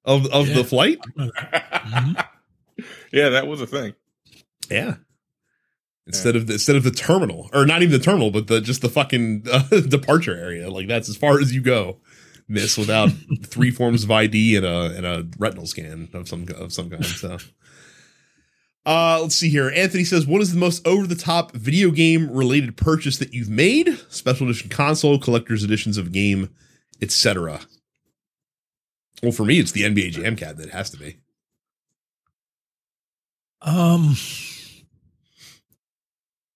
of 0.04 0.26
of 0.26 0.48
Yeah. 0.48 0.54
the 0.54 0.64
flight 0.64 0.98
Mhm. 1.18 2.24
yeah, 3.12 3.28
that 3.30 3.46
was 3.46 3.60
a 3.60 3.66
thing. 3.66 3.94
yeah 4.70 4.96
instead 6.06 6.34
of 6.34 6.46
the 6.46 6.54
instead 6.54 6.76
of 6.76 6.82
the 6.82 6.90
terminal 6.90 7.48
or 7.52 7.64
not 7.66 7.82
even 7.82 7.92
the 7.92 8.04
terminal 8.04 8.30
but 8.30 8.46
the 8.48 8.60
just 8.60 8.80
the 8.82 8.88
fucking 8.88 9.44
uh, 9.52 9.62
departure 9.88 10.34
area 10.36 10.68
like 10.70 10.88
that's 10.88 11.08
as 11.08 11.16
far 11.16 11.38
as 11.38 11.54
you 11.54 11.60
go 11.60 11.98
miss 12.48 12.76
without 12.76 13.10
three 13.44 13.70
forms 13.70 14.02
of 14.02 14.10
id 14.10 14.56
and 14.56 14.66
a 14.66 14.86
and 14.96 15.06
a 15.06 15.26
retinal 15.38 15.66
scan 15.66 16.08
of 16.14 16.26
some 16.28 16.46
of 16.56 16.72
some 16.72 16.90
kind 16.90 17.04
so 17.04 17.36
Uh, 18.86 19.18
let's 19.20 19.34
see 19.34 19.50
here. 19.50 19.70
Anthony 19.74 20.04
says, 20.04 20.26
"What 20.26 20.40
is 20.40 20.52
the 20.52 20.58
most 20.58 20.86
over-the-top 20.86 21.52
video 21.52 21.90
game 21.90 22.30
related 22.30 22.76
purchase 22.76 23.18
that 23.18 23.34
you've 23.34 23.50
made? 23.50 23.98
Special 24.08 24.48
edition 24.48 24.70
console, 24.70 25.18
collector's 25.18 25.62
editions 25.62 25.98
of 25.98 26.12
game, 26.12 26.48
etc." 27.02 27.60
Well, 29.22 29.32
for 29.32 29.44
me, 29.44 29.58
it's 29.58 29.72
the 29.72 29.82
NBA 29.82 30.12
Jam 30.12 30.34
cabinet. 30.34 30.68
It 30.68 30.72
has 30.72 30.90
to 30.90 30.96
be. 30.96 31.18
Um, 33.60 34.16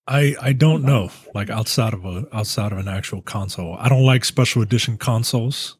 I 0.06 0.34
I 0.40 0.52
don't 0.52 0.82
know. 0.82 1.10
Like 1.34 1.50
outside 1.50 1.92
of 1.92 2.04
a 2.04 2.26
outside 2.32 2.72
of 2.72 2.78
an 2.78 2.88
actual 2.88 3.20
console, 3.22 3.76
I 3.78 3.88
don't 3.88 4.04
like 4.04 4.24
special 4.24 4.62
edition 4.62 4.96
consoles. 4.96 5.76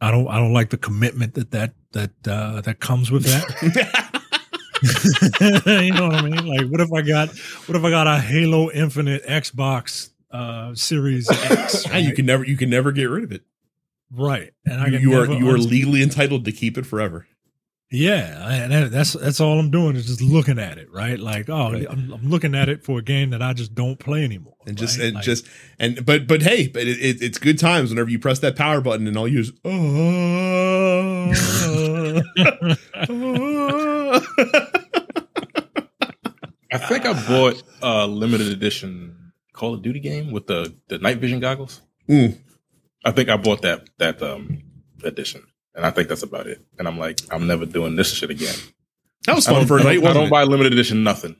I 0.00 0.10
don't 0.10 0.28
I 0.28 0.38
don't 0.38 0.52
like 0.52 0.70
the 0.70 0.76
commitment 0.76 1.34
that 1.34 1.50
that 1.52 1.74
that 1.92 2.10
uh, 2.28 2.60
that 2.62 2.80
comes 2.80 3.10
with 3.10 3.24
that. 3.24 4.20
you 5.40 5.92
know 5.92 6.08
what 6.08 6.16
I 6.16 6.22
mean? 6.22 6.46
Like, 6.46 6.68
what 6.68 6.80
if 6.80 6.92
I 6.92 7.02
got 7.02 7.30
what 7.66 7.76
if 7.76 7.84
I 7.84 7.90
got 7.90 8.06
a 8.06 8.18
Halo 8.18 8.70
Infinite 8.70 9.24
Xbox 9.24 10.10
uh, 10.30 10.74
Series 10.74 11.30
X? 11.30 11.86
Ah, 11.92 11.96
you 11.96 12.12
can 12.12 12.26
never, 12.26 12.44
you 12.44 12.56
can 12.56 12.70
never 12.70 12.92
get 12.92 13.04
rid 13.04 13.24
of 13.24 13.32
it. 13.32 13.42
right, 14.10 14.52
and 14.66 14.80
I 14.80 14.86
You, 14.88 14.98
you 14.98 15.14
are, 15.14 15.26
you 15.26 15.48
are 15.50 15.58
legally 15.58 16.02
entitled 16.02 16.44
to 16.44 16.52
keep 16.52 16.76
it 16.76 16.84
forever. 16.84 17.26
Yeah, 17.96 18.48
and 18.64 18.72
that- 18.72 18.90
that's 18.90 19.12
that's 19.12 19.40
all 19.40 19.58
I'm 19.60 19.70
doing 19.70 19.94
is 19.94 20.06
just 20.06 20.20
looking 20.20 20.58
at 20.58 20.78
it, 20.78 20.90
right? 20.92 21.16
Like, 21.18 21.48
oh, 21.48 21.70
Right. 21.72 21.86
I'm, 21.88 22.10
I'm 22.12 22.28
looking 22.28 22.54
at 22.54 22.68
it 22.68 22.82
for 22.82 22.98
a 22.98 23.02
game 23.02 23.30
that 23.30 23.40
I 23.40 23.52
just 23.52 23.72
don't 23.74 23.98
play 24.00 24.24
anymore, 24.24 24.56
And 24.66 24.76
just, 24.76 24.98
right? 24.98 25.06
and 25.06 25.14
Like, 25.16 25.24
just, 25.24 25.46
and 25.78 26.04
but, 26.04 26.26
but 26.26 26.42
hey, 26.42 26.66
but 26.66 26.82
it, 26.82 26.98
it, 26.98 27.22
it's 27.22 27.38
good 27.38 27.58
times 27.58 27.90
whenever 27.90 28.10
you 28.10 28.18
press 28.18 28.40
that 28.40 28.56
power 28.56 28.80
button 28.80 29.06
and 29.06 29.16
all 29.16 29.28
you 29.28 29.38
use. 29.38 29.52
I 36.72 36.78
think 36.78 37.06
I 37.06 37.12
bought 37.28 37.62
a 37.82 38.06
limited 38.06 38.48
edition 38.48 39.32
Call 39.52 39.74
of 39.74 39.82
Duty 39.82 40.00
game 40.00 40.32
with 40.32 40.46
the 40.46 40.74
the 40.88 40.98
night 40.98 41.18
vision 41.18 41.38
goggles. 41.40 41.80
Mm. 42.08 42.38
I 43.04 43.10
think 43.12 43.28
I 43.28 43.36
bought 43.36 43.62
that 43.62 43.88
that 43.98 44.20
um 44.22 44.62
edition, 45.04 45.42
and 45.74 45.84
I 45.86 45.90
think 45.90 46.08
that's 46.08 46.22
about 46.22 46.46
it. 46.46 46.64
And 46.78 46.86
I'm 46.88 46.98
like, 46.98 47.20
I'm 47.30 47.46
never 47.46 47.66
doing 47.66 47.96
this 47.96 48.12
shit 48.12 48.30
again. 48.30 48.54
that 49.26 49.34
was 49.34 49.46
fun 49.46 49.66
for 49.66 49.78
a 49.78 49.82
night. 49.84 50.00
don't, 50.00 50.06
I 50.06 50.12
don't 50.12 50.30
buy 50.30 50.44
limited 50.44 50.72
edition 50.72 51.02
nothing. 51.04 51.36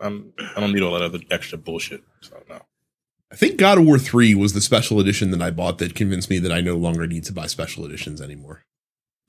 I'm 0.00 0.32
I 0.56 0.60
don't 0.60 0.72
need 0.72 0.82
all 0.82 0.92
that 0.94 1.02
other 1.02 1.18
extra 1.30 1.58
bullshit. 1.58 2.02
So 2.22 2.36
no. 2.48 2.60
I 3.32 3.36
think 3.36 3.58
God 3.58 3.78
of 3.78 3.84
War 3.84 3.98
3 3.98 4.34
was 4.34 4.54
the 4.54 4.60
special 4.60 4.98
edition 4.98 5.30
that 5.30 5.40
I 5.42 5.50
bought 5.50 5.78
that 5.78 5.94
convinced 5.94 6.30
me 6.30 6.38
that 6.40 6.50
I 6.50 6.60
no 6.60 6.76
longer 6.76 7.06
need 7.06 7.24
to 7.24 7.32
buy 7.32 7.46
special 7.46 7.84
editions 7.84 8.20
anymore. 8.20 8.64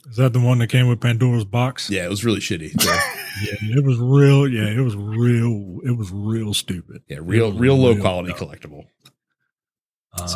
Is 0.10 0.16
that 0.16 0.34
the 0.34 0.40
one 0.40 0.58
that 0.58 0.68
came 0.68 0.88
with 0.88 1.00
Pandora's 1.00 1.46
box? 1.46 1.88
Yeah, 1.90 2.06
it 2.06 2.10
was 2.10 2.26
really 2.26 2.40
shitty. 2.40 2.74
Yeah, 2.84 3.00
Yeah, 3.44 3.78
it 3.78 3.86
was 3.86 4.00
real. 4.00 4.48
Yeah, 4.48 4.70
it 4.70 4.80
was 4.82 4.96
real. 4.96 5.80
It 5.86 5.96
was 5.96 6.10
real 6.12 6.56
stupid. 6.56 7.04
yeah 7.08 7.20
real, 7.22 7.50
It 7.50 7.52
was 7.52 7.60
real 7.62 7.78
low 7.78 7.92
real 7.94 8.02
quality 8.02 8.34
dumb. 8.34 8.40
collectible. 8.48 8.86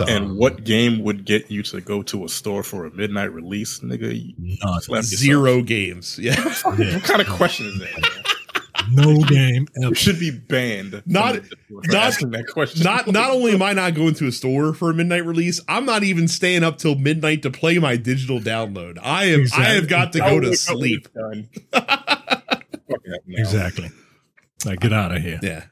And 0.08 0.26
um, 0.26 0.38
what 0.38 0.64
game 0.64 1.04
would 1.04 1.26
get 1.26 1.52
you 1.52 1.62
to 1.64 1.82
go 1.82 2.02
to 2.04 2.24
a 2.24 2.30
store 2.30 2.64
for 2.64 2.86
a 2.86 2.92
midnight 2.92 3.34
release, 3.34 3.80
nigga? 3.82 4.34
None. 4.38 5.04
Zero 5.04 5.62
games. 5.62 6.20
Yeah. 6.26 6.36
Yeah. 6.78 6.96
What 6.96 7.04
kind 7.04 7.22
of 7.22 7.28
question 7.28 7.68
is 7.68 7.80
that? 7.80 8.36
no 8.92 9.22
game 9.24 9.68
ever. 9.78 9.90
You 9.90 9.96
should 9.96 10.20
be 10.20 10.32
banned. 10.32 11.04
Not- 11.06 11.42
not- 11.70 11.94
asking 11.94 12.32
that 12.32 12.48
question. 12.48 12.84
not 12.84 13.08
not 13.08 13.32
only 13.32 13.54
am 13.54 13.62
I 13.62 13.74
not 13.74 13.94
going 13.94 14.14
to 14.16 14.28
a 14.28 14.32
store 14.32 14.74
for 14.74 14.90
a 14.90 14.94
midnight 14.94 15.26
release, 15.26 15.62
I'm 15.68 15.86
not 15.86 16.04
even 16.04 16.28
staying 16.28 16.64
up 16.64 16.78
till 16.78 16.96
midnight 16.96 17.44
to 17.44 17.52
play 17.52 17.78
my 17.80 17.96
digital 17.96 18.40
download. 18.40 18.98
I 19.02 19.26
am 19.26 19.46
I 19.56 19.66
have 19.66 19.88
got 19.88 20.14
to 20.14 20.24
oh, 20.26 20.40
go 20.40 20.40
to 20.42 20.56
sleep. 20.56 21.08
Now. 23.08 23.42
Exactly. 23.42 23.92
Like, 24.66 24.80
get 24.80 24.94
out 24.94 25.12
of 25.14 25.22
here. 25.22 25.40
Yeah. 25.44 25.66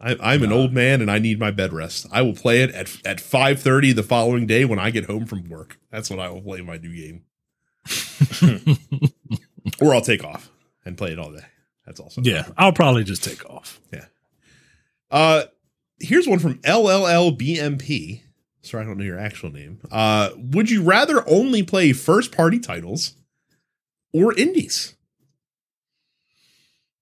I, 0.00 0.16
I'm 0.20 0.42
an 0.42 0.52
old 0.52 0.72
man 0.72 1.00
and 1.00 1.10
I 1.10 1.18
need 1.18 1.38
my 1.38 1.50
bed 1.50 1.72
rest. 1.72 2.06
I 2.12 2.22
will 2.22 2.34
play 2.34 2.62
it 2.62 2.70
at 2.70 3.06
at 3.06 3.18
5:30 3.18 3.94
the 3.94 4.02
following 4.02 4.46
day 4.46 4.64
when 4.64 4.78
I 4.78 4.90
get 4.90 5.06
home 5.06 5.26
from 5.26 5.48
work. 5.48 5.78
That's 5.90 6.10
when 6.10 6.20
I 6.20 6.28
will 6.28 6.42
play 6.42 6.60
my 6.60 6.76
new 6.76 6.94
game. 6.94 7.22
Or 9.80 9.94
I'll 9.94 10.00
take 10.00 10.24
off 10.24 10.50
and 10.84 10.96
play 10.96 11.12
it 11.12 11.18
all 11.18 11.32
day. 11.32 11.44
That's 11.84 12.00
also 12.00 12.20
yeah, 12.22 12.46
I'll 12.56 12.72
probably 12.72 13.04
just 13.04 13.22
take 13.22 13.48
off. 13.48 13.80
Yeah. 13.92 14.06
Uh, 15.10 15.44
here's 16.00 16.26
one 16.26 16.38
from 16.38 16.58
LLLBMP. 16.60 18.22
Sorry, 18.62 18.82
I 18.82 18.86
don't 18.86 18.98
know 18.98 19.04
your 19.04 19.18
actual 19.18 19.50
name. 19.50 19.80
Uh, 19.90 20.30
would 20.36 20.70
you 20.70 20.82
rather 20.82 21.28
only 21.28 21.62
play 21.62 21.92
first 21.92 22.32
party 22.32 22.58
titles 22.58 23.14
or 24.12 24.36
indies? 24.36 24.95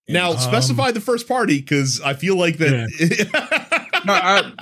Now 0.09 0.33
Um, 0.33 0.39
specify 0.39 0.91
the 0.91 1.01
first 1.01 1.27
party 1.27 1.61
because 1.61 2.01
I 2.01 2.15
feel 2.15 2.37
like 2.37 2.59
that. 2.59 3.81
No, 4.07 4.13
I 4.13 4.53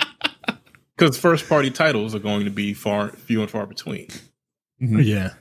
because 0.97 1.17
first 1.17 1.49
party 1.49 1.69
titles 1.69 2.15
are 2.15 2.19
going 2.19 2.45
to 2.45 2.51
be 2.51 2.73
far 2.73 3.09
few 3.09 3.41
and 3.41 3.51
far 3.51 3.65
between. 3.65 4.07
Mhm. 4.81 5.03
Yeah. 5.03 5.31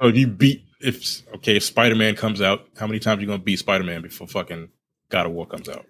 So 0.00 0.06
if 0.08 0.16
you 0.16 0.28
beat 0.28 0.62
if 0.80 1.22
okay, 1.36 1.56
if 1.56 1.64
Spider 1.64 1.96
Man 1.96 2.14
comes 2.14 2.40
out, 2.40 2.66
how 2.78 2.86
many 2.86 3.00
times 3.00 3.18
are 3.18 3.22
you 3.22 3.26
gonna 3.26 3.42
beat 3.42 3.58
Spider 3.58 3.82
Man 3.82 4.02
before 4.02 4.28
fucking 4.28 4.68
God 5.08 5.26
of 5.26 5.32
War 5.32 5.46
comes 5.46 5.68
out? 5.68 5.84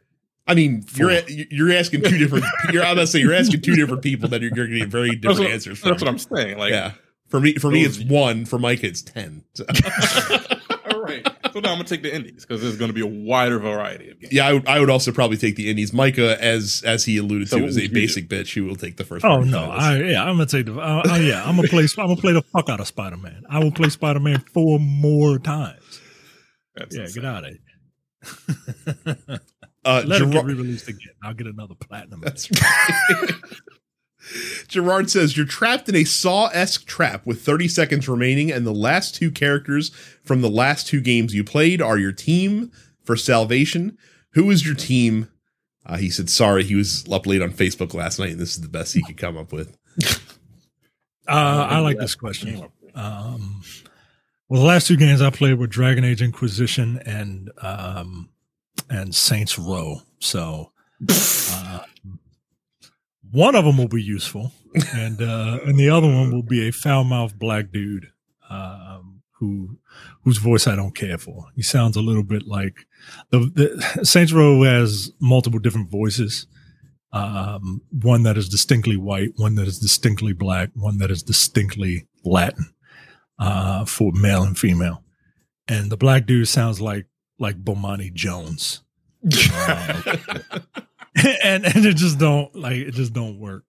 I 0.46 0.54
mean, 0.54 0.84
you're 0.96 1.12
you're 1.28 1.70
asking 1.72 2.02
two 2.02 2.16
different. 2.16 2.46
You're 2.72 2.82
I'm 2.82 2.94
gonna 2.96 3.06
say 3.06 3.18
you're 3.20 3.34
asking 3.34 3.60
two 3.60 3.76
different 3.76 4.02
people 4.02 4.30
that 4.30 4.40
you're, 4.40 4.56
you're 4.56 4.66
going 4.66 4.78
to 4.78 4.84
get 4.86 4.88
very 4.88 5.10
That's 5.10 5.20
different 5.20 5.40
what, 5.40 5.50
answers 5.52 5.78
from. 5.80 5.90
that's 5.90 6.02
what 6.02 6.08
I'm 6.08 6.18
saying. 6.18 6.56
Like, 6.58 6.72
yeah. 6.72 6.92
For 7.28 7.38
me, 7.40 7.54
for 7.56 7.70
me, 7.70 7.84
it's 7.84 8.00
one. 8.00 8.46
For 8.46 8.58
Mike, 8.58 8.82
it's 8.82 9.02
ten. 9.02 9.44
So- 9.54 9.64
all 9.68 9.74
right. 10.30 10.49
So 11.52 11.60
now 11.60 11.70
I'm 11.72 11.76
gonna 11.78 11.84
take 11.84 12.02
the 12.02 12.14
indies 12.14 12.44
because 12.46 12.62
there's 12.62 12.76
gonna 12.76 12.92
be 12.92 13.00
a 13.00 13.06
wider 13.06 13.58
variety 13.58 14.10
of 14.10 14.20
games. 14.20 14.32
yeah, 14.32 14.46
I 14.66 14.78
would, 14.80 14.90
also 14.90 15.12
probably 15.12 15.36
take 15.36 15.56
the 15.56 15.68
indies. 15.70 15.92
Micah, 15.92 16.42
as 16.42 16.82
as 16.86 17.04
he 17.04 17.16
alluded 17.18 17.48
So 17.48 17.56
to, 17.56 17.62
what 17.62 17.68
is 17.70 17.74
would 17.76 17.80
a 17.80 17.84
you 17.84 17.88
do? 17.88 17.94
basic 17.94 18.28
bitch 18.28 18.54
who 18.54 18.64
will 18.64 18.76
take 18.76 18.96
the 18.96 19.04
first. 19.04 19.24
Oh 19.24 19.40
no! 19.40 19.70
I 19.70 19.96
yeah, 19.98 20.22
I'm 20.22 20.34
gonna 20.34 20.46
take 20.46 20.66
the. 20.66 20.78
Uh, 20.78 21.02
uh, 21.08 21.16
yeah, 21.16 21.44
I'm 21.44 21.56
gonna 21.56 21.68
play. 21.68 21.86
I'm 21.98 22.06
gonna 22.08 22.16
play 22.20 22.32
the 22.32 22.42
fuck 22.42 22.68
out 22.68 22.80
of 22.80 22.86
Spider 22.86 23.16
Man. 23.16 23.42
I 23.50 23.58
will 23.58 23.72
play 23.72 23.88
Spider 23.88 24.20
Man 24.20 24.40
four 24.52 24.78
more 24.78 25.38
times. 25.38 26.00
That's 26.76 26.94
Yeah, 26.96 27.02
insane. 27.02 27.22
get 27.22 27.30
out 27.30 27.44
of 27.44 27.50
here. 27.50 29.40
uh, 29.84 30.02
Let 30.06 30.22
it 30.22 30.30
get 30.30 30.44
re-released 30.44 30.88
again. 30.88 31.14
I'll 31.22 31.34
get 31.34 31.46
another 31.46 31.74
platinum. 31.74 32.20
That's 32.20 32.48
right. 32.50 33.30
Gerard 34.68 35.10
says 35.10 35.36
you're 35.36 35.46
trapped 35.46 35.88
in 35.88 35.94
a 35.94 36.04
Saw-esque 36.04 36.86
trap 36.86 37.26
with 37.26 37.42
30 37.42 37.68
seconds 37.68 38.08
remaining, 38.08 38.50
and 38.50 38.66
the 38.66 38.72
last 38.72 39.14
two 39.14 39.30
characters 39.30 39.90
from 40.22 40.42
the 40.42 40.50
last 40.50 40.86
two 40.86 41.00
games 41.00 41.34
you 41.34 41.44
played 41.44 41.80
are 41.80 41.98
your 41.98 42.12
team 42.12 42.70
for 43.04 43.16
salvation. 43.16 43.96
Who 44.34 44.50
is 44.50 44.64
your 44.64 44.74
team? 44.74 45.28
Uh, 45.84 45.96
he 45.96 46.10
said, 46.10 46.28
"Sorry, 46.30 46.62
he 46.64 46.74
was 46.74 47.10
up 47.10 47.26
late 47.26 47.42
on 47.42 47.50
Facebook 47.50 47.94
last 47.94 48.18
night, 48.18 48.32
and 48.32 48.40
this 48.40 48.54
is 48.54 48.60
the 48.60 48.68
best 48.68 48.94
he 48.94 49.02
could 49.02 49.16
come 49.16 49.36
up 49.36 49.52
with." 49.52 49.76
Uh, 51.28 51.66
I 51.70 51.78
like 51.78 51.98
this 51.98 52.14
question. 52.14 52.66
Um, 52.94 53.62
well, 54.48 54.62
the 54.62 54.66
last 54.66 54.88
two 54.88 54.96
games 54.96 55.22
I 55.22 55.30
played 55.30 55.58
were 55.58 55.68
Dragon 55.68 56.04
Age 56.04 56.22
Inquisition 56.22 57.00
and 57.06 57.50
um, 57.62 58.30
and 58.88 59.14
Saints 59.14 59.58
Row. 59.58 60.02
So 60.18 60.72
uh, 61.08 61.80
one 63.32 63.54
of 63.54 63.64
them 63.64 63.76
will 63.76 63.88
be 63.88 64.02
useful, 64.02 64.52
and 64.94 65.20
uh, 65.20 65.58
and 65.64 65.78
the 65.78 65.90
other 65.90 66.06
one 66.06 66.32
will 66.32 66.42
be 66.42 66.66
a 66.68 66.72
foul 66.72 67.04
mouthed 67.04 67.38
black 67.38 67.70
dude 67.72 68.08
um, 68.48 69.22
who 69.38 69.78
whose 70.24 70.38
voice 70.38 70.66
I 70.66 70.76
don't 70.76 70.94
care 70.94 71.18
for. 71.18 71.46
He 71.54 71.62
sounds 71.62 71.96
a 71.96 72.00
little 72.02 72.22
bit 72.24 72.46
like 72.46 72.86
the, 73.30 73.38
the 73.38 74.04
Saints 74.04 74.32
Row 74.32 74.62
has 74.62 75.12
multiple 75.20 75.58
different 75.60 75.90
voices. 75.90 76.46
Um, 77.12 77.82
one 77.90 78.22
that 78.22 78.36
is 78.36 78.48
distinctly 78.48 78.96
white, 78.96 79.32
one 79.36 79.56
that 79.56 79.66
is 79.66 79.80
distinctly 79.80 80.32
black, 80.32 80.70
one 80.74 80.98
that 80.98 81.10
is 81.10 81.24
distinctly 81.24 82.06
Latin 82.24 82.72
uh, 83.40 83.84
for 83.84 84.12
male 84.12 84.44
and 84.44 84.56
female. 84.56 85.02
And 85.66 85.90
the 85.90 85.96
black 85.96 86.26
dude 86.26 86.46
sounds 86.46 86.80
like 86.80 87.06
like 87.38 87.64
Bomani 87.64 88.12
Jones, 88.12 88.82
Uh, 89.24 90.18
and 91.44 91.64
and 91.64 91.84
it 91.84 91.96
just 91.96 92.18
don't 92.18 92.54
like 92.54 92.76
it 92.76 92.94
just 92.94 93.12
don't 93.12 93.38
work 93.38 93.64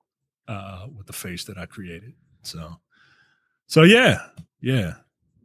uh, 0.48 0.88
with 0.96 1.08
the 1.08 1.14
face 1.14 1.46
that 1.46 1.58
I 1.58 1.66
created. 1.66 2.14
So, 2.44 2.80
so 3.68 3.84
yeah, 3.84 4.20
yeah, 4.62 4.96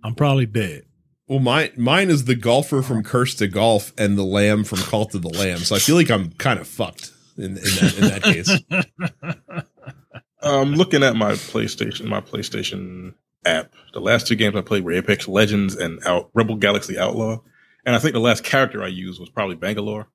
I'm 0.03 0.15
probably 0.15 0.47
dead. 0.47 0.85
Well, 1.29 1.41
mine 1.41 1.71
mine 1.77 2.11
is 2.11 2.25
the 2.25 2.35
golfer 2.35 2.83
from 2.83 3.03
Cursed 3.03 3.39
to 3.39 3.49
Golf 3.49 3.93
and 3.99 4.17
the 4.17 4.25
lamb 4.25 4.65
from 4.65 4.79
Cult 4.79 5.15
of 5.15 5.23
the 5.23 5.29
Lamb. 5.29 5.59
So 5.59 5.75
I 5.75 5.79
feel 5.79 5.97
like 5.97 6.11
I'm 6.11 6.33
kind 6.33 6.61
of 6.61 6.69
fucked 6.69 7.13
in, 7.37 7.45
in 7.45 7.55
that 7.55 7.95
in 7.99 8.09
that 8.09 8.23
case. 8.23 9.65
I'm 10.43 10.75
looking 10.75 11.03
at 11.03 11.17
my 11.17 11.33
PlayStation, 11.33 12.05
my 12.05 12.21
PlayStation 12.21 13.15
app. 13.45 13.73
The 13.93 14.01
last 14.01 14.29
two 14.29 14.37
games 14.37 14.55
I 14.55 14.61
played 14.61 14.85
were 14.85 14.93
Apex 14.93 15.27
Legends 15.27 15.75
and 15.75 15.99
Out 16.07 16.31
Rebel 16.35 16.57
Galaxy 16.57 16.97
Outlaw, 16.97 17.41
and 17.85 17.97
I 17.97 17.99
think 17.99 18.13
the 18.13 18.21
last 18.21 18.45
character 18.45 18.83
I 18.83 18.89
used 18.89 19.19
was 19.19 19.31
probably 19.31 19.57
Bangalore. 19.57 20.09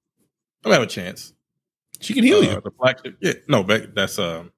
I'm 0.64 0.72
have 0.72 0.82
a 0.82 0.88
chance. 0.88 1.34
She 2.00 2.14
can 2.14 2.24
heal 2.24 2.38
Uh, 2.40 2.42
you. 2.42 2.62
The 2.62 2.72
flagship, 2.72 3.18
yeah, 3.22 3.34
no, 3.48 3.64
Ba- 3.64 3.88
that's 3.94 4.18
um, 4.18 4.52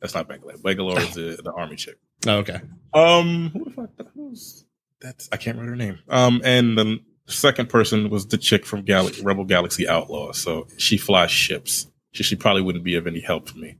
that's 0.00 0.14
not 0.14 0.28
Bangalore. 0.28 0.56
Bangalore 0.62 0.98
is 1.00 1.14
the, 1.14 1.40
the 1.44 1.52
army 1.52 1.76
chick. 1.76 1.96
Oh, 2.26 2.38
okay. 2.38 2.60
Um, 2.94 3.50
who 3.50 3.64
the 3.64 3.70
fuck? 3.70 3.90
Who's 4.14 4.64
that's? 5.00 5.28
I 5.32 5.36
can't 5.36 5.56
remember 5.58 5.72
her 5.84 5.90
name. 5.92 5.98
Um, 6.08 6.40
and 6.44 6.76
the 6.78 7.00
second 7.26 7.68
person 7.68 8.08
was 8.10 8.26
the 8.26 8.38
chick 8.38 8.64
from 8.64 8.82
Gal- 8.82 9.10
Rebel 9.22 9.44
Galaxy 9.44 9.86
Outlaw. 9.88 10.32
So 10.32 10.66
she 10.78 10.96
flies 10.96 11.30
ships. 11.30 11.86
She, 12.12 12.22
she 12.22 12.36
probably 12.36 12.62
wouldn't 12.62 12.84
be 12.84 12.94
of 12.94 13.06
any 13.06 13.20
help 13.20 13.48
to 13.50 13.58
me. 13.58 13.76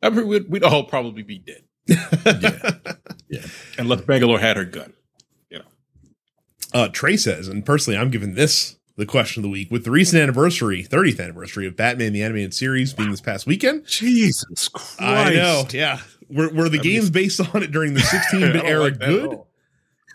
I 0.00 0.10
mean, 0.10 0.26
we'd, 0.28 0.48
we'd 0.48 0.64
all 0.64 0.84
probably 0.84 1.22
be 1.22 1.38
dead 1.38 1.62
yeah. 2.42 2.80
Yeah. 3.28 3.46
Unless 3.78 4.02
Bangalore 4.02 4.38
had 4.38 4.56
her 4.56 4.64
gun. 4.64 4.92
You 5.50 5.58
know. 5.58 5.64
Uh, 6.72 6.88
Trey 6.88 7.16
says, 7.16 7.48
and 7.48 7.64
personally, 7.66 7.98
I'm 7.98 8.10
giving 8.10 8.34
this 8.34 8.78
the 8.96 9.06
question 9.06 9.40
of 9.40 9.44
the 9.44 9.48
week 9.50 9.70
with 9.70 9.84
the 9.84 9.90
recent 9.90 10.22
anniversary, 10.22 10.84
30th 10.84 11.20
anniversary 11.20 11.66
of 11.66 11.76
Batman 11.76 12.12
the 12.12 12.22
Animated 12.22 12.52
Series 12.54 12.92
being 12.92 13.10
this 13.10 13.20
past 13.20 13.46
weekend. 13.46 13.86
Jesus 13.86 14.68
Christ! 14.68 15.00
I 15.00 15.34
know, 15.34 15.64
yeah. 15.70 16.00
Were, 16.28 16.48
were 16.48 16.64
the 16.68 16.76
That'd 16.78 16.82
games 16.82 17.10
be- 17.10 17.22
based 17.24 17.40
on 17.54 17.62
it 17.62 17.70
during 17.72 17.94
the 17.94 18.00
16 18.02 18.40
bit 18.52 18.64
era 18.64 18.80
like 18.84 18.98
good, 18.98 19.38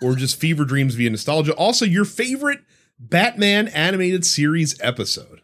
or 0.01 0.15
just 0.15 0.39
fever 0.39 0.63
dreams 0.65 0.95
via 0.95 1.09
nostalgia? 1.09 1.53
Also, 1.53 1.85
your 1.85 2.05
favorite 2.05 2.59
Batman 2.99 3.67
animated 3.69 4.25
series 4.25 4.79
episode. 4.81 5.41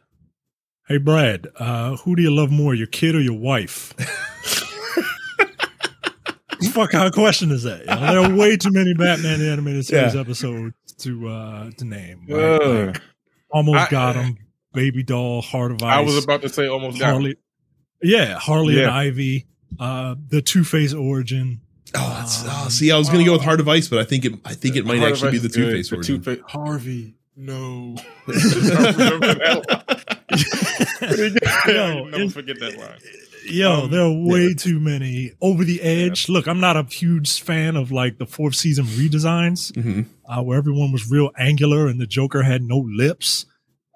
Hey 0.87 0.97
Brad, 0.97 1.47
uh, 1.57 1.95
who 1.97 2.15
do 2.15 2.21
you 2.21 2.31
love 2.35 2.51
more, 2.51 2.73
your 2.75 2.87
kid 2.87 3.15
or 3.15 3.21
your 3.21 3.37
wife? 3.39 3.93
Fuck 6.71 6.91
kind 6.91 7.05
of 7.07 7.13
question 7.13 7.51
is 7.51 7.63
that? 7.63 7.81
You 7.81 7.85
know, 7.85 7.99
there 7.99 8.31
are 8.31 8.35
way 8.37 8.55
too 8.57 8.71
many 8.71 8.93
Batman 8.93 9.41
animated 9.41 9.85
series 9.85 10.15
Yeah. 10.15 10.21
episodes 10.21 10.73
to 10.99 11.27
uh 11.27 11.71
to 11.77 11.85
name. 11.85 12.25
right? 12.29 12.39
Ugh. 12.39 12.87
Like, 12.87 13.01
almost 13.53 13.77
I- 13.79 13.89
got 13.89 14.15
him. 14.17 14.37
Baby 14.73 15.03
doll, 15.03 15.41
heart 15.43 15.71
of 15.71 15.83
ice. 15.83 15.93
I 15.97 15.99
was 16.01 16.23
about 16.23 16.41
to 16.41 16.49
say 16.49 16.67
almost 16.67 16.99
got 16.99 17.11
Harley. 17.11 17.35
Yeah, 18.01 18.39
Harley 18.39 18.81
and 18.81 18.89
Ivy. 18.91 19.45
Uh, 19.79 20.15
the 20.29 20.41
Two 20.41 20.63
Face 20.63 20.93
origin. 20.95 21.61
Oh, 21.95 22.15
that's, 22.19 22.43
oh, 22.43 22.63
Um, 22.65 22.69
see, 22.71 22.91
I 22.91 22.97
was 22.97 23.07
going 23.07 23.19
to 23.19 23.25
go 23.25 23.33
with 23.33 23.43
Heart 23.43 23.59
of 23.59 23.67
Ice, 23.69 23.87
but 23.87 23.99
I 23.99 24.03
think 24.03 24.25
it, 24.25 24.33
I 24.43 24.55
think 24.55 24.75
it 24.75 24.83
might 24.83 24.97
Heart 24.97 25.11
actually 25.11 25.31
be 25.33 25.37
the. 25.37 25.49
Two 25.49 25.69
Face 25.71 25.89
The 25.91 25.97
version. 25.97 26.21
Two-Face- 26.23 26.39
Harvey. 26.47 27.13
No. 27.35 27.95
I 28.27 28.31
remember 28.31 29.33
that 29.35 29.63
line. 31.67 32.11
Never 32.11 32.29
forget 32.31 32.59
that 32.59 32.77
line. 32.77 32.99
Yo, 33.45 33.83
Um, 33.83 33.91
there 33.91 34.01
are 34.01 34.11
way 34.13 34.53
too 34.53 34.79
many 34.79 35.31
over 35.41 35.63
the 35.63 35.81
edge. 35.81 36.29
Look, 36.29 36.47
I'm 36.47 36.59
not 36.59 36.77
a 36.77 36.83
huge 36.83 37.41
fan 37.41 37.75
of 37.75 37.91
like 37.91 38.17
the 38.17 38.25
fourth 38.25 38.55
season 38.55 38.85
redesigns. 38.85 39.71
Mhm. 39.73 40.05
uh, 40.25 40.41
where 40.41 40.57
everyone 40.57 40.91
was 40.91 41.09
real 41.11 41.31
angular 41.37 41.87
and 41.87 41.99
the 41.99 42.07
Joker 42.07 42.43
had 42.43 42.61
no 42.63 42.77
lips, 42.77 43.45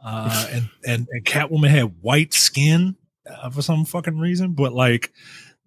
uh, 0.04 0.48
and 0.52 0.70
and 0.86 1.08
and 1.12 1.26
Catwoman 1.26 1.70
had 1.70 1.96
white 2.02 2.34
skin. 2.34 2.96
uh, 3.30 3.50
for 3.50 3.62
some 3.62 3.84
fucking 3.86 4.18
reason. 4.18 4.54
But 4.54 4.72
like 4.74 5.12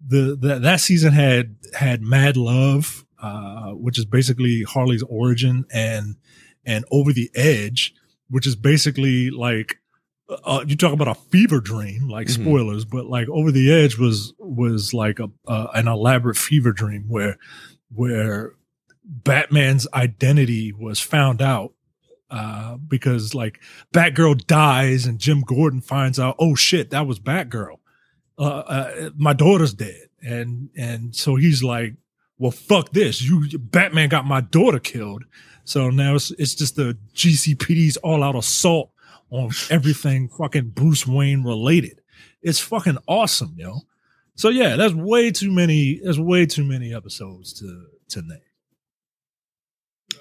the, 0.05 0.35
the 0.39 0.57
that 0.59 0.79
season 0.81 1.13
had 1.13 1.55
had 1.75 2.01
Mad 2.01 2.35
Love, 2.37 3.05
uh, 3.21 3.71
which 3.73 3.99
is 3.99 4.05
basically 4.05 4.63
Harley's 4.63 5.03
origin, 5.03 5.65
and 5.71 6.15
and 6.65 6.85
Over 6.91 7.13
the 7.13 7.29
Edge, 7.35 7.93
which 8.29 8.47
is 8.47 8.55
basically 8.55 9.29
like 9.29 9.77
uh, 10.43 10.63
you 10.67 10.75
talk 10.75 10.93
about 10.93 11.07
a 11.07 11.15
fever 11.15 11.59
dream, 11.59 12.07
like 12.07 12.27
Mhm. 12.27 12.41
spoilers, 12.43 12.85
but 12.85 13.05
like 13.07 13.27
Over 13.29 13.51
the 13.51 13.71
Edge 13.71 13.97
was 13.97 14.33
was 14.39 14.93
like 14.93 15.19
a 15.19 15.29
uh, 15.47 15.67
an 15.73 15.87
elaborate 15.87 16.37
fever 16.37 16.71
dream 16.71 17.05
where 17.07 17.37
where 17.93 18.53
Batman's 19.03 19.87
identity 19.93 20.71
was 20.71 20.99
found 20.99 21.41
out 21.41 21.73
uh, 22.29 22.77
because 22.77 23.33
like 23.35 23.59
Batgirl 23.93 24.45
dies 24.47 25.05
and 25.05 25.19
Jim 25.19 25.41
Gordon 25.41 25.81
finds 25.81 26.17
out, 26.19 26.35
oh 26.39 26.55
shit, 26.55 26.89
that 26.91 27.05
was 27.05 27.19
Batgirl. 27.19 27.77
Uh, 28.37 28.43
uh, 28.43 29.09
my 29.17 29.33
daughter's 29.33 29.73
dead, 29.73 30.07
and 30.21 30.69
and 30.77 31.13
so 31.15 31.35
he's 31.35 31.61
like, 31.61 31.95
well, 32.37 32.51
fuck 32.51 32.91
this. 32.93 33.21
You 33.21 33.59
Batman 33.59 34.07
got 34.09 34.25
my 34.25 34.39
daughter 34.41 34.79
killed, 34.79 35.25
so 35.65 35.89
now 35.89 36.15
it's 36.15 36.31
it's 36.31 36.55
just 36.55 36.75
the 36.77 36.97
GCPD's 37.13 37.97
all 37.97 38.23
out 38.23 38.35
assault 38.35 38.91
on 39.31 39.49
everything 39.69 40.29
fucking 40.29 40.69
Bruce 40.69 41.07
Wayne 41.07 41.43
related. 41.43 42.01
It's 42.41 42.59
fucking 42.59 42.97
awesome, 43.07 43.55
yo. 43.57 43.79
So 44.35 44.49
yeah, 44.49 44.75
that's 44.75 44.93
way 44.93 45.31
too 45.31 45.51
many. 45.51 45.99
There's 46.03 46.19
way 46.19 46.45
too 46.45 46.63
many 46.63 46.93
episodes 46.93 47.53
to 47.59 47.85
to 48.09 48.21
name. 48.21 48.39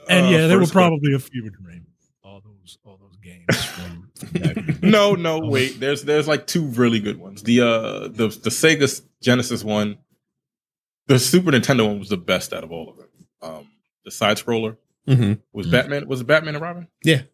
And 0.09 0.27
Uh, 0.27 0.31
yeah, 0.31 0.47
they 0.47 0.57
were 0.57 0.63
first 0.63 0.75
one- 0.75 0.83
probably 0.91 1.15
a 1.15 1.19
few 1.19 1.51
dream. 1.51 1.87
All 2.23 2.41
those 2.41 2.79
all 2.85 2.99
those 2.99 3.17
games 3.17 3.65
from 3.65 4.11
back- 4.33 4.83
no, 4.83 5.15
no, 5.15 5.41
wait. 5.41 5.81
There's 5.81 6.03
there's 6.05 6.29
like 6.29 6.47
two 6.47 6.65
really 6.67 7.01
good 7.01 7.19
ones. 7.19 7.43
The 7.43 7.61
uh 7.61 8.01
the 8.09 8.29
the 8.29 8.51
Sega 8.51 9.01
Genesis 9.23 9.65
one, 9.65 9.99
the 11.07 11.19
Super 11.19 11.51
Nintendo 11.51 11.87
one 11.87 11.99
was 11.99 12.09
the 12.09 12.17
best 12.17 12.53
out 12.53 12.63
of 12.65 12.71
all 12.73 12.89
of 12.91 12.97
them. 12.97 13.09
Um, 13.43 13.69
the 14.05 14.11
side 14.11 14.37
scroller 14.37 14.77
Mm-hmm. 15.09 15.35
was 15.53 15.67
Mhm. 15.67 15.71
Batman. 15.73 16.09
Was 16.09 16.21
it 16.21 16.27
Batman 16.27 16.55
and 16.55 16.63
Robin? 16.63 16.87
The 17.03 17.25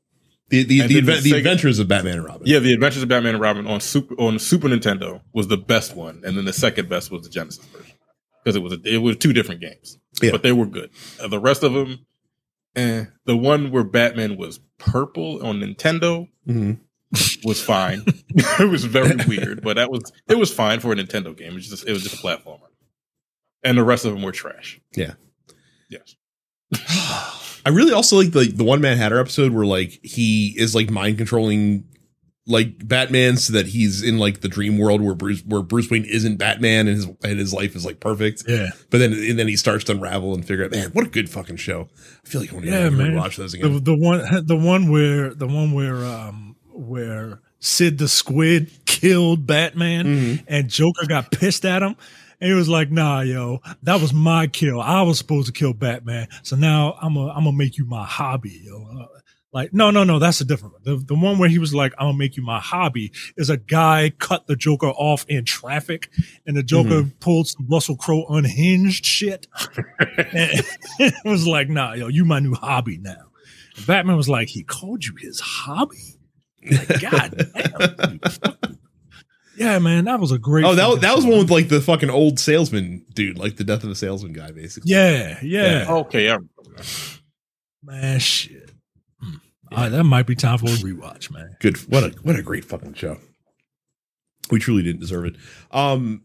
the 0.48 0.62
the, 0.62 0.81
the, 0.86 1.01
the 1.01 1.12
Sega- 1.12 1.36
adventures 1.39 1.78
of 1.78 1.89
Batman 1.89 2.18
and 2.18 2.24
Robin. 2.27 2.43
Yeah, 2.47 2.60
the 2.60 2.73
Adventures 2.73 3.02
of 3.02 3.09
Batman 3.09 3.35
and 3.35 3.43
Robin 3.43 3.66
on 3.66 3.81
Super 3.81 4.14
on 4.14 4.39
Super 4.39 4.68
Nintendo 4.68 5.20
was 5.32 5.48
the 5.48 5.56
best 5.56 5.97
one, 5.97 6.23
and 6.24 6.36
then 6.36 6.44
the 6.44 6.52
second 6.52 6.89
best 6.89 7.10
was 7.10 7.23
the 7.23 7.31
Genesis 7.31 7.64
version 7.66 7.94
because 8.44 8.56
it 8.56 8.62
was 8.62 8.73
a, 8.74 8.81
it 8.85 8.98
was 8.98 9.16
two 9.16 9.32
different 9.32 9.60
games, 9.60 9.98
Yeah. 10.23 10.31
but 10.31 10.43
they 10.44 10.52
were 10.52 10.66
good. 10.66 10.90
Uh, 11.20 11.27
the 11.28 11.40
rest 11.40 11.62
of 11.64 11.73
them, 11.73 12.06
eh. 12.77 13.06
The 13.24 13.36
one 13.36 13.73
where 13.73 13.82
Batman 13.85 14.36
was 14.36 14.60
purple 14.78 15.44
on 15.44 15.60
Nintendo 15.60 16.28
hmm 16.44 16.73
was 17.44 17.62
fine. 17.62 18.02
it 18.28 18.68
was 18.70 18.85
very 18.85 19.16
weird, 19.27 19.62
but 19.62 19.77
that 19.77 19.90
was 19.90 20.12
it 20.28 20.36
was 20.39 20.52
fine 20.52 20.81
for 20.81 20.93
a 20.93 20.97
Nintendo 20.97 21.36
game. 21.36 21.52
It 21.52 21.55
was 21.55 21.68
just 21.68 21.89
it 21.89 21.93
was 21.93 22.02
just 22.02 22.14
a 22.14 22.18
platformer, 22.18 22.68
and 23.64 23.77
the 23.78 23.85
rest 23.85 24.05
of 24.05 24.12
them 24.12 24.23
were 24.23 24.32
trash. 24.32 24.81
Yeah. 24.94 25.14
Yes. 25.90 26.14
I 27.66 27.70
really 27.70 27.93
also 27.93 28.16
like 28.16 28.30
the 28.32 28.51
the 28.51 28.64
one 28.64 28.80
man 28.80 28.97
Hatter 28.97 29.18
episode 29.20 29.52
where 29.52 29.66
like 29.66 29.98
he 30.02 30.55
is 30.56 30.74
like 30.74 30.88
mind 30.90 31.18
controlling 31.18 31.84
like 32.47 32.86
Batman 32.86 33.36
so 33.38 33.52
that 33.55 33.66
he's 33.66 34.05
in 34.05 34.18
like 34.18 34.40
the 34.40 34.48
dream 34.48 34.78
world 34.78 35.01
where 35.01 35.16
Bruce 35.16 35.43
where 35.44 35.62
Bruce 35.62 35.90
Wayne 35.90 36.05
isn't 36.05 36.36
Batman 36.36 36.86
and 36.86 36.97
his 36.97 37.06
and 37.24 37.38
his 37.40 37.52
life 37.52 37.74
is 37.74 37.84
like 37.84 37.98
perfect. 37.98 38.44
yeah, 38.47 38.68
But 38.90 38.98
then 38.98 39.12
and 39.12 39.36
then 39.36 39.48
he 39.48 39.56
starts 39.56 39.82
to 39.84 39.93
unravel 39.93 40.32
and 40.32 40.47
figure 40.47 40.64
out, 40.64 40.70
man, 40.70 40.90
what 40.93 41.05
a 41.06 41.10
good 41.10 41.28
fucking 41.28 41.56
show. 41.56 41.88
I 42.24 42.28
feel 42.28 42.40
like 42.40 42.51
I 42.52 42.55
want 42.55 42.66
to 42.66 42.70
Yeah, 42.72 42.88
man. 42.90 43.16
watch 43.16 43.36
those 43.36 43.52
again. 43.52 43.82
the 43.82 43.97
one 43.97 44.20
the 44.47 44.56
one 44.56 44.88
where 44.90 45.34
the 45.34 45.48
one 45.48 45.72
where 45.72 46.05
um 46.05 46.55
where 46.72 47.40
Sid 47.59 47.98
the 47.98 48.06
Squid 48.06 48.70
killed 48.86 49.44
Batman 49.47 50.05
Mhm. 50.06 50.44
and 50.47 50.68
Joker 50.68 51.06
got 51.09 51.32
pissed 51.32 51.64
at 51.64 51.82
him. 51.82 51.97
And 52.40 52.50
he 52.50 52.54
was 52.54 52.68
like, 52.68 52.90
"Nah, 52.90 53.20
yo, 53.20 53.60
that 53.82 54.00
was 54.00 54.12
my 54.12 54.46
kill. 54.46 54.80
I 54.80 55.02
was 55.02 55.18
supposed 55.18 55.46
to 55.46 55.52
kill 55.52 55.72
Batman. 55.72 56.28
So 56.42 56.56
now 56.56 56.96
I'm 57.00 57.16
I'm 57.16 57.44
gonna 57.44 57.52
make 57.52 57.78
you 57.78 57.86
my 57.86 58.04
hobby, 58.04 58.60
yo." 58.64 58.86
Uh, 59.00 59.06
Like, 59.52 59.72
no, 59.72 59.90
no, 59.90 60.04
no, 60.04 60.18
that's 60.18 60.42
a 60.42 60.44
different 60.44 60.74
one. 60.74 60.82
The, 60.84 60.96
the 61.02 61.14
one 61.14 61.38
where 61.38 61.48
he 61.48 61.58
was 61.58 61.72
like, 61.72 61.94
I'm 61.98 62.08
gonna 62.08 62.18
make 62.18 62.36
you 62.36 62.42
my 62.42 62.60
hobby 62.60 63.12
is 63.38 63.48
a 63.48 63.56
guy 63.56 64.10
cut 64.18 64.46
the 64.46 64.54
Joker 64.56 64.88
off 64.88 65.24
in 65.28 65.46
traffic 65.46 66.10
and 66.46 66.54
the 66.54 66.62
Joker 66.62 67.04
pulled 67.20 67.48
some 67.48 67.66
Russell 67.66 67.96
Crowe 67.96 68.26
unhinged 68.28 69.06
shit. 69.06 69.46
and 69.98 70.60
it 70.98 71.14
was 71.24 71.46
like, 71.46 71.70
nah, 71.70 71.94
yo, 71.94 72.08
you 72.08 72.26
my 72.26 72.38
new 72.38 72.52
hobby 72.54 72.98
now. 72.98 73.30
And 73.76 73.86
Batman 73.86 74.16
was 74.18 74.28
like, 74.28 74.48
he 74.48 74.62
called 74.62 75.06
you 75.06 75.14
his 75.18 75.40
hobby? 75.40 76.18
Like, 76.70 77.00
God 77.10 77.48
damn. 77.54 78.78
You 79.59 79.65
fucking- 79.65 79.66
yeah, 79.66 79.78
man, 79.78 80.05
that 80.05 80.20
was 80.20 80.33
a 80.33 80.39
great 80.39 80.65
Oh, 80.65 80.74
that 80.74 80.89
was, 80.89 81.01
that 81.01 81.15
was 81.16 81.24
one 81.24 81.39
with 81.39 81.51
like 81.51 81.69
the 81.69 81.81
fucking 81.81 82.11
old 82.11 82.39
salesman 82.39 83.05
dude, 83.15 83.39
like 83.39 83.57
the 83.57 83.65
death 83.65 83.83
of 83.83 83.89
the 83.89 83.95
salesman 83.95 84.33
guy, 84.33 84.51
basically. 84.53 84.93
Yeah, 84.93 85.39
yeah. 85.43 85.87
Okay, 85.89 86.28
I 86.28 86.35
remember 86.35 86.53
that. 86.77 87.19
Man, 87.83 88.19
shit. 88.19 88.70
Hmm. 89.20 89.35
All 89.73 89.78
right, 89.78 89.89
that 89.91 90.05
might 90.05 90.27
be 90.27 90.35
time 90.35 90.59
for 90.59 90.66
a 90.66 90.70
rewatch, 90.70 91.31
man. 91.31 91.57
Good. 91.61 91.77
What 91.91 92.05
a 92.05 92.09
what 92.23 92.37
a 92.37 92.43
great 92.43 92.65
fucking 92.65 92.95
show. 92.95 93.19
We 94.51 94.59
truly 94.61 94.83
didn't 94.83 95.01
deserve 95.01 95.24
it. 95.24 95.37
Um, 95.73 96.23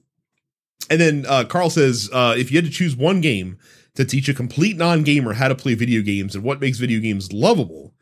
and 0.90 0.99
then 1.02 1.26
uh, 1.28 1.45
Carl 1.45 1.70
says, 1.70 2.10
uh, 2.14 2.36
if 2.38 2.52
you 2.52 2.58
had 2.58 2.66
to 2.66 2.72
choose 2.72 2.95
one 2.95 3.22
game 3.22 3.58
to 3.95 4.06
teach 4.06 4.30
a 4.30 4.34
complete 4.34 4.78
non-gamer 4.78 5.34
how 5.34 5.48
to 5.48 5.56
play 5.56 5.74
video 5.74 6.02
games 6.02 6.36
and 6.36 6.44
what 6.44 6.60
makes 6.62 6.78
video 6.78 6.99
games 6.99 7.32
lovable, 7.34 7.94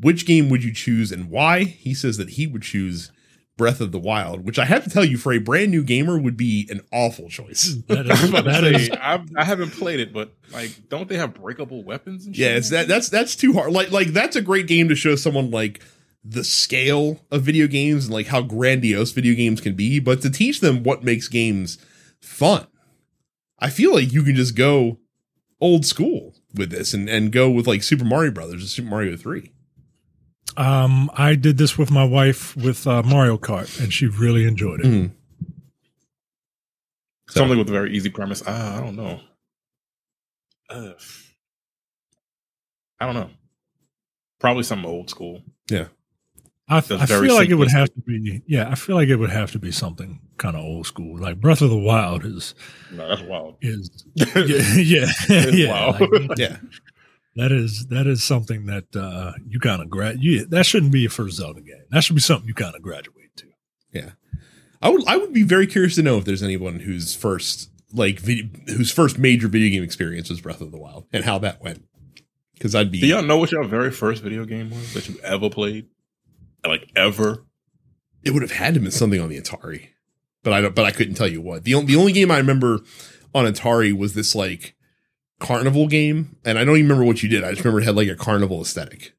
which 0.00 0.26
game 0.26 0.48
would 0.48 0.64
you 0.64 0.72
choose 0.72 1.12
and 1.12 1.28
why? 1.30 1.64
He 1.64 1.92
says 1.94 2.16
that 2.16 2.30
he 2.30 2.46
would 2.46 2.62
choose 2.62 3.12
Breath 3.56 3.80
of 3.80 3.90
the 3.90 3.98
Wild, 3.98 4.44
which 4.44 4.58
I 4.58 4.66
have 4.66 4.84
to 4.84 4.90
tell 4.90 5.04
you, 5.04 5.16
for 5.16 5.32
a 5.32 5.38
brand 5.38 5.70
new 5.70 5.82
gamer, 5.82 6.18
would 6.18 6.36
be 6.36 6.68
an 6.70 6.82
awful 6.92 7.28
choice. 7.28 7.76
That 7.86 8.06
I 8.06 8.10
was 8.10 8.24
is, 8.24 8.28
about 8.30 8.42
to 8.44 8.50
that 8.50 8.60
say, 8.62 8.74
is 8.74 8.90
I've, 8.90 9.28
I 9.36 9.44
haven't 9.44 9.70
played 9.70 10.00
it, 10.00 10.12
but 10.12 10.34
like, 10.52 10.88
don't 10.88 11.08
they 11.08 11.16
have 11.16 11.34
breakable 11.34 11.82
weapons? 11.82 12.26
And 12.26 12.36
shit? 12.36 12.44
Yeah, 12.44 12.56
it's 12.56 12.70
that 12.70 12.88
that's 12.88 13.08
that's 13.08 13.34
too 13.34 13.52
hard. 13.54 13.72
Like 13.72 13.90
like 13.90 14.08
that's 14.08 14.36
a 14.36 14.42
great 14.42 14.66
game 14.66 14.88
to 14.88 14.94
show 14.94 15.16
someone 15.16 15.50
like 15.50 15.82
the 16.22 16.44
scale 16.44 17.24
of 17.30 17.42
video 17.42 17.66
games 17.66 18.06
and 18.06 18.14
like 18.14 18.26
how 18.26 18.42
grandiose 18.42 19.12
video 19.12 19.34
games 19.34 19.60
can 19.60 19.74
be, 19.74 20.00
but 20.00 20.20
to 20.22 20.30
teach 20.30 20.60
them 20.60 20.82
what 20.82 21.04
makes 21.04 21.28
games 21.28 21.78
fun. 22.20 22.66
I 23.58 23.70
feel 23.70 23.94
like 23.94 24.12
you 24.12 24.22
can 24.22 24.34
just 24.34 24.56
go 24.56 24.98
old 25.60 25.86
school 25.86 26.34
with 26.54 26.70
this 26.70 26.92
and 26.92 27.08
and 27.08 27.32
go 27.32 27.48
with 27.50 27.66
like 27.66 27.82
Super 27.82 28.04
Mario 28.04 28.32
Brothers 28.32 28.64
or 28.64 28.66
Super 28.66 28.90
Mario 28.90 29.16
3. 29.16 29.52
Um, 30.56 31.10
I 31.14 31.34
did 31.34 31.58
this 31.58 31.76
with 31.76 31.90
my 31.90 32.04
wife 32.04 32.56
with 32.56 32.86
uh, 32.86 33.02
Mario 33.02 33.36
Kart, 33.38 33.80
and 33.80 33.92
she 33.92 34.06
really 34.06 34.44
enjoyed 34.46 34.80
it. 34.80 34.86
Mhm. 34.86 35.10
So- 37.28 37.40
something 37.40 37.58
with 37.58 37.68
a 37.68 37.72
very 37.72 37.94
easy 37.96 38.08
premise. 38.10 38.42
Ah, 38.46 38.78
I 38.78 38.80
don't 38.80 38.96
know. 38.96 39.20
Uh, 40.70 40.92
I 43.00 43.06
don't 43.06 43.14
know. 43.14 43.30
Probably 44.40 44.62
something 44.62 44.88
old 44.88 45.10
school. 45.10 45.42
I, 46.68 46.80
That's 46.80 46.90
I 46.90 47.06
very 47.06 47.28
feel 47.28 47.36
like 47.36 47.48
it 47.48 47.54
would 47.54 47.70
have 47.70 47.94
to 47.94 48.00
be, 48.00 48.42
yeah, 48.48 48.68
I 48.68 48.74
feel 48.74 48.96
like 48.96 49.08
it 49.08 49.14
would 49.16 49.30
have 49.30 49.52
to 49.52 49.58
be 49.60 49.70
something 49.70 50.18
kind 50.36 50.56
of 50.56 50.64
old 50.64 50.84
school. 50.86 51.16
Like 51.16 51.40
Breath 51.40 51.62
of 51.62 51.70
the 51.70 51.78
Wild 51.78 52.24
is 52.24 52.56
No, 52.92 53.06
that's 53.08 53.22
wild. 53.22 53.54
is 53.62 54.04
yeah 54.16 55.06
yeah, 55.28 55.46
yeah 55.52 55.70
Wow. 55.92 55.96
like, 56.00 56.30
Yeah. 56.38 56.56
That 57.36 57.52
is 57.52 57.86
that 57.86 58.06
is 58.06 58.24
something 58.24 58.66
that 58.66 58.84
uh, 58.96 59.32
you 59.46 59.60
kind 59.60 59.80
of 59.80 59.88
grad. 59.88 60.16
You, 60.20 60.46
that 60.46 60.66
shouldn't 60.66 60.92
be 60.92 61.00
your 61.00 61.10
first 61.10 61.36
Zelda 61.36 61.60
game. 61.60 61.84
That 61.90 62.02
should 62.02 62.16
be 62.16 62.22
something 62.22 62.48
you 62.48 62.54
kind 62.54 62.74
of 62.74 62.82
graduate 62.82 63.36
to. 63.36 63.46
Yeah, 63.92 64.10
I 64.82 64.88
would 64.88 65.06
I 65.06 65.16
would 65.16 65.32
be 65.32 65.42
very 65.42 65.66
curious 65.66 65.94
to 65.96 66.02
know 66.02 66.18
if 66.18 66.24
there's 66.24 66.42
anyone 66.42 66.80
whose 66.80 67.14
first 67.14 67.70
like 67.92 68.18
video, 68.18 68.46
whose 68.66 68.90
first 68.90 69.18
major 69.18 69.48
video 69.48 69.70
game 69.70 69.82
experience 69.82 70.28
was 70.28 70.40
Breath 70.40 70.60
of 70.60 70.72
the 70.72 70.78
Wild 70.78 71.06
and 71.12 71.24
how 71.24 71.38
that 71.38 71.62
went. 71.62 71.84
Cuz 72.58 72.74
I'd 72.74 72.90
be 72.90 73.00
Do 73.00 73.06
y'all 73.06 73.22
know 73.22 73.36
what 73.36 73.52
your 73.52 73.64
very 73.64 73.90
first 73.90 74.22
video 74.22 74.44
game 74.44 74.70
was 74.70 74.94
that 74.94 75.08
you 75.08 75.18
ever 75.22 75.50
played? 75.50 75.86
Like 76.64 76.90
ever? 76.96 77.46
it 78.26 78.32
would 78.32 78.42
have 78.42 78.50
had 78.50 78.74
to 78.74 78.80
been 78.80 78.90
something 78.90 79.20
on 79.20 79.28
the 79.28 79.40
Atari, 79.40 79.90
but 80.42 80.52
I 80.52 80.60
don't. 80.60 80.74
But 80.74 80.84
I 80.84 80.90
couldn't 80.90 81.14
tell 81.14 81.28
you 81.28 81.40
what. 81.40 81.62
the 81.62 81.74
only 81.74 81.86
The 81.94 82.00
only 82.00 82.12
game 82.12 82.30
I 82.30 82.38
remember 82.38 82.80
on 83.32 83.44
Atari 83.44 83.96
was 83.96 84.14
this 84.14 84.34
like 84.34 84.74
carnival 85.40 85.86
game, 85.86 86.36
and 86.44 86.58
I 86.58 86.64
don't 86.64 86.76
even 86.76 86.88
remember 86.88 87.04
what 87.04 87.22
you 87.22 87.28
did. 87.28 87.44
I 87.44 87.50
just 87.50 87.64
remember 87.64 87.80
it 87.80 87.84
had 87.84 87.96
like 87.96 88.08
a 88.08 88.16
carnival 88.16 88.62
aesthetic, 88.62 89.14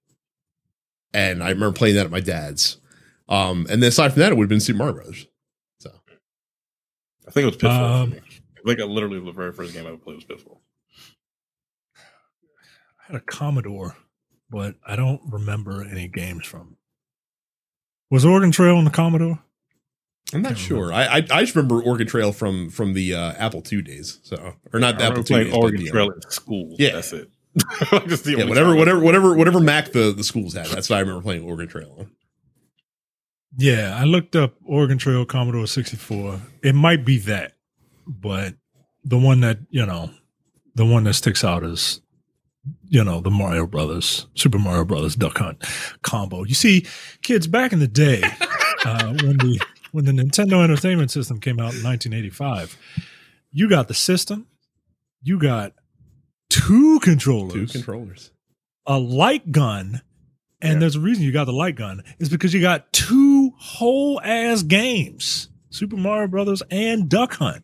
and 1.14 1.44
I 1.44 1.50
remember 1.50 1.78
playing 1.78 1.96
that 1.96 2.06
at 2.06 2.12
my 2.12 2.20
dad's. 2.20 2.78
Um, 3.30 3.68
and 3.70 3.84
then 3.84 3.90
aside 3.90 4.14
from 4.14 4.22
that, 4.22 4.32
it 4.32 4.36
would 4.36 4.44
have 4.44 4.50
been 4.50 4.60
Super 4.60 4.80
Mario 4.80 4.96
Brothers. 4.96 5.28
So 5.80 5.92
I 7.28 7.32
think 7.32 7.44
it 7.44 7.48
was 7.48 7.56
Pitfall. 7.56 7.84
Um, 7.84 8.10
for 8.12 8.16
me. 8.16 8.22
I 8.80 8.84
I 8.84 8.86
literally 8.86 9.20
the 9.20 9.32
very 9.32 9.54
first 9.54 9.74
game 9.74 9.86
I 9.86 9.90
ever 9.90 9.98
played 9.98 10.16
was 10.16 10.26
Pitfall. 10.26 10.62
I 11.98 13.14
had 13.14 13.16
a 13.16 13.22
Commodore, 13.22 13.96
but 14.50 14.76
I 14.86 14.96
don't 14.96 15.22
remember 15.30 15.86
any 15.86 16.08
games 16.08 16.46
from. 16.46 16.78
Was 18.10 18.26
Oregon 18.26 18.52
Trail 18.52 18.78
on 18.78 18.86
the 18.86 18.92
Commodore? 18.92 19.40
I'm 20.34 20.42
not 20.42 20.58
sure. 20.58 20.92
I, 20.92 21.06
I 21.06 21.16
I 21.18 21.42
just 21.42 21.56
remember 21.56 21.82
Oregon 21.82 22.08
Trail 22.08 22.32
from 22.32 22.70
from 22.70 22.94
the 22.94 23.14
uh, 23.14 23.34
Apple 23.34 23.64
II 23.72 23.82
days. 23.82 24.20
So 24.24 24.56
or 24.74 24.80
not 24.80 24.98
the 24.98 25.06
I 25.06 25.08
Apple 25.08 25.20
II 25.20 25.44
days, 25.44 25.52
but 25.52 25.58
Oregon 25.58 25.84
the, 25.84 25.90
uh, 25.90 25.94
Trail 25.94 26.12
in 26.12 26.22
school. 26.30 26.76
Yeah. 26.78 26.94
that's 26.94 27.14
it. 27.14 27.32
Just 28.08 28.24
the 28.24 28.36
yeah, 28.38 28.46
whatever, 28.46 28.76
whatever, 28.76 29.00
whatever, 29.00 29.36
whatever 29.36 29.60
Mac 29.60 29.92
the 29.92 30.14
the 30.16 30.24
schools 30.24 30.54
had. 30.54 30.68
That's 30.68 30.90
what 30.90 30.98
I 30.98 31.00
remember 31.00 31.22
playing 31.22 31.44
Oregon 31.44 31.68
Trail 31.68 31.96
on. 31.98 32.12
Yeah, 33.58 33.98
I 34.00 34.04
looked 34.04 34.36
up 34.36 34.54
Oregon 34.66 35.00
Trail 35.00 35.26
Commodore 35.26 35.66
64. 35.66 36.40
It 36.62 36.76
might 36.76 37.04
be 37.04 37.18
that, 37.20 37.54
but 38.06 38.54
the 39.04 39.18
one 39.18 39.40
that, 39.40 39.58
you 39.72 39.86
know, 39.86 40.12
the 40.76 40.86
one 40.86 41.06
that 41.06 41.16
sticks 41.16 41.44
out 41.44 41.64
is, 41.64 42.02
you 42.88 43.04
know, 43.04 43.20
the 43.20 43.32
Mario 43.32 43.66
Brothers, 43.66 44.28
Super 44.36 44.60
Mario 44.60 44.86
Brothers 44.86 45.16
Duck 45.16 45.40
Hunt 45.40 45.64
combo. 46.04 46.44
You 46.44 46.54
see, 46.54 46.86
kids, 47.24 47.48
back 47.48 47.74
in 47.74 47.80
the 47.80 47.88
day, 47.88 48.22
uh, 48.86 49.14
when 49.24 49.38
the 49.38 49.60
when 49.98 50.06
the 50.06 50.12
Nintendo 50.12 50.64
Entertainment 50.64 51.10
System 51.10 51.40
came 51.40 51.56
out 51.60 51.74
in 51.74 51.82
1985, 51.84 52.78
you 53.52 53.68
got 53.68 53.88
the 53.88 53.96
system, 53.96 54.46
you 55.24 55.40
got 55.40 55.74
two 56.50 57.00
controllers, 57.00 57.72
Two 57.72 57.80
controllers. 57.80 58.30
a 58.86 59.00
light 59.00 59.52
gun, 59.52 60.02
and 60.62 60.74
Yeah. 60.74 60.80
there's 60.82 60.96
a 60.96 61.00
reason 61.00 61.24
you 61.24 61.32
got 61.32 61.46
the 61.46 61.52
light 61.52 61.76
gun 61.76 62.04
is 62.20 62.30
because 62.30 62.54
you 62.54 62.62
got 62.62 62.94
two 62.94 63.54
whole 63.58 64.22
ass 64.22 64.62
games, 64.62 65.50
Super 65.72 65.98
Mario 65.98 66.28
Brothers 66.28 66.62
and 66.70 67.10
Duck 67.10 67.34
Hunt, 67.34 67.64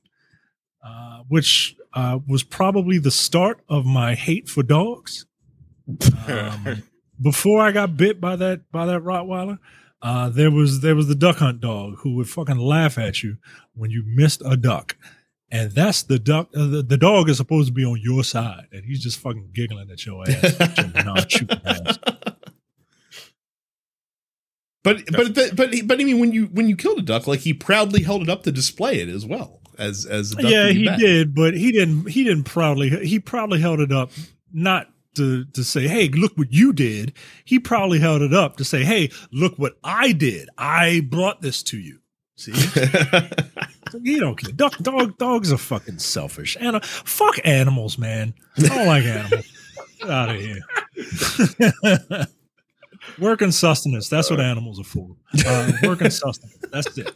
uh, 0.84 1.20
which 1.28 1.76
uh, 1.94 2.18
was 2.28 2.42
probably 2.42 2.98
the 2.98 3.12
start 3.12 3.62
of 3.70 3.86
my 3.86 4.16
hate 4.16 4.50
for 4.50 4.64
dogs. 4.64 5.28
Um, 6.28 6.82
before 7.22 7.62
I 7.62 7.72
got 7.72 7.96
bit 7.96 8.20
by 8.20 8.36
that 8.38 8.72
by 8.72 8.86
that 8.88 9.02
Rottweiler, 9.02 9.60
uh, 10.04 10.28
there 10.28 10.52
was 10.52 10.82
there 10.82 10.96
was 10.96 11.08
the 11.08 11.16
duck 11.16 11.38
hunt 11.38 11.62
dog 11.62 11.96
who 12.00 12.16
would 12.16 12.30
fucking 12.30 12.58
laugh 12.58 12.98
at 12.98 13.24
you 13.24 13.38
when 13.74 13.90
you 13.90 14.04
missed 14.06 14.42
a 14.46 14.58
duck, 14.58 14.98
and 15.50 15.72
that's 15.72 16.04
the 16.04 16.20
duck. 16.20 16.50
Uh, 16.54 16.68
the, 16.68 16.84
the 16.84 16.98
dog 16.98 17.30
is 17.30 17.38
supposed 17.38 17.70
to 17.70 17.74
be 17.74 17.86
on 17.86 18.00
your 18.02 18.24
side, 18.24 18.68
and 18.74 18.84
he's 18.84 19.02
just 19.02 19.18
fucking 19.20 19.52
giggling 19.54 19.90
at 19.90 20.06
your 20.06 20.24
ass, 20.30 20.44
at 20.60 21.66
ass. 21.66 22.00
But 24.84 25.06
but 25.10 25.34
but 25.34 25.56
but 25.56 25.74
but 25.86 26.02
I 26.02 26.04
mean 26.04 26.20
when 26.20 26.34
you 26.34 26.48
when 26.48 26.68
you 26.68 26.76
killed 26.76 27.00
a 27.00 27.04
duck, 27.04 27.26
like 27.26 27.40
he 27.40 27.54
proudly 27.54 28.04
held 28.04 28.24
it 28.24 28.30
up 28.30 28.44
to 28.44 28.52
display 28.52 29.00
it 29.00 29.08
as 29.08 29.26
well 29.26 29.62
as 29.78 30.06
as 30.06 30.34
a 30.34 30.36
duck 30.36 30.52
yeah, 30.52 30.68
he 30.68 30.86
back. 30.86 31.00
did, 31.00 31.34
but 31.34 31.54
he 31.54 31.72
didn't. 31.72 32.10
He 32.10 32.26
didn't 32.26 32.44
proudly. 32.44 32.90
He 33.08 33.20
proudly 33.20 33.62
held 33.62 33.80
it 33.80 33.94
up, 33.94 34.12
not 34.52 34.93
to 35.16 35.46
to 35.46 35.64
say, 35.64 35.88
"Hey, 35.88 36.10
look 36.10 36.38
what 36.38 36.52
you 36.52 36.74
did." 36.74 37.14
He 37.46 37.60
probably 37.60 38.00
held 38.00 38.22
it 38.22 38.34
up 38.34 38.58
to 38.58 38.66
say, 38.66 38.84
"Hey, 38.84 39.10
look 39.32 39.58
what 39.58 39.78
I 39.84 40.12
did. 40.12 40.50
I 40.58 41.02
brought 41.10 41.42
this 41.42 41.64
to 41.64 41.78
you." 41.78 42.00
See, 42.36 42.52
you 44.02 44.20
don't 44.20 44.36
care. 44.36 44.52
Dog, 44.52 44.76
dog, 44.82 45.18
dogs 45.18 45.54
are 45.54 45.58
fucking 45.58 46.00
selfish. 46.00 46.58
And 46.60 46.84
fuck 46.84 47.40
animals, 47.44 47.98
man. 47.98 48.34
I 48.58 48.62
don't 48.62 48.88
like 48.88 49.04
animals. 49.04 49.46
Get 50.00 50.10
out 50.10 50.30
of 50.30 50.42
here. 50.42 52.28
work 53.20 53.42
and 53.42 53.54
sustenance. 53.54 54.10
That's 54.10 54.30
what 54.32 54.40
animals 54.40 54.80
are 54.80 54.84
for. 54.84 55.16
Uh, 55.46 55.72
work 55.84 56.02
and 56.02 56.12
sustenance. 56.12 56.58
That's 56.72 56.98
it. 56.98 57.16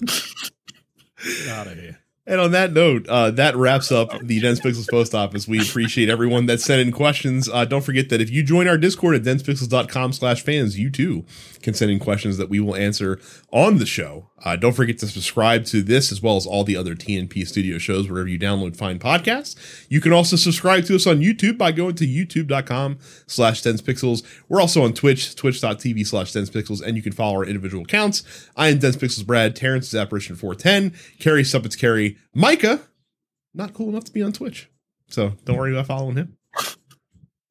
Get 1.24 1.48
out 1.50 1.68
of 1.68 1.78
here. 1.78 2.00
And 2.30 2.42
on 2.42 2.52
that 2.52 2.74
note, 2.74 3.08
uh, 3.08 3.32
that 3.32 3.56
wraps 3.56 3.90
up 3.90 4.12
the 4.22 4.42
Dense 4.42 4.60
Pixels 4.60 4.90
post 4.92 5.16
office. 5.16 5.48
We 5.48 5.62
appreciate 5.62 6.10
everyone 6.10 6.46
that 6.48 6.60
sent 6.60 6.82
in 6.82 6.92
questions. 6.92 7.48
Uh, 7.48 7.64
don't 7.64 7.84
forget 7.84 8.10
that 8.10 8.20
if 8.20 8.30
you 8.30 8.44
join 8.44 8.68
our 8.68 8.78
Discord 8.78 9.16
at 9.16 9.22
densepixels.com 9.24 10.12
slash 10.12 10.44
fans, 10.44 10.78
you 10.78 10.90
too 10.90 11.24
can 11.68 11.74
send 11.74 11.92
in 11.92 12.00
questions 12.00 12.38
that 12.38 12.48
we 12.48 12.62
will 12.62 12.78
answer 12.78 13.20
on 13.52 13.78
the 13.78 13.86
show. 13.86 14.30
Uh, 14.46 14.56
don't 14.56 14.72
forget 14.72 14.98
to 15.00 15.06
subscribe 15.06 15.66
to 15.66 15.82
this 15.82 16.14
as 16.14 16.22
well 16.22 16.38
as 16.38 16.46
all 16.46 16.64
the 16.64 16.78
other 16.78 16.96
TNP 16.96 17.46
studio 17.46 17.78
shows 17.78 18.10
wherever 18.10 18.30
you 18.30 18.40
download 18.40 18.78
fine 18.78 19.00
podcasts. 19.00 19.86
You 19.90 20.00
can 20.00 20.14
also 20.14 20.38
subscribe 20.38 20.86
to 20.86 20.96
us 20.96 21.06
on 21.06 21.20
YouTube 21.20 21.58
by 21.58 21.74
going 21.74 21.96
to 21.96 22.08
youtube.com 22.08 23.00
slash 23.26 23.62
densepixels. 23.64 24.24
We're 24.48 24.62
also 24.62 24.82
on 24.82 24.94
Twitch, 24.94 25.36
twitch.tv 25.36 26.08
slash 26.08 26.32
densepixels, 26.32 26.82
and 26.82 26.96
you 26.96 27.04
can 27.04 27.12
follow 27.12 27.36
our 27.36 27.46
individual 27.46 27.84
accounts. 27.84 28.24
I 28.56 28.70
am 28.70 28.80
Dense 28.80 28.96
Pixels 28.96 29.26
Brad, 29.26 29.54
Terrence 29.54 29.90
is 29.90 29.96
Apparition 29.96 30.38
410, 30.38 30.98
Carrie 31.20 31.44
Suppets 31.44 31.76
Carrie, 31.76 32.16
Micah, 32.34 32.80
not 33.54 33.74
cool 33.74 33.90
enough 33.90 34.06
to 34.06 34.14
be 34.14 34.24
on 34.24 34.32
Twitch. 34.32 34.70
So 35.10 35.34
don't 35.44 35.58
worry 35.58 35.74
about 35.74 35.88
following 35.88 36.16
him. 36.16 36.38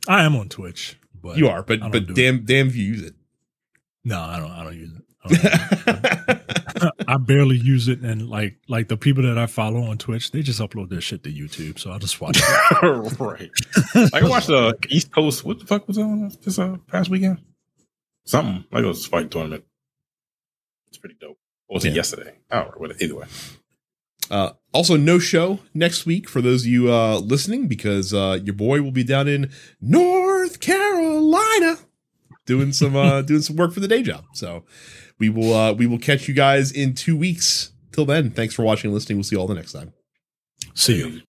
I 0.09 0.23
am 0.25 0.35
on 0.37 0.49
Twitch, 0.49 0.99
but 1.23 1.37
You 1.37 1.49
are, 1.49 1.63
but 1.63 1.81
but 1.81 2.07
do 2.07 2.13
it. 2.13 2.17
damn 2.17 2.45
damn 2.47 2.69
if 2.69 2.77
you 2.77 2.85
use 2.85 3.03
it. 3.03 3.16
No, 4.07 4.21
I 4.21 4.39
don't. 4.39 4.51
I 4.53 4.63
don't 4.63 4.77
use 4.77 4.93
it. 4.93 5.03
I 5.25 6.41
I 7.09 7.17
barely 7.17 7.57
use 7.57 7.89
it, 7.89 8.03
and 8.03 8.29
like 8.29 8.57
like 8.69 8.87
the 8.87 8.97
people 8.97 9.25
that 9.25 9.37
I 9.37 9.47
follow 9.47 9.83
on 9.83 9.99
Twitch, 9.99 10.31
they 10.31 10.43
just 10.43 10.61
upload 10.61 10.91
their 10.91 11.01
shit 11.01 11.25
to 11.25 11.33
YouTube, 11.33 11.81
so 11.81 11.91
I 11.91 11.99
just 11.99 12.21
watch 12.21 12.39
it. 12.39 13.21
right. 13.21 13.51
I 14.15 14.21
can 14.21 14.29
watch 14.29 14.47
the 14.47 14.79
East 14.91 15.11
Coast. 15.11 15.45
What 15.45 15.59
the 15.59 15.67
fuck 15.67 15.89
was 15.89 15.99
on 15.99 16.31
this 16.45 16.57
uh, 16.57 16.77
past 16.87 17.11
weekend? 17.11 17.41
Something 18.25 18.65
like 18.71 18.85
it 18.85 18.87
was 18.87 19.05
a 19.05 19.09
fight 19.09 19.29
tournament. 19.33 19.65
It's 20.87 20.99
pretty 20.99 21.17
dope. 21.21 21.39
Or 21.69 21.75
was 21.75 21.85
it 21.85 21.95
yesterday? 21.95 22.37
Don't. 22.49 23.03
Either 23.03 23.17
way. 23.17 23.27
Uh, 24.31 24.51
also, 24.73 24.97
no 24.97 25.19
show 25.19 25.59
next 25.75 26.07
week 26.07 26.29
for 26.29 26.41
those 26.41 26.63
of 26.63 26.69
you 26.69 26.93
uh, 26.93 27.19
listening 27.19 27.67
because 27.67 28.15
uh, 28.15 28.39
your 28.45 28.55
boy 28.55 28.83
will 28.83 28.93
be 28.93 29.05
down 29.05 29.27
in 29.27 29.51
North 29.81 30.61
Carolina 30.61 31.79
doing 32.47 32.73
some 32.73 32.97
uh, 32.97 33.23
doing 33.31 33.43
some 33.43 33.57
work 33.57 33.73
for 33.73 33.81
the 33.81 33.89
day 33.89 34.03
job. 34.03 34.25
So 34.33 34.65
we 35.19 35.29
will 35.29 35.53
uh, 35.53 35.73
we 35.73 35.87
will 35.87 35.99
catch 35.99 36.29
you 36.29 36.35
guys 36.35 36.73
in 36.73 36.95
two 36.95 37.17
weeks. 37.17 37.73
Till 37.93 38.05
then, 38.05 38.31
thanks 38.31 38.55
for 38.55 38.63
watching 38.63 38.89
and 38.89 38.95
listening. 38.95 39.19
We'll 39.19 39.25
see 39.25 39.37
you 39.37 39.41
all 39.41 39.47
the 39.47 39.55
next 39.55 39.73
time. 39.73 39.93
See 40.75 40.99
you. 40.99 41.23